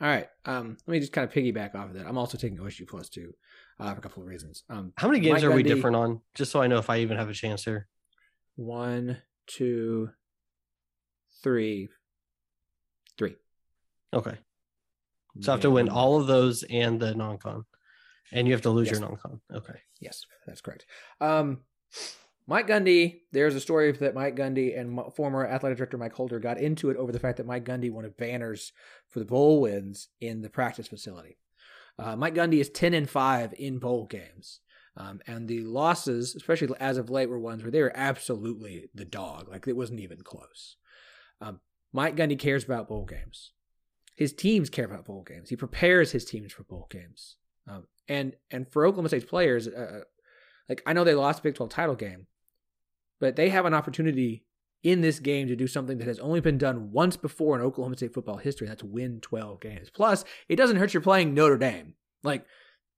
All 0.00 0.08
right. 0.08 0.28
Um, 0.44 0.76
let 0.86 0.92
me 0.92 1.00
just 1.00 1.12
kind 1.12 1.26
of 1.26 1.32
piggyback 1.34 1.74
off 1.74 1.90
of 1.90 1.94
that. 1.94 2.06
I'm 2.06 2.18
also 2.18 2.38
taking 2.38 2.58
OSU 2.58 2.86
plus 2.86 3.08
two 3.08 3.32
uh, 3.80 3.92
for 3.92 3.98
a 3.98 4.02
couple 4.02 4.22
of 4.22 4.28
reasons. 4.28 4.62
Um, 4.70 4.92
How 4.96 5.08
many 5.08 5.20
games 5.20 5.42
Mike 5.42 5.50
are 5.50 5.54
we 5.54 5.62
Gundy- 5.62 5.74
different 5.74 5.96
on? 5.96 6.20
Just 6.34 6.52
so 6.52 6.62
I 6.62 6.66
know 6.68 6.78
if 6.78 6.88
I 6.90 6.98
even 6.98 7.16
have 7.16 7.28
a 7.28 7.34
chance 7.34 7.64
here. 7.64 7.88
One, 8.54 9.18
two, 9.46 10.10
three. 11.42 11.88
Okay. 14.12 14.36
So 15.40 15.52
I 15.52 15.54
have 15.54 15.62
to 15.62 15.70
win 15.70 15.88
all 15.88 16.20
of 16.20 16.26
those 16.26 16.62
and 16.64 16.98
the 16.98 17.14
non-con, 17.14 17.64
and 18.32 18.46
you 18.48 18.54
have 18.54 18.62
to 18.62 18.70
lose 18.70 18.88
Yes. 18.88 18.98
your 18.98 19.08
non-con. 19.08 19.40
Okay. 19.52 19.78
Yes, 20.00 20.24
that's 20.46 20.60
correct. 20.60 20.86
Um, 21.20 21.60
Mike 22.46 22.66
Gundy, 22.66 23.20
there's 23.30 23.54
a 23.54 23.60
story 23.60 23.92
that 23.92 24.14
Mike 24.14 24.34
Gundy 24.34 24.78
and 24.78 24.98
former 25.14 25.46
athletic 25.46 25.76
director 25.78 25.98
Mike 25.98 26.14
Holder 26.14 26.40
got 26.40 26.58
into 26.58 26.88
it 26.90 26.96
over 26.96 27.12
the 27.12 27.20
fact 27.20 27.36
that 27.36 27.46
Mike 27.46 27.64
Gundy 27.64 27.92
wanted 27.92 28.16
banners 28.16 28.72
for 29.10 29.18
the 29.18 29.26
bowl 29.26 29.60
wins 29.60 30.08
in 30.20 30.40
the 30.40 30.48
practice 30.48 30.88
facility. 30.88 31.36
Uh, 31.98 32.16
Mike 32.16 32.34
Gundy 32.34 32.60
is 32.60 32.70
10 32.70 32.94
and 32.94 33.08
5 33.10 33.54
in 33.58 33.78
bowl 33.78 34.06
games. 34.06 34.60
Um, 34.96 35.20
and 35.26 35.46
the 35.46 35.60
losses, 35.60 36.34
especially 36.34 36.74
as 36.80 36.96
of 36.96 37.10
late, 37.10 37.28
were 37.28 37.38
ones 37.38 37.62
where 37.62 37.70
they 37.70 37.82
were 37.82 37.92
absolutely 37.94 38.88
the 38.94 39.04
dog. 39.04 39.48
Like 39.48 39.68
it 39.68 39.76
wasn't 39.76 40.00
even 40.00 40.22
close. 40.22 40.76
Um, 41.40 41.60
Mike 41.92 42.16
Gundy 42.16 42.38
cares 42.38 42.64
about 42.64 42.88
bowl 42.88 43.04
games. 43.04 43.52
His 44.18 44.32
teams 44.32 44.68
care 44.68 44.84
about 44.84 45.04
bowl 45.04 45.22
games. 45.22 45.48
He 45.48 45.54
prepares 45.54 46.10
his 46.10 46.24
teams 46.24 46.52
for 46.52 46.64
bowl 46.64 46.88
games. 46.90 47.36
Um, 47.68 47.86
and 48.08 48.34
and 48.50 48.68
for 48.68 48.84
Oklahoma 48.84 49.10
State's 49.10 49.24
players, 49.24 49.68
uh, 49.68 50.00
like 50.68 50.82
I 50.84 50.92
know 50.92 51.04
they 51.04 51.14
lost 51.14 51.40
the 51.40 51.48
Big 51.48 51.54
12 51.54 51.70
title 51.70 51.94
game, 51.94 52.26
but 53.20 53.36
they 53.36 53.48
have 53.50 53.64
an 53.64 53.74
opportunity 53.74 54.44
in 54.82 55.02
this 55.02 55.20
game 55.20 55.46
to 55.46 55.54
do 55.54 55.68
something 55.68 55.98
that 55.98 56.08
has 56.08 56.18
only 56.18 56.40
been 56.40 56.58
done 56.58 56.90
once 56.90 57.16
before 57.16 57.54
in 57.54 57.62
Oklahoma 57.62 57.96
State 57.96 58.12
football 58.12 58.38
history, 58.38 58.66
that's 58.66 58.82
win 58.82 59.20
12 59.20 59.60
games. 59.60 59.88
Plus, 59.88 60.24
it 60.48 60.56
doesn't 60.56 60.78
hurt 60.78 60.92
you're 60.92 61.00
playing 61.00 61.32
Notre 61.32 61.56
Dame. 61.56 61.94
Like 62.24 62.44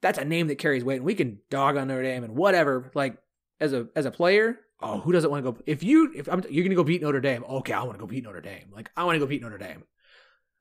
that's 0.01 0.19
a 0.19 0.25
name 0.25 0.47
that 0.47 0.57
carries 0.57 0.83
weight, 0.83 0.97
and 0.97 1.05
we 1.05 1.15
can 1.15 1.41
dog 1.51 1.77
on 1.77 1.89
Notre 1.89 2.03
Dame 2.03 2.25
and 2.25 2.35
whatever. 2.35 2.91
Like 2.95 3.19
as 3.61 3.75
a 3.75 3.89
as 3.95 4.07
a 4.07 4.11
player, 4.11 4.59
oh, 4.81 5.01
who 5.01 5.13
doesn't 5.13 5.31
want 5.31 5.45
to 5.45 5.53
go? 5.53 5.59
If 5.67 5.83
you 5.83 6.15
if 6.17 6.31
I'm, 6.31 6.43
you're 6.49 6.65
gonna 6.65 6.77
go 6.77 6.83
beat 6.83 7.03
Notre 7.03 7.21
Dame, 7.21 7.45
okay, 7.47 7.75
I 7.75 7.83
want 7.83 7.99
to 7.99 8.01
go 8.01 8.07
beat 8.07 8.25
Notre 8.25 8.41
Dame. 8.41 8.71
Like 8.73 8.91
I 8.97 9.05
want 9.05 9.17
to 9.17 9.21
go 9.21 9.27
beat 9.27 9.43
Notre 9.43 9.59
Dame. 9.59 9.85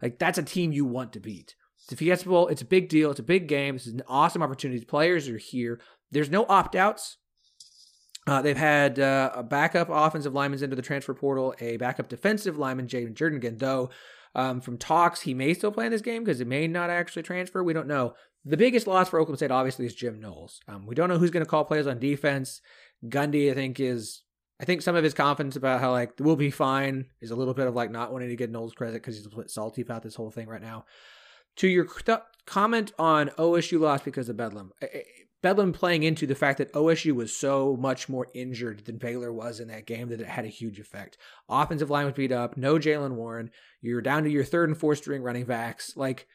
Like 0.01 0.19
that's 0.19 0.37
a 0.37 0.43
team 0.43 0.71
you 0.71 0.85
want 0.85 1.13
to 1.13 1.19
beat. 1.19 1.55
It's 1.83 1.93
a 1.93 1.95
Fiesta 1.95 2.27
Bowl. 2.29 2.47
It's 2.47 2.61
a 2.61 2.65
big 2.65 2.89
deal. 2.89 3.11
It's 3.11 3.19
a 3.19 3.23
big 3.23 3.47
game. 3.47 3.75
This 3.75 3.87
is 3.87 3.93
an 3.93 4.03
awesome 4.07 4.43
opportunity. 4.43 4.83
Players 4.85 5.27
are 5.27 5.37
here. 5.37 5.79
There's 6.11 6.29
no 6.29 6.45
opt 6.47 6.75
outs. 6.75 7.17
Uh, 8.27 8.41
they've 8.41 8.57
had 8.57 8.99
uh, 8.99 9.31
a 9.33 9.43
backup 9.43 9.87
offensive 9.89 10.33
lineman 10.33 10.63
into 10.63 10.75
the 10.75 10.81
transfer 10.81 11.13
portal, 11.13 11.55
a 11.59 11.77
backup 11.77 12.09
defensive 12.09 12.57
lineman, 12.57 12.87
Jayden 12.87 13.15
Jernigan, 13.15 13.57
though 13.59 13.89
Um, 14.35 14.61
from 14.61 14.77
talks, 14.77 15.21
he 15.21 15.33
may 15.33 15.55
still 15.55 15.71
play 15.71 15.85
in 15.85 15.91
this 15.91 16.03
game 16.03 16.23
because 16.23 16.39
it 16.39 16.47
may 16.47 16.67
not 16.67 16.91
actually 16.91 17.23
transfer. 17.23 17.63
We 17.63 17.73
don't 17.73 17.87
know. 17.87 18.13
The 18.45 18.57
biggest 18.57 18.85
loss 18.85 19.09
for 19.09 19.19
Oklahoma 19.19 19.37
State, 19.37 19.51
obviously, 19.51 19.85
is 19.87 19.95
Jim 19.95 20.19
Knowles. 20.19 20.59
Um, 20.67 20.85
we 20.85 20.93
don't 20.95 21.09
know 21.09 21.17
who's 21.17 21.31
going 21.31 21.43
to 21.43 21.49
call 21.49 21.65
plays 21.65 21.87
on 21.87 21.97
defense. 21.99 22.61
Gundy, 23.03 23.49
I 23.49 23.55
think, 23.55 23.79
is. 23.79 24.21
I 24.59 24.65
think 24.65 24.81
some 24.81 24.95
of 24.95 25.03
his 25.03 25.13
confidence 25.13 25.55
about 25.55 25.79
how 25.79 25.91
like 25.91 26.13
we'll 26.19 26.35
be 26.35 26.51
fine 26.51 27.05
is 27.21 27.31
a 27.31 27.35
little 27.35 27.53
bit 27.53 27.67
of 27.67 27.75
like 27.75 27.91
not 27.91 28.11
wanting 28.11 28.29
to 28.29 28.35
get 28.35 28.51
Knowles 28.51 28.73
credit 28.73 28.95
because 28.95 29.15
he's 29.15 29.25
a 29.25 29.29
bit 29.29 29.49
salty 29.49 29.81
about 29.81 30.03
this 30.03 30.15
whole 30.15 30.31
thing 30.31 30.47
right 30.47 30.61
now. 30.61 30.85
To 31.57 31.67
your 31.67 31.85
th- 31.85 32.19
comment 32.45 32.91
on 32.99 33.29
OSU 33.37 33.79
loss 33.79 34.01
because 34.01 34.27
of 34.29 34.37
Bedlam, 34.37 34.71
Bedlam 35.41 35.71
playing 35.71 36.03
into 36.03 36.27
the 36.27 36.35
fact 36.35 36.57
that 36.57 36.73
OSU 36.73 37.13
was 37.13 37.35
so 37.35 37.77
much 37.79 38.09
more 38.09 38.27
injured 38.33 38.85
than 38.85 38.97
Baylor 38.97 39.31
was 39.31 39.59
in 39.59 39.69
that 39.69 39.85
game 39.85 40.09
that 40.09 40.19
it 40.19 40.27
had 40.27 40.45
a 40.45 40.49
huge 40.49 40.79
effect. 40.79 41.17
Offensive 41.47 41.89
line 41.89 42.05
was 42.05 42.13
beat 42.13 42.31
up, 42.31 42.57
no 42.57 42.75
Jaylen 42.75 43.15
Warren. 43.15 43.51
You're 43.81 44.01
down 44.01 44.23
to 44.23 44.29
your 44.29 44.43
third 44.43 44.69
and 44.69 44.77
fourth 44.77 44.97
string 44.99 45.21
running 45.21 45.45
backs. 45.45 45.95
Like 45.95 46.27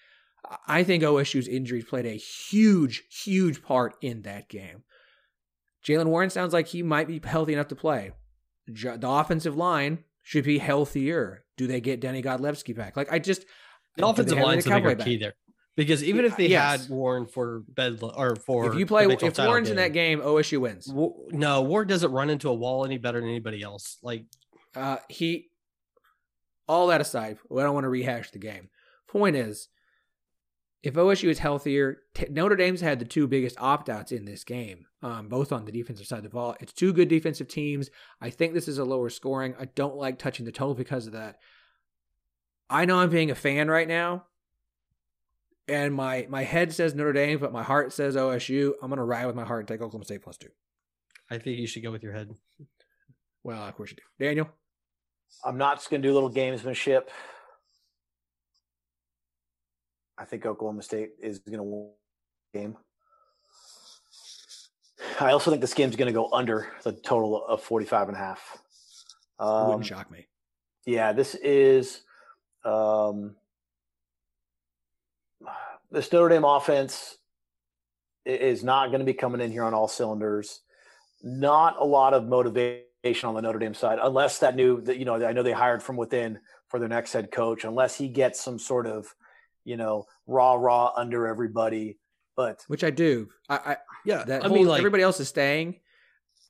I 0.67 0.83
think 0.83 1.03
OSU's 1.03 1.49
injuries 1.49 1.85
played 1.85 2.07
a 2.07 2.17
huge, 2.17 3.05
huge 3.25 3.63
part 3.63 3.97
in 4.01 4.23
that 4.23 4.49
game. 4.49 4.85
Jaylen 5.85 6.07
Warren 6.07 6.31
sounds 6.31 6.53
like 6.53 6.67
he 6.67 6.83
might 6.83 7.07
be 7.07 7.21
healthy 7.23 7.53
enough 7.53 7.69
to 7.69 7.77
play. 7.77 8.13
The 8.67 8.99
offensive 9.03 9.57
line 9.57 10.05
should 10.23 10.45
be 10.45 10.59
healthier. 10.59 11.45
Do 11.57 11.67
they 11.67 11.81
get 11.81 12.01
Denny 12.01 12.23
Godlewski 12.23 12.75
back? 12.75 12.97
Like 12.97 13.13
I 13.13 13.19
just 13.19 13.45
the 13.97 14.07
offensive 14.07 14.39
line 14.39 14.59
is 14.59 14.65
the 14.65 14.71
bigger 14.71 14.97
key 14.97 15.19
there. 15.19 15.35
Because 15.77 16.05
even 16.05 16.25
if 16.25 16.37
they 16.37 16.47
yes. 16.47 16.83
had 16.83 16.91
Warren 16.91 17.27
for 17.27 17.65
Bedlam 17.69 18.13
or 18.17 18.37
for 18.37 18.73
if 18.73 18.79
you 18.79 18.87
play 18.87 19.05
if 19.07 19.39
Warren's 19.39 19.69
game, 19.69 19.73
in 19.73 19.83
that 19.83 19.93
game, 19.93 20.21
OSU 20.21 20.59
wins. 20.59 20.89
no, 21.33 21.63
Warren 21.63 21.89
doesn't 21.89 22.13
run 22.13 22.31
into 22.31 22.49
a 22.49 22.55
wall 22.55 22.85
any 22.85 22.97
better 22.97 23.21
than 23.21 23.29
anybody 23.29 23.63
else. 23.63 23.99
Like 24.03 24.25
uh, 24.75 24.99
he. 25.09 25.49
All 26.67 26.87
that 26.87 27.03
aside, 27.03 27.37
I 27.55 27.63
don't 27.63 27.75
want 27.75 27.85
to 27.85 27.91
rehash 27.91 28.31
the 28.31 28.39
game. 28.39 28.71
Point 29.07 29.37
is, 29.37 29.69
if 30.85 30.95
OSU 30.95 31.31
is 31.31 31.39
healthier, 31.39 32.03
t- 32.13 32.27
Notre 32.29 32.57
Dame's 32.57 32.83
had 32.83 32.99
the 32.99 33.07
two 33.07 33.27
biggest 33.27 33.57
opt 33.59 33.89
outs 33.89 34.13
in 34.13 34.27
this 34.27 34.45
game, 34.45 34.85
um, 35.03 35.29
both 35.29 35.51
on 35.51 35.65
the 35.65 35.73
defensive 35.73 36.07
side 36.07 36.19
of 36.19 36.25
the 36.25 36.29
ball. 36.29 36.55
It's 36.61 36.75
two 36.75 36.93
good 36.93 37.09
defensive 37.09 37.49
teams. 37.49 37.89
I 38.21 38.29
think 38.29 38.53
this 38.53 38.69
is 38.69 38.77
a 38.77 38.85
lower 38.85 39.09
scoring. 39.09 39.55
I 39.59 39.65
don't 39.65 39.97
like 39.97 40.19
touching 40.19 40.45
the 40.45 40.53
total 40.53 40.75
because 40.75 41.07
of 41.07 41.15
that. 41.15 41.39
I 42.69 42.85
know 42.85 42.99
I'm 42.99 43.09
being 43.09 43.31
a 43.31 43.35
fan 43.35 43.69
right 43.69 43.89
now, 43.89 44.27
and 45.67 45.95
my 45.95 46.27
my 46.29 46.45
head 46.45 46.75
says 46.75 46.95
Notre 46.95 47.15
Dame, 47.15 47.39
but 47.39 47.53
my 47.53 47.63
heart 47.63 47.95
says 47.95 48.15
OSU. 48.15 48.75
I'm 48.83 48.91
gonna 48.91 49.05
ride 49.07 49.25
with 49.25 49.37
my 49.37 49.45
heart 49.45 49.61
and 49.61 49.69
take 49.69 49.81
Oklahoma 49.81 50.05
State 50.05 50.23
plus 50.23 50.37
two. 50.37 50.51
I 51.31 51.39
think 51.39 51.59
you 51.59 51.67
should 51.67 51.83
go 51.83 51.93
with 51.93 52.03
your 52.03 52.13
head. 52.13 52.31
Well, 53.43 53.63
of 53.63 53.75
course 53.75 53.91
you 53.91 53.97
do, 53.97 54.25
Daniel. 54.25 54.51
I'm 55.45 55.57
not 55.57 55.79
just 55.79 55.89
gonna 55.89 56.03
do 56.03 56.13
a 56.13 56.15
little 56.15 56.33
gamesmanship. 56.33 57.09
I 60.17 60.25
think 60.25 60.47
Oklahoma 60.47 60.83
State 60.83 61.11
is 61.21 61.39
going 61.41 61.59
to 61.59 61.63
win 61.63 61.91
the 62.53 62.59
game. 62.59 62.77
I 65.21 65.33
also 65.33 65.51
think 65.51 65.61
this 65.61 65.75
game's 65.75 65.97
going 65.97 66.07
to 66.07 66.13
go 66.13 66.31
under 66.33 66.69
the 66.83 66.93
total 66.93 67.45
of 67.47 67.63
45 67.63 68.09
and 68.09 68.17
a 68.17 68.21
half. 68.21 68.59
Um, 69.39 69.69
wouldn't 69.69 69.87
shock 69.87 70.11
me. 70.11 70.27
Yeah, 70.87 71.13
this 71.13 71.35
is 71.35 72.03
um, 72.65 73.35
this 75.91 76.13
Notre 76.13 76.29
Dame 76.29 76.45
offense 76.45 77.19
is 78.25 78.65
not 78.65 78.89
going 78.89 79.01
to 79.01 79.05
be 79.05 79.15
coming 79.15 79.41
in 79.41 79.51
here 79.51 79.65
on 79.65 79.75
all 79.75 79.89
cylinders. 79.89 80.61
Not 81.23 81.77
a 81.79 81.85
lot 81.85 82.15
of 82.15 82.27
motivation 82.27 83.29
on 83.29 83.35
the 83.35 83.43
Notre 83.43 83.59
Dame 83.59 83.75
side, 83.75 83.99
unless 84.03 84.39
that 84.39 84.57
new 84.57 84.81
that 84.83 84.99
you 84.99 85.05
know 85.05 85.15
I 85.25 85.33
know 85.33 85.43
they 85.43 85.53
hired 85.53 85.83
from 85.83 85.97
within 85.97 86.39
for 86.69 86.79
their 86.79 86.89
next 86.89 87.13
head 87.13 87.31
coach. 87.31 87.65
Unless 87.65 87.97
he 87.97 88.09
gets 88.09 88.41
some 88.41 88.59
sort 88.59 88.87
of 88.87 89.15
you 89.65 89.77
know, 89.77 90.05
raw, 90.27 90.55
raw 90.55 90.93
under 90.97 91.27
everybody. 91.27 91.99
But 92.37 92.65
which 92.67 92.85
I 92.85 92.91
do. 92.91 93.29
I, 93.49 93.57
I 93.57 93.77
yeah. 94.05 94.25
That 94.25 94.45
I 94.45 94.49
whole, 94.49 94.57
mean, 94.57 94.67
like, 94.67 94.79
everybody 94.79 95.03
else 95.03 95.21
is 95.21 95.29
staying, 95.29 95.81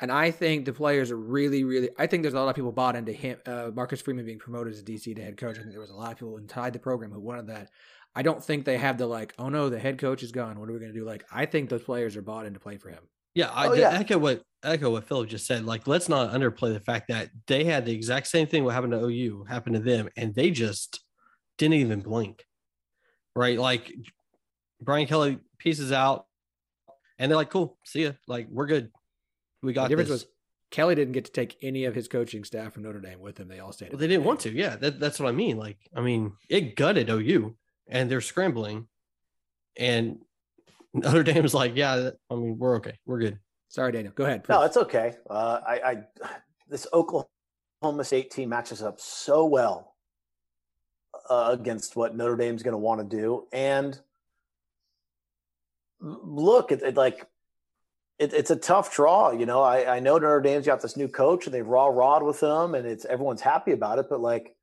and 0.01 0.11
I 0.11 0.31
think 0.31 0.65
the 0.65 0.73
players 0.73 1.11
are 1.11 1.17
really, 1.17 1.65
really. 1.65 1.91
I 1.99 2.07
think 2.07 2.23
there's 2.23 2.35
a 2.35 2.41
lot 2.41 2.49
of 2.49 2.57
people 2.57 2.73
bought 2.73 2.97
into 2.97 3.13
him, 3.13 3.39
uh, 3.47 3.71
Marcus 3.75 4.01
Freeman 4.01 4.25
being 4.25 4.39
promoted 4.39 4.73
as 4.73 4.83
DC 4.83 5.15
to 5.15 5.23
head 5.23 5.37
coach. 5.37 5.57
I 5.57 5.61
think 5.61 5.73
there 5.73 5.81
was 5.81 5.91
a 5.91 5.97
lot 5.97 6.13
of 6.13 6.19
people 6.19 6.39
inside 6.39 6.73
the 6.73 6.79
program 6.79 7.13
who 7.13 7.21
wanted 7.21 7.49
that. 7.49 7.69
I 8.15 8.23
don't 8.23 8.43
think 8.43 8.65
they 8.65 8.79
have 8.79 8.97
the 8.97 9.07
like, 9.07 9.35
oh 9.39 9.49
no, 9.49 9.69
the 9.69 9.79
head 9.79 9.99
coach 9.99 10.23
is 10.23 10.33
gone. 10.33 10.59
What 10.59 10.71
are 10.71 10.73
we 10.73 10.79
going 10.79 10.93
to 10.93 10.99
do? 10.99 11.05
Like, 11.05 11.25
I 11.33 11.47
think 11.47 11.69
those 11.69 11.83
players 11.83 12.17
are 12.17 12.23
bought 12.23 12.47
into 12.47 12.61
play 12.61 12.79
for 12.79 12.89
him. 12.89 13.03
Yeah, 13.35 13.51
I 13.51 13.67
oh, 13.67 13.73
yeah. 13.73 13.91
echo 13.91 14.17
what 14.17 14.43
echo 14.63 14.91
what 14.91 15.05
Phillip 15.05 15.29
just 15.29 15.47
said. 15.47 15.65
Like, 15.67 15.87
let's 15.87 16.09
not 16.09 16.33
underplay 16.33 16.73
the 16.73 16.81
fact 16.81 17.09
that 17.09 17.31
they 17.47 17.65
had 17.65 17.85
the 17.85 17.93
exact 17.93 18.29
same 18.29 18.47
thing 18.47 18.65
what 18.65 18.75
happened 18.75 18.93
to 18.93 19.05
OU 19.05 19.45
happened 19.49 19.75
to 19.75 19.83
them, 19.83 20.09
and 20.17 20.35
they 20.35 20.51
just 20.51 21.01
didn't 21.59 21.75
even 21.75 22.01
blink 22.01 22.45
right? 23.35 23.59
Like 23.59 23.93
Brian 24.81 25.07
Kelly 25.07 25.39
pieces 25.59 25.93
out, 25.93 26.27
and 27.19 27.31
they're 27.31 27.37
like, 27.37 27.51
"Cool, 27.51 27.77
see 27.85 28.05
ya. 28.05 28.13
Like 28.27 28.49
we're 28.51 28.67
good. 28.67 28.91
We 29.63 29.73
got." 29.73 29.85
The 29.85 29.89
difference 29.91 30.11
this. 30.11 30.25
was 30.25 30.31
Kelly 30.71 30.95
didn't 30.95 31.13
get 31.13 31.25
to 31.27 31.33
take 31.33 31.57
any 31.63 31.85
of 31.85 31.95
his 31.95 32.09
coaching 32.09 32.45
staff 32.45 32.73
from 32.73 32.83
Notre 32.83 33.01
Dame 33.01 33.21
with 33.21 33.39
him. 33.39 33.49
They 33.49 33.61
all 33.61 33.73
stayed. 33.73 33.91
Well, 33.91 33.99
they 33.99 34.09
didn't 34.09 34.25
want 34.25 34.41
to. 34.41 34.53
Yeah, 34.53 34.77
that, 34.77 34.99
that's 34.99 35.21
what 35.21 35.29
I 35.29 35.33
mean. 35.33 35.57
Like, 35.57 35.79
I 35.95 36.01
mean, 36.01 36.33
it 36.49 36.75
gutted 36.75 37.09
OU, 37.09 37.55
and 37.89 38.11
they're 38.11 38.21
scrambling, 38.21 38.89
and 39.77 40.19
Notre 40.93 41.23
Dame's 41.23 41.55
like, 41.55 41.77
"Yeah, 41.77 42.11
I 42.31 42.35
mean, 42.35 42.59
we're 42.59 42.77
okay. 42.77 42.99
We're 43.07 43.21
good." 43.21 43.39
Sorry, 43.69 43.93
Daniel. 43.93 44.13
Go 44.15 44.25
ahead. 44.25 44.45
Please. 44.45 44.53
No, 44.53 44.63
it's 44.63 44.77
okay. 44.77 45.15
Uh, 45.29 45.61
I, 45.67 45.81
I 45.85 46.31
this 46.69 46.87
Oklahoma 46.93 48.03
State 48.03 48.31
team 48.31 48.49
matches 48.49 48.83
up 48.83 49.01
so 49.01 49.45
well 49.47 49.94
uh, 51.29 51.51
against 51.53 51.97
what 51.97 52.17
Notre 52.17 52.37
Dame's 52.37 52.63
going 52.63 52.73
to 52.73 52.79
want 52.79 53.01
to 53.01 53.17
do. 53.17 53.47
And 53.53 53.99
look, 56.01 56.73
it, 56.73 56.83
it 56.83 56.97
like 56.97 57.27
it, 58.19 58.33
it's 58.33 58.51
a 58.51 58.57
tough 58.57 58.95
draw. 58.95 59.31
You 59.31 59.47
know, 59.47 59.63
I, 59.63 59.97
I 59.97 60.01
know 60.01 60.19
Notre 60.19 60.41
Dame's 60.41 60.67
got 60.67 60.83
this 60.83 60.97
new 60.97 61.09
coach 61.09 61.47
and 61.47 61.55
they've 61.55 61.67
raw 61.67 61.87
rod 61.87 62.23
with 62.23 62.43
him, 62.43 62.75
and 62.75 62.87
it's 62.87 63.05
everyone's 63.05 63.41
happy 63.41 63.73
about 63.73 63.99
it. 63.99 64.07
But 64.09 64.21
like, 64.21 64.55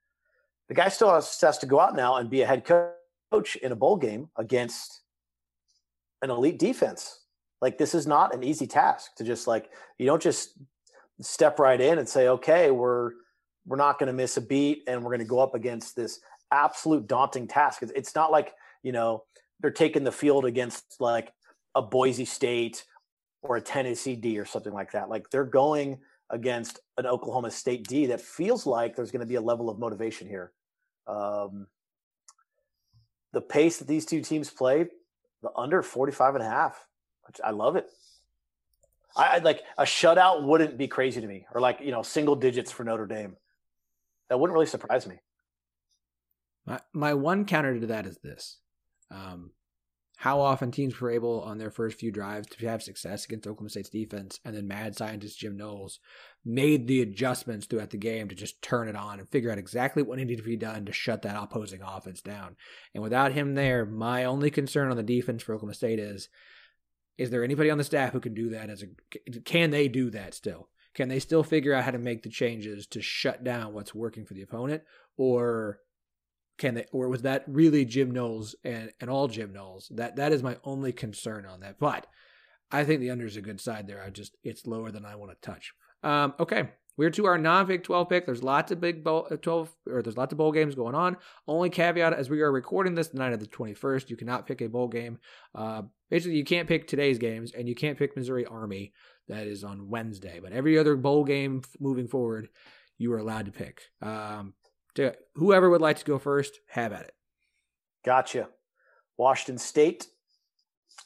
the 0.68 0.76
guy 0.76 0.90
still 0.90 1.14
has, 1.14 1.40
has 1.42 1.58
to 1.60 1.66
go 1.66 1.80
out 1.80 1.96
now 1.96 2.16
and 2.16 2.30
be 2.30 2.42
a 2.42 2.48
head 2.48 2.66
coach 2.66 3.56
in 3.58 3.72
a 3.72 3.76
bowl 3.76 3.98
game 3.98 4.30
against 4.38 5.02
an 6.22 6.30
elite 6.30 6.60
defense. 6.60 7.20
Like, 7.62 7.78
this 7.78 7.94
is 7.94 8.08
not 8.08 8.34
an 8.34 8.44
easy 8.44 8.68
task 8.68 9.16
to 9.16 9.24
just 9.24 9.48
like 9.48 9.70
you 9.98 10.06
don't 10.06 10.22
just 10.22 10.58
step 11.22 11.60
right 11.60 11.80
in 11.80 12.00
and 12.00 12.08
say, 12.08 12.28
okay, 12.28 12.72
we're 12.72 13.12
we're 13.66 13.78
not 13.78 14.00
going 14.00 14.08
to 14.08 14.14
miss 14.14 14.38
a 14.38 14.42
beat 14.42 14.84
and 14.88 15.04
we're 15.04 15.12
going 15.12 15.20
to 15.20 15.26
go 15.26 15.40
up 15.40 15.54
against 15.54 15.96
this 15.96 16.20
absolute 16.52 17.08
daunting 17.08 17.48
task. 17.48 17.82
It's, 17.82 18.16
not 18.16 18.32
like, 18.32 18.54
you 18.84 18.92
know, 18.92 19.24
they're 19.60 19.72
taking 19.72 20.04
the 20.04 20.12
field 20.12 20.46
against 20.46 20.98
like 21.00 21.32
a 21.76 21.82
Boise 21.82 22.26
State 22.26 22.84
or 23.42 23.58
a 23.58 23.62
Tennessee 23.62 24.16
D 24.16 24.40
or 24.40 24.46
something 24.46 24.74
like 24.74 24.92
that. 24.92 25.10
Like 25.10 25.30
they're 25.30 25.44
going 25.44 26.00
against 26.30 26.80
an 26.98 27.06
Oklahoma 27.06 27.52
State 27.52 27.88
D 27.88 28.08
that 28.08 28.22
feels 28.22 28.66
like 28.66 28.96
there's 28.96 29.12
going 29.12 29.22
to 29.22 29.26
be 29.26 29.36
a 29.36 29.42
level 29.42 29.70
of 29.70 29.80
motivation 29.80 30.28
here. 30.28 30.52
Um, 31.08 31.68
the 33.34 33.42
pace 33.42 33.78
that 33.78 33.88
these 33.88 34.06
two 34.06 34.22
teams 34.22 34.50
play, 34.50 34.88
the 35.42 35.52
under 35.56 35.82
45 35.82 36.36
and 36.36 36.44
a 36.44 36.50
half, 36.50 36.86
which 37.28 37.40
I 37.44 37.52
love 37.52 37.76
it. 37.76 37.90
I 39.16 39.36
I'd 39.36 39.44
like 39.44 39.62
a 39.78 39.84
shutout 39.84 40.44
wouldn't 40.44 40.78
be 40.78 40.88
crazy 40.88 41.22
to 41.22 41.28
me 41.28 41.46
or 41.54 41.62
like, 41.62 41.80
you 41.82 41.92
know, 41.92 42.02
single 42.02 42.36
digits 42.36 42.72
for 42.72 42.84
Notre 42.84 43.08
Dame. 43.08 43.36
That 44.30 44.40
wouldn't 44.40 44.54
really 44.54 44.66
surprise 44.66 45.08
me. 45.08 45.20
My 46.66 46.80
my 46.94 47.14
one 47.14 47.46
counter 47.46 47.80
to 47.80 47.88
that 47.88 48.06
is 48.06 48.18
this: 48.20 48.60
um, 49.10 49.52
how 50.18 50.40
often 50.40 50.70
teams 50.72 51.00
were 51.00 51.10
able 51.10 51.42
on 51.42 51.58
their 51.58 51.72
first 51.72 51.98
few 51.98 52.12
drives 52.12 52.48
to 52.48 52.68
have 52.68 52.84
success 52.84 53.26
against 53.26 53.48
Oklahoma 53.48 53.70
State's 53.70 53.90
defense, 53.90 54.40
and 54.46 54.56
then 54.56 54.68
mad 54.68 54.96
scientist 54.96 55.40
Jim 55.40 55.58
Knowles 55.58 56.00
made 56.46 56.88
the 56.88 57.02
adjustments 57.02 57.66
throughout 57.66 57.90
the 57.90 57.98
game 57.98 58.28
to 58.28 58.36
just 58.36 58.62
turn 58.62 58.88
it 58.88 58.96
on 58.96 59.20
and 59.20 59.30
figure 59.30 59.52
out 59.52 59.58
exactly 59.58 60.04
what 60.04 60.20
needed 60.20 60.38
to 60.38 60.44
be 60.44 60.56
done 60.56 60.86
to 60.86 60.92
shut 60.92 61.24
that 61.24 61.42
opposing 61.42 61.82
offense 61.82 62.22
down. 62.22 62.56
And 62.94 63.02
without 63.02 63.32
him 63.32 63.56
there, 63.56 63.86
my 63.86 64.26
only 64.26 64.52
concern 64.52 64.92
on 64.92 64.98
the 64.98 65.04
defense 65.04 65.42
for 65.42 65.56
Oklahoma 65.56 65.74
State 65.74 66.00
is: 66.00 66.30
is 67.18 67.32
there 67.32 67.44
anybody 67.44 67.72
on 67.72 67.80
the 67.80 67.84
staff 67.84 68.14
who 68.14 68.20
can 68.20 68.36
do 68.36 68.50
that? 68.52 68.70
As 68.70 68.84
a 68.84 69.40
can 69.40 69.72
they 69.72 69.88
do 69.88 70.12
that 70.12 70.36
still? 70.36 70.70
Can 70.94 71.10
they 71.10 71.20
still 71.20 71.44
figure 71.44 71.74
out 71.74 71.86
how 71.86 71.92
to 71.92 71.98
make 71.98 72.22
the 72.22 72.30
changes 72.30 72.86
to 72.88 73.02
shut 73.02 73.44
down 73.44 73.74
what's 73.74 73.96
working 73.96 74.26
for 74.26 74.36
the 74.36 74.44
opponent, 74.44 74.84
or 75.18 75.80
can 76.62 76.76
they 76.76 76.86
or 76.92 77.10
was 77.10 77.24
that 77.24 77.44
really 77.48 77.86
Jim 77.86 78.12
Knowles 78.12 78.56
and, 78.64 78.92
and 79.02 79.10
all 79.10 79.28
Jim 79.28 79.52
Knowles? 79.52 79.92
That 79.96 80.18
that 80.18 80.32
is 80.32 80.44
my 80.44 80.58
only 80.64 80.94
concern 80.94 81.48
on 81.48 81.62
that. 81.62 81.80
But 81.80 82.06
I 82.72 82.84
think 82.84 83.00
the 83.02 83.10
under 83.10 83.26
is 83.26 83.36
a 83.36 83.42
good 83.42 83.60
side 83.60 83.88
there. 83.88 84.02
I 84.02 84.12
just 84.12 84.38
it's 84.44 84.68
lower 84.68 84.92
than 84.92 85.04
I 85.04 85.16
want 85.16 85.32
to 85.32 85.38
touch. 85.42 85.74
Um, 86.04 86.36
okay. 86.40 86.70
We're 86.98 87.10
to 87.10 87.26
our 87.26 87.38
non-Big 87.38 87.84
12 87.84 88.10
pick. 88.10 88.26
There's 88.26 88.44
lots 88.44 88.72
of 88.72 88.80
big 88.80 89.04
bowl, 89.04 89.26
uh, 89.32 89.38
12 89.38 89.74
or 89.88 90.04
there's 90.04 90.18
lots 90.18 90.34
of 90.34 90.38
bowl 90.38 90.52
games 90.52 90.76
going 90.76 90.94
on. 90.94 91.18
Only 91.48 91.72
caveat 91.72 92.14
as 92.14 92.30
we 92.30 92.42
are 92.42 92.52
recording 92.52 92.94
this 92.94 93.08
the 93.08 93.18
night 93.18 93.34
of 93.34 93.40
the 93.40 93.48
21st, 93.48 94.10
you 94.10 94.18
cannot 94.18 94.46
pick 94.46 94.62
a 94.62 94.68
bowl 94.68 94.88
game. 94.88 95.18
Uh, 95.56 95.84
basically, 96.12 96.38
you 96.38 96.44
can't 96.44 96.68
pick 96.68 96.86
today's 96.86 97.18
games, 97.18 97.54
and 97.54 97.68
you 97.68 97.74
can't 97.74 97.98
pick 97.98 98.16
Missouri 98.16 98.46
Army. 98.46 98.94
That 99.30 99.48
is 99.48 99.64
on 99.64 99.90
Wednesday. 99.90 100.40
But 100.44 100.52
every 100.52 100.78
other 100.78 100.96
bowl 100.96 101.24
game 101.24 101.64
moving 101.80 102.08
forward, 102.08 102.50
you 102.98 103.14
are 103.14 103.20
allowed 103.20 103.46
to 103.46 103.52
pick. 103.52 103.82
Um, 104.02 104.54
to 104.96 105.14
whoever 105.36 105.70
would 105.70 105.82
like 105.82 106.00
to 106.00 106.06
go 106.06 106.20
first, 106.20 106.60
have 106.70 106.94
at 106.94 107.04
it. 107.04 107.14
Gotcha. 108.04 108.50
Washington 109.18 109.58
State. 109.58 110.08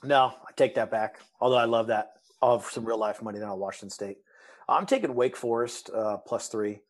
No, 0.04 0.28
I 0.28 0.52
take 0.56 0.76
that 0.76 0.92
back. 0.92 1.20
Although 1.40 1.58
I 1.58 1.66
love 1.66 1.88
that. 1.88 2.14
I'll 2.42 2.60
have 2.60 2.70
some 2.70 2.86
real 2.86 2.98
life 2.98 3.22
money 3.22 3.40
down 3.40 3.50
on 3.50 3.60
Washington 3.60 3.90
State. 3.90 4.18
I'm 4.68 4.86
taking 4.86 5.14
Wake 5.16 5.38
Forest 5.38 5.90
uh, 5.94 6.18
plus 6.18 6.48
three. 6.48 6.82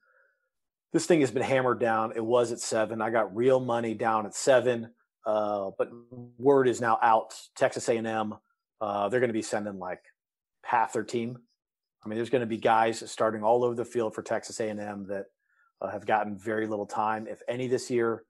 This 0.94 1.06
thing 1.06 1.20
has 1.22 1.32
been 1.32 1.44
hammered 1.44 1.80
down. 1.80 2.14
It 2.16 2.24
was 2.24 2.52
at 2.52 2.60
seven. 2.60 3.02
I 3.02 3.10
got 3.10 3.36
real 3.36 3.60
money 3.60 3.94
down 3.94 4.26
at 4.26 4.34
seven, 4.34 4.92
uh, 5.26 5.72
but 5.78 5.90
word 6.38 6.68
is 6.68 6.80
now 6.80 6.98
out. 7.02 7.34
Texas 7.56 7.90
A&M, 7.90 8.34
uh, 8.80 9.10
they're 9.10 9.20
going 9.20 9.30
to 9.30 9.34
be 9.34 9.42
sending 9.42 9.78
like 9.78 10.02
half 10.64 10.94
their 10.94 11.04
team. 11.04 11.38
I 12.04 12.08
mean, 12.08 12.18
there's 12.18 12.30
going 12.30 12.42
to 12.42 12.48
be 12.48 12.58
guys 12.58 13.04
starting 13.12 13.44
all 13.44 13.64
over 13.64 13.76
the 13.76 13.84
field 13.84 14.14
for 14.14 14.22
Texas 14.22 14.60
A&M 14.60 15.08
that 15.10 15.26
uh, 15.86 15.92
have 15.92 16.06
gotten 16.06 16.38
very 16.38 16.68
little 16.68 16.86
time, 16.86 17.28
if 17.28 17.42
any, 17.48 17.68
this 17.68 17.90
year. 17.90 18.24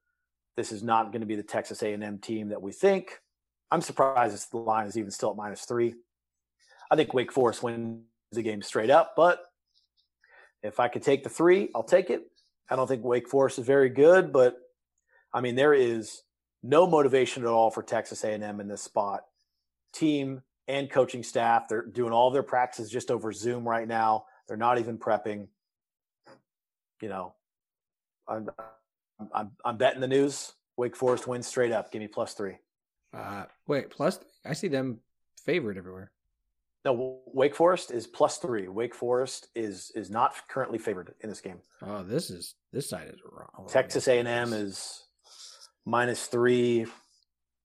This 0.57 0.71
is 0.71 0.83
not 0.83 1.11
going 1.11 1.21
to 1.21 1.27
be 1.27 1.35
the 1.35 1.43
Texas 1.43 1.81
A&M 1.83 2.19
team 2.19 2.49
that 2.49 2.61
we 2.61 2.71
think. 2.71 3.19
I'm 3.71 3.81
surprised 3.81 4.51
the 4.51 4.57
line 4.57 4.87
is 4.87 4.97
even 4.97 5.11
still 5.11 5.31
at 5.31 5.37
minus 5.37 5.65
three. 5.65 5.95
I 6.89 6.95
think 6.95 7.13
Wake 7.13 7.31
Forest 7.31 7.63
wins 7.63 8.03
the 8.31 8.41
game 8.41 8.61
straight 8.61 8.89
up, 8.89 9.13
but 9.17 9.39
if 10.63 10.79
I 10.79 10.87
could 10.87 11.03
take 11.03 11.23
the 11.23 11.29
three, 11.29 11.69
I'll 11.75 11.83
take 11.83 12.09
it. 12.09 12.23
I 12.69 12.75
don't 12.75 12.87
think 12.87 13.03
Wake 13.03 13.29
Forest 13.29 13.59
is 13.59 13.65
very 13.65 13.89
good, 13.89 14.31
but 14.31 14.55
I 15.33 15.41
mean 15.41 15.55
there 15.55 15.73
is 15.73 16.21
no 16.63 16.87
motivation 16.87 17.43
at 17.43 17.49
all 17.49 17.69
for 17.69 17.83
Texas 17.83 18.23
A&M 18.23 18.59
in 18.59 18.67
this 18.67 18.81
spot. 18.81 19.21
Team 19.93 20.41
and 20.67 20.89
coaching 20.89 21.23
staff, 21.23 21.67
they're 21.69 21.85
doing 21.85 22.11
all 22.11 22.31
their 22.31 22.43
practices 22.43 22.89
just 22.89 23.11
over 23.11 23.31
Zoom 23.31 23.67
right 23.67 23.87
now. 23.87 24.25
They're 24.47 24.57
not 24.57 24.79
even 24.79 24.97
prepping. 24.97 25.47
You 27.01 27.09
know, 27.09 27.35
I'm 28.27 28.49
I'm, 29.33 29.51
I'm 29.63 29.77
betting 29.77 30.01
the 30.01 30.07
news. 30.07 30.53
Wake 30.77 30.95
Forest 30.95 31.27
wins 31.27 31.47
straight 31.47 31.71
up. 31.71 31.91
Give 31.91 32.01
me 32.01 32.07
plus 32.07 32.33
three. 32.33 32.57
Uh, 33.13 33.45
wait, 33.67 33.89
plus 33.89 34.19
I 34.45 34.53
see 34.53 34.67
them 34.67 34.99
favored 35.45 35.77
everywhere. 35.77 36.11
No, 36.83 37.19
Wake 37.33 37.55
Forest 37.55 37.91
is 37.91 38.05
plus 38.07 38.37
three. 38.37 38.67
Wake 38.67 38.93
Forest 38.93 39.47
is 39.55 39.91
is 39.95 40.09
not 40.11 40.33
currently 40.49 40.77
favored 40.77 41.13
in 41.21 41.29
this 41.29 41.41
game. 41.41 41.59
Oh, 41.81 42.03
this 42.03 42.29
is 42.29 42.55
this 42.73 42.89
side 42.89 43.07
is 43.07 43.19
wrong. 43.31 43.67
Texas 43.69 44.07
A 44.07 44.19
and 44.19 44.27
M 44.27 44.53
is 44.53 45.03
minus 45.85 46.27
three, 46.27 46.85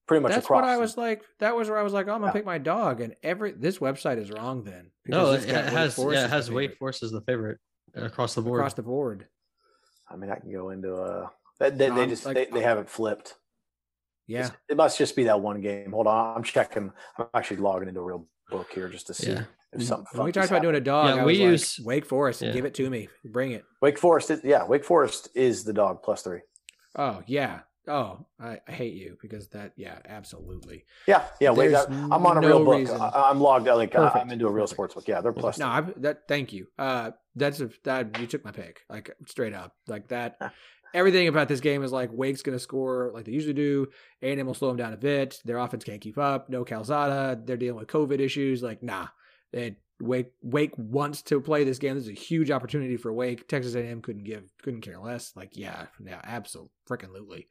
pretty 0.06 0.22
much 0.22 0.32
That's 0.32 0.44
across. 0.46 0.62
what 0.62 0.68
I 0.70 0.76
was 0.78 0.96
like. 0.96 1.22
That 1.40 1.56
was 1.56 1.68
where 1.68 1.78
I 1.78 1.82
was 1.82 1.92
like, 1.92 2.06
oh, 2.06 2.12
I'm 2.12 2.20
gonna 2.20 2.28
Yeah. 2.28 2.32
pick 2.32 2.46
my 2.46 2.58
dog, 2.58 3.00
and 3.00 3.14
every 3.22 3.52
this 3.52 3.78
website 3.78 4.18
is 4.18 4.30
wrong. 4.30 4.62
Then 4.64 4.90
No, 5.06 5.32
it, 5.32 5.36
it's 5.36 5.44
has 5.46 5.98
yeah, 5.98 6.24
it 6.24 6.30
has 6.30 6.50
Wake 6.50 6.76
Forest 6.78 7.02
as 7.02 7.10
the 7.10 7.20
favorite 7.22 7.58
across 7.94 8.34
the 8.36 8.42
board. 8.42 8.60
across 8.60 8.74
the 8.74 8.82
board. 8.84 9.26
I 10.10 10.16
mean, 10.16 10.30
I 10.30 10.36
can 10.36 10.52
go 10.52 10.70
into 10.70 10.94
a. 10.94 11.30
They, 11.58 11.70
they, 11.70 11.88
No, 11.88 11.94
they 11.96 12.06
just 12.06 12.24
like- 12.26 12.34
they, 12.34 12.46
they 12.46 12.62
haven't 12.62 12.88
flipped. 12.88 13.34
Yeah, 14.26 14.40
It's- 14.46 14.52
it 14.68 14.76
must 14.76 14.96
just 14.98 15.16
be 15.16 15.24
that 15.24 15.40
one 15.40 15.60
game. 15.60 15.92
Hold 15.92 16.06
on, 16.06 16.36
I'm 16.36 16.42
checking. 16.42 16.92
I'm 17.18 17.26
actually 17.34 17.58
logging 17.58 17.88
into 17.88 18.00
a 18.00 18.04
real 18.04 18.26
book 18.48 18.70
here 18.72 18.88
just 18.88 19.06
to 19.08 19.14
see 19.14 19.32
Yeah. 19.32 19.44
if 19.72 19.82
something. 19.84 20.06
when 20.12 20.24
we 20.24 20.32
talked 20.32 20.48
about 20.50 20.62
doing 20.62 20.76
a 20.76 20.80
dog, 20.80 21.16
Yeah, 21.16 21.24
we 21.24 21.32
was 21.32 21.38
like, 21.40 21.48
use- 21.50 21.80
Wake 21.84 22.06
Forest. 22.06 22.42
Yeah. 22.42 22.52
Give 22.52 22.64
it 22.64 22.74
to 22.74 22.88
me. 22.90 23.08
Bring 23.24 23.52
it. 23.52 23.64
Wake 23.82 23.98
Forest. 23.98 24.30
Is, 24.30 24.40
yeah, 24.44 24.64
Wake 24.66 24.84
Forest 24.84 25.28
is 25.34 25.64
the 25.64 25.72
dog 25.72 26.02
plus 26.02 26.22
three. 26.22 26.40
Oh 26.96 27.22
yeah. 27.26 27.60
Oh, 27.88 28.26
I, 28.38 28.58
I 28.68 28.72
hate 28.72 28.94
you 28.94 29.16
because 29.22 29.48
that. 29.48 29.72
Yeah, 29.76 29.98
absolutely. 30.06 30.84
Yeah, 31.06 31.24
yeah. 31.40 31.50
Wait, 31.50 31.70
that, 31.70 31.88
I'm 31.90 32.12
on 32.26 32.38
a 32.38 32.40
no 32.40 32.46
real 32.46 32.64
book. 32.64 32.78
reason. 32.78 33.00
I, 33.00 33.10
I'm 33.30 33.40
logged. 33.40 33.66
Like 33.66 33.94
I- 33.96 34.08
I'm 34.10 34.30
into 34.30 34.46
a 34.46 34.50
real 34.50 34.64
Perfect. 34.64 34.70
sports 34.76 34.94
book. 34.94 35.08
Yeah, 35.08 35.20
they're 35.20 35.32
plus. 35.32 35.58
No, 35.58 35.66
I, 35.66 35.80
that. 35.98 36.28
Thank 36.28 36.52
you. 36.52 36.66
Uh, 36.78 37.12
that's 37.34 37.60
a 37.60 37.70
that 37.84 38.20
you 38.20 38.26
took 38.26 38.44
my 38.44 38.52
pick. 38.52 38.80
Like 38.88 39.10
straight 39.26 39.54
up, 39.54 39.74
like 39.88 40.08
that. 40.08 40.38
Everything 40.92 41.28
about 41.28 41.46
this 41.48 41.60
game 41.60 41.84
is 41.84 41.92
like 41.92 42.10
Wake's 42.12 42.42
going 42.42 42.56
to 42.56 42.62
score 42.62 43.12
like 43.14 43.24
they 43.24 43.32
usually 43.32 43.54
do. 43.54 43.86
A 44.22 44.30
and 44.32 44.40
M 44.40 44.46
will 44.46 44.54
slow 44.54 44.68
them 44.68 44.76
down 44.76 44.92
a 44.92 44.96
bit. 44.96 45.40
Their 45.44 45.58
offense 45.58 45.84
can't 45.84 46.00
keep 46.00 46.18
up. 46.18 46.50
No 46.50 46.64
Calzada. 46.64 47.40
They're 47.44 47.56
dealing 47.56 47.78
with 47.78 47.88
COVID 47.88 48.18
issues. 48.18 48.62
Like 48.62 48.82
nah, 48.82 49.06
it, 49.52 49.76
Wake 50.00 50.32
Wake 50.42 50.72
wants 50.76 51.22
to 51.22 51.40
play 51.40 51.64
this 51.64 51.78
game. 51.78 51.94
This 51.94 52.04
is 52.04 52.10
a 52.10 52.12
huge 52.14 52.50
opportunity 52.50 52.96
for 52.96 53.12
Wake. 53.12 53.46
Texas 53.48 53.74
A&M 53.74 54.00
couldn't 54.02 54.24
give 54.24 54.44
couldn't 54.62 54.80
care 54.80 54.98
less. 54.98 55.32
Like 55.36 55.50
yeah, 55.52 55.86
yeah, 56.04 56.20
absolutely, 56.24 56.70
freaking 56.88 57.12
lutely, 57.12 57.48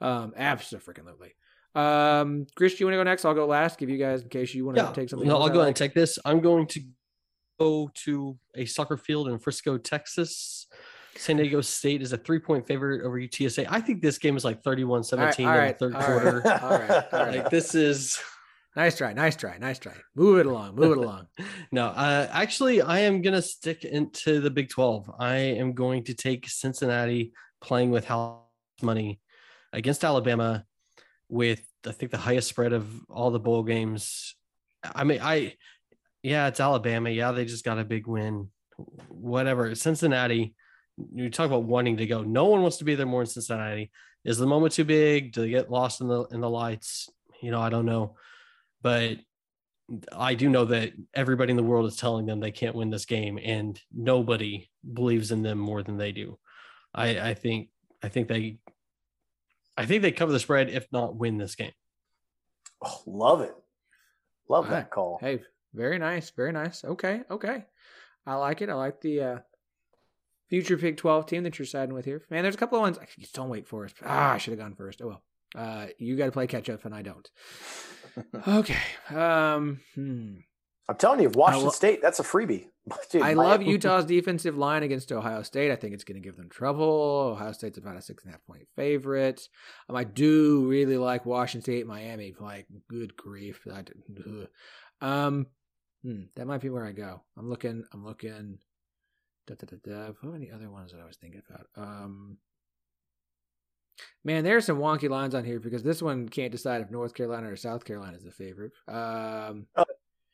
um, 0.00 0.32
absolutely. 0.36 1.34
Um, 1.74 2.46
Chris, 2.56 2.74
do 2.74 2.78
you 2.80 2.86
want 2.86 2.94
to 2.94 2.98
go 2.98 3.02
next? 3.04 3.24
I'll 3.24 3.34
go 3.34 3.46
last. 3.46 3.78
Give 3.78 3.90
you 3.90 3.98
guys 3.98 4.22
in 4.22 4.28
case 4.28 4.54
you 4.54 4.64
want 4.64 4.76
to 4.76 4.82
Yeah, 4.84 4.92
take 4.92 5.08
something. 5.08 5.28
no, 5.28 5.36
I'll 5.38 5.48
go 5.48 5.60
ahead 5.60 5.68
and 5.68 5.76
take 5.76 5.94
this. 5.94 6.18
I'm 6.24 6.40
going 6.40 6.66
to 6.68 6.80
go 7.58 7.90
to 8.04 8.38
a 8.56 8.64
soccer 8.64 8.96
field 8.96 9.28
in 9.28 9.38
Frisco, 9.38 9.78
Texas. 9.78 10.66
San 11.16 11.36
Diego 11.36 11.60
State 11.60 12.02
is 12.02 12.12
a 12.12 12.16
three 12.16 12.38
point 12.38 12.66
favorite 12.66 13.04
over 13.04 13.18
UTSA. 13.20 13.66
I 13.68 13.80
think 13.80 14.00
this 14.00 14.16
game 14.18 14.36
is 14.36 14.44
like 14.44 14.62
31 14.62 15.04
17 15.04 15.46
all 15.46 15.52
in 15.52 15.58
right, 15.58 15.78
the 15.78 15.90
third 15.90 15.94
all 15.96 16.02
quarter. 16.02 16.42
right, 16.44 16.62
all 16.62 16.70
right, 16.70 16.90
all 17.12 17.20
right. 17.26 17.34
Like 17.40 17.50
this 17.50 17.74
is 17.74 18.18
Nice 18.76 18.96
try, 18.96 19.12
nice 19.12 19.34
try, 19.34 19.58
nice 19.58 19.78
try. 19.80 19.94
Move 20.14 20.38
it 20.38 20.46
along, 20.46 20.76
move 20.76 20.92
it 20.92 20.98
along. 21.04 21.26
no, 21.72 21.86
uh, 21.86 22.28
actually, 22.30 22.80
I 22.80 23.00
am 23.00 23.20
going 23.20 23.34
to 23.34 23.42
stick 23.42 23.84
into 23.84 24.40
the 24.40 24.50
Big 24.50 24.68
12. 24.68 25.10
I 25.18 25.36
am 25.36 25.72
going 25.72 26.04
to 26.04 26.14
take 26.14 26.48
Cincinnati 26.48 27.32
playing 27.60 27.90
with 27.90 28.04
house 28.04 28.38
money 28.80 29.20
against 29.72 30.04
Alabama 30.04 30.64
with, 31.28 31.62
I 31.86 31.92
think, 31.92 32.12
the 32.12 32.18
highest 32.18 32.48
spread 32.48 32.72
of 32.72 32.88
all 33.08 33.30
the 33.30 33.40
bowl 33.40 33.64
games. 33.64 34.36
I 34.84 35.02
mean, 35.02 35.20
I, 35.20 35.54
yeah, 36.22 36.46
it's 36.46 36.60
Alabama. 36.60 37.10
Yeah, 37.10 37.32
they 37.32 37.44
just 37.46 37.64
got 37.64 37.78
a 37.78 37.84
big 37.84 38.06
win. 38.06 38.50
Whatever. 39.08 39.74
Cincinnati, 39.74 40.54
you 41.12 41.28
talk 41.28 41.46
about 41.46 41.64
wanting 41.64 41.96
to 41.98 42.06
go. 42.06 42.22
No 42.22 42.46
one 42.46 42.62
wants 42.62 42.76
to 42.78 42.84
be 42.84 42.94
there 42.94 43.06
more 43.06 43.22
in 43.22 43.26
Cincinnati. 43.26 43.90
Is 44.24 44.38
the 44.38 44.46
moment 44.46 44.74
too 44.74 44.84
big? 44.84 45.32
Do 45.32 45.42
they 45.42 45.50
get 45.50 45.70
lost 45.70 46.00
in 46.00 46.08
the 46.08 46.24
in 46.24 46.40
the 46.40 46.50
lights? 46.50 47.08
You 47.42 47.50
know, 47.50 47.60
I 47.60 47.70
don't 47.70 47.86
know. 47.86 48.16
But 48.82 49.18
I 50.16 50.34
do 50.34 50.48
know 50.48 50.64
that 50.66 50.92
everybody 51.14 51.50
in 51.50 51.56
the 51.56 51.62
world 51.62 51.86
is 51.86 51.96
telling 51.96 52.26
them 52.26 52.40
they 52.40 52.52
can't 52.52 52.76
win 52.76 52.90
this 52.90 53.06
game, 53.06 53.38
and 53.42 53.80
nobody 53.92 54.70
believes 54.94 55.32
in 55.32 55.42
them 55.42 55.58
more 55.58 55.82
than 55.82 55.96
they 55.98 56.12
do. 56.12 56.38
I, 56.94 57.30
I 57.30 57.34
think 57.34 57.68
I 58.02 58.08
think 58.08 58.28
they 58.28 58.58
I 59.76 59.86
think 59.86 60.02
they 60.02 60.12
cover 60.12 60.32
the 60.32 60.38
spread, 60.40 60.68
if 60.70 60.86
not 60.92 61.16
win 61.16 61.38
this 61.38 61.54
game. 61.54 61.72
Oh, 62.82 63.02
love 63.06 63.40
it. 63.40 63.54
Love 64.48 64.64
All 64.66 64.70
that 64.70 64.76
right. 64.76 64.90
call. 64.90 65.18
Hey, 65.20 65.42
very 65.74 65.98
nice, 65.98 66.30
very 66.30 66.52
nice. 66.52 66.84
Okay, 66.84 67.22
okay. 67.30 67.64
I 68.26 68.34
like 68.34 68.62
it. 68.62 68.68
I 68.68 68.74
like 68.74 69.00
the 69.00 69.20
uh 69.22 69.38
future 70.48 70.76
Big 70.76 70.96
12 70.96 71.26
team 71.26 71.42
that 71.44 71.58
you're 71.58 71.66
siding 71.66 71.94
with 71.94 72.04
here. 72.04 72.22
Man, 72.30 72.42
there's 72.42 72.54
a 72.56 72.58
couple 72.58 72.78
of 72.78 72.82
ones. 72.82 72.98
I 72.98 73.06
just 73.18 73.34
don't 73.34 73.48
Wake 73.48 73.66
Forest. 73.68 73.96
Ah, 74.04 74.32
I 74.32 74.38
should 74.38 74.52
have 74.52 74.60
gone 74.60 74.74
first. 74.74 75.00
Oh 75.02 75.08
well. 75.08 75.22
Uh 75.54 75.86
you 75.98 76.16
gotta 76.16 76.32
play 76.32 76.46
catch 76.46 76.68
up 76.68 76.84
and 76.84 76.94
I 76.94 77.02
don't. 77.02 77.28
Okay. 78.46 78.78
Um 79.10 79.80
hmm. 79.94 80.36
I'm 80.90 80.96
telling 80.96 81.20
you, 81.20 81.28
Washington 81.28 81.66
lo- 81.66 81.70
State, 81.72 82.02
that's 82.02 82.18
a 82.18 82.24
freebie. 82.24 82.66
Dude, 83.10 83.22
I 83.22 83.34
love 83.34 83.62
Utah's 83.76 84.04
defensive 84.04 84.58
line 84.58 84.82
against 84.82 85.12
Ohio 85.12 85.42
State. 85.42 85.70
I 85.70 85.76
think 85.76 85.94
it's 85.94 86.02
going 86.02 86.20
to 86.20 86.26
give 86.26 86.36
them 86.36 86.48
trouble. 86.48 87.32
Ohio 87.32 87.52
State's 87.52 87.78
about 87.78 87.96
a 87.96 88.02
six 88.02 88.24
and 88.24 88.32
a 88.32 88.32
half 88.32 88.44
point 88.44 88.66
favorite. 88.74 89.48
Um, 89.88 89.94
I 89.94 90.02
do 90.02 90.66
really 90.66 90.96
like 90.96 91.24
Washington 91.24 91.62
State, 91.62 91.86
Miami. 91.86 92.34
Like, 92.40 92.66
good 92.88 93.16
grief. 93.16 93.64
I, 93.72 93.84
um, 95.00 95.46
hmm, 96.02 96.22
that 96.34 96.48
might 96.48 96.60
be 96.60 96.70
where 96.70 96.86
I 96.86 96.90
go. 96.90 97.22
I'm 97.38 97.48
looking. 97.48 97.84
I'm 97.92 98.04
looking. 98.04 98.58
Da, 99.46 99.54
da, 99.54 99.66
da, 99.66 99.76
da. 99.84 100.12
What 100.20 100.32
were 100.32 100.38
the 100.40 100.50
other 100.50 100.70
ones 100.70 100.90
that 100.90 101.00
I 101.00 101.06
was 101.06 101.18
thinking 101.18 101.42
about? 101.48 101.66
Um, 101.76 102.38
man, 104.24 104.44
there's 104.44 104.64
some 104.66 104.78
wonky 104.78 105.08
lines 105.08 105.34
on 105.34 105.44
here 105.44 105.60
because 105.60 105.82
this 105.82 106.02
one 106.02 106.28
can't 106.28 106.52
decide 106.52 106.80
if 106.82 106.90
North 106.90 107.14
Carolina 107.14 107.50
or 107.50 107.56
South 107.56 107.84
Carolina 107.84 108.16
is 108.16 108.24
the 108.24 108.30
favorite. 108.30 108.72
Um, 108.88 109.66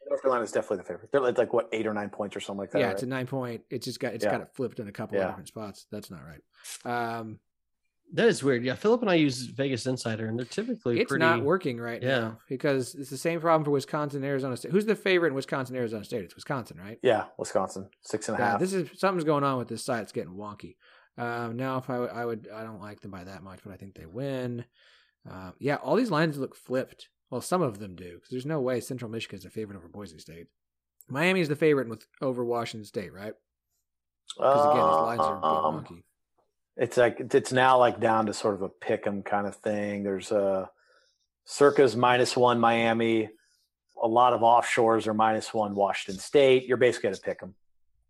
North 0.09 0.23
Carolina 0.23 0.45
is 0.45 0.53
definitely 0.53 0.79
the 0.79 0.83
favorite. 0.85 1.11
They're 1.13 1.21
like, 1.21 1.37
like 1.39 1.53
what 1.53 1.69
eight 1.73 1.87
or 1.87 1.93
nine 1.95 2.11
points 2.11 2.37
or 2.37 2.41
something 2.41 2.61
like 2.61 2.71
that. 2.73 2.79
yeah, 2.79 2.87
right? 2.87 2.93
it's 2.95 3.03
a 3.03 3.07
nine 3.07 3.27
point. 3.27 3.63
It's 3.71 3.85
just 3.85 3.99
got 4.01 4.15
it's 4.15 4.25
Yeah. 4.25 4.33
got 4.33 4.41
it 4.41 4.49
flipped 4.55 4.79
in 4.81 4.89
a 4.89 4.93
couple 4.93 5.17
Yeah. 5.17 5.25
of 5.25 5.31
different 5.31 5.49
spots. 5.49 5.87
That's 5.91 6.11
not 6.11 6.21
right. 6.25 6.41
Um, 7.21 7.41
That 8.13 8.29
is 8.29 8.41
weird. 8.41 8.63
Yeah, 8.63 8.77
Phillip 8.77 9.01
and 9.03 9.11
I 9.11 9.15
use 9.15 9.47
Vegas 9.47 9.85
Insider, 9.85 10.29
and 10.29 10.39
they're 10.39 10.47
typically 10.47 11.01
it's 11.01 11.09
pretty. 11.11 11.25
not 11.25 11.43
working 11.43 11.81
right 11.81 12.01
Yeah. 12.01 12.21
now 12.21 12.39
because 12.49 12.95
it's 12.95 13.11
the 13.11 13.19
same 13.19 13.41
problem 13.41 13.65
for 13.65 13.73
Wisconsin, 13.73 14.23
Arizona 14.23 14.57
State. 14.57 14.71
Who's 14.71 14.87
the 14.87 14.95
favorite 14.95 15.31
in 15.31 15.35
Wisconsin, 15.35 15.75
Arizona 15.75 16.05
State? 16.05 16.23
It's 16.23 16.37
Wisconsin, 16.37 16.79
right? 16.79 17.01
yeah, 17.03 17.25
Wisconsin 17.37 17.89
six 18.03 18.29
and 18.29 18.39
a 18.39 18.41
Yeah, 18.41 18.51
half. 18.53 18.61
this 18.61 18.73
is 18.73 18.89
something's 18.97 19.25
going 19.25 19.43
on 19.43 19.59
with 19.59 19.67
this 19.67 19.85
site. 19.85 20.03
It's 20.05 20.13
getting 20.13 20.35
wonky. 20.35 20.77
Um, 21.19 21.57
now, 21.57 21.79
if 21.79 21.89
I 21.89 22.25
would, 22.25 22.49
I 22.55 22.63
don't 22.63 22.81
like 22.81 23.01
them 23.01 23.11
by 23.11 23.25
that 23.25 23.43
much, 23.43 23.61
but 23.65 23.73
I 23.73 23.77
think 23.77 23.95
they 23.95 24.07
win. 24.07 24.65
Uh, 25.29 25.53
yeah, 25.59 25.77
all 25.77 25.97
these 25.97 26.11
lines 26.11 26.37
look 26.39 26.55
flipped. 26.55 27.09
Well, 27.31 27.41
some 27.41 27.63
of 27.63 27.79
them 27.79 27.97
do 27.97 28.15
because 28.15 28.31
there's 28.31 28.47
no 28.47 28.61
way 28.61 28.81
Central 28.81 29.11
Michigan 29.11 29.39
is 29.39 29.45
a 29.45 29.51
favorite 29.51 29.77
over 29.77 29.89
Boise 29.89 30.19
State. 30.19 30.47
Miami 31.09 31.41
is 31.41 31.49
the 31.49 31.57
favorite 31.57 31.89
with 31.89 32.07
over 32.21 32.45
Washington 32.45 32.85
State, 32.85 33.13
right? 33.13 33.35
Because 34.37 34.65
again, 34.67 34.87
these 34.87 34.97
lines 34.97 35.21
are 35.21 35.45
Um, 35.45 35.85
wonky. 35.85 36.03
It's 36.77 36.97
like 36.97 37.19
it's 37.21 37.53
now 37.53 37.79
like 37.79 37.99
down 38.01 38.27
to 38.27 38.35
sort 38.35 38.55
of 38.55 38.63
a 38.63 38.69
pick 38.69 39.07
'em 39.07 39.23
kind 39.23 39.47
of 39.47 39.57
thing. 39.57 40.03
There's 40.03 40.31
a 40.31 40.71
Circa's 41.45 41.97
minus 41.97 42.37
one 42.37 42.61
Miami. 42.61 43.31
A 44.03 44.07
lot 44.07 44.35
of 44.35 44.43
offshores 44.43 45.07
are 45.07 45.15
minus 45.15 45.55
one 45.55 45.75
Washington 45.75 46.21
State. 46.21 46.67
You're 46.67 46.77
basically 46.77 47.09
at 47.11 47.19
a 47.19 47.21
pick 47.23 47.43
'em. 47.43 47.55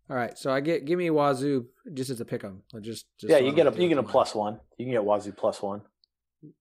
All 0.09 0.15
right, 0.15 0.37
so 0.37 0.51
I 0.51 0.61
get 0.61 0.85
give 0.85 0.97
me 0.97 1.09
Wazoo 1.09 1.65
just 1.93 2.09
as 2.09 2.21
a 2.21 2.25
pick 2.25 2.43
'em. 2.43 2.63
Just, 2.81 3.05
just 3.19 3.29
yeah, 3.31 3.39
you 3.39 3.51
get 3.51 3.67
a 3.67 3.81
you 3.81 3.89
get 3.89 3.97
a 3.97 4.03
plus 4.03 4.33
one. 4.33 4.59
You 4.77 4.85
can 4.85 4.93
get 4.93 5.03
Wazoo 5.03 5.33
plus 5.33 5.61
one. 5.61 5.81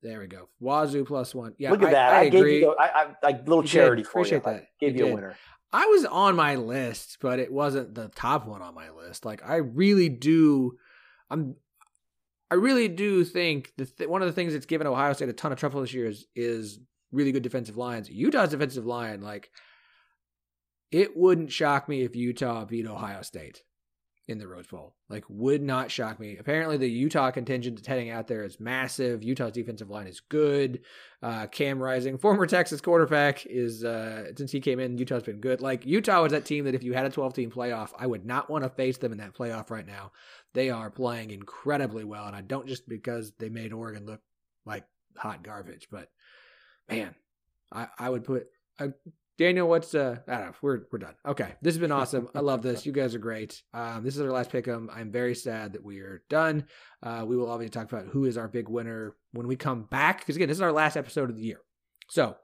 There 0.03 0.21
we 0.21 0.27
go. 0.27 0.49
Wazoo 0.61 1.05
plus 1.05 1.35
one. 1.35 1.55
Yeah, 1.59 1.71
Look 1.71 1.83
at 1.83 1.89
I, 1.89 1.93
that. 1.93 2.13
I, 2.15 2.19
I, 2.21 2.29
gave 2.29 2.41
agree. 2.41 2.61
you 2.61 2.75
the, 2.77 2.83
I, 2.83 3.03
I, 3.03 3.07
I 3.23 3.31
little 3.41 3.57
You 3.59 3.63
did. 3.63 3.69
charity 3.71 4.03
for 4.03 4.11
Appreciate 4.21 4.43
you. 4.45 4.51
I 4.51 4.53
that. 4.55 4.67
gave 4.81 4.93
You 4.97 4.99
you, 4.99 5.05
a 5.05 5.09
did. 5.09 5.15
winner. 5.15 5.37
I 5.73 5.87
was 5.87 6.05
on 6.07 6.35
my 6.35 6.57
list, 6.57 7.19
but 7.21 7.39
it 7.39 7.53
wasn't 7.53 7.95
the 7.95 8.09
top 8.09 8.47
one 8.47 8.63
on 8.63 8.75
my 8.75 8.91
list. 8.91 9.25
Like 9.25 9.43
I 9.49 9.57
really 9.57 10.09
do, 10.09 10.73
I'm, 11.31 11.57
I 12.51 12.55
really 12.55 12.89
do 12.89 13.25
think 13.25 13.73
that 13.77 13.97
th- 13.99 14.09
one 14.09 14.23
of 14.23 14.27
the 14.29 14.33
things 14.33 14.55
that's 14.55 14.67
given 14.67 14.87
Ohio 14.87 15.13
State 15.13 15.29
a 15.29 15.33
ton 15.35 15.53
of 15.53 15.59
trouble 15.59 15.81
this 15.83 15.93
year 15.93 16.07
is 16.07 16.27
is 16.35 16.81
really 17.13 17.31
good 17.33 17.43
defensive 17.43 17.77
lines. 17.77 18.09
Utah's 18.09 18.51
defensive 18.51 18.87
line, 18.87 19.21
like, 19.21 19.51
it 20.91 21.17
wouldn't 21.17 21.53
shock 21.53 21.89
me 21.89 22.03
if 22.03 22.17
Utah 22.17 22.65
beat 22.65 22.87
Ohio 22.87 23.23
State 23.23 23.63
in 24.29 24.39
the 24.39 24.49
Rose 24.49 24.67
Bowl. 24.67 24.97
Like, 25.09 25.25
would 25.29 25.63
not 25.63 25.91
shock 25.91 26.19
me. 26.19 26.37
Apparently, 26.37 26.77
the 26.77 26.91
Utah 26.91 27.31
contingent 27.31 27.77
that's 27.77 27.87
heading 27.87 28.11
out 28.11 28.27
there 28.27 28.43
is 28.43 28.59
massive. 28.59 29.23
Utah's 29.23 29.53
defensive 29.53 29.89
line 29.89 30.09
is 30.09 30.21
good. 30.21 30.81
Uh, 31.23 31.47
Cam 31.47 31.81
Rising, 31.81 32.19
former 32.19 32.47
Texas 32.47 32.81
quarterback, 32.81 33.47
is 33.47 33.85
uh, 33.85 34.33
since 34.37 34.51
he 34.51 34.61
came 34.61 34.81
in, 34.81 34.99
Utah's 34.99 35.23
been 35.23 35.41
good. 35.41 35.61
Like 35.61 35.87
Utah 35.87 36.23
was 36.23 36.33
that 36.33 36.45
team 36.45 36.65
that 36.65 36.75
if 36.75 36.83
you 36.83 36.93
had 36.93 37.07
a 37.07 37.11
12 37.11 37.35
team 37.35 37.51
playoff, 37.51 37.91
I 37.97 38.07
would 38.07 38.27
not 38.27 38.51
want 38.51 38.65
to 38.65 38.71
face 38.71 38.99
them 38.99 39.13
in 39.13 39.19
that 39.19 39.35
playoff 39.35 39.71
right 39.71 39.87
now. 39.87 40.13
They 40.55 40.71
are 40.71 40.91
playing 40.91 41.31
incredibly 41.31 42.05
well, 42.05 42.27
and 42.27 42.35
I 42.35 42.41
don't 42.41 42.67
just 42.67 42.89
because 42.89 43.33
they 43.39 43.49
made 43.49 43.73
Oregon 43.73 44.07
look 44.07 44.21
like 44.65 44.85
hot 45.17 45.45
garbage, 45.45 45.87
but 45.91 46.11
man, 46.91 47.15
I, 47.73 47.89
I 47.99 48.11
would 48.11 48.25
put 48.25 48.49
uh, 48.79 48.89
Daniel. 49.39 49.69
What's 49.69 49.95
uh? 49.95 50.19
I 50.27 50.35
don't 50.37 50.47
know. 50.47 50.53
We're 50.63 50.81
we're 50.91 50.99
done. 50.99 51.15
Okay, 51.27 51.55
this 51.61 51.75
has 51.75 51.81
been 51.81 51.93
awesome. 51.93 52.29
I 52.35 52.41
love 52.41 52.63
this. 52.63 52.87
You 52.87 52.93
guys 52.93 53.15
are 53.15 53.19
great. 53.21 53.63
Um, 53.75 54.05
this 54.05 54.15
is 54.15 54.21
our 54.21 54.31
last 54.31 54.51
pick 54.51 54.67
'em. 54.69 54.89
I'm 54.93 55.11
very 55.11 55.35
sad 55.35 55.73
that 55.73 55.85
we 55.85 55.99
are 56.01 56.23
done. 56.29 56.67
Uh, 57.03 57.25
we 57.27 57.37
will 57.37 57.51
obviously 57.51 57.71
talk 57.71 57.93
about 57.93 58.07
who 58.13 58.25
is 58.25 58.39
our 58.39 58.49
big 58.49 58.69
winner 58.69 59.17
when 59.33 59.47
we 59.47 59.57
come 59.57 59.83
back 59.85 60.21
because 60.21 60.37
again, 60.37 60.49
this 60.49 60.59
is 60.59 60.63
our 60.63 60.73
last 60.73 60.97
episode 60.97 61.31
of 61.31 61.37
the 61.37 61.43
year. 61.43 61.61
So, 62.09 62.37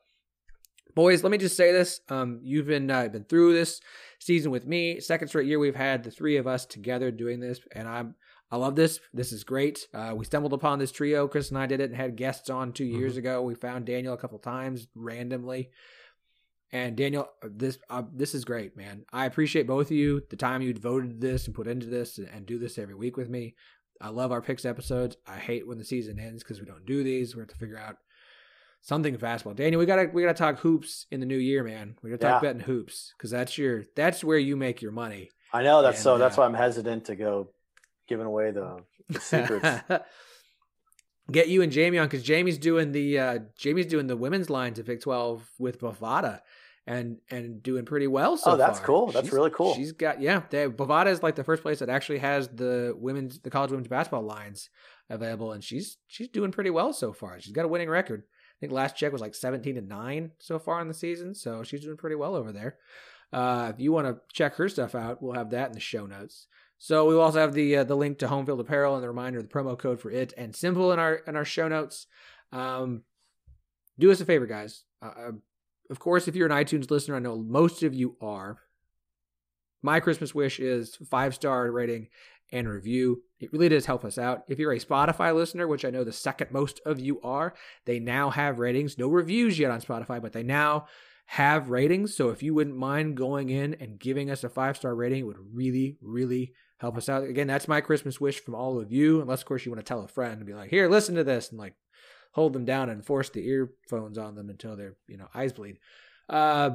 boys, 0.94 1.22
let 1.22 1.30
me 1.30 1.38
just 1.38 1.56
say 1.56 1.72
this: 1.72 2.00
um, 2.08 2.40
you've 2.42 2.66
been 2.66 2.90
uh, 2.90 3.08
been 3.08 3.24
through 3.24 3.54
this 3.54 3.80
season 4.18 4.50
with 4.50 4.66
me. 4.66 5.00
Second 5.00 5.28
straight 5.28 5.46
year 5.46 5.58
we've 5.58 5.76
had 5.76 6.02
the 6.02 6.10
three 6.10 6.36
of 6.36 6.46
us 6.46 6.66
together 6.66 7.10
doing 7.10 7.40
this, 7.40 7.60
and 7.74 7.88
I'm 7.88 8.14
I 8.50 8.56
love 8.56 8.76
this. 8.76 9.00
This 9.14 9.32
is 9.32 9.44
great. 9.44 9.86
Uh, 9.94 10.12
we 10.14 10.26
stumbled 10.26 10.52
upon 10.52 10.78
this 10.78 10.92
trio. 10.92 11.26
Chris 11.26 11.48
and 11.48 11.58
I 11.58 11.64
did 11.64 11.80
it 11.80 11.88
and 11.88 11.96
had 11.96 12.16
guests 12.16 12.50
on 12.50 12.74
2 12.74 12.84
years 12.84 13.16
ago. 13.16 13.40
We 13.40 13.54
found 13.54 13.86
Daniel 13.86 14.12
a 14.12 14.18
couple 14.18 14.38
times 14.38 14.88
randomly. 14.94 15.70
And 16.72 16.96
Daniel, 16.96 17.28
this 17.42 17.78
uh, 17.90 18.02
this 18.14 18.34
is 18.34 18.44
great, 18.44 18.76
man. 18.76 19.04
I 19.12 19.26
appreciate 19.26 19.66
both 19.66 19.86
of 19.86 19.96
you, 19.96 20.22
the 20.30 20.36
time 20.36 20.62
you 20.62 20.72
devoted 20.72 21.10
to 21.10 21.26
this 21.26 21.46
and 21.46 21.54
put 21.54 21.66
into 21.66 21.86
this, 21.86 22.16
and, 22.18 22.28
and 22.28 22.46
do 22.46 22.58
this 22.58 22.78
every 22.78 22.94
week 22.94 23.16
with 23.16 23.28
me. 23.28 23.54
I 24.00 24.08
love 24.08 24.32
our 24.32 24.40
picks 24.40 24.64
episodes. 24.64 25.16
I 25.26 25.36
hate 25.36 25.66
when 25.66 25.78
the 25.78 25.84
season 25.84 26.18
ends 26.18 26.42
because 26.42 26.60
we 26.60 26.66
don't 26.66 26.86
do 26.86 27.04
these. 27.04 27.36
We 27.36 27.40
have 27.40 27.50
to 27.50 27.56
figure 27.56 27.78
out 27.78 27.96
something 28.80 29.16
fastball. 29.16 29.54
Daniel, 29.54 29.78
we 29.80 29.86
gotta 29.86 30.08
we 30.12 30.22
gotta 30.22 30.34
talk 30.34 30.58
hoops 30.60 31.06
in 31.10 31.20
the 31.20 31.26
new 31.26 31.36
year, 31.36 31.62
man. 31.62 31.96
We 32.02 32.10
gotta 32.10 32.22
talk 32.22 32.42
Yeah. 32.42 32.48
betting 32.48 32.62
hoops 32.66 33.12
because 33.16 33.30
that's 33.30 33.58
your 33.58 33.84
that's 33.94 34.24
where 34.24 34.38
you 34.38 34.56
make 34.56 34.80
your 34.80 34.92
money. 34.92 35.30
I 35.52 35.62
know 35.62 35.82
that's 35.82 36.00
so. 36.00 36.14
And, 36.14 36.22
That's 36.22 36.38
uh, 36.38 36.40
why 36.40 36.46
I'm 36.46 36.54
hesitant 36.54 37.04
to 37.06 37.16
go 37.16 37.50
giving 38.08 38.26
away 38.26 38.50
the, 38.50 38.78
the 39.10 39.20
secrets. 39.20 39.68
Get 41.30 41.48
you 41.48 41.62
and 41.62 41.70
Jamie 41.70 41.98
on 41.98 42.06
because 42.06 42.22
Jamie's 42.22 42.58
doing 42.58 42.92
the 42.92 43.18
uh, 43.18 43.38
Jamie's 43.56 43.86
doing 43.86 44.06
the 44.06 44.16
women's 44.16 44.50
lines 44.50 44.78
at 44.78 44.86
Big 44.86 45.00
Twelve 45.00 45.48
with 45.58 45.80
Bovada, 45.80 46.40
and 46.86 47.18
and 47.30 47.62
doing 47.62 47.84
pretty 47.84 48.06
well 48.06 48.36
so 48.36 48.52
Oh, 48.52 48.56
that's 48.56 48.78
far. 48.78 48.86
cool. 48.86 49.06
That's 49.12 49.26
She's- 49.26 49.32
really 49.34 49.50
cool. 49.50 49.74
She's 49.74 49.92
got 49.92 50.20
yeah. 50.20 50.42
They, 50.50 50.66
Bovada 50.68 51.06
is 51.08 51.22
like 51.22 51.36
the 51.36 51.44
first 51.44 51.62
place 51.62 51.78
that 51.78 51.88
actually 51.88 52.18
has 52.18 52.48
the 52.48 52.94
women's 52.96 53.38
the 53.40 53.50
college 53.50 53.70
women's 53.70 53.88
basketball 53.88 54.22
lines 54.24 54.68
available, 55.08 55.52
and 55.52 55.62
she's 55.62 55.98
she's 56.08 56.28
doing 56.28 56.50
pretty 56.52 56.70
well 56.70 56.92
so 56.92 57.12
far. 57.12 57.40
She's 57.40 57.52
got 57.52 57.64
a 57.64 57.68
winning 57.68 57.88
record. 57.90 58.24
I 58.24 58.56
think 58.60 58.72
last 58.72 58.96
check 58.96 59.12
was 59.12 59.20
like 59.20 59.34
seventeen 59.34 59.74
to 59.76 59.80
nine 59.80 60.32
so 60.38 60.58
far 60.58 60.80
in 60.80 60.88
the 60.88 60.94
season, 60.94 61.34
so 61.34 61.62
she's 61.62 61.82
doing 61.82 61.96
pretty 61.96 62.16
well 62.16 62.34
over 62.34 62.52
there. 62.52 62.78
Uh, 63.32 63.70
if 63.72 63.80
you 63.80 63.92
want 63.92 64.06
to 64.06 64.20
check 64.32 64.54
her 64.56 64.68
stuff 64.68 64.94
out, 64.94 65.22
we'll 65.22 65.32
have 65.34 65.50
that 65.50 65.68
in 65.68 65.72
the 65.72 65.80
show 65.80 66.04
notes. 66.06 66.46
So 66.78 67.06
we 67.06 67.14
will 67.14 67.22
also 67.22 67.38
have 67.38 67.54
the 67.54 67.76
uh, 67.76 67.84
the 67.84 67.96
link 67.96 68.18
to 68.18 68.26
Homefield 68.26 68.58
Apparel 68.60 68.94
and 68.96 69.02
the 69.04 69.08
reminder 69.08 69.40
the 69.40 69.48
promo 69.48 69.78
code 69.78 70.00
for 70.00 70.10
it 70.10 70.34
and 70.36 70.52
SimBull 70.52 70.92
in 70.92 70.98
our 70.98 71.14
in 71.14 71.36
our 71.36 71.44
show 71.44 71.68
notes. 71.68 72.08
Um, 72.50 73.02
do 73.98 74.10
us 74.10 74.20
a 74.20 74.24
favor, 74.24 74.46
guys. 74.46 74.82
Uh, 75.00 75.32
of 75.92 75.98
course, 75.98 76.26
if 76.26 76.34
you're 76.34 76.50
an 76.50 76.64
iTunes 76.64 76.90
listener, 76.90 77.16
I 77.16 77.20
know 77.20 77.36
most 77.36 77.82
of 77.82 77.92
you 77.92 78.16
are. 78.22 78.56
My 79.82 80.00
Christmas 80.00 80.34
wish 80.34 80.58
is 80.58 80.96
five 81.10 81.34
star 81.34 81.70
rating 81.70 82.08
and 82.50 82.66
review. 82.66 83.22
It 83.38 83.52
really 83.52 83.68
does 83.68 83.84
help 83.84 84.02
us 84.02 84.16
out. 84.16 84.44
If 84.48 84.58
you're 84.58 84.72
a 84.72 84.80
Spotify 84.80 85.34
listener, 85.34 85.68
which 85.68 85.84
I 85.84 85.90
know 85.90 86.02
the 86.02 86.10
second 86.10 86.50
most 86.50 86.80
of 86.86 86.98
you 86.98 87.20
are, 87.20 87.52
they 87.84 87.98
now 87.98 88.30
have 88.30 88.58
ratings. 88.58 88.96
No 88.96 89.08
reviews 89.08 89.58
yet 89.58 89.70
on 89.70 89.82
Spotify, 89.82 90.22
but 90.22 90.32
they 90.32 90.42
now 90.42 90.86
have 91.26 91.68
ratings. 91.68 92.16
So 92.16 92.30
if 92.30 92.42
you 92.42 92.54
wouldn't 92.54 92.76
mind 92.76 93.18
going 93.18 93.50
in 93.50 93.74
and 93.74 94.00
giving 94.00 94.30
us 94.30 94.44
a 94.44 94.48
five 94.48 94.78
star 94.78 94.94
rating, 94.94 95.20
it 95.20 95.26
would 95.26 95.54
really, 95.54 95.98
really 96.00 96.54
help 96.78 96.96
us 96.96 97.10
out. 97.10 97.24
Again, 97.24 97.48
that's 97.48 97.68
my 97.68 97.82
Christmas 97.82 98.18
wish 98.18 98.40
from 98.40 98.54
all 98.54 98.80
of 98.80 98.90
you. 98.90 99.20
Unless, 99.20 99.42
of 99.42 99.46
course, 99.46 99.66
you 99.66 99.70
want 99.70 99.84
to 99.84 99.88
tell 99.88 100.02
a 100.02 100.08
friend 100.08 100.38
and 100.38 100.46
be 100.46 100.54
like, 100.54 100.70
here, 100.70 100.88
listen 100.88 101.16
to 101.16 101.24
this, 101.24 101.50
and 101.50 101.58
like 101.58 101.74
hold 102.32 102.52
them 102.52 102.64
down 102.64 102.90
and 102.90 103.04
force 103.04 103.30
the 103.30 103.46
earphones 103.46 104.18
on 104.18 104.34
them 104.34 104.50
until 104.50 104.76
their 104.76 104.96
you 105.06 105.16
know 105.16 105.28
eyes 105.34 105.52
bleed. 105.52 105.78
Uh, 106.28 106.70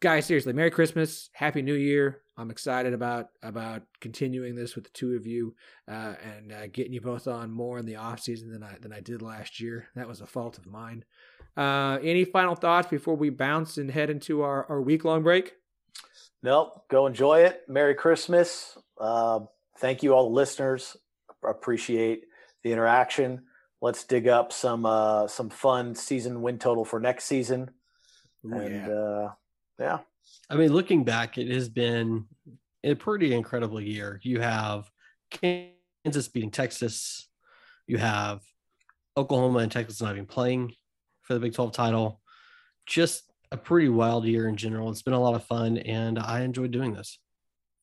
guys, 0.00 0.26
seriously, 0.26 0.52
Merry 0.52 0.70
Christmas, 0.70 1.30
Happy 1.32 1.62
New 1.62 1.74
Year. 1.74 2.22
I'm 2.36 2.50
excited 2.50 2.92
about 2.92 3.28
about 3.42 3.82
continuing 4.00 4.54
this 4.54 4.76
with 4.76 4.84
the 4.84 4.90
two 4.90 5.16
of 5.16 5.26
you 5.26 5.54
uh, 5.88 6.14
and 6.22 6.52
uh, 6.52 6.66
getting 6.68 6.92
you 6.92 7.00
both 7.00 7.26
on 7.26 7.50
more 7.50 7.78
in 7.78 7.86
the 7.86 7.96
off 7.96 8.20
season 8.20 8.52
than 8.52 8.62
I 8.62 8.76
than 8.80 8.92
I 8.92 9.00
did 9.00 9.22
last 9.22 9.60
year. 9.60 9.88
That 9.96 10.08
was 10.08 10.20
a 10.20 10.26
fault 10.26 10.58
of 10.58 10.66
mine. 10.66 11.04
Uh, 11.56 11.98
any 12.02 12.24
final 12.24 12.54
thoughts 12.54 12.88
before 12.88 13.16
we 13.16 13.30
bounce 13.30 13.78
and 13.78 13.90
head 13.90 14.10
into 14.10 14.42
our, 14.42 14.64
our 14.66 14.80
week 14.80 15.04
long 15.04 15.24
break? 15.24 15.54
Nope. 16.42 16.84
Go 16.88 17.08
enjoy 17.08 17.40
it. 17.40 17.62
Merry 17.66 17.96
Christmas. 17.96 18.78
Uh, 19.00 19.40
thank 19.78 20.04
you, 20.04 20.14
all 20.14 20.28
the 20.28 20.34
listeners. 20.36 20.96
Appreciate 21.44 22.24
the 22.62 22.72
interaction. 22.72 23.42
Let's 23.80 24.04
dig 24.04 24.28
up 24.28 24.52
some 24.52 24.84
uh, 24.84 25.28
some 25.28 25.50
fun 25.50 25.94
season 25.94 26.42
win 26.42 26.58
total 26.58 26.84
for 26.84 26.98
next 26.98 27.24
season. 27.24 27.70
Ooh, 28.44 28.52
and 28.52 28.86
yeah. 28.86 28.92
uh, 28.92 29.32
yeah, 29.78 29.98
I 30.50 30.56
mean, 30.56 30.72
looking 30.72 31.04
back, 31.04 31.38
it 31.38 31.48
has 31.50 31.68
been 31.68 32.24
a 32.84 32.94
pretty 32.94 33.34
incredible 33.34 33.80
year. 33.80 34.20
You 34.22 34.40
have 34.40 34.90
Kansas 35.30 36.28
beating 36.28 36.50
Texas. 36.50 37.28
You 37.86 37.98
have 37.98 38.40
Oklahoma 39.16 39.60
and 39.60 39.72
Texas 39.72 40.00
not 40.00 40.12
even 40.12 40.26
playing 40.26 40.72
for 41.22 41.34
the 41.34 41.40
Big 41.40 41.54
12 41.54 41.72
title. 41.72 42.20
Just 42.86 43.30
a 43.52 43.56
pretty 43.56 43.88
wild 43.88 44.24
year 44.24 44.48
in 44.48 44.56
general. 44.56 44.90
It's 44.90 45.02
been 45.02 45.14
a 45.14 45.20
lot 45.20 45.34
of 45.34 45.44
fun, 45.44 45.78
and 45.78 46.18
I 46.18 46.42
enjoyed 46.42 46.70
doing 46.70 46.92
this. 46.92 47.18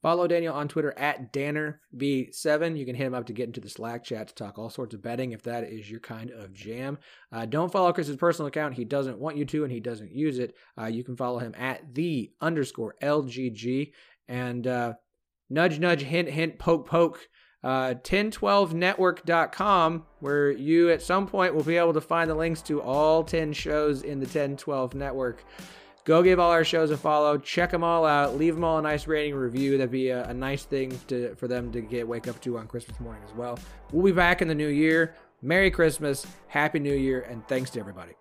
Follow 0.05 0.27
Daniel 0.27 0.53
on 0.53 0.67
Twitter 0.67 0.93
at 0.99 1.33
DannerV7. 1.33 2.77
You 2.77 2.85
can 2.85 2.93
hit 2.93 3.07
him 3.07 3.15
up 3.15 3.25
to 3.25 3.33
get 3.33 3.47
into 3.47 3.59
the 3.59 3.67
Slack 3.67 4.03
chat 4.03 4.27
to 4.27 4.35
talk 4.35 4.59
all 4.59 4.69
sorts 4.69 4.93
of 4.93 5.01
betting 5.01 5.31
if 5.31 5.41
that 5.41 5.63
is 5.63 5.89
your 5.89 5.99
kind 5.99 6.29
of 6.29 6.53
jam. 6.53 6.99
Uh, 7.31 7.47
don't 7.47 7.71
follow 7.71 7.91
Chris's 7.91 8.15
personal 8.15 8.45
account. 8.45 8.75
He 8.75 8.85
doesn't 8.85 9.17
want 9.17 9.35
you 9.35 9.45
to 9.45 9.63
and 9.63 9.71
he 9.71 9.79
doesn't 9.79 10.11
use 10.11 10.37
it. 10.37 10.53
Uh, 10.79 10.85
you 10.85 11.03
can 11.03 11.17
follow 11.17 11.39
him 11.39 11.55
at 11.57 11.95
the 11.95 12.31
underscore 12.39 12.93
LGG. 13.01 13.93
And 14.27 14.67
uh, 14.67 14.93
nudge, 15.49 15.79
nudge, 15.79 16.03
hint, 16.03 16.29
hint, 16.29 16.59
poke, 16.59 16.87
poke. 16.87 17.27
Uh, 17.63 17.95
1012network.com, 18.03 20.05
where 20.19 20.51
you 20.51 20.91
at 20.91 21.01
some 21.01 21.25
point 21.25 21.55
will 21.55 21.63
be 21.63 21.77
able 21.77 21.93
to 21.93 22.01
find 22.01 22.29
the 22.29 22.35
links 22.35 22.61
to 22.61 22.79
all 22.79 23.23
10 23.23 23.53
shows 23.53 24.03
in 24.03 24.19
the 24.19 24.27
1012 24.27 24.93
network. 24.93 25.43
Go 26.05 26.21
give 26.21 26.39
all 26.39 26.51
our 26.51 26.63
shows 26.63 26.91
a 26.91 26.97
follow. 26.97 27.39
Check 27.39 27.71
them 27.71 27.83
all 27.83 28.05
out. 28.05 28.37
Leave 28.37 28.53
them 28.53 28.63
all 28.63 28.77
a 28.77 28.81
nice 28.81 29.07
rating 29.07 29.33
review. 29.33 29.77
That'd 29.77 29.91
be 29.91 30.09
a, 30.09 30.23
a 30.25 30.33
nice 30.33 30.63
thing 30.63 30.97
to 31.07 31.33
for 31.35 31.47
them 31.47 31.71
to 31.71 31.81
get 31.81 32.07
wake 32.07 32.27
up 32.27 32.39
to 32.41 32.59
on 32.59 32.67
Christmas 32.67 32.99
morning 32.99 33.23
as 33.27 33.33
well. 33.33 33.57
We'll 33.91 34.05
be 34.05 34.11
back 34.11 34.43
in 34.43 34.47
the 34.47 34.55
new 34.55 34.67
year. 34.67 35.15
Merry 35.41 35.71
Christmas, 35.71 36.25
Happy 36.47 36.79
New 36.79 36.95
Year, 36.95 37.21
and 37.29 37.45
thanks 37.47 37.71
to 37.71 37.79
everybody. 37.79 38.13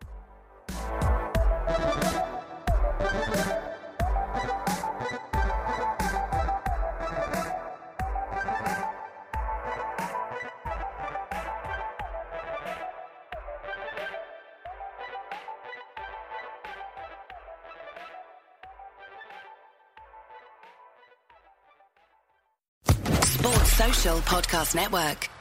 Podcast 24.12 24.74
Network. 24.74 25.33